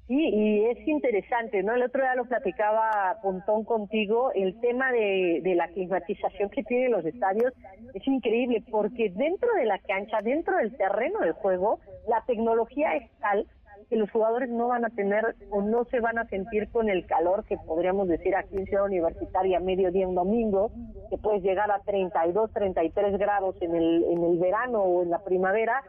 Sí, 0.07 0.15
y 0.19 0.65
es 0.67 0.87
interesante, 0.87 1.63
¿no? 1.63 1.75
El 1.75 1.83
otro 1.83 2.03
día 2.03 2.15
lo 2.15 2.27
platicaba 2.27 3.19
Pontón 3.23 3.65
contigo, 3.65 4.33
el 4.35 4.61
tema 4.61 4.93
de, 4.93 5.41
de 5.43 5.55
la 5.55 5.69
climatización 5.69 6.51
que 6.51 6.63
tienen 6.63 6.93
los 6.93 7.07
estadios 7.07 7.55
es 7.95 8.07
increíble, 8.07 8.63
porque 8.71 9.11
dentro 9.11 9.49
de 9.55 9.65
la 9.65 9.79
cancha, 9.79 10.21
dentro 10.21 10.59
del 10.59 10.77
terreno 10.77 11.21
del 11.21 11.33
juego, 11.33 11.81
la 12.07 12.23
tecnología 12.27 12.97
es 12.97 13.11
tal 13.21 13.47
que 13.89 13.97
los 13.97 14.11
jugadores 14.11 14.51
no 14.51 14.69
van 14.69 14.85
a 14.85 14.91
tener 14.91 15.37
o 15.51 15.63
no 15.63 15.85
se 15.87 16.01
van 16.01 16.19
a 16.19 16.27
sentir 16.29 16.69
con 16.71 16.89
el 16.89 17.07
calor 17.07 17.45
que 17.45 17.57
podríamos 17.57 18.09
decir 18.09 18.35
aquí 18.35 18.57
en 18.57 18.67
Ciudad 18.67 18.85
Universitaria, 18.87 19.61
mediodía 19.61 20.09
un 20.09 20.15
domingo, 20.15 20.71
que 21.11 21.19
puedes 21.19 21.43
llegar 21.43 21.71
a 21.71 21.81
32, 21.81 22.53
33 22.53 23.19
grados 23.19 23.57
en 23.61 23.75
el, 23.75 24.05
en 24.05 24.25
el 24.25 24.39
verano 24.39 24.83
o 24.83 25.03
en 25.03 25.11
la 25.11 25.23
primavera, 25.25 25.83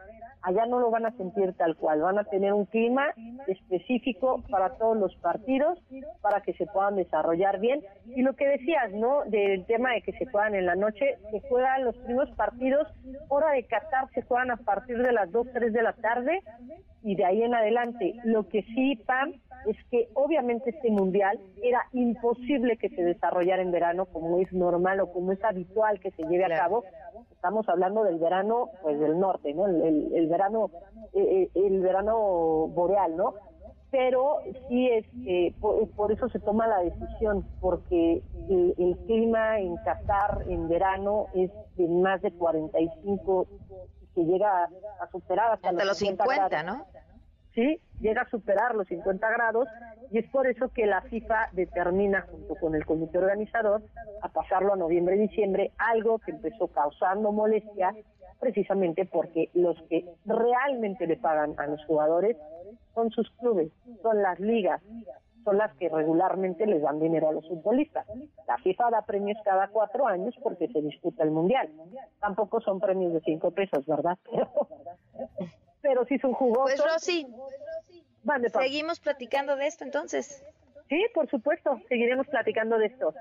allá 0.46 0.64
no 0.66 0.78
lo 0.78 0.92
van 0.92 1.06
a 1.06 1.10
sentir 1.16 1.54
tal 1.54 1.74
cual, 1.76 2.02
van 2.02 2.18
a 2.18 2.24
tener 2.24 2.52
un 2.52 2.66
clima 2.66 3.06
específico 3.48 4.44
para 4.48 4.78
todos 4.78 4.96
los 4.96 5.12
partidos, 5.16 5.76
para 6.20 6.40
que 6.40 6.54
se 6.54 6.66
puedan 6.66 6.94
desarrollar 6.94 7.58
bien. 7.58 7.82
Y 8.14 8.22
lo 8.22 8.34
que 8.34 8.46
decías, 8.46 8.92
¿no? 8.92 9.24
Del 9.24 9.66
tema 9.66 9.92
de 9.94 10.02
que 10.02 10.12
se 10.12 10.26
juegan 10.26 10.54
en 10.54 10.66
la 10.66 10.76
noche, 10.76 11.16
se 11.32 11.40
juegan 11.48 11.84
los 11.84 11.96
primeros 11.96 12.30
partidos, 12.36 12.86
hora 13.28 13.50
de 13.50 13.64
Qatar 13.64 14.08
se 14.14 14.22
juegan 14.22 14.52
a 14.52 14.56
partir 14.56 15.02
de 15.02 15.12
las 15.12 15.32
2, 15.32 15.48
3 15.52 15.72
de 15.72 15.82
la 15.82 15.94
tarde 15.94 16.40
y 17.02 17.16
de 17.16 17.24
ahí 17.24 17.42
en 17.42 17.54
adelante. 17.54 18.14
Lo 18.22 18.46
que 18.46 18.62
sí, 18.62 19.02
Pam, 19.04 19.32
es 19.66 19.76
que 19.90 20.08
obviamente 20.14 20.70
este 20.70 20.90
mundial 20.90 21.40
era 21.62 21.82
imposible 21.92 22.76
que 22.76 22.88
se 22.90 23.02
desarrollara 23.02 23.62
en 23.62 23.72
verano 23.72 24.06
como 24.06 24.38
es 24.38 24.52
normal 24.52 25.00
o 25.00 25.12
como 25.12 25.32
es 25.32 25.42
habitual 25.42 25.98
que 26.00 26.10
se 26.12 26.22
lleve 26.24 26.44
a 26.44 26.58
cabo. 26.58 26.84
Estamos 27.32 27.68
hablando 27.68 28.04
del 28.04 28.18
verano 28.18 28.70
pues 28.82 28.98
del 28.98 29.18
norte, 29.18 29.54
¿no? 29.54 29.66
El, 29.66 30.12
el, 30.14 30.28
verano 30.28 30.70
eh, 31.12 31.50
eh, 31.54 31.66
el 31.66 31.80
verano 31.80 32.68
boreal, 32.68 33.16
¿no? 33.16 33.34
Pero 33.90 34.38
sí 34.68 34.88
es 34.88 35.06
que 35.24 35.54
por, 35.60 36.12
eso 36.12 36.28
se 36.28 36.40
toma 36.40 36.66
la 36.66 36.80
decisión 36.80 37.46
porque 37.60 38.22
el, 38.48 38.96
clima 39.06 39.60
en 39.60 39.76
Qatar 39.78 40.44
en 40.48 40.68
verano 40.68 41.26
es 41.34 41.50
de 41.76 41.88
más 41.88 42.20
de 42.20 42.32
45 42.32 43.46
que 44.14 44.24
llega 44.24 44.64
a, 45.00 45.10
superar 45.10 45.52
hasta, 45.52 45.72
los 45.72 45.96
50, 45.98 46.62
¿no? 46.64 46.84
¿Sí? 47.56 47.80
Llega 48.00 48.22
a 48.22 48.30
superar 48.30 48.76
los 48.76 48.86
50 48.86 49.28
grados 49.30 49.66
y 50.12 50.18
es 50.18 50.30
por 50.30 50.46
eso 50.46 50.68
que 50.68 50.86
la 50.86 51.00
FIFA 51.00 51.48
determina 51.52 52.22
junto 52.30 52.54
con 52.54 52.76
el 52.76 52.84
comité 52.84 53.18
organizador 53.18 53.82
a 54.22 54.28
pasarlo 54.28 54.74
a 54.74 54.76
noviembre 54.76 55.16
y 55.16 55.20
diciembre, 55.20 55.72
algo 55.78 56.20
que 56.20 56.30
empezó 56.30 56.68
causando 56.68 57.32
molestia 57.32 57.92
precisamente 58.38 59.06
porque 59.06 59.48
los 59.54 59.80
que 59.88 60.04
realmente 60.26 61.06
le 61.06 61.16
pagan 61.16 61.54
a 61.56 61.66
los 61.66 61.84
jugadores 61.86 62.36
son 62.94 63.10
sus 63.10 63.30
clubes, 63.40 63.72
son 64.02 64.22
las 64.22 64.38
ligas, 64.38 64.82
son 65.42 65.56
las 65.56 65.74
que 65.76 65.88
regularmente 65.88 66.66
les 66.66 66.82
dan 66.82 67.00
dinero 67.00 67.30
a 67.30 67.32
los 67.32 67.48
futbolistas. 67.48 68.06
La 68.46 68.58
FIFA 68.58 68.90
da 68.90 69.02
premios 69.02 69.38
cada 69.42 69.68
cuatro 69.68 70.06
años 70.06 70.34
porque 70.42 70.68
se 70.68 70.82
disputa 70.82 71.24
el 71.24 71.30
mundial. 71.30 71.70
Tampoco 72.20 72.60
son 72.60 72.78
premios 72.78 73.14
de 73.14 73.20
cinco 73.20 73.52
pesos, 73.52 73.86
¿verdad? 73.86 74.18
pero 75.86 76.04
sí 76.06 76.18
son 76.18 76.32
jugosos. 76.32 76.80
Pues 76.80 76.92
Rosy, 76.92 77.26
¿seguimos 78.52 78.98
platicando 79.00 79.56
de 79.56 79.66
esto 79.66 79.84
entonces? 79.84 80.42
Sí, 80.88 81.04
por 81.14 81.28
supuesto, 81.30 81.80
seguiremos 81.88 82.26
platicando 82.26 82.78
de 82.78 82.86
esto. 82.86 83.14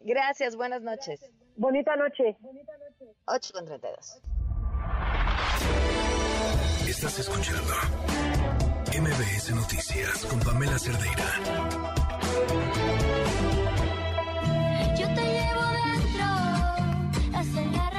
Gracias, 0.00 0.56
buenas 0.56 0.82
noches. 0.82 1.20
Bonita 1.56 1.96
noche. 1.96 2.36
8 3.26 3.52
con 3.52 3.64
32. 3.64 4.20
Estás 6.88 7.18
escuchando 7.18 7.72
MBS 9.00 9.54
Noticias 9.54 10.26
con 10.26 10.38
Pamela 10.40 10.78
Cerdeira. 10.78 11.24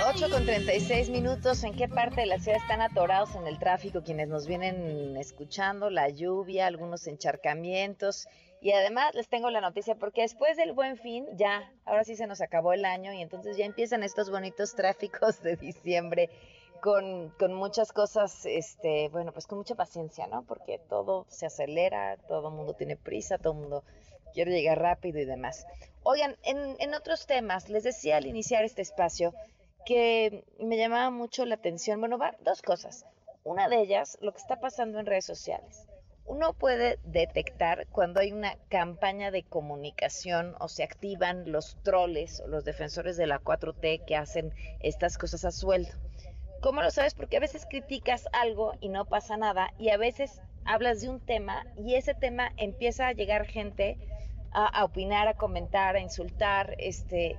8 0.08 0.30
con 0.30 0.46
36 0.46 1.10
minutos. 1.10 1.64
¿En 1.64 1.74
qué 1.74 1.88
parte 1.88 2.22
de 2.22 2.28
la 2.28 2.38
ciudad 2.38 2.60
están 2.62 2.80
atorados 2.80 3.34
en 3.34 3.48
el 3.48 3.58
tráfico 3.58 4.04
quienes 4.04 4.28
nos 4.28 4.46
vienen 4.46 5.18
escuchando? 5.18 5.90
La 5.90 6.10
lluvia, 6.10 6.68
algunos 6.68 7.08
encharcamientos. 7.08 8.28
Y 8.62 8.72
además 8.72 9.16
les 9.16 9.28
tengo 9.28 9.50
la 9.50 9.62
noticia 9.62 9.96
porque 9.96 10.22
después 10.22 10.58
del 10.58 10.74
buen 10.74 10.98
fin, 10.98 11.26
ya, 11.36 11.74
ahora 11.86 12.04
sí 12.04 12.16
se 12.16 12.28
nos 12.28 12.42
acabó 12.42 12.74
el 12.74 12.86
año 12.86 13.14
y 13.14 13.22
entonces 13.24 13.58
ya 13.58 13.66
empiezan 13.66 14.04
estos 14.04 14.30
bonitos 14.30 14.76
tráficos 14.76 15.42
de 15.42 15.56
diciembre 15.56 16.30
con, 16.82 17.30
con 17.40 17.56
muchas 17.56 17.92
cosas, 17.92 18.46
este, 18.46 19.10
bueno, 19.10 19.32
pues 19.34 19.48
con 19.48 19.58
mucha 19.58 19.74
paciencia, 19.74 20.28
¿no? 20.28 20.44
Porque 20.44 20.80
todo 20.88 21.26
se 21.30 21.48
acelera, 21.48 22.18
todo 22.28 22.50
el 22.50 22.54
mundo 22.54 22.76
tiene 22.76 22.96
prisa, 22.96 23.40
todo 23.40 23.54
el 23.54 23.60
mundo 23.60 23.84
quiere 24.36 24.52
llegar 24.52 24.80
rápido 24.80 25.20
y 25.20 25.26
demás. 25.26 25.66
Oigan, 26.04 26.36
en, 26.44 26.76
en 26.78 26.94
otros 26.94 27.26
temas, 27.26 27.70
les 27.70 27.84
decía 27.84 28.18
al 28.18 28.28
iniciar 28.28 28.64
este 28.66 28.84
espacio 28.84 29.34
que 29.86 30.44
me 30.60 30.78
llamaba 30.78 31.10
mucho 31.10 31.46
la 31.46 31.56
atención. 31.56 32.00
Bueno, 32.00 32.18
va, 32.18 32.36
dos 32.44 32.62
cosas. 32.62 33.06
Una 33.44 33.70
de 33.70 33.80
ellas, 33.80 34.18
lo 34.22 34.32
que 34.32 34.40
está 34.40 34.60
pasando 34.60 35.00
en 35.00 35.06
redes 35.06 35.26
sociales. 35.26 35.88
Uno 36.26 36.54
puede 36.54 36.98
detectar 37.04 37.86
cuando 37.92 38.20
hay 38.20 38.32
una 38.32 38.58
campaña 38.70 39.30
de 39.30 39.44
comunicación 39.44 40.56
o 40.60 40.68
se 40.68 40.84
activan 40.84 41.52
los 41.52 41.78
troles 41.84 42.40
o 42.40 42.48
los 42.48 42.66
defensores 42.66 43.16
de 43.16 43.28
la 43.28 43.40
4T 43.40 44.04
que 44.06 44.16
hacen 44.16 44.52
estas 44.80 45.20
cosas 45.20 45.46
a 45.46 45.52
sueldo. 45.52 45.92
¿Cómo 46.62 46.82
lo 46.82 46.90
sabes? 46.90 47.14
Porque 47.14 47.38
a 47.38 47.42
veces 47.42 47.68
criticas 47.70 48.28
algo 48.34 48.74
y 48.80 48.90
no 48.90 49.06
pasa 49.06 49.38
nada 49.38 49.72
y 49.78 49.90
a 49.90 49.98
veces 49.98 50.42
hablas 50.66 51.02
de 51.02 51.10
un 51.10 51.20
tema 51.20 51.68
y 51.78 51.94
ese 51.94 52.16
tema 52.16 52.52
empieza 52.58 53.08
a 53.08 53.14
llegar 53.14 53.46
gente 53.46 54.00
a, 54.52 54.66
a 54.66 54.84
opinar, 54.84 55.28
a 55.28 55.36
comentar, 55.36 55.96
a 55.96 56.00
insultar, 56.00 56.74
este, 56.80 57.38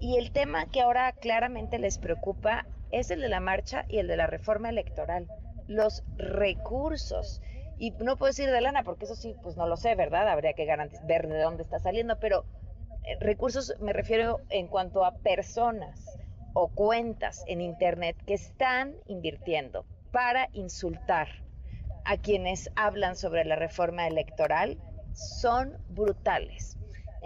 y 0.00 0.18
el 0.18 0.30
tema 0.30 0.66
que 0.70 0.80
ahora 0.80 1.12
claramente 1.12 1.78
les 1.78 1.98
preocupa 1.98 2.66
es 2.90 3.10
el 3.10 3.20
de 3.20 3.28
la 3.28 3.40
marcha 3.40 3.84
y 3.88 3.98
el 3.98 4.08
de 4.08 4.16
la 4.16 4.26
reforma 4.26 4.68
electoral, 4.68 5.28
los 5.66 6.04
recursos. 6.16 7.40
Y 7.78 7.90
no 7.92 8.16
puedo 8.16 8.30
decir 8.30 8.50
de 8.50 8.60
lana, 8.60 8.84
porque 8.84 9.04
eso 9.04 9.14
sí, 9.14 9.34
pues 9.42 9.56
no 9.56 9.66
lo 9.66 9.76
sé, 9.76 9.94
¿verdad? 9.94 10.28
Habría 10.28 10.54
que 10.54 10.66
ver 11.06 11.28
de 11.28 11.40
dónde 11.40 11.62
está 11.62 11.78
saliendo, 11.78 12.18
pero 12.18 12.44
eh, 13.04 13.16
recursos 13.20 13.74
me 13.80 13.92
refiero 13.92 14.40
en 14.50 14.68
cuanto 14.68 15.04
a 15.04 15.16
personas 15.18 16.18
o 16.54 16.68
cuentas 16.68 17.44
en 17.46 17.60
Internet 17.60 18.16
que 18.26 18.34
están 18.34 18.94
invirtiendo 19.06 19.84
para 20.10 20.48
insultar 20.52 21.28
a 22.04 22.16
quienes 22.16 22.70
hablan 22.76 23.16
sobre 23.16 23.44
la 23.44 23.56
reforma 23.56 24.06
electoral 24.06 24.78
son 25.12 25.76
brutales. 25.88 26.75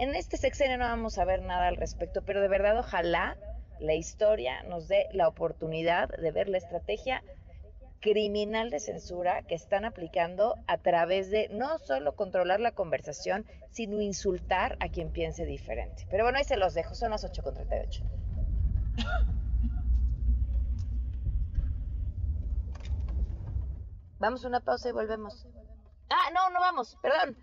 En 0.01 0.15
este 0.15 0.35
sexenio 0.37 0.79
no 0.79 0.85
vamos 0.85 1.19
a 1.19 1.25
ver 1.25 1.43
nada 1.43 1.67
al 1.67 1.75
respecto, 1.75 2.23
pero 2.23 2.41
de 2.41 2.47
verdad 2.47 2.79
ojalá 2.79 3.37
la 3.79 3.93
historia 3.93 4.63
nos 4.63 4.87
dé 4.87 5.07
la 5.11 5.27
oportunidad 5.27 6.09
de 6.09 6.31
ver 6.31 6.49
la 6.49 6.57
estrategia 6.57 7.23
criminal 7.99 8.71
de 8.71 8.79
censura 8.79 9.43
que 9.43 9.53
están 9.53 9.85
aplicando 9.85 10.55
a 10.65 10.79
través 10.79 11.29
de 11.29 11.49
no 11.49 11.77
solo 11.77 12.15
controlar 12.15 12.59
la 12.59 12.71
conversación, 12.71 13.45
sino 13.69 14.01
insultar 14.01 14.75
a 14.79 14.89
quien 14.89 15.11
piense 15.11 15.45
diferente. 15.45 16.07
Pero 16.09 16.23
bueno, 16.23 16.39
ahí 16.39 16.45
se 16.45 16.57
los 16.57 16.73
dejo, 16.73 16.95
son 16.95 17.11
las 17.11 17.23
8.38. 17.23 18.01
Vamos 24.17 24.43
a 24.43 24.47
una 24.47 24.61
pausa 24.61 24.89
y 24.89 24.93
volvemos. 24.93 25.45
Ah, 26.09 26.31
no, 26.33 26.49
no 26.49 26.59
vamos, 26.59 26.97
perdón. 27.03 27.37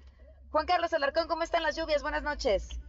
Juan 0.51 0.67
Carlos 0.67 0.93
Alarcón, 0.95 1.29
¿cómo 1.29 1.43
están 1.43 1.63
las 1.63 1.77
lluvias? 1.77 2.03
Buenas 2.03 2.23
noches. 2.23 2.81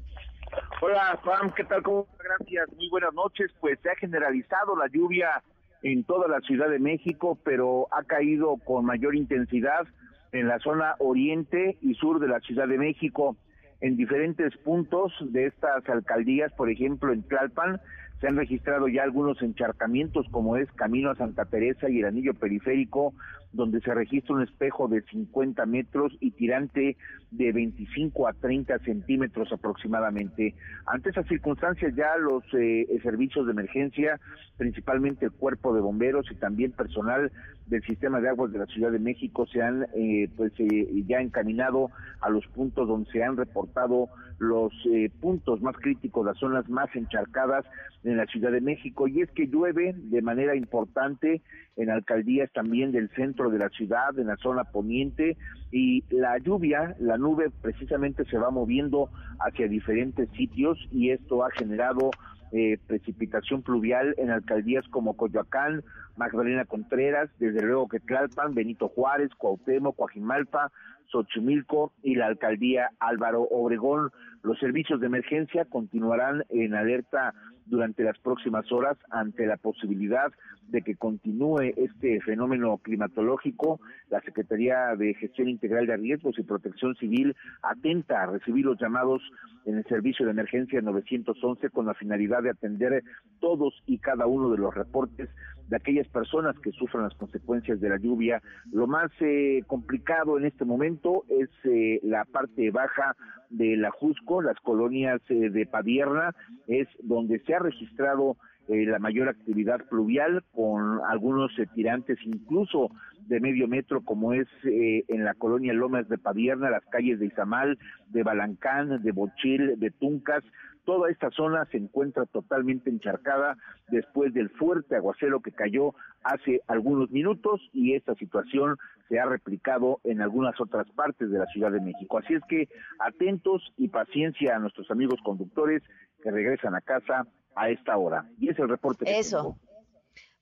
Hola, 0.81 1.19
Juan, 1.23 1.53
¿qué 1.55 1.65
tal? 1.65 1.83
¿Cómo 1.83 2.07
Gracias, 2.17 2.69
muy 2.75 2.89
buenas 2.89 3.13
noches. 3.13 3.51
Pues 3.59 3.77
se 3.81 3.89
ha 3.89 3.95
generalizado 3.95 4.77
la 4.77 4.87
lluvia 4.87 5.43
en 5.83 6.03
toda 6.05 6.27
la 6.27 6.39
Ciudad 6.39 6.69
de 6.69 6.79
México, 6.79 7.37
pero 7.43 7.87
ha 7.91 8.03
caído 8.03 8.55
con 8.65 8.85
mayor 8.85 9.15
intensidad 9.15 9.87
en 10.31 10.47
la 10.47 10.59
zona 10.59 10.95
oriente 10.99 11.77
y 11.81 11.95
sur 11.95 12.19
de 12.19 12.29
la 12.29 12.39
Ciudad 12.39 12.67
de 12.67 12.77
México. 12.77 13.35
En 13.81 13.97
diferentes 13.97 14.55
puntos 14.57 15.13
de 15.19 15.47
estas 15.47 15.87
alcaldías, 15.89 16.53
por 16.53 16.69
ejemplo, 16.69 17.11
en 17.11 17.23
Tlalpan, 17.23 17.81
se 18.21 18.27
han 18.27 18.37
registrado 18.37 18.87
ya 18.87 19.03
algunos 19.03 19.41
encharcamientos, 19.41 20.27
como 20.31 20.57
es 20.57 20.71
Camino 20.73 21.11
a 21.11 21.15
Santa 21.15 21.45
Teresa 21.45 21.89
y 21.89 21.99
el 21.99 22.05
anillo 22.05 22.33
periférico, 22.33 23.13
donde 23.51 23.81
se 23.81 23.93
registra 23.93 24.35
un 24.35 24.43
espejo 24.43 24.87
de 24.87 25.01
50 25.01 25.65
metros 25.65 26.15
y 26.19 26.31
tirante 26.31 26.97
de 27.31 27.51
25 27.51 28.27
a 28.27 28.33
30 28.33 28.79
centímetros 28.79 29.51
aproximadamente. 29.51 30.55
Ante 30.85 31.09
esas 31.09 31.27
circunstancias 31.27 31.95
ya 31.95 32.15
los 32.17 32.43
eh, 32.53 32.87
servicios 33.01 33.45
de 33.45 33.51
emergencia, 33.51 34.19
principalmente 34.57 35.25
el 35.25 35.31
cuerpo 35.31 35.73
de 35.73 35.81
bomberos 35.81 36.29
y 36.31 36.35
también 36.35 36.71
personal 36.71 37.31
del 37.67 37.83
sistema 37.83 38.19
de 38.19 38.29
aguas 38.29 38.51
de 38.51 38.59
la 38.59 38.65
Ciudad 38.65 38.91
de 38.91 38.99
México 38.99 39.45
se 39.45 39.61
han 39.61 39.85
eh, 39.95 40.27
pues 40.35 40.51
eh, 40.59 41.03
ya 41.07 41.21
encaminado 41.21 41.89
a 42.21 42.29
los 42.29 42.45
puntos 42.47 42.87
donde 42.87 43.09
se 43.11 43.23
han 43.23 43.37
reportado 43.37 44.09
los 44.39 44.71
eh, 44.85 45.11
puntos 45.19 45.61
más 45.61 45.75
críticos, 45.77 46.25
las 46.25 46.37
zonas 46.37 46.67
más 46.69 46.89
encharcadas 46.95 47.65
en 48.03 48.17
la 48.17 48.25
Ciudad 48.25 48.51
de 48.51 48.61
México. 48.61 49.07
Y 49.07 49.21
es 49.21 49.29
que 49.31 49.47
llueve 49.47 49.93
de 49.95 50.21
manera 50.21 50.55
importante 50.55 51.41
en 51.79 51.89
alcaldías 51.89 52.51
también 52.51 52.91
del 52.91 53.09
centro 53.15 53.49
de 53.49 53.57
la 53.57 53.69
ciudad, 53.69 54.17
en 54.19 54.27
la 54.27 54.35
zona 54.35 54.65
poniente, 54.65 55.37
y 55.71 56.03
la 56.09 56.37
lluvia, 56.37 56.95
la 56.99 57.17
nube 57.17 57.49
precisamente 57.61 58.25
se 58.25 58.37
va 58.37 58.51
moviendo 58.51 59.09
hacia 59.39 59.67
diferentes 59.69 60.29
sitios 60.31 60.77
y 60.91 61.11
esto 61.11 61.45
ha 61.45 61.51
generado 61.51 62.11
eh, 62.51 62.77
precipitación 62.85 63.61
pluvial 63.61 64.13
en 64.17 64.29
alcaldías 64.29 64.85
como 64.89 65.15
Coyoacán, 65.15 65.81
Magdalena 66.17 66.65
Contreras, 66.65 67.29
desde 67.39 67.61
luego 67.61 67.87
que 67.87 68.01
Tlalpan, 68.01 68.53
Benito 68.53 68.89
Juárez, 68.89 69.29
Cuauhtémoc, 69.37 69.95
Coajimalpa, 69.95 70.71
Xochimilco 71.11 71.93
y 72.03 72.15
la 72.15 72.27
alcaldía 72.27 72.89
Álvaro 72.99 73.43
Obregón. 73.43 74.11
Los 74.43 74.57
servicios 74.59 74.99
de 74.99 75.07
emergencia 75.07 75.65
continuarán 75.65 76.45
en 76.49 76.73
alerta 76.73 77.33
durante 77.65 78.03
las 78.03 78.17
próximas 78.19 78.71
horas 78.71 78.97
ante 79.11 79.45
la 79.45 79.57
posibilidad 79.57 80.31
de 80.69 80.81
que 80.81 80.95
continúe 80.95 81.73
este 81.77 82.19
fenómeno 82.21 82.77
climatológico. 82.77 83.79
La 84.09 84.21
Secretaría 84.21 84.95
de 84.95 85.13
Gestión 85.15 85.49
Integral 85.49 85.87
de 85.87 85.97
Riesgos 85.97 86.37
y 86.39 86.43
Protección 86.43 86.95
Civil 86.95 87.35
atenta 87.61 88.23
a 88.23 88.27
recibir 88.27 88.65
los 88.65 88.79
llamados 88.79 89.21
en 89.65 89.77
el 89.77 89.85
servicio 89.85 90.25
de 90.25 90.31
emergencia 90.31 90.81
911 90.81 91.69
con 91.69 91.85
la 91.85 91.93
finalidad 91.93 92.43
de 92.43 92.51
atender 92.51 93.03
todos 93.39 93.73
y 93.85 93.99
cada 93.99 94.25
uno 94.25 94.49
de 94.49 94.57
los 94.57 94.73
reportes 94.73 95.29
de 95.67 95.75
aquellas 95.75 96.07
personas 96.07 96.57
que 96.59 96.71
sufran 96.71 97.03
las 97.03 97.13
consecuencias 97.15 97.79
de 97.79 97.89
la 97.89 97.97
lluvia. 97.97 98.41
Lo 98.71 98.87
más 98.87 99.11
eh, 99.19 99.63
complicado 99.67 100.37
en 100.37 100.45
este 100.45 100.65
momento 100.65 101.23
es 101.29 101.49
eh, 101.65 101.99
la 102.03 102.25
parte 102.25 102.71
baja 102.71 103.15
de 103.49 103.77
la 103.77 103.91
Jusco, 103.91 104.41
las 104.41 104.59
colonias 104.59 105.21
eh, 105.29 105.49
de 105.49 105.65
Padierna, 105.65 106.35
es 106.67 106.87
donde 107.03 107.39
se 107.39 107.55
ha 107.55 107.59
registrado 107.59 108.37
la 108.71 108.99
mayor 108.99 109.29
actividad 109.29 109.87
pluvial 109.89 110.43
con 110.53 110.99
algunos 111.07 111.51
tirantes 111.73 112.19
incluso 112.23 112.91
de 113.21 113.39
medio 113.39 113.67
metro 113.67 114.01
como 114.01 114.33
es 114.33 114.47
en 114.63 115.25
la 115.25 115.33
colonia 115.33 115.73
Lomas 115.73 116.07
de 116.07 116.19
Padierna, 116.19 116.69
las 116.69 116.85
calles 116.85 117.19
de 117.19 117.25
Izamal, 117.25 117.79
de 118.09 118.21
Balancán, 118.21 119.01
de 119.01 119.11
Bochil, 119.11 119.79
de 119.79 119.89
Tuncas, 119.89 120.43
Toda 120.89 121.11
esta 121.11 121.29
zona 121.29 121.65
se 121.65 121.77
encuentra 121.77 122.25
totalmente 122.25 122.89
encharcada 122.89 123.55
después 123.89 124.33
del 124.33 124.49
fuerte 124.49 124.95
aguacero 124.95 125.39
que 125.39 125.51
cayó 125.51 125.93
hace 126.23 126.61
algunos 126.65 127.11
minutos 127.11 127.61
y 127.73 127.93
esta 127.93 128.15
situación 128.15 128.75
se 129.07 129.19
ha 129.19 129.25
replicado 129.25 129.99
en 130.03 130.19
algunas 130.19 130.59
otras 130.59 130.89
partes 130.95 131.29
de 131.29 131.37
la 131.37 131.45
Ciudad 131.45 131.71
de 131.71 131.79
México. 131.79 132.17
Así 132.17 132.33
es 132.33 132.41
que 132.49 132.69
atentos 132.97 133.71
y 133.77 133.89
paciencia 133.89 134.55
a 134.55 134.59
nuestros 134.59 134.89
amigos 134.89 135.19
conductores 135.23 135.83
que 136.23 136.31
regresan 136.31 136.73
a 136.73 136.81
casa 136.81 137.27
a 137.55 137.69
esta 137.69 137.95
hora. 137.95 138.25
Y 138.39 138.49
es 138.49 138.57
el 138.57 138.67
reporte. 138.67 139.05
Que 139.05 139.19
Eso. 139.19 139.59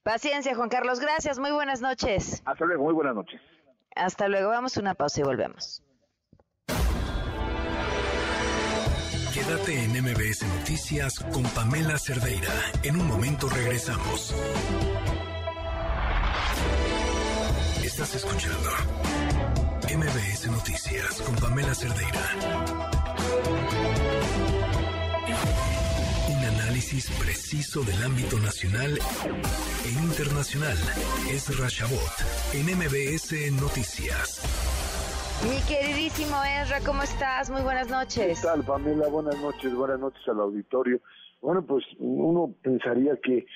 Paciencia, 0.02 0.54
Juan 0.54 0.70
Carlos. 0.70 0.98
Gracias. 0.98 1.38
Muy 1.38 1.50
buenas 1.50 1.82
noches. 1.82 2.42
Hasta 2.46 2.64
luego. 2.64 2.84
Muy 2.84 2.94
buenas 2.94 3.14
noches. 3.14 3.42
Hasta 3.94 4.28
luego. 4.28 4.48
Vamos 4.48 4.78
a 4.78 4.80
una 4.80 4.94
pausa 4.94 5.20
y 5.20 5.24
volvemos. 5.24 5.84
Quédate 9.38 9.84
en 9.84 9.92
MBS 10.02 10.42
Noticias 10.58 11.20
con 11.32 11.44
Pamela 11.44 11.96
Cerdeira. 11.96 12.52
En 12.82 13.00
un 13.00 13.06
momento 13.06 13.48
regresamos. 13.48 14.34
Estás 17.84 18.16
escuchando 18.16 18.68
MBS 19.96 20.48
Noticias 20.48 21.22
con 21.24 21.36
Pamela 21.36 21.72
Cerdeira. 21.72 22.20
Un 26.30 26.44
análisis 26.44 27.08
preciso 27.10 27.82
del 27.82 28.02
ámbito 28.02 28.40
nacional 28.40 28.98
e 29.84 29.88
internacional. 29.88 30.76
Es 31.30 31.56
Rashabot 31.56 32.12
en 32.54 32.76
MBS 32.76 33.52
Noticias. 33.52 34.40
Mi 35.44 35.60
queridísimo 35.68 36.34
Ezra, 36.42 36.78
¿cómo 36.84 37.02
estás? 37.04 37.48
Muy 37.48 37.62
buenas 37.62 37.88
noches. 37.88 38.40
¿Qué 38.40 38.46
tal, 38.46 38.64
Pamela? 38.64 39.06
Buenas 39.06 39.40
noches, 39.40 39.72
buenas 39.72 40.00
noches 40.00 40.20
al 40.26 40.40
auditorio. 40.40 41.00
Bueno, 41.40 41.64
pues 41.64 41.84
uno 41.98 42.52
pensaría 42.60 43.16
que 43.22 43.46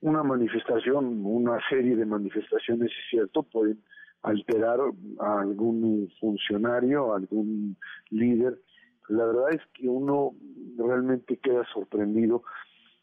una 0.00 0.24
manifestación, 0.24 1.24
una 1.24 1.60
serie 1.68 1.94
de 1.94 2.04
manifestaciones, 2.04 2.90
es 2.90 3.10
cierto, 3.10 3.44
pueden 3.44 3.80
alterar 4.22 4.80
a 5.20 5.40
algún 5.40 6.10
funcionario, 6.18 7.14
algún 7.14 7.76
líder. 8.10 8.58
La 9.08 9.24
verdad 9.26 9.54
es 9.54 9.60
que 9.74 9.88
uno 9.88 10.32
realmente 10.76 11.36
queda 11.36 11.64
sorprendido 11.72 12.42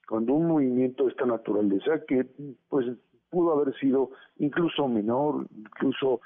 cuando 0.10 0.34
un 0.34 0.48
movimiento 0.48 1.06
de 1.06 1.12
esta 1.12 1.26
naturaleza, 1.26 2.04
que 2.06 2.26
pues 2.68 2.88
pudo 3.30 3.54
haber 3.54 3.74
sido 3.80 4.12
incluso 4.36 4.90
menor, 4.90 5.48
incluso 5.56 6.20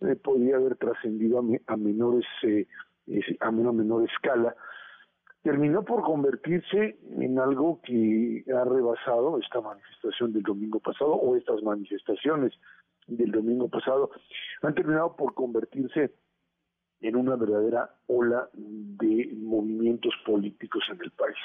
eh, 0.00 0.16
podría 0.16 0.56
haber 0.56 0.76
trascendido 0.76 1.38
a, 1.66 1.76
menores 1.76 2.26
a 3.40 3.48
una 3.48 3.72
menor 3.72 4.08
escala 4.08 4.54
terminó 5.42 5.84
por 5.84 6.02
convertirse 6.02 6.98
en 7.18 7.38
algo 7.38 7.80
que 7.82 8.44
ha 8.54 8.64
rebasado 8.64 9.38
esta 9.38 9.60
manifestación 9.60 10.32
del 10.32 10.42
domingo 10.42 10.80
pasado 10.80 11.12
o 11.12 11.36
estas 11.36 11.62
manifestaciones 11.62 12.52
del 13.06 13.32
domingo 13.32 13.68
pasado 13.68 14.10
han 14.62 14.74
terminado 14.74 15.16
por 15.16 15.34
convertirse 15.34 16.12
en 17.00 17.16
una 17.16 17.36
verdadera 17.36 17.90
ola 18.08 18.50
de 18.52 19.32
movimientos 19.38 20.12
políticos 20.26 20.84
en 20.92 21.00
el 21.02 21.10
país. 21.12 21.36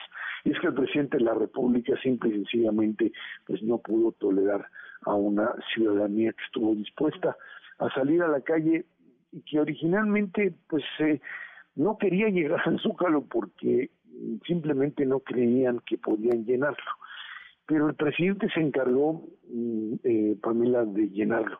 Y 0.43 0.51
es 0.51 0.59
que 0.59 0.67
el 0.67 0.73
presidente 0.73 1.17
de 1.17 1.23
la 1.23 1.33
República 1.33 1.93
simple 2.03 2.29
y 2.29 2.33
sencillamente 2.33 3.13
pues 3.47 3.63
no 3.63 3.77
pudo 3.77 4.11
tolerar 4.11 4.67
a 5.05 5.13
una 5.13 5.53
ciudadanía 5.73 6.31
que 6.33 6.43
estuvo 6.43 6.75
dispuesta 6.75 7.35
a 7.79 7.89
salir 7.91 8.21
a 8.21 8.27
la 8.27 8.41
calle 8.41 8.85
y 9.31 9.41
que 9.41 9.59
originalmente 9.59 10.53
pues 10.67 10.83
eh, 10.99 11.19
no 11.75 11.97
quería 11.97 12.29
llegar 12.29 12.61
al 12.65 12.79
Zócalo 12.79 13.25
porque 13.25 13.91
simplemente 14.45 15.05
no 15.05 15.19
creían 15.19 15.79
que 15.85 15.97
podían 15.97 16.45
llenarlo. 16.45 16.91
Pero 17.65 17.89
el 17.89 17.95
presidente 17.95 18.47
se 18.53 18.61
encargó, 18.61 19.27
mm, 19.49 19.93
eh, 20.03 20.37
Pamela, 20.41 20.85
de 20.85 21.09
llenarlo. 21.09 21.59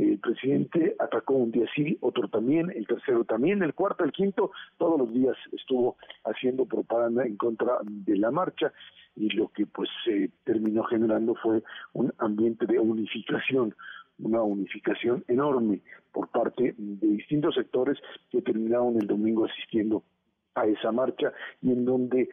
El 0.00 0.18
presidente 0.18 0.96
atacó 0.98 1.34
un 1.34 1.50
día 1.50 1.66
sí, 1.74 1.98
otro 2.00 2.26
también, 2.28 2.70
el 2.70 2.86
tercero 2.86 3.22
también, 3.24 3.62
el 3.62 3.74
cuarto, 3.74 4.02
el 4.02 4.12
quinto, 4.12 4.50
todos 4.78 4.98
los 4.98 5.12
días 5.12 5.36
estuvo 5.52 5.98
haciendo 6.24 6.64
propaganda 6.64 7.26
en 7.26 7.36
contra 7.36 7.74
de 7.82 8.16
la 8.16 8.30
marcha 8.30 8.72
y 9.14 9.28
lo 9.28 9.48
que 9.48 9.66
pues 9.66 9.90
se 10.06 10.30
terminó 10.44 10.84
generando 10.84 11.34
fue 11.34 11.62
un 11.92 12.14
ambiente 12.16 12.64
de 12.64 12.78
unificación 12.78 13.74
una 14.20 14.42
unificación 14.42 15.24
enorme 15.28 15.80
por 16.12 16.28
parte 16.28 16.74
de 16.76 17.06
distintos 17.06 17.54
sectores 17.54 17.98
que 18.30 18.42
terminaron 18.42 18.96
el 19.00 19.06
domingo 19.06 19.46
asistiendo 19.46 20.02
a 20.54 20.66
esa 20.66 20.92
marcha 20.92 21.32
y 21.62 21.72
en 21.72 21.84
donde 21.84 22.28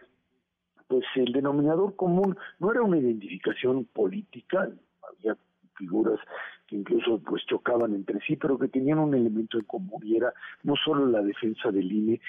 pues 0.88 1.06
el 1.16 1.32
denominador 1.34 1.96
común 1.96 2.38
no 2.60 2.72
era 2.72 2.82
una 2.82 2.98
identificación 2.98 3.86
política, 3.86 4.70
había 5.02 5.38
figuras 5.78 6.20
que 6.68 6.76
incluso 6.76 7.20
pues 7.20 7.46
chocaban 7.46 7.96
entre 7.96 8.20
sí, 8.22 8.36
pero 8.36 8.60
que 8.60 8.68
tenían 8.68 9.00
un 9.00 9.16
elemento 9.16 9.58
en 9.58 9.66
común 9.66 10.02
y 10.04 10.18
era 10.18 10.34
no 10.64 10.76
solo 10.76 11.06
la 11.08 11.22
defensa 11.22 11.72
del 11.72 11.92
INE 11.92 12.20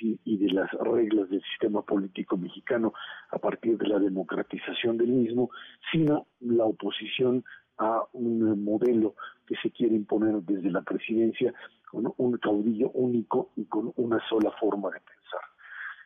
y 0.00 0.36
de 0.36 0.52
las 0.52 0.70
reglas 0.72 1.30
del 1.30 1.42
sistema 1.42 1.82
político 1.82 2.36
mexicano 2.36 2.92
a 3.30 3.38
partir 3.38 3.78
de 3.78 3.86
la 3.86 3.98
democratización 3.98 4.98
del 4.98 5.10
mismo, 5.10 5.50
sino 5.92 6.26
la 6.40 6.64
oposición 6.64 7.44
a 7.78 8.02
un 8.12 8.64
modelo 8.64 9.14
que 9.46 9.54
se 9.62 9.70
quiere 9.70 9.94
imponer 9.94 10.42
desde 10.42 10.70
la 10.70 10.82
presidencia 10.82 11.52
con 11.90 12.12
un 12.16 12.38
caudillo 12.38 12.90
único 12.90 13.50
y 13.56 13.64
con 13.66 13.92
una 13.96 14.18
sola 14.28 14.50
forma 14.58 14.90
de 14.90 15.00
pensar. 15.00 15.40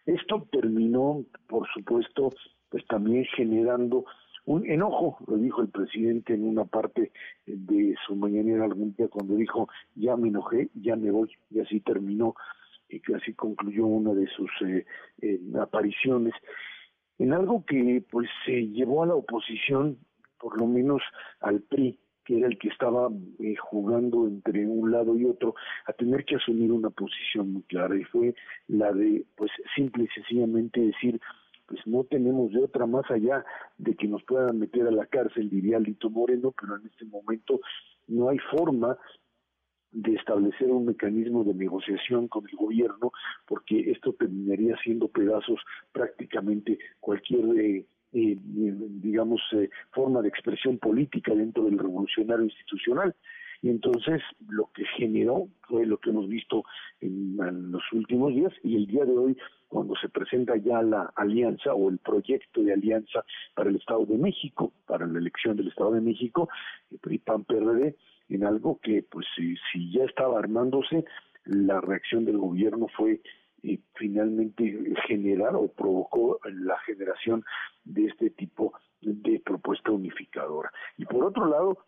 Esto 0.06 0.46
terminó, 0.50 1.24
por 1.48 1.66
supuesto, 1.72 2.32
pues 2.68 2.86
también 2.86 3.24
generando 3.36 4.04
un 4.46 4.68
enojo, 4.68 5.18
lo 5.26 5.36
dijo 5.36 5.60
el 5.60 5.68
presidente 5.68 6.34
en 6.34 6.44
una 6.44 6.64
parte 6.64 7.12
de 7.46 7.94
su 8.06 8.14
mañanera 8.16 8.64
algún 8.64 8.94
día 8.94 9.08
cuando 9.08 9.34
dijo 9.34 9.68
ya 9.94 10.16
me 10.16 10.28
enojé, 10.28 10.70
ya 10.74 10.96
me 10.96 11.10
voy, 11.10 11.30
y 11.50 11.60
así 11.60 11.80
terminó 11.80 12.34
y 12.88 13.00
así 13.12 13.34
concluyó 13.34 13.86
una 13.86 14.14
de 14.14 14.28
sus 14.28 14.50
eh, 14.64 14.86
eh, 15.20 15.40
apariciones. 15.60 16.34
En 17.18 17.32
algo 17.32 17.64
que 17.64 18.04
pues 18.10 18.28
se 18.44 18.68
llevó 18.68 19.02
a 19.02 19.06
la 19.06 19.14
oposición 19.14 19.98
por 20.38 20.58
lo 20.60 20.66
menos 20.66 21.02
al 21.40 21.60
PRI, 21.62 21.98
que 22.24 22.38
era 22.38 22.48
el 22.48 22.58
que 22.58 22.68
estaba 22.68 23.08
eh, 23.40 23.56
jugando 23.56 24.26
entre 24.26 24.66
un 24.66 24.90
lado 24.90 25.16
y 25.16 25.24
otro, 25.24 25.54
a 25.86 25.92
tener 25.92 26.24
que 26.24 26.36
asumir 26.36 26.72
una 26.72 26.90
posición 26.90 27.52
muy 27.52 27.62
clara 27.62 27.96
y 27.96 28.04
fue 28.04 28.34
la 28.68 28.92
de, 28.92 29.24
pues, 29.36 29.50
simple 29.74 30.04
y 30.04 30.08
sencillamente 30.08 30.80
decir, 30.80 31.20
pues 31.66 31.80
no 31.86 32.04
tenemos 32.04 32.52
de 32.52 32.62
otra 32.62 32.86
más 32.86 33.10
allá 33.10 33.44
de 33.78 33.94
que 33.94 34.06
nos 34.06 34.22
puedan 34.24 34.58
meter 34.58 34.86
a 34.86 34.90
la 34.90 35.06
cárcel, 35.06 35.50
diría 35.50 35.78
Lito 35.78 36.10
Moreno, 36.10 36.54
pero 36.58 36.76
en 36.76 36.86
este 36.86 37.04
momento 37.04 37.60
no 38.06 38.28
hay 38.28 38.38
forma 38.38 38.96
de 39.92 40.14
establecer 40.14 40.70
un 40.70 40.86
mecanismo 40.86 41.42
de 41.42 41.54
negociación 41.54 42.28
con 42.28 42.46
el 42.48 42.56
gobierno, 42.56 43.12
porque 43.46 43.90
esto 43.90 44.12
terminaría 44.12 44.76
siendo 44.84 45.08
pedazos 45.08 45.58
prácticamente 45.92 46.78
cualquier, 47.00 47.44
eh, 47.58 47.86
eh, 48.12 48.36
digamos, 48.46 49.40
eh, 49.52 49.70
forma 49.92 50.20
de 50.20 50.28
expresión 50.28 50.78
política 50.78 51.34
dentro 51.34 51.64
del 51.64 51.78
revolucionario 51.78 52.44
institucional. 52.44 53.14
Y 53.66 53.70
entonces 53.70 54.22
lo 54.48 54.70
que 54.72 54.84
generó 54.96 55.48
fue 55.62 55.86
lo 55.86 55.98
que 55.98 56.10
hemos 56.10 56.28
visto 56.28 56.62
en, 57.00 57.36
los 57.72 57.82
últimos 57.92 58.32
días 58.32 58.52
y 58.62 58.76
el 58.76 58.86
día 58.86 59.04
de 59.04 59.18
hoy 59.18 59.36
cuando 59.66 59.96
se 59.96 60.08
presenta 60.08 60.56
ya 60.56 60.82
la 60.82 61.12
alianza 61.16 61.74
o 61.74 61.90
el 61.90 61.98
proyecto 61.98 62.62
de 62.62 62.74
alianza 62.74 63.24
para 63.56 63.70
el 63.70 63.74
Estado 63.74 64.06
de 64.06 64.18
México, 64.18 64.72
para 64.86 65.04
la 65.04 65.18
elección 65.18 65.56
del 65.56 65.66
Estado 65.66 65.94
de 65.94 66.00
México, 66.00 66.48
el 66.92 67.00
PRI-PAN-PRD, 67.00 67.96
en 68.28 68.44
algo 68.44 68.78
que 68.80 69.02
pues 69.02 69.26
si, 69.34 69.56
si 69.72 69.90
ya 69.90 70.04
estaba 70.04 70.38
armándose, 70.38 71.04
la 71.44 71.80
reacción 71.80 72.24
del 72.24 72.38
gobierno 72.38 72.86
fue 72.96 73.20
eh, 73.64 73.80
finalmente 73.96 74.94
generar 75.08 75.56
o 75.56 75.66
provocó 75.66 76.38
la 76.44 76.78
generación 76.86 77.44
de 77.82 78.04
este 78.04 78.30
tipo 78.30 78.74
de 79.00 79.40
propuesta 79.44 79.90
unificadora. 79.90 80.70
Y 80.98 81.04
por 81.04 81.24
otro 81.24 81.46
lado, 81.46 81.78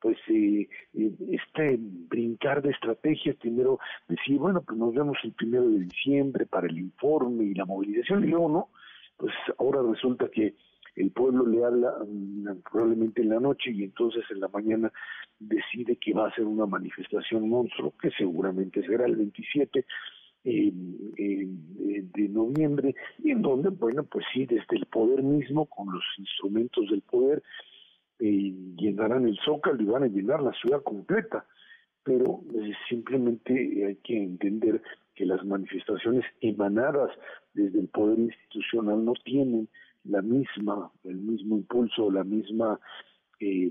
pues 0.00 0.16
eh, 0.28 0.68
eh, 0.94 1.12
este 1.30 1.76
brincar 1.78 2.62
de 2.62 2.70
estrategias, 2.70 3.36
primero 3.36 3.78
decir, 4.08 4.38
bueno, 4.38 4.62
pues 4.62 4.78
nos 4.78 4.94
vemos 4.94 5.18
el 5.24 5.32
primero 5.32 5.68
de 5.68 5.80
diciembre 5.80 6.46
para 6.46 6.66
el 6.66 6.78
informe 6.78 7.44
y 7.44 7.54
la 7.54 7.64
movilización, 7.64 8.24
y 8.24 8.28
luego 8.28 8.48
no, 8.48 8.68
pues 9.16 9.32
ahora 9.58 9.80
resulta 9.82 10.28
que 10.28 10.54
el 10.96 11.10
pueblo 11.10 11.46
le 11.46 11.64
habla 11.64 11.92
mm, 12.06 12.62
probablemente 12.70 13.22
en 13.22 13.28
la 13.30 13.40
noche 13.40 13.70
y 13.70 13.84
entonces 13.84 14.24
en 14.30 14.40
la 14.40 14.48
mañana 14.48 14.92
decide 15.38 15.96
que 15.96 16.14
va 16.14 16.28
a 16.28 16.34
ser 16.34 16.44
una 16.44 16.66
manifestación 16.66 17.48
monstruo, 17.48 17.92
que 18.00 18.10
seguramente 18.12 18.82
será 18.86 19.06
el 19.06 19.16
27 19.16 19.84
de 20.44 22.28
noviembre, 22.28 22.94
y 23.18 23.32
en 23.32 23.42
donde, 23.42 23.70
bueno, 23.70 24.04
pues 24.04 24.24
sí, 24.32 24.46
desde 24.46 24.76
el 24.76 24.86
poder 24.86 25.24
mismo, 25.24 25.66
con 25.66 25.92
los 25.92 26.04
instrumentos 26.18 26.88
del 26.88 27.02
poder, 27.02 27.42
eh, 28.18 28.54
llenarán 28.76 29.26
el 29.26 29.38
zócalo 29.44 29.82
y 29.82 29.86
van 29.86 30.04
a 30.04 30.08
llenar 30.08 30.42
la 30.42 30.52
ciudad 30.52 30.82
completa. 30.82 31.46
Pero 32.02 32.42
eh, 32.54 32.72
simplemente 32.88 33.52
hay 33.86 33.96
que 33.96 34.16
entender 34.22 34.80
que 35.14 35.26
las 35.26 35.44
manifestaciones 35.44 36.24
emanadas 36.40 37.10
desde 37.54 37.80
el 37.80 37.88
poder 37.88 38.18
institucional 38.18 39.04
no 39.04 39.14
tienen 39.24 39.68
la 40.04 40.22
misma, 40.22 40.90
el 41.04 41.16
mismo 41.16 41.56
impulso, 41.56 42.10
la 42.10 42.22
misma 42.22 42.78
eh, 43.40 43.70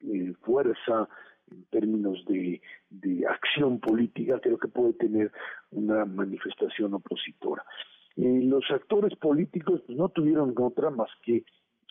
eh, 0.00 0.32
fuerza 0.42 1.08
en 1.50 1.64
términos 1.64 2.24
de, 2.26 2.60
acción 3.28 3.80
política, 3.80 4.40
creo 4.40 4.58
que 4.58 4.68
puede 4.68 4.92
tener 4.94 5.30
una 5.70 6.04
manifestación 6.04 6.94
opositora. 6.94 7.64
Los 8.16 8.64
actores 8.70 9.16
políticos 9.18 9.82
pues, 9.86 9.96
no 9.96 10.08
tuvieron 10.10 10.54
otra 10.56 10.90
más 10.90 11.08
que 11.22 11.44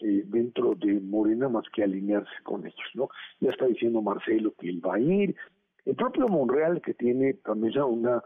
eh, 0.03 0.23
dentro 0.25 0.75
de 0.75 0.99
Morena 0.99 1.49
más 1.49 1.65
que 1.73 1.83
alinearse 1.83 2.31
con 2.43 2.65
ellos, 2.65 2.89
¿no? 2.93 3.09
Ya 3.39 3.49
está 3.51 3.65
diciendo 3.65 4.01
Marcelo 4.01 4.53
que 4.59 4.69
él 4.69 4.81
va 4.85 4.95
a 4.95 4.99
ir, 4.99 5.35
el 5.85 5.95
propio 5.95 6.27
Monreal 6.27 6.81
que 6.81 6.93
tiene 6.93 7.35
también 7.35 7.73
ya 7.73 7.85
una 7.85 8.23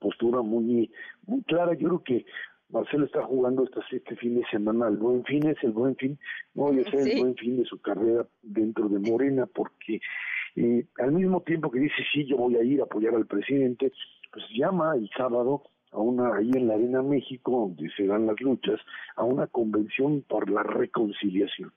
postura 0.00 0.42
muy 0.42 0.90
muy 1.26 1.42
clara, 1.42 1.74
yo 1.74 1.88
creo 1.88 2.02
que 2.02 2.26
Marcelo 2.72 3.04
está 3.04 3.22
jugando 3.22 3.64
este, 3.64 3.80
este 3.96 4.16
fin 4.16 4.34
de 4.40 4.46
semana 4.50 4.86
al 4.86 4.96
buen 4.96 5.24
fin, 5.24 5.46
es 5.46 5.62
el 5.62 5.72
buen 5.72 5.94
fin, 5.96 6.18
no 6.54 6.64
voy 6.64 6.80
a 6.80 6.90
ser 6.90 7.06
el 7.06 7.20
buen 7.20 7.36
fin 7.36 7.58
de 7.58 7.64
su 7.66 7.80
carrera 7.80 8.26
dentro 8.42 8.88
de 8.88 8.98
Morena, 8.98 9.46
porque 9.46 10.00
eh, 10.56 10.86
al 10.98 11.12
mismo 11.12 11.42
tiempo 11.42 11.70
que 11.70 11.80
dice 11.80 12.02
sí, 12.12 12.24
yo 12.26 12.36
voy 12.38 12.56
a 12.56 12.64
ir 12.64 12.80
a 12.80 12.84
apoyar 12.84 13.14
al 13.14 13.26
presidente, 13.26 13.92
pues 14.32 14.44
llama 14.54 14.94
el 14.96 15.08
sábado 15.16 15.62
a 15.92 15.98
una 15.98 16.34
ahí 16.34 16.50
en 16.54 16.68
la 16.68 16.74
Arena 16.74 17.02
México, 17.02 17.52
donde 17.52 17.90
se 17.96 18.06
dan 18.06 18.26
las 18.26 18.40
luchas, 18.40 18.80
a 19.16 19.24
una 19.24 19.46
convención 19.46 20.22
por 20.22 20.50
la 20.50 20.62
reconciliación. 20.62 21.72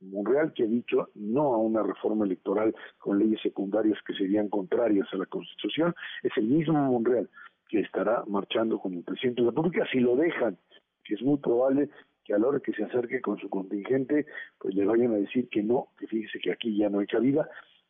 Monreal 0.00 0.52
que 0.52 0.64
ha 0.64 0.66
dicho 0.66 1.08
no 1.14 1.54
a 1.54 1.58
una 1.58 1.82
reforma 1.82 2.26
electoral 2.26 2.74
con 2.98 3.18
leyes 3.18 3.40
secundarias 3.42 3.98
que 4.06 4.14
serían 4.14 4.48
contrarias 4.48 5.08
a 5.12 5.16
la 5.16 5.26
Constitución, 5.26 5.94
es 6.22 6.32
el 6.36 6.44
mismo 6.44 6.74
Monreal 6.74 7.28
que 7.68 7.80
estará 7.80 8.22
marchando 8.26 8.78
con 8.78 8.94
el 8.94 9.02
presidente 9.02 9.40
de 9.40 9.46
la 9.46 9.50
República 9.50 9.86
si 9.90 10.00
lo 10.00 10.14
dejan, 10.16 10.58
que 11.02 11.14
es 11.14 11.22
muy 11.22 11.38
probable 11.38 11.88
que 12.24 12.34
a 12.34 12.38
la 12.38 12.48
hora 12.48 12.60
que 12.60 12.72
se 12.72 12.84
acerque 12.84 13.20
con 13.20 13.38
su 13.38 13.48
contingente, 13.48 14.26
pues 14.58 14.74
le 14.74 14.86
vayan 14.86 15.12
a 15.12 15.16
decir 15.16 15.48
que 15.48 15.62
no, 15.62 15.88
que 15.98 16.06
fíjese 16.06 16.38
que 16.38 16.52
aquí 16.52 16.76
ya 16.76 16.88
no 16.88 17.00
hay 17.00 17.06
cabida, 17.06 17.48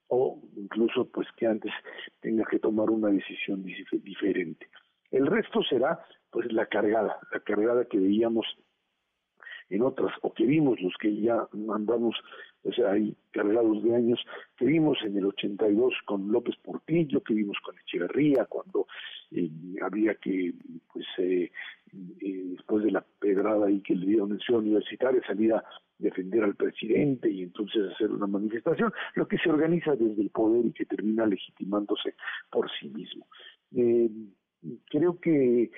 o 0.08 0.40
incluso 0.56 1.08
pues 1.08 1.28
que 1.36 1.46
antes 1.46 1.72
tenga 2.20 2.44
que 2.44 2.58
tomar 2.58 2.90
una 2.90 3.08
decisión 3.08 3.64
diferente. 3.64 4.68
El 5.10 5.26
resto 5.26 5.62
será 5.62 6.04
pues 6.30 6.52
la 6.52 6.66
cargada, 6.66 7.18
la 7.32 7.40
cargada 7.40 7.84
que 7.84 7.98
veíamos 7.98 8.46
en 9.70 9.82
otras, 9.82 10.12
o 10.22 10.32
que 10.32 10.44
vimos 10.44 10.80
los 10.80 10.94
que 11.00 11.14
ya 11.20 11.46
andamos, 11.72 12.16
o 12.62 12.72
sea, 12.72 12.92
ahí 12.92 13.16
cargados 13.30 13.82
de 13.82 13.94
años, 13.94 14.20
que 14.56 14.66
vimos 14.66 14.98
en 15.02 15.16
el 15.16 15.26
82 15.26 15.94
con 16.04 16.30
López 16.30 16.56
Portillo, 16.62 17.22
que 17.22 17.34
vimos 17.34 17.56
con 17.62 17.78
Echeverría, 17.78 18.44
cuando 18.46 18.86
eh, 19.30 19.50
había 19.82 20.14
que, 20.16 20.52
pues, 20.92 21.06
eh, 21.18 21.50
eh, 22.20 22.42
después 22.56 22.84
de 22.84 22.90
la 22.90 23.04
pedrada 23.18 23.70
y 23.70 23.80
que 23.80 23.94
le 23.94 24.06
dieron 24.06 24.32
en 24.32 24.40
Ciudad 24.40 24.60
Universitaria, 24.60 25.22
salir 25.26 25.54
a 25.54 25.64
defender 25.98 26.44
al 26.44 26.56
presidente 26.56 27.30
y 27.30 27.42
entonces 27.42 27.92
hacer 27.92 28.10
una 28.10 28.26
manifestación, 28.26 28.92
lo 29.14 29.26
que 29.26 29.38
se 29.38 29.48
organiza 29.48 29.94
desde 29.96 30.20
el 30.20 30.30
poder 30.30 30.66
y 30.66 30.72
que 30.72 30.84
termina 30.84 31.26
legitimándose 31.26 32.14
por 32.50 32.70
sí 32.78 32.88
mismo. 32.88 33.26
Creo 34.90 35.18
que 35.20 35.70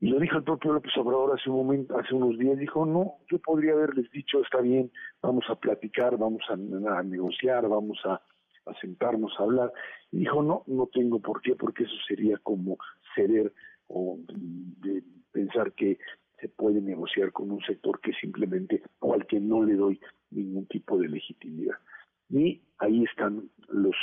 y 0.00 0.08
lo 0.08 0.18
dijo 0.18 0.38
el 0.38 0.44
propio 0.44 0.72
López 0.72 0.96
Obrador 0.96 1.38
hace 1.38 1.50
un 1.50 1.56
momento, 1.56 1.98
hace 1.98 2.14
unos 2.14 2.38
días, 2.38 2.58
dijo, 2.58 2.86
no, 2.86 3.18
yo 3.30 3.38
podría 3.38 3.72
haberles 3.72 4.10
dicho, 4.10 4.40
está 4.40 4.62
bien, 4.62 4.90
vamos 5.20 5.44
a 5.50 5.56
platicar, 5.56 6.16
vamos 6.16 6.42
a, 6.48 6.56
negociar, 7.02 7.68
vamos 7.68 8.00
a, 8.06 8.22
sentarnos 8.80 9.38
a 9.38 9.42
hablar. 9.42 9.70
Y 10.10 10.20
dijo, 10.20 10.42
no, 10.42 10.64
no 10.66 10.86
tengo 10.86 11.20
por 11.20 11.42
qué, 11.42 11.54
porque 11.54 11.84
eso 11.84 11.94
sería 12.08 12.38
como 12.38 12.78
ceder 13.14 13.52
o 13.88 14.18
de 14.26 15.02
pensar 15.32 15.72
que 15.74 15.98
se 16.40 16.48
puede 16.48 16.80
negociar 16.80 17.30
con 17.32 17.50
un 17.50 17.60
sector 17.60 18.00
que 18.00 18.14
simplemente 18.14 18.82
o 19.00 19.12
al 19.12 19.26
que 19.26 19.38
no 19.38 19.62
le 19.62 19.74
doy 19.74 20.00
ningún 20.30 20.64
tipo 20.66 20.96
de 20.96 21.08
legitimidad. 21.08 21.76
Y 22.30 22.62
ahí 22.78 23.04
están 23.04 23.50
los 23.68 23.96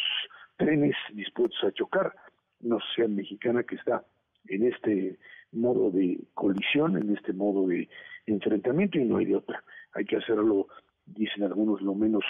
trenes 0.57 0.95
dispuestos 1.13 1.63
a 1.63 1.71
chocar 1.71 2.13
una 2.61 2.79
sociedad 2.79 3.09
mexicana 3.09 3.63
que 3.63 3.75
está 3.75 4.05
en 4.47 4.63
este 4.67 5.17
modo 5.51 5.91
de 5.91 6.19
colisión, 6.33 6.97
en 6.97 7.15
este 7.15 7.33
modo 7.33 7.67
de 7.67 7.89
enfrentamiento 8.25 8.97
y 8.97 9.05
no 9.05 9.17
hay 9.17 9.25
de 9.25 9.35
otra. 9.35 9.63
Hay 9.93 10.05
que 10.05 10.17
hacerlo, 10.17 10.67
dicen 11.05 11.43
algunos, 11.43 11.81
lo 11.81 11.95
menos 11.95 12.23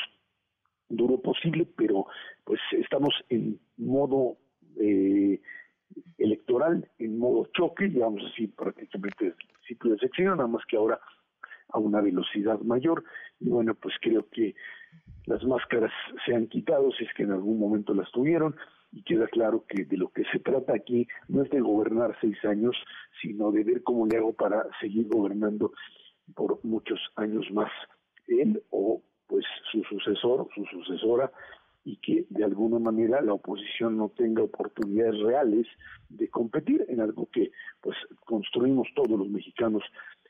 duro 0.89 1.21
posible, 1.21 1.67
pero 1.75 2.05
pues 2.43 2.59
estamos 2.71 3.13
en 3.29 3.59
modo 3.77 4.37
eh, 4.79 5.41
electoral, 6.17 6.89
en 6.99 7.17
modo 7.17 7.47
choque, 7.53 7.87
digamos 7.87 8.23
así, 8.31 8.47
prácticamente 8.47 9.27
el 9.27 9.33
principio 9.33 9.91
de 9.91 9.99
sección, 9.99 10.37
nada 10.37 10.47
más 10.47 10.65
que 10.65 10.77
ahora 10.77 10.99
a 11.69 11.79
una 11.79 12.01
velocidad 12.01 12.59
mayor. 12.61 13.03
Y 13.39 13.49
bueno, 13.49 13.75
pues 13.75 13.95
creo 14.01 14.27
que 14.29 14.55
las 15.25 15.43
máscaras 15.43 15.91
se 16.25 16.33
han 16.33 16.47
quitado, 16.47 16.91
si 16.91 17.03
es 17.03 17.13
que 17.13 17.23
en 17.23 17.31
algún 17.31 17.59
momento 17.59 17.93
las 17.93 18.09
tuvieron, 18.11 18.55
y 18.91 19.03
queda 19.03 19.27
claro 19.27 19.65
que 19.67 19.85
de 19.85 19.97
lo 19.97 20.09
que 20.09 20.23
se 20.31 20.39
trata 20.39 20.73
aquí 20.73 21.07
no 21.27 21.43
es 21.43 21.49
de 21.49 21.59
gobernar 21.59 22.15
seis 22.21 22.37
años, 22.45 22.75
sino 23.21 23.51
de 23.51 23.63
ver 23.63 23.83
cómo 23.83 24.05
le 24.05 24.17
hago 24.17 24.33
para 24.33 24.65
seguir 24.79 25.07
gobernando 25.07 25.71
por 26.35 26.63
muchos 26.63 26.99
años 27.15 27.49
más 27.51 27.71
él 28.27 28.61
o 28.69 29.01
pues 29.27 29.45
su 29.71 29.83
sucesor, 29.83 30.47
su 30.55 30.65
sucesora, 30.65 31.31
y 31.83 31.97
que 31.97 32.25
de 32.29 32.43
alguna 32.43 32.79
manera 32.79 33.21
la 33.21 33.33
oposición 33.33 33.97
no 33.97 34.09
tenga 34.09 34.43
oportunidades 34.43 35.21
reales 35.21 35.67
de 36.09 36.27
competir 36.29 36.85
en 36.89 36.99
algo 36.99 37.29
que 37.31 37.51
pues 37.81 37.95
construimos 38.25 38.89
todos 38.93 39.17
los 39.17 39.29
mexicanos 39.29 39.83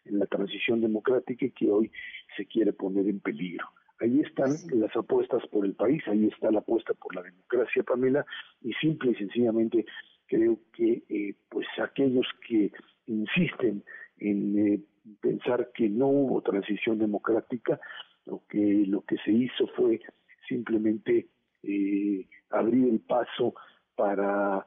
en 0.06 0.20
la 0.20 0.28
transición 0.28 0.82
democrática 0.82 1.46
y 1.46 1.52
que 1.52 1.72
hoy 1.72 1.92
se 2.36 2.46
quiere 2.46 2.74
poner 2.74 3.08
en 3.08 3.20
peligro. 3.20 3.66
Ahí 3.99 4.22
están 4.22 4.56
las 4.74 4.95
apuestas 4.95 5.45
por 5.48 5.65
el 5.65 5.74
país, 5.74 6.03
ahí 6.07 6.28
está 6.28 6.52
la 6.52 6.60
apuesta 6.60 6.94
por 6.94 7.15
la 7.15 7.24
democracia, 7.24 7.84
Pamela, 7.84 8.26
y 8.61 8.74
simple 8.74 9.11
y 9.11 9.15
sencillamente 9.15 9.86
creo 10.28 10.60
que 10.74 11.03
eh, 11.10 11.36
pues 11.49 11.65
aquellos 11.82 12.28
que 12.48 12.72
insisten 13.07 13.84
en 14.19 14.74
eh, 14.74 14.82
pensar 15.22 15.72
que 15.74 15.90
no 15.90 16.07
hubo 16.07 16.41
transición 16.41 16.99
democrática, 16.99 17.80
lo 18.26 18.44
que 18.49 18.86
lo 18.88 19.02
que 19.02 19.18
se 19.26 19.32
hizo 19.32 19.68
fue 19.76 20.02
simplemente 20.48 21.28
eh, 21.64 22.28
abrir 22.49 22.90
el 22.90 22.99
paso 22.99 23.56
para 23.95 24.65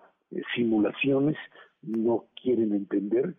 simulaciones, 0.55 1.36
no 1.82 2.27
quieren 2.40 2.73
entender 2.74 3.35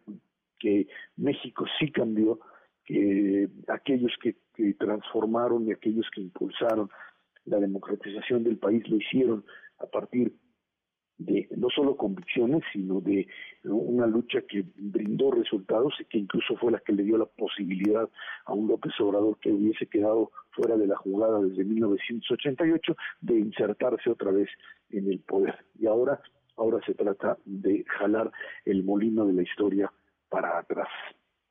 que 0.59 0.87
México 1.17 1.65
sí 1.79 1.91
cambió, 1.91 2.39
que 2.85 3.47
aquellos 3.67 4.11
que 4.21 4.35
transformaron 4.73 5.67
y 5.67 5.71
aquellos 5.71 6.09
que 6.13 6.21
impulsaron 6.21 6.89
la 7.45 7.59
democratización 7.59 8.43
del 8.43 8.57
país 8.57 8.87
lo 8.89 8.97
hicieron 8.97 9.43
a 9.79 9.85
partir 9.85 10.33
de 11.25 11.47
no 11.55 11.69
solo 11.69 11.95
convicciones, 11.95 12.63
sino 12.73 12.99
de 12.99 13.27
una 13.63 14.07
lucha 14.07 14.41
que 14.41 14.65
brindó 14.75 15.31
resultados 15.31 15.93
y 15.99 16.05
que 16.05 16.17
incluso 16.17 16.55
fue 16.57 16.71
la 16.71 16.79
que 16.79 16.93
le 16.93 17.03
dio 17.03 17.17
la 17.17 17.25
posibilidad 17.25 18.09
a 18.45 18.53
un 18.53 18.67
López 18.67 18.93
Obrador 18.99 19.37
que 19.39 19.51
hubiese 19.51 19.85
quedado 19.87 20.31
fuera 20.51 20.77
de 20.77 20.87
la 20.87 20.95
jugada 20.97 21.39
desde 21.39 21.63
1988 21.63 22.95
de 23.21 23.39
insertarse 23.39 24.09
otra 24.09 24.31
vez 24.31 24.49
en 24.89 25.11
el 25.11 25.19
poder. 25.19 25.63
Y 25.79 25.85
ahora, 25.85 26.19
ahora 26.57 26.79
se 26.85 26.95
trata 26.95 27.37
de 27.45 27.85
jalar 27.99 28.31
el 28.65 28.83
molino 28.83 29.25
de 29.25 29.33
la 29.33 29.43
historia 29.43 29.91
para 30.29 30.57
atrás. 30.57 30.89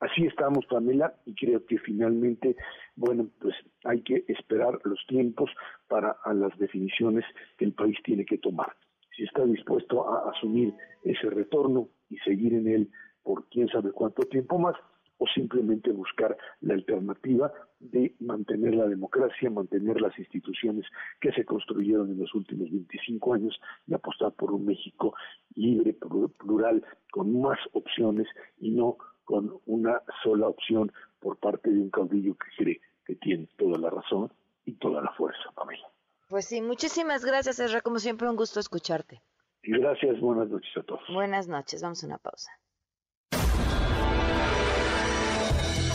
Así 0.01 0.24
estamos, 0.24 0.64
Pamela, 0.66 1.14
y 1.27 1.35
creo 1.35 1.64
que 1.66 1.78
finalmente, 1.78 2.56
bueno, 2.97 3.28
pues 3.39 3.55
hay 3.85 4.01
que 4.01 4.24
esperar 4.28 4.78
los 4.85 4.98
tiempos 5.06 5.51
para 5.89 6.16
las 6.32 6.56
definiciones 6.59 7.24
que 7.59 7.66
el 7.66 7.74
país 7.74 7.97
tiene 8.02 8.24
que 8.24 8.39
tomar. 8.39 8.74
Si 9.14 9.24
está 9.24 9.44
dispuesto 9.44 10.09
a 10.09 10.31
asumir 10.31 10.72
ese 11.05 11.28
retorno 11.28 11.89
y 12.09 12.16
seguir 12.18 12.55
en 12.55 12.66
él 12.66 12.90
por 13.22 13.47
quién 13.51 13.68
sabe 13.68 13.93
cuánto 13.93 14.22
tiempo 14.22 14.59
más, 14.59 14.74
o 15.20 15.27
simplemente 15.27 15.93
buscar 15.93 16.35
la 16.62 16.72
alternativa 16.72 17.52
de 17.78 18.14
mantener 18.20 18.74
la 18.74 18.89
democracia, 18.89 19.51
mantener 19.51 20.01
las 20.01 20.18
instituciones 20.18 20.86
que 21.20 21.31
se 21.32 21.44
construyeron 21.44 22.10
en 22.10 22.20
los 22.20 22.35
últimos 22.35 22.70
25 22.70 23.35
años 23.35 23.60
y 23.86 23.93
apostar 23.93 24.32
por 24.32 24.51
un 24.51 24.64
México 24.64 25.14
libre, 25.55 25.94
plural, 26.39 26.82
con 27.12 27.39
más 27.39 27.59
opciones 27.72 28.27
y 28.60 28.70
no 28.70 28.97
con 29.31 29.61
una 29.66 30.02
sola 30.24 30.48
opción 30.48 30.90
por 31.20 31.36
parte 31.36 31.70
de 31.70 31.78
un 31.78 31.90
caudillo 31.90 32.35
que 32.35 32.48
cree 32.59 32.81
que 33.07 33.15
tiene 33.15 33.48
toda 33.57 33.78
la 33.78 33.89
razón 33.89 34.32
y 34.65 34.73
toda 34.73 35.01
la 35.01 35.12
fuerza, 35.12 35.52
Pamela. 35.55 35.86
Pues 36.28 36.47
sí, 36.47 36.61
muchísimas 36.61 37.24
gracias, 37.24 37.61
Ezra. 37.61 37.81
Como 37.81 38.01
siempre, 38.01 38.28
un 38.28 38.35
gusto 38.35 38.59
escucharte. 38.59 39.23
Y 39.62 39.70
gracias, 39.78 40.19
buenas 40.19 40.48
noches 40.48 40.77
a 40.77 40.82
todos. 40.82 41.02
Buenas 41.12 41.47
noches, 41.47 41.81
vamos 41.81 42.02
a 42.02 42.07
una 42.09 42.19
pausa. 42.19 42.51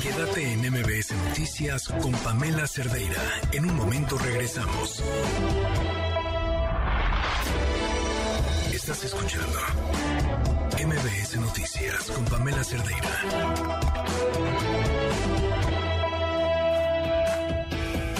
Quédate 0.01 0.53
en 0.53 0.59
MBS 0.71 1.13
Noticias 1.27 1.89
con 2.01 2.13
Pamela 2.23 2.67
Cerdeira. 2.67 3.21
En 3.51 3.65
un 3.69 3.75
momento 3.75 4.15
regresamos. 4.17 5.03
Estás 8.71 9.03
escuchando 9.03 10.54
MBS 10.75 11.39
Noticias 11.39 12.11
con 12.11 12.25
Pamela 12.25 12.61
Cerdeira. 12.61 13.07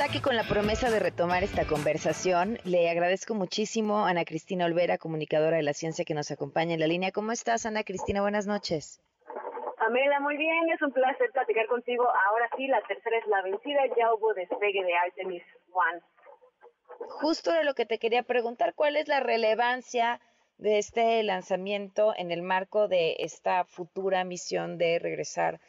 Aquí 0.01 0.21
con 0.21 0.37
la 0.37 0.43
promesa 0.47 0.89
de 0.89 0.99
retomar 0.99 1.43
esta 1.43 1.67
conversación, 1.67 2.57
le 2.63 2.89
agradezco 2.89 3.33
muchísimo 3.35 4.05
a 4.05 4.11
Ana 4.11 4.23
Cristina 4.23 4.65
Olvera, 4.65 4.97
comunicadora 4.97 5.57
de 5.57 5.63
la 5.63 5.73
ciencia 5.73 6.05
que 6.05 6.13
nos 6.13 6.31
acompaña 6.31 6.75
en 6.75 6.79
la 6.79 6.87
línea. 6.87 7.11
¿Cómo 7.11 7.33
estás, 7.33 7.65
Ana 7.65 7.83
Cristina? 7.83 8.21
Buenas 8.21 8.47
noches. 8.47 9.01
Pamela, 9.77 10.21
muy 10.21 10.37
bien, 10.37 10.69
es 10.73 10.81
un 10.81 10.93
placer 10.93 11.31
platicar 11.33 11.67
contigo. 11.67 12.05
Ahora 12.29 12.49
sí, 12.55 12.67
la 12.67 12.81
tercera 12.83 13.17
es 13.17 13.27
la 13.27 13.41
vencida, 13.41 13.81
ya 13.97 14.13
hubo 14.13 14.33
despegue 14.33 14.81
de 14.81 14.95
Artemis 14.95 15.43
One. 15.73 16.01
Justo 17.19 17.51
de 17.51 17.65
lo 17.65 17.73
que 17.73 17.85
te 17.85 17.99
quería 17.99 18.23
preguntar, 18.23 18.75
¿cuál 18.75 18.95
es 18.95 19.09
la 19.09 19.19
relevancia 19.19 20.21
de 20.57 20.77
este 20.77 21.21
lanzamiento 21.23 22.13
en 22.17 22.31
el 22.31 22.41
marco 22.41 22.87
de 22.87 23.15
esta 23.19 23.65
futura 23.65 24.23
misión 24.23 24.77
de 24.77 24.99
regresar, 24.99 25.59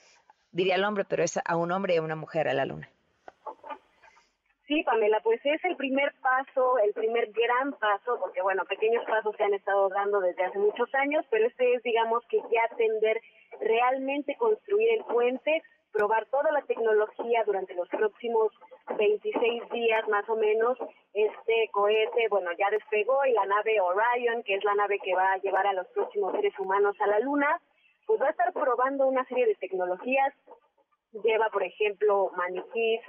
diría 0.53 0.77
el 0.77 0.85
hombre, 0.85 1.05
pero 1.05 1.23
es 1.23 1.39
a 1.45 1.57
un 1.57 1.73
hombre 1.73 1.95
y 1.95 1.97
a 1.99 2.03
una 2.03 2.17
mujer 2.17 2.49
a 2.49 2.55
la 2.55 2.65
luna? 2.65 2.89
Sí, 4.67 4.83
Pamela, 4.83 5.21
pues 5.23 5.41
es 5.45 5.65
el 5.65 5.77
primer 5.77 6.13
paso, 6.21 6.79
el 6.79 6.93
primer 6.93 7.31
gran 7.31 7.73
paso, 7.75 8.19
porque 8.19 8.43
bueno, 8.43 8.65
pequeños 8.65 9.05
pasos 9.05 9.37
se 9.37 9.45
han 9.45 9.55
estado 9.55 9.89
dando 9.91 10.21
desde 10.21 10.43
hace 10.43 10.59
muchos 10.59 10.93
años, 10.95 11.25
pero 11.31 11.47
este 11.47 11.75
es, 11.75 11.83
digamos, 11.85 12.25
que 12.29 12.39
ya 12.51 12.65
atender 12.73 13.21
realmente 13.61 14.35
construir 14.37 14.91
el 14.91 15.05
puente, 15.05 15.63
probar 15.93 16.27
toda 16.27 16.51
la 16.51 16.63
tecnología 16.63 17.45
durante 17.45 17.75
los 17.75 17.89
próximos 17.89 18.53
26 18.97 19.71
días 19.71 20.09
más 20.09 20.29
o 20.29 20.37
menos. 20.37 20.79
Este 21.13 21.69
cohete, 21.73 22.29
bueno, 22.29 22.51
ya 22.59 22.71
despegó 22.71 23.25
y 23.25 23.33
la 23.33 23.47
nave 23.47 23.81
Orion, 23.81 24.43
que 24.43 24.55
es 24.55 24.65
la 24.65 24.75
nave 24.75 24.99
que 24.99 25.15
va 25.15 25.33
a 25.33 25.39
llevar 25.39 25.67
a 25.67 25.73
los 25.73 25.87
próximos 25.89 26.33
seres 26.33 26.59
humanos 26.59 26.97
a 27.01 27.07
la 27.07 27.21
Luna, 27.21 27.61
pues 28.07 28.21
va 28.21 28.27
a 28.29 28.31
estar 28.31 28.53
probando 28.53 29.07
una 29.07 29.25
serie 29.25 29.47
de 29.47 29.55
tecnologías 29.57 30.35
lleva, 31.23 31.49
por 31.51 31.63
ejemplo, 31.63 32.31
maniquís 32.37 33.01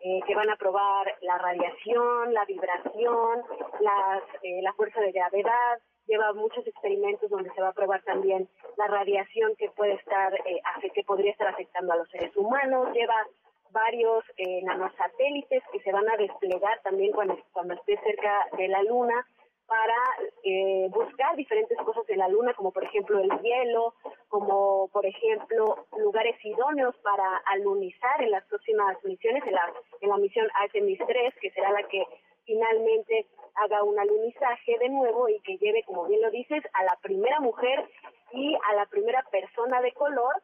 eh, 0.00 0.20
que 0.26 0.34
van 0.34 0.50
a 0.50 0.56
probar 0.56 1.14
la 1.22 1.38
radiación, 1.38 2.32
la 2.32 2.44
vibración, 2.44 3.42
las, 3.80 4.22
eh, 4.42 4.60
la 4.62 4.72
fuerza 4.74 5.00
de 5.00 5.12
gravedad, 5.12 5.78
lleva 6.06 6.32
muchos 6.32 6.66
experimentos 6.66 7.30
donde 7.30 7.50
se 7.54 7.60
va 7.60 7.68
a 7.68 7.72
probar 7.72 8.02
también 8.02 8.48
la 8.76 8.88
radiación 8.88 9.54
que 9.56 9.70
puede 9.70 9.94
estar, 9.94 10.34
eh, 10.34 10.60
que 10.92 11.04
podría 11.04 11.30
estar 11.30 11.48
afectando 11.48 11.92
a 11.92 11.96
los 11.96 12.08
seres 12.10 12.36
humanos, 12.36 12.92
lleva 12.92 13.26
varios 13.72 14.24
eh, 14.36 14.62
nanosatélites 14.62 15.62
que 15.72 15.80
se 15.80 15.92
van 15.92 16.08
a 16.08 16.16
desplegar 16.16 16.80
también 16.82 17.12
cuando, 17.12 17.38
cuando 17.52 17.74
esté 17.74 17.98
cerca 18.02 18.46
de 18.56 18.68
la 18.68 18.82
Luna 18.82 19.26
para 19.66 19.96
eh, 20.44 20.86
buscar 20.90 21.34
diferentes 21.34 21.78
cosas 21.78 22.04
en 22.08 22.18
la 22.18 22.28
Luna, 22.28 22.52
como 22.54 22.72
por 22.72 22.84
ejemplo 22.84 23.18
el 23.20 23.30
hielo, 23.40 23.94
como 24.28 24.88
por 24.88 25.06
ejemplo 25.06 25.86
lugares 25.98 26.36
idóneos 26.44 26.94
para 26.98 27.38
alunizar 27.46 28.20
en 28.20 28.32
las 28.32 28.44
próximas 28.44 29.02
misiones, 29.04 29.42
en 29.46 29.54
la, 29.54 29.72
en 30.02 30.08
la 30.10 30.18
misión 30.18 30.46
Artemis 30.60 30.98
3, 31.06 31.34
que 31.40 31.50
será 31.52 31.72
la 31.72 31.82
que 31.84 32.04
finalmente 32.44 33.26
haga 33.54 33.82
un 33.82 33.98
alunizaje 33.98 34.78
de 34.78 34.88
nuevo 34.88 35.28
y 35.28 35.40
que 35.40 35.56
lleve, 35.56 35.84
como 35.84 36.06
bien 36.06 36.20
lo 36.20 36.30
dices, 36.30 36.62
a 36.74 36.84
la 36.84 36.98
primera 37.00 37.40
mujer 37.40 37.88
y 38.32 38.54
a 38.70 38.74
la 38.74 38.86
primera 38.86 39.22
persona 39.30 39.80
de 39.80 39.92
color 39.92 40.34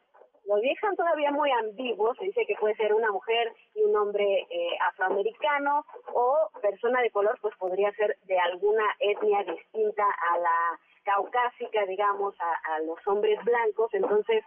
lo 0.49 0.57
dejan 0.57 0.97
todavía 0.97 1.31
muy 1.31 1.51
ambiguo, 1.51 2.15
se 2.15 2.25
dice 2.25 2.47
que 2.47 2.57
puede 2.57 2.75
ser 2.77 2.95
una 2.95 3.12
mujer 3.12 3.53
y 3.75 3.83
un 3.83 3.95
hombre 3.95 4.47
eh, 4.49 4.79
afroamericano 4.89 5.85
o 6.15 6.51
persona 6.62 7.03
de 7.03 7.11
color, 7.11 7.39
pues 7.43 7.55
podría 7.57 7.93
ser 7.93 8.16
de 8.25 8.39
alguna 8.39 8.85
etnia 8.99 9.45
distinta 9.45 10.05
a 10.05 10.39
la 10.39 10.81
caucásica, 11.05 11.85
digamos, 11.85 12.35
a, 12.41 12.81
los 12.81 12.99
hombres 13.07 13.39
blancos, 13.45 13.93
entonces 13.93 14.43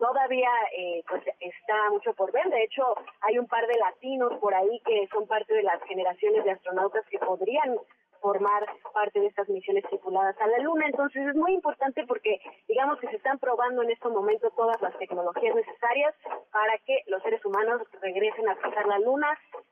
todavía 0.00 0.50
eh, 0.76 1.04
pues 1.08 1.22
está 1.38 1.90
mucho 1.90 2.12
por 2.14 2.32
ver. 2.32 2.48
De 2.50 2.64
hecho, 2.64 2.82
hay 3.20 3.38
un 3.38 3.46
par 3.46 3.64
de 3.68 3.78
latinos 3.78 4.32
por 4.40 4.54
ahí 4.54 4.80
que 4.84 5.06
son 5.12 5.26
parte 5.28 5.54
de 5.54 5.62
las 5.62 5.80
generaciones 5.84 6.44
de 6.44 6.50
astronautas 6.50 7.06
que 7.06 7.18
podrían 7.20 7.78
formar 8.24 8.64
parte 8.94 9.20
de 9.20 9.26
estas 9.26 9.46
misiones 9.50 9.84
tripuladas 9.84 10.34
a 10.40 10.46
la 10.46 10.58
Luna. 10.60 10.86
Entonces 10.86 11.26
es 11.26 11.36
muy 11.36 11.52
importante 11.52 12.06
porque 12.06 12.40
digamos 12.66 12.98
que 12.98 13.08
se 13.08 13.16
están 13.16 13.38
probando 13.38 13.82
en 13.82 13.90
este 13.90 14.08
momento 14.08 14.50
todas 14.56 14.80
las 14.80 14.96
tecnologías 14.96 15.54
necesarias 15.54 16.14
para 16.50 16.78
que 16.86 17.02
los 17.08 17.22
seres 17.22 17.44
humanos 17.44 17.82
regresen 18.00 18.48
a 18.48 18.54
pisar 18.54 18.86
la 18.86 18.98
Luna. 18.98 19.28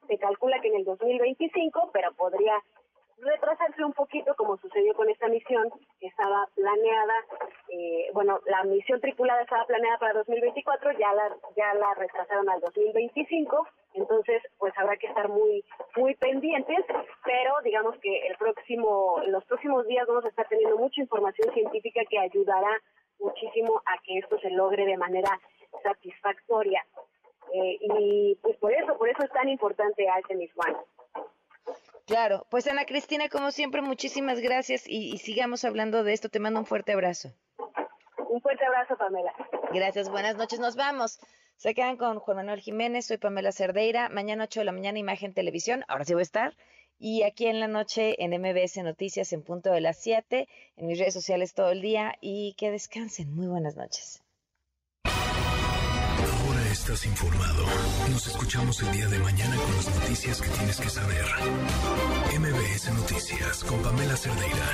Se 0.07 0.19
calcula 0.19 0.61
que 0.61 0.69
en 0.69 0.77
el 0.77 0.85
2025, 0.85 1.93
pero 1.95 2.13
podría 2.13 2.63
retrasarse 3.23 3.83
un 3.85 3.95
poquito 3.95 4.35
como 4.35 4.59
sucedió 4.59 4.93
con 4.95 5.09
esta 5.09 5.29
misión 5.29 5.71
que 5.99 6.09
estaba 6.09 6.47
planeada, 6.55 7.15
eh, 7.69 8.11
bueno, 8.13 8.41
la 8.45 8.65
misión 8.65 9.01
tripulada 9.01 9.41
estaba 9.41 9.65
planeada 9.65 9.97
para 9.97 10.13
2024, 10.13 10.93
ya 10.99 11.15
la, 11.15 11.35
ya 11.57 11.73
la 11.73 11.95
retrasaron 11.95 12.51
al 12.51 12.61
2025, 12.61 13.67
entonces 13.95 14.43
pues 14.59 14.73
habrá 14.77 14.97
que 14.97 15.07
estar 15.07 15.29
muy, 15.29 15.65
muy 15.97 16.15
pendientes, 16.17 16.85
pero 17.25 17.55
digamos 17.65 17.97
que 17.99 18.27
el 18.27 18.37
próximo, 18.37 19.21
en 19.23 19.33
los 19.33 19.45
próximos 19.45 19.87
días 19.87 20.07
vamos 20.07 20.25
a 20.25 20.29
estar 20.29 20.49
teniendo 20.49 20.79
mucha 20.79 21.01
información 21.01 21.53
científica 21.53 22.03
que 22.09 22.19
ayudará 22.19 22.81
muchísimo 23.19 23.83
a 23.87 24.01
que 24.03 24.19
esto 24.19 24.39
se 24.41 24.51
logre 24.51 24.85
de 24.85 24.97
manera 24.97 25.41
satisfactoria. 25.83 26.85
Eh, 27.53 27.79
y 27.81 28.39
pues 28.43 28.57
por 28.57 28.73
eso, 28.73 28.97
por 28.97 29.09
eso 29.09 29.23
es 29.25 29.31
tan 29.31 29.49
importante 29.49 30.09
Artemis 30.09 30.51
One. 30.57 30.79
Claro, 32.07 32.47
pues 32.51 32.67
Ana 32.67 32.85
Cristina, 32.85 33.29
como 33.29 33.51
siempre, 33.53 33.81
muchísimas 33.81 34.41
gracias 34.41 34.85
y, 34.87 35.19
sigamos 35.19 35.65
hablando 35.65 36.03
de 36.03 36.13
esto. 36.13 36.29
Te 36.29 36.41
mando 36.41 36.61
un 36.61 36.67
fuerte 36.67 36.93
abrazo. 36.93 37.31
Un 38.33 38.41
fuerte 38.41 38.65
abrazo, 38.65 38.97
Pamela. 38.97 39.31
Gracias, 39.75 40.09
buenas 40.09 40.37
noches, 40.37 40.59
nos 40.59 40.75
vamos. 40.75 41.21
Se 41.57 41.75
quedan 41.75 41.99
con 41.99 42.19
Juan 42.19 42.39
Manuel 42.39 42.61
Jiménez, 42.61 43.05
soy 43.05 43.19
Pamela 43.19 43.53
Cerdeira. 43.53 44.09
Mañana 44.09 44.45
8 44.45 44.61
de 44.61 44.65
la 44.65 44.73
mañana, 44.73 44.99
Imagen 44.99 45.35
Televisión, 45.35 45.85
ahora 45.87 46.07
sí 46.07 46.15
voy 46.15 46.23
a 46.23 46.23
estar. 46.23 46.57
Y 46.99 47.25
aquí 47.25 47.47
en 47.47 47.61
la 47.61 47.69
noche 47.69 48.17
en 48.25 48.31
MBS 48.31 48.79
Noticias 48.85 49.35
en 49.35 49.43
punto 49.43 49.71
de 49.71 49.83
las 49.83 49.99
7, 49.99 50.49
en 50.77 50.87
mis 50.87 50.99
redes 50.99 51.13
sociales 51.13 51.53
todo 51.53 51.73
el 51.73 51.83
día 51.83 52.15
y 52.23 52.55
que 52.55 52.71
descansen. 52.71 53.35
Muy 53.35 53.49
buenas 53.49 53.77
noches 53.77 54.23
estás 56.73 57.05
informado. 57.05 57.65
Nos 58.11 58.27
escuchamos 58.27 58.83
el 58.83 58.93
día 58.93 59.07
de 59.07 59.19
mañana 59.19 59.57
con 59.57 59.77
las 59.77 59.95
noticias 59.95 60.41
que 60.41 60.49
tienes 60.49 60.81
que 60.81 60.89
saber. 60.89 61.25
MBS 62.41 62.93
Noticias 62.95 63.63
con 63.65 63.83
Pamela 63.83 64.17
Cerdeira. 64.17 64.67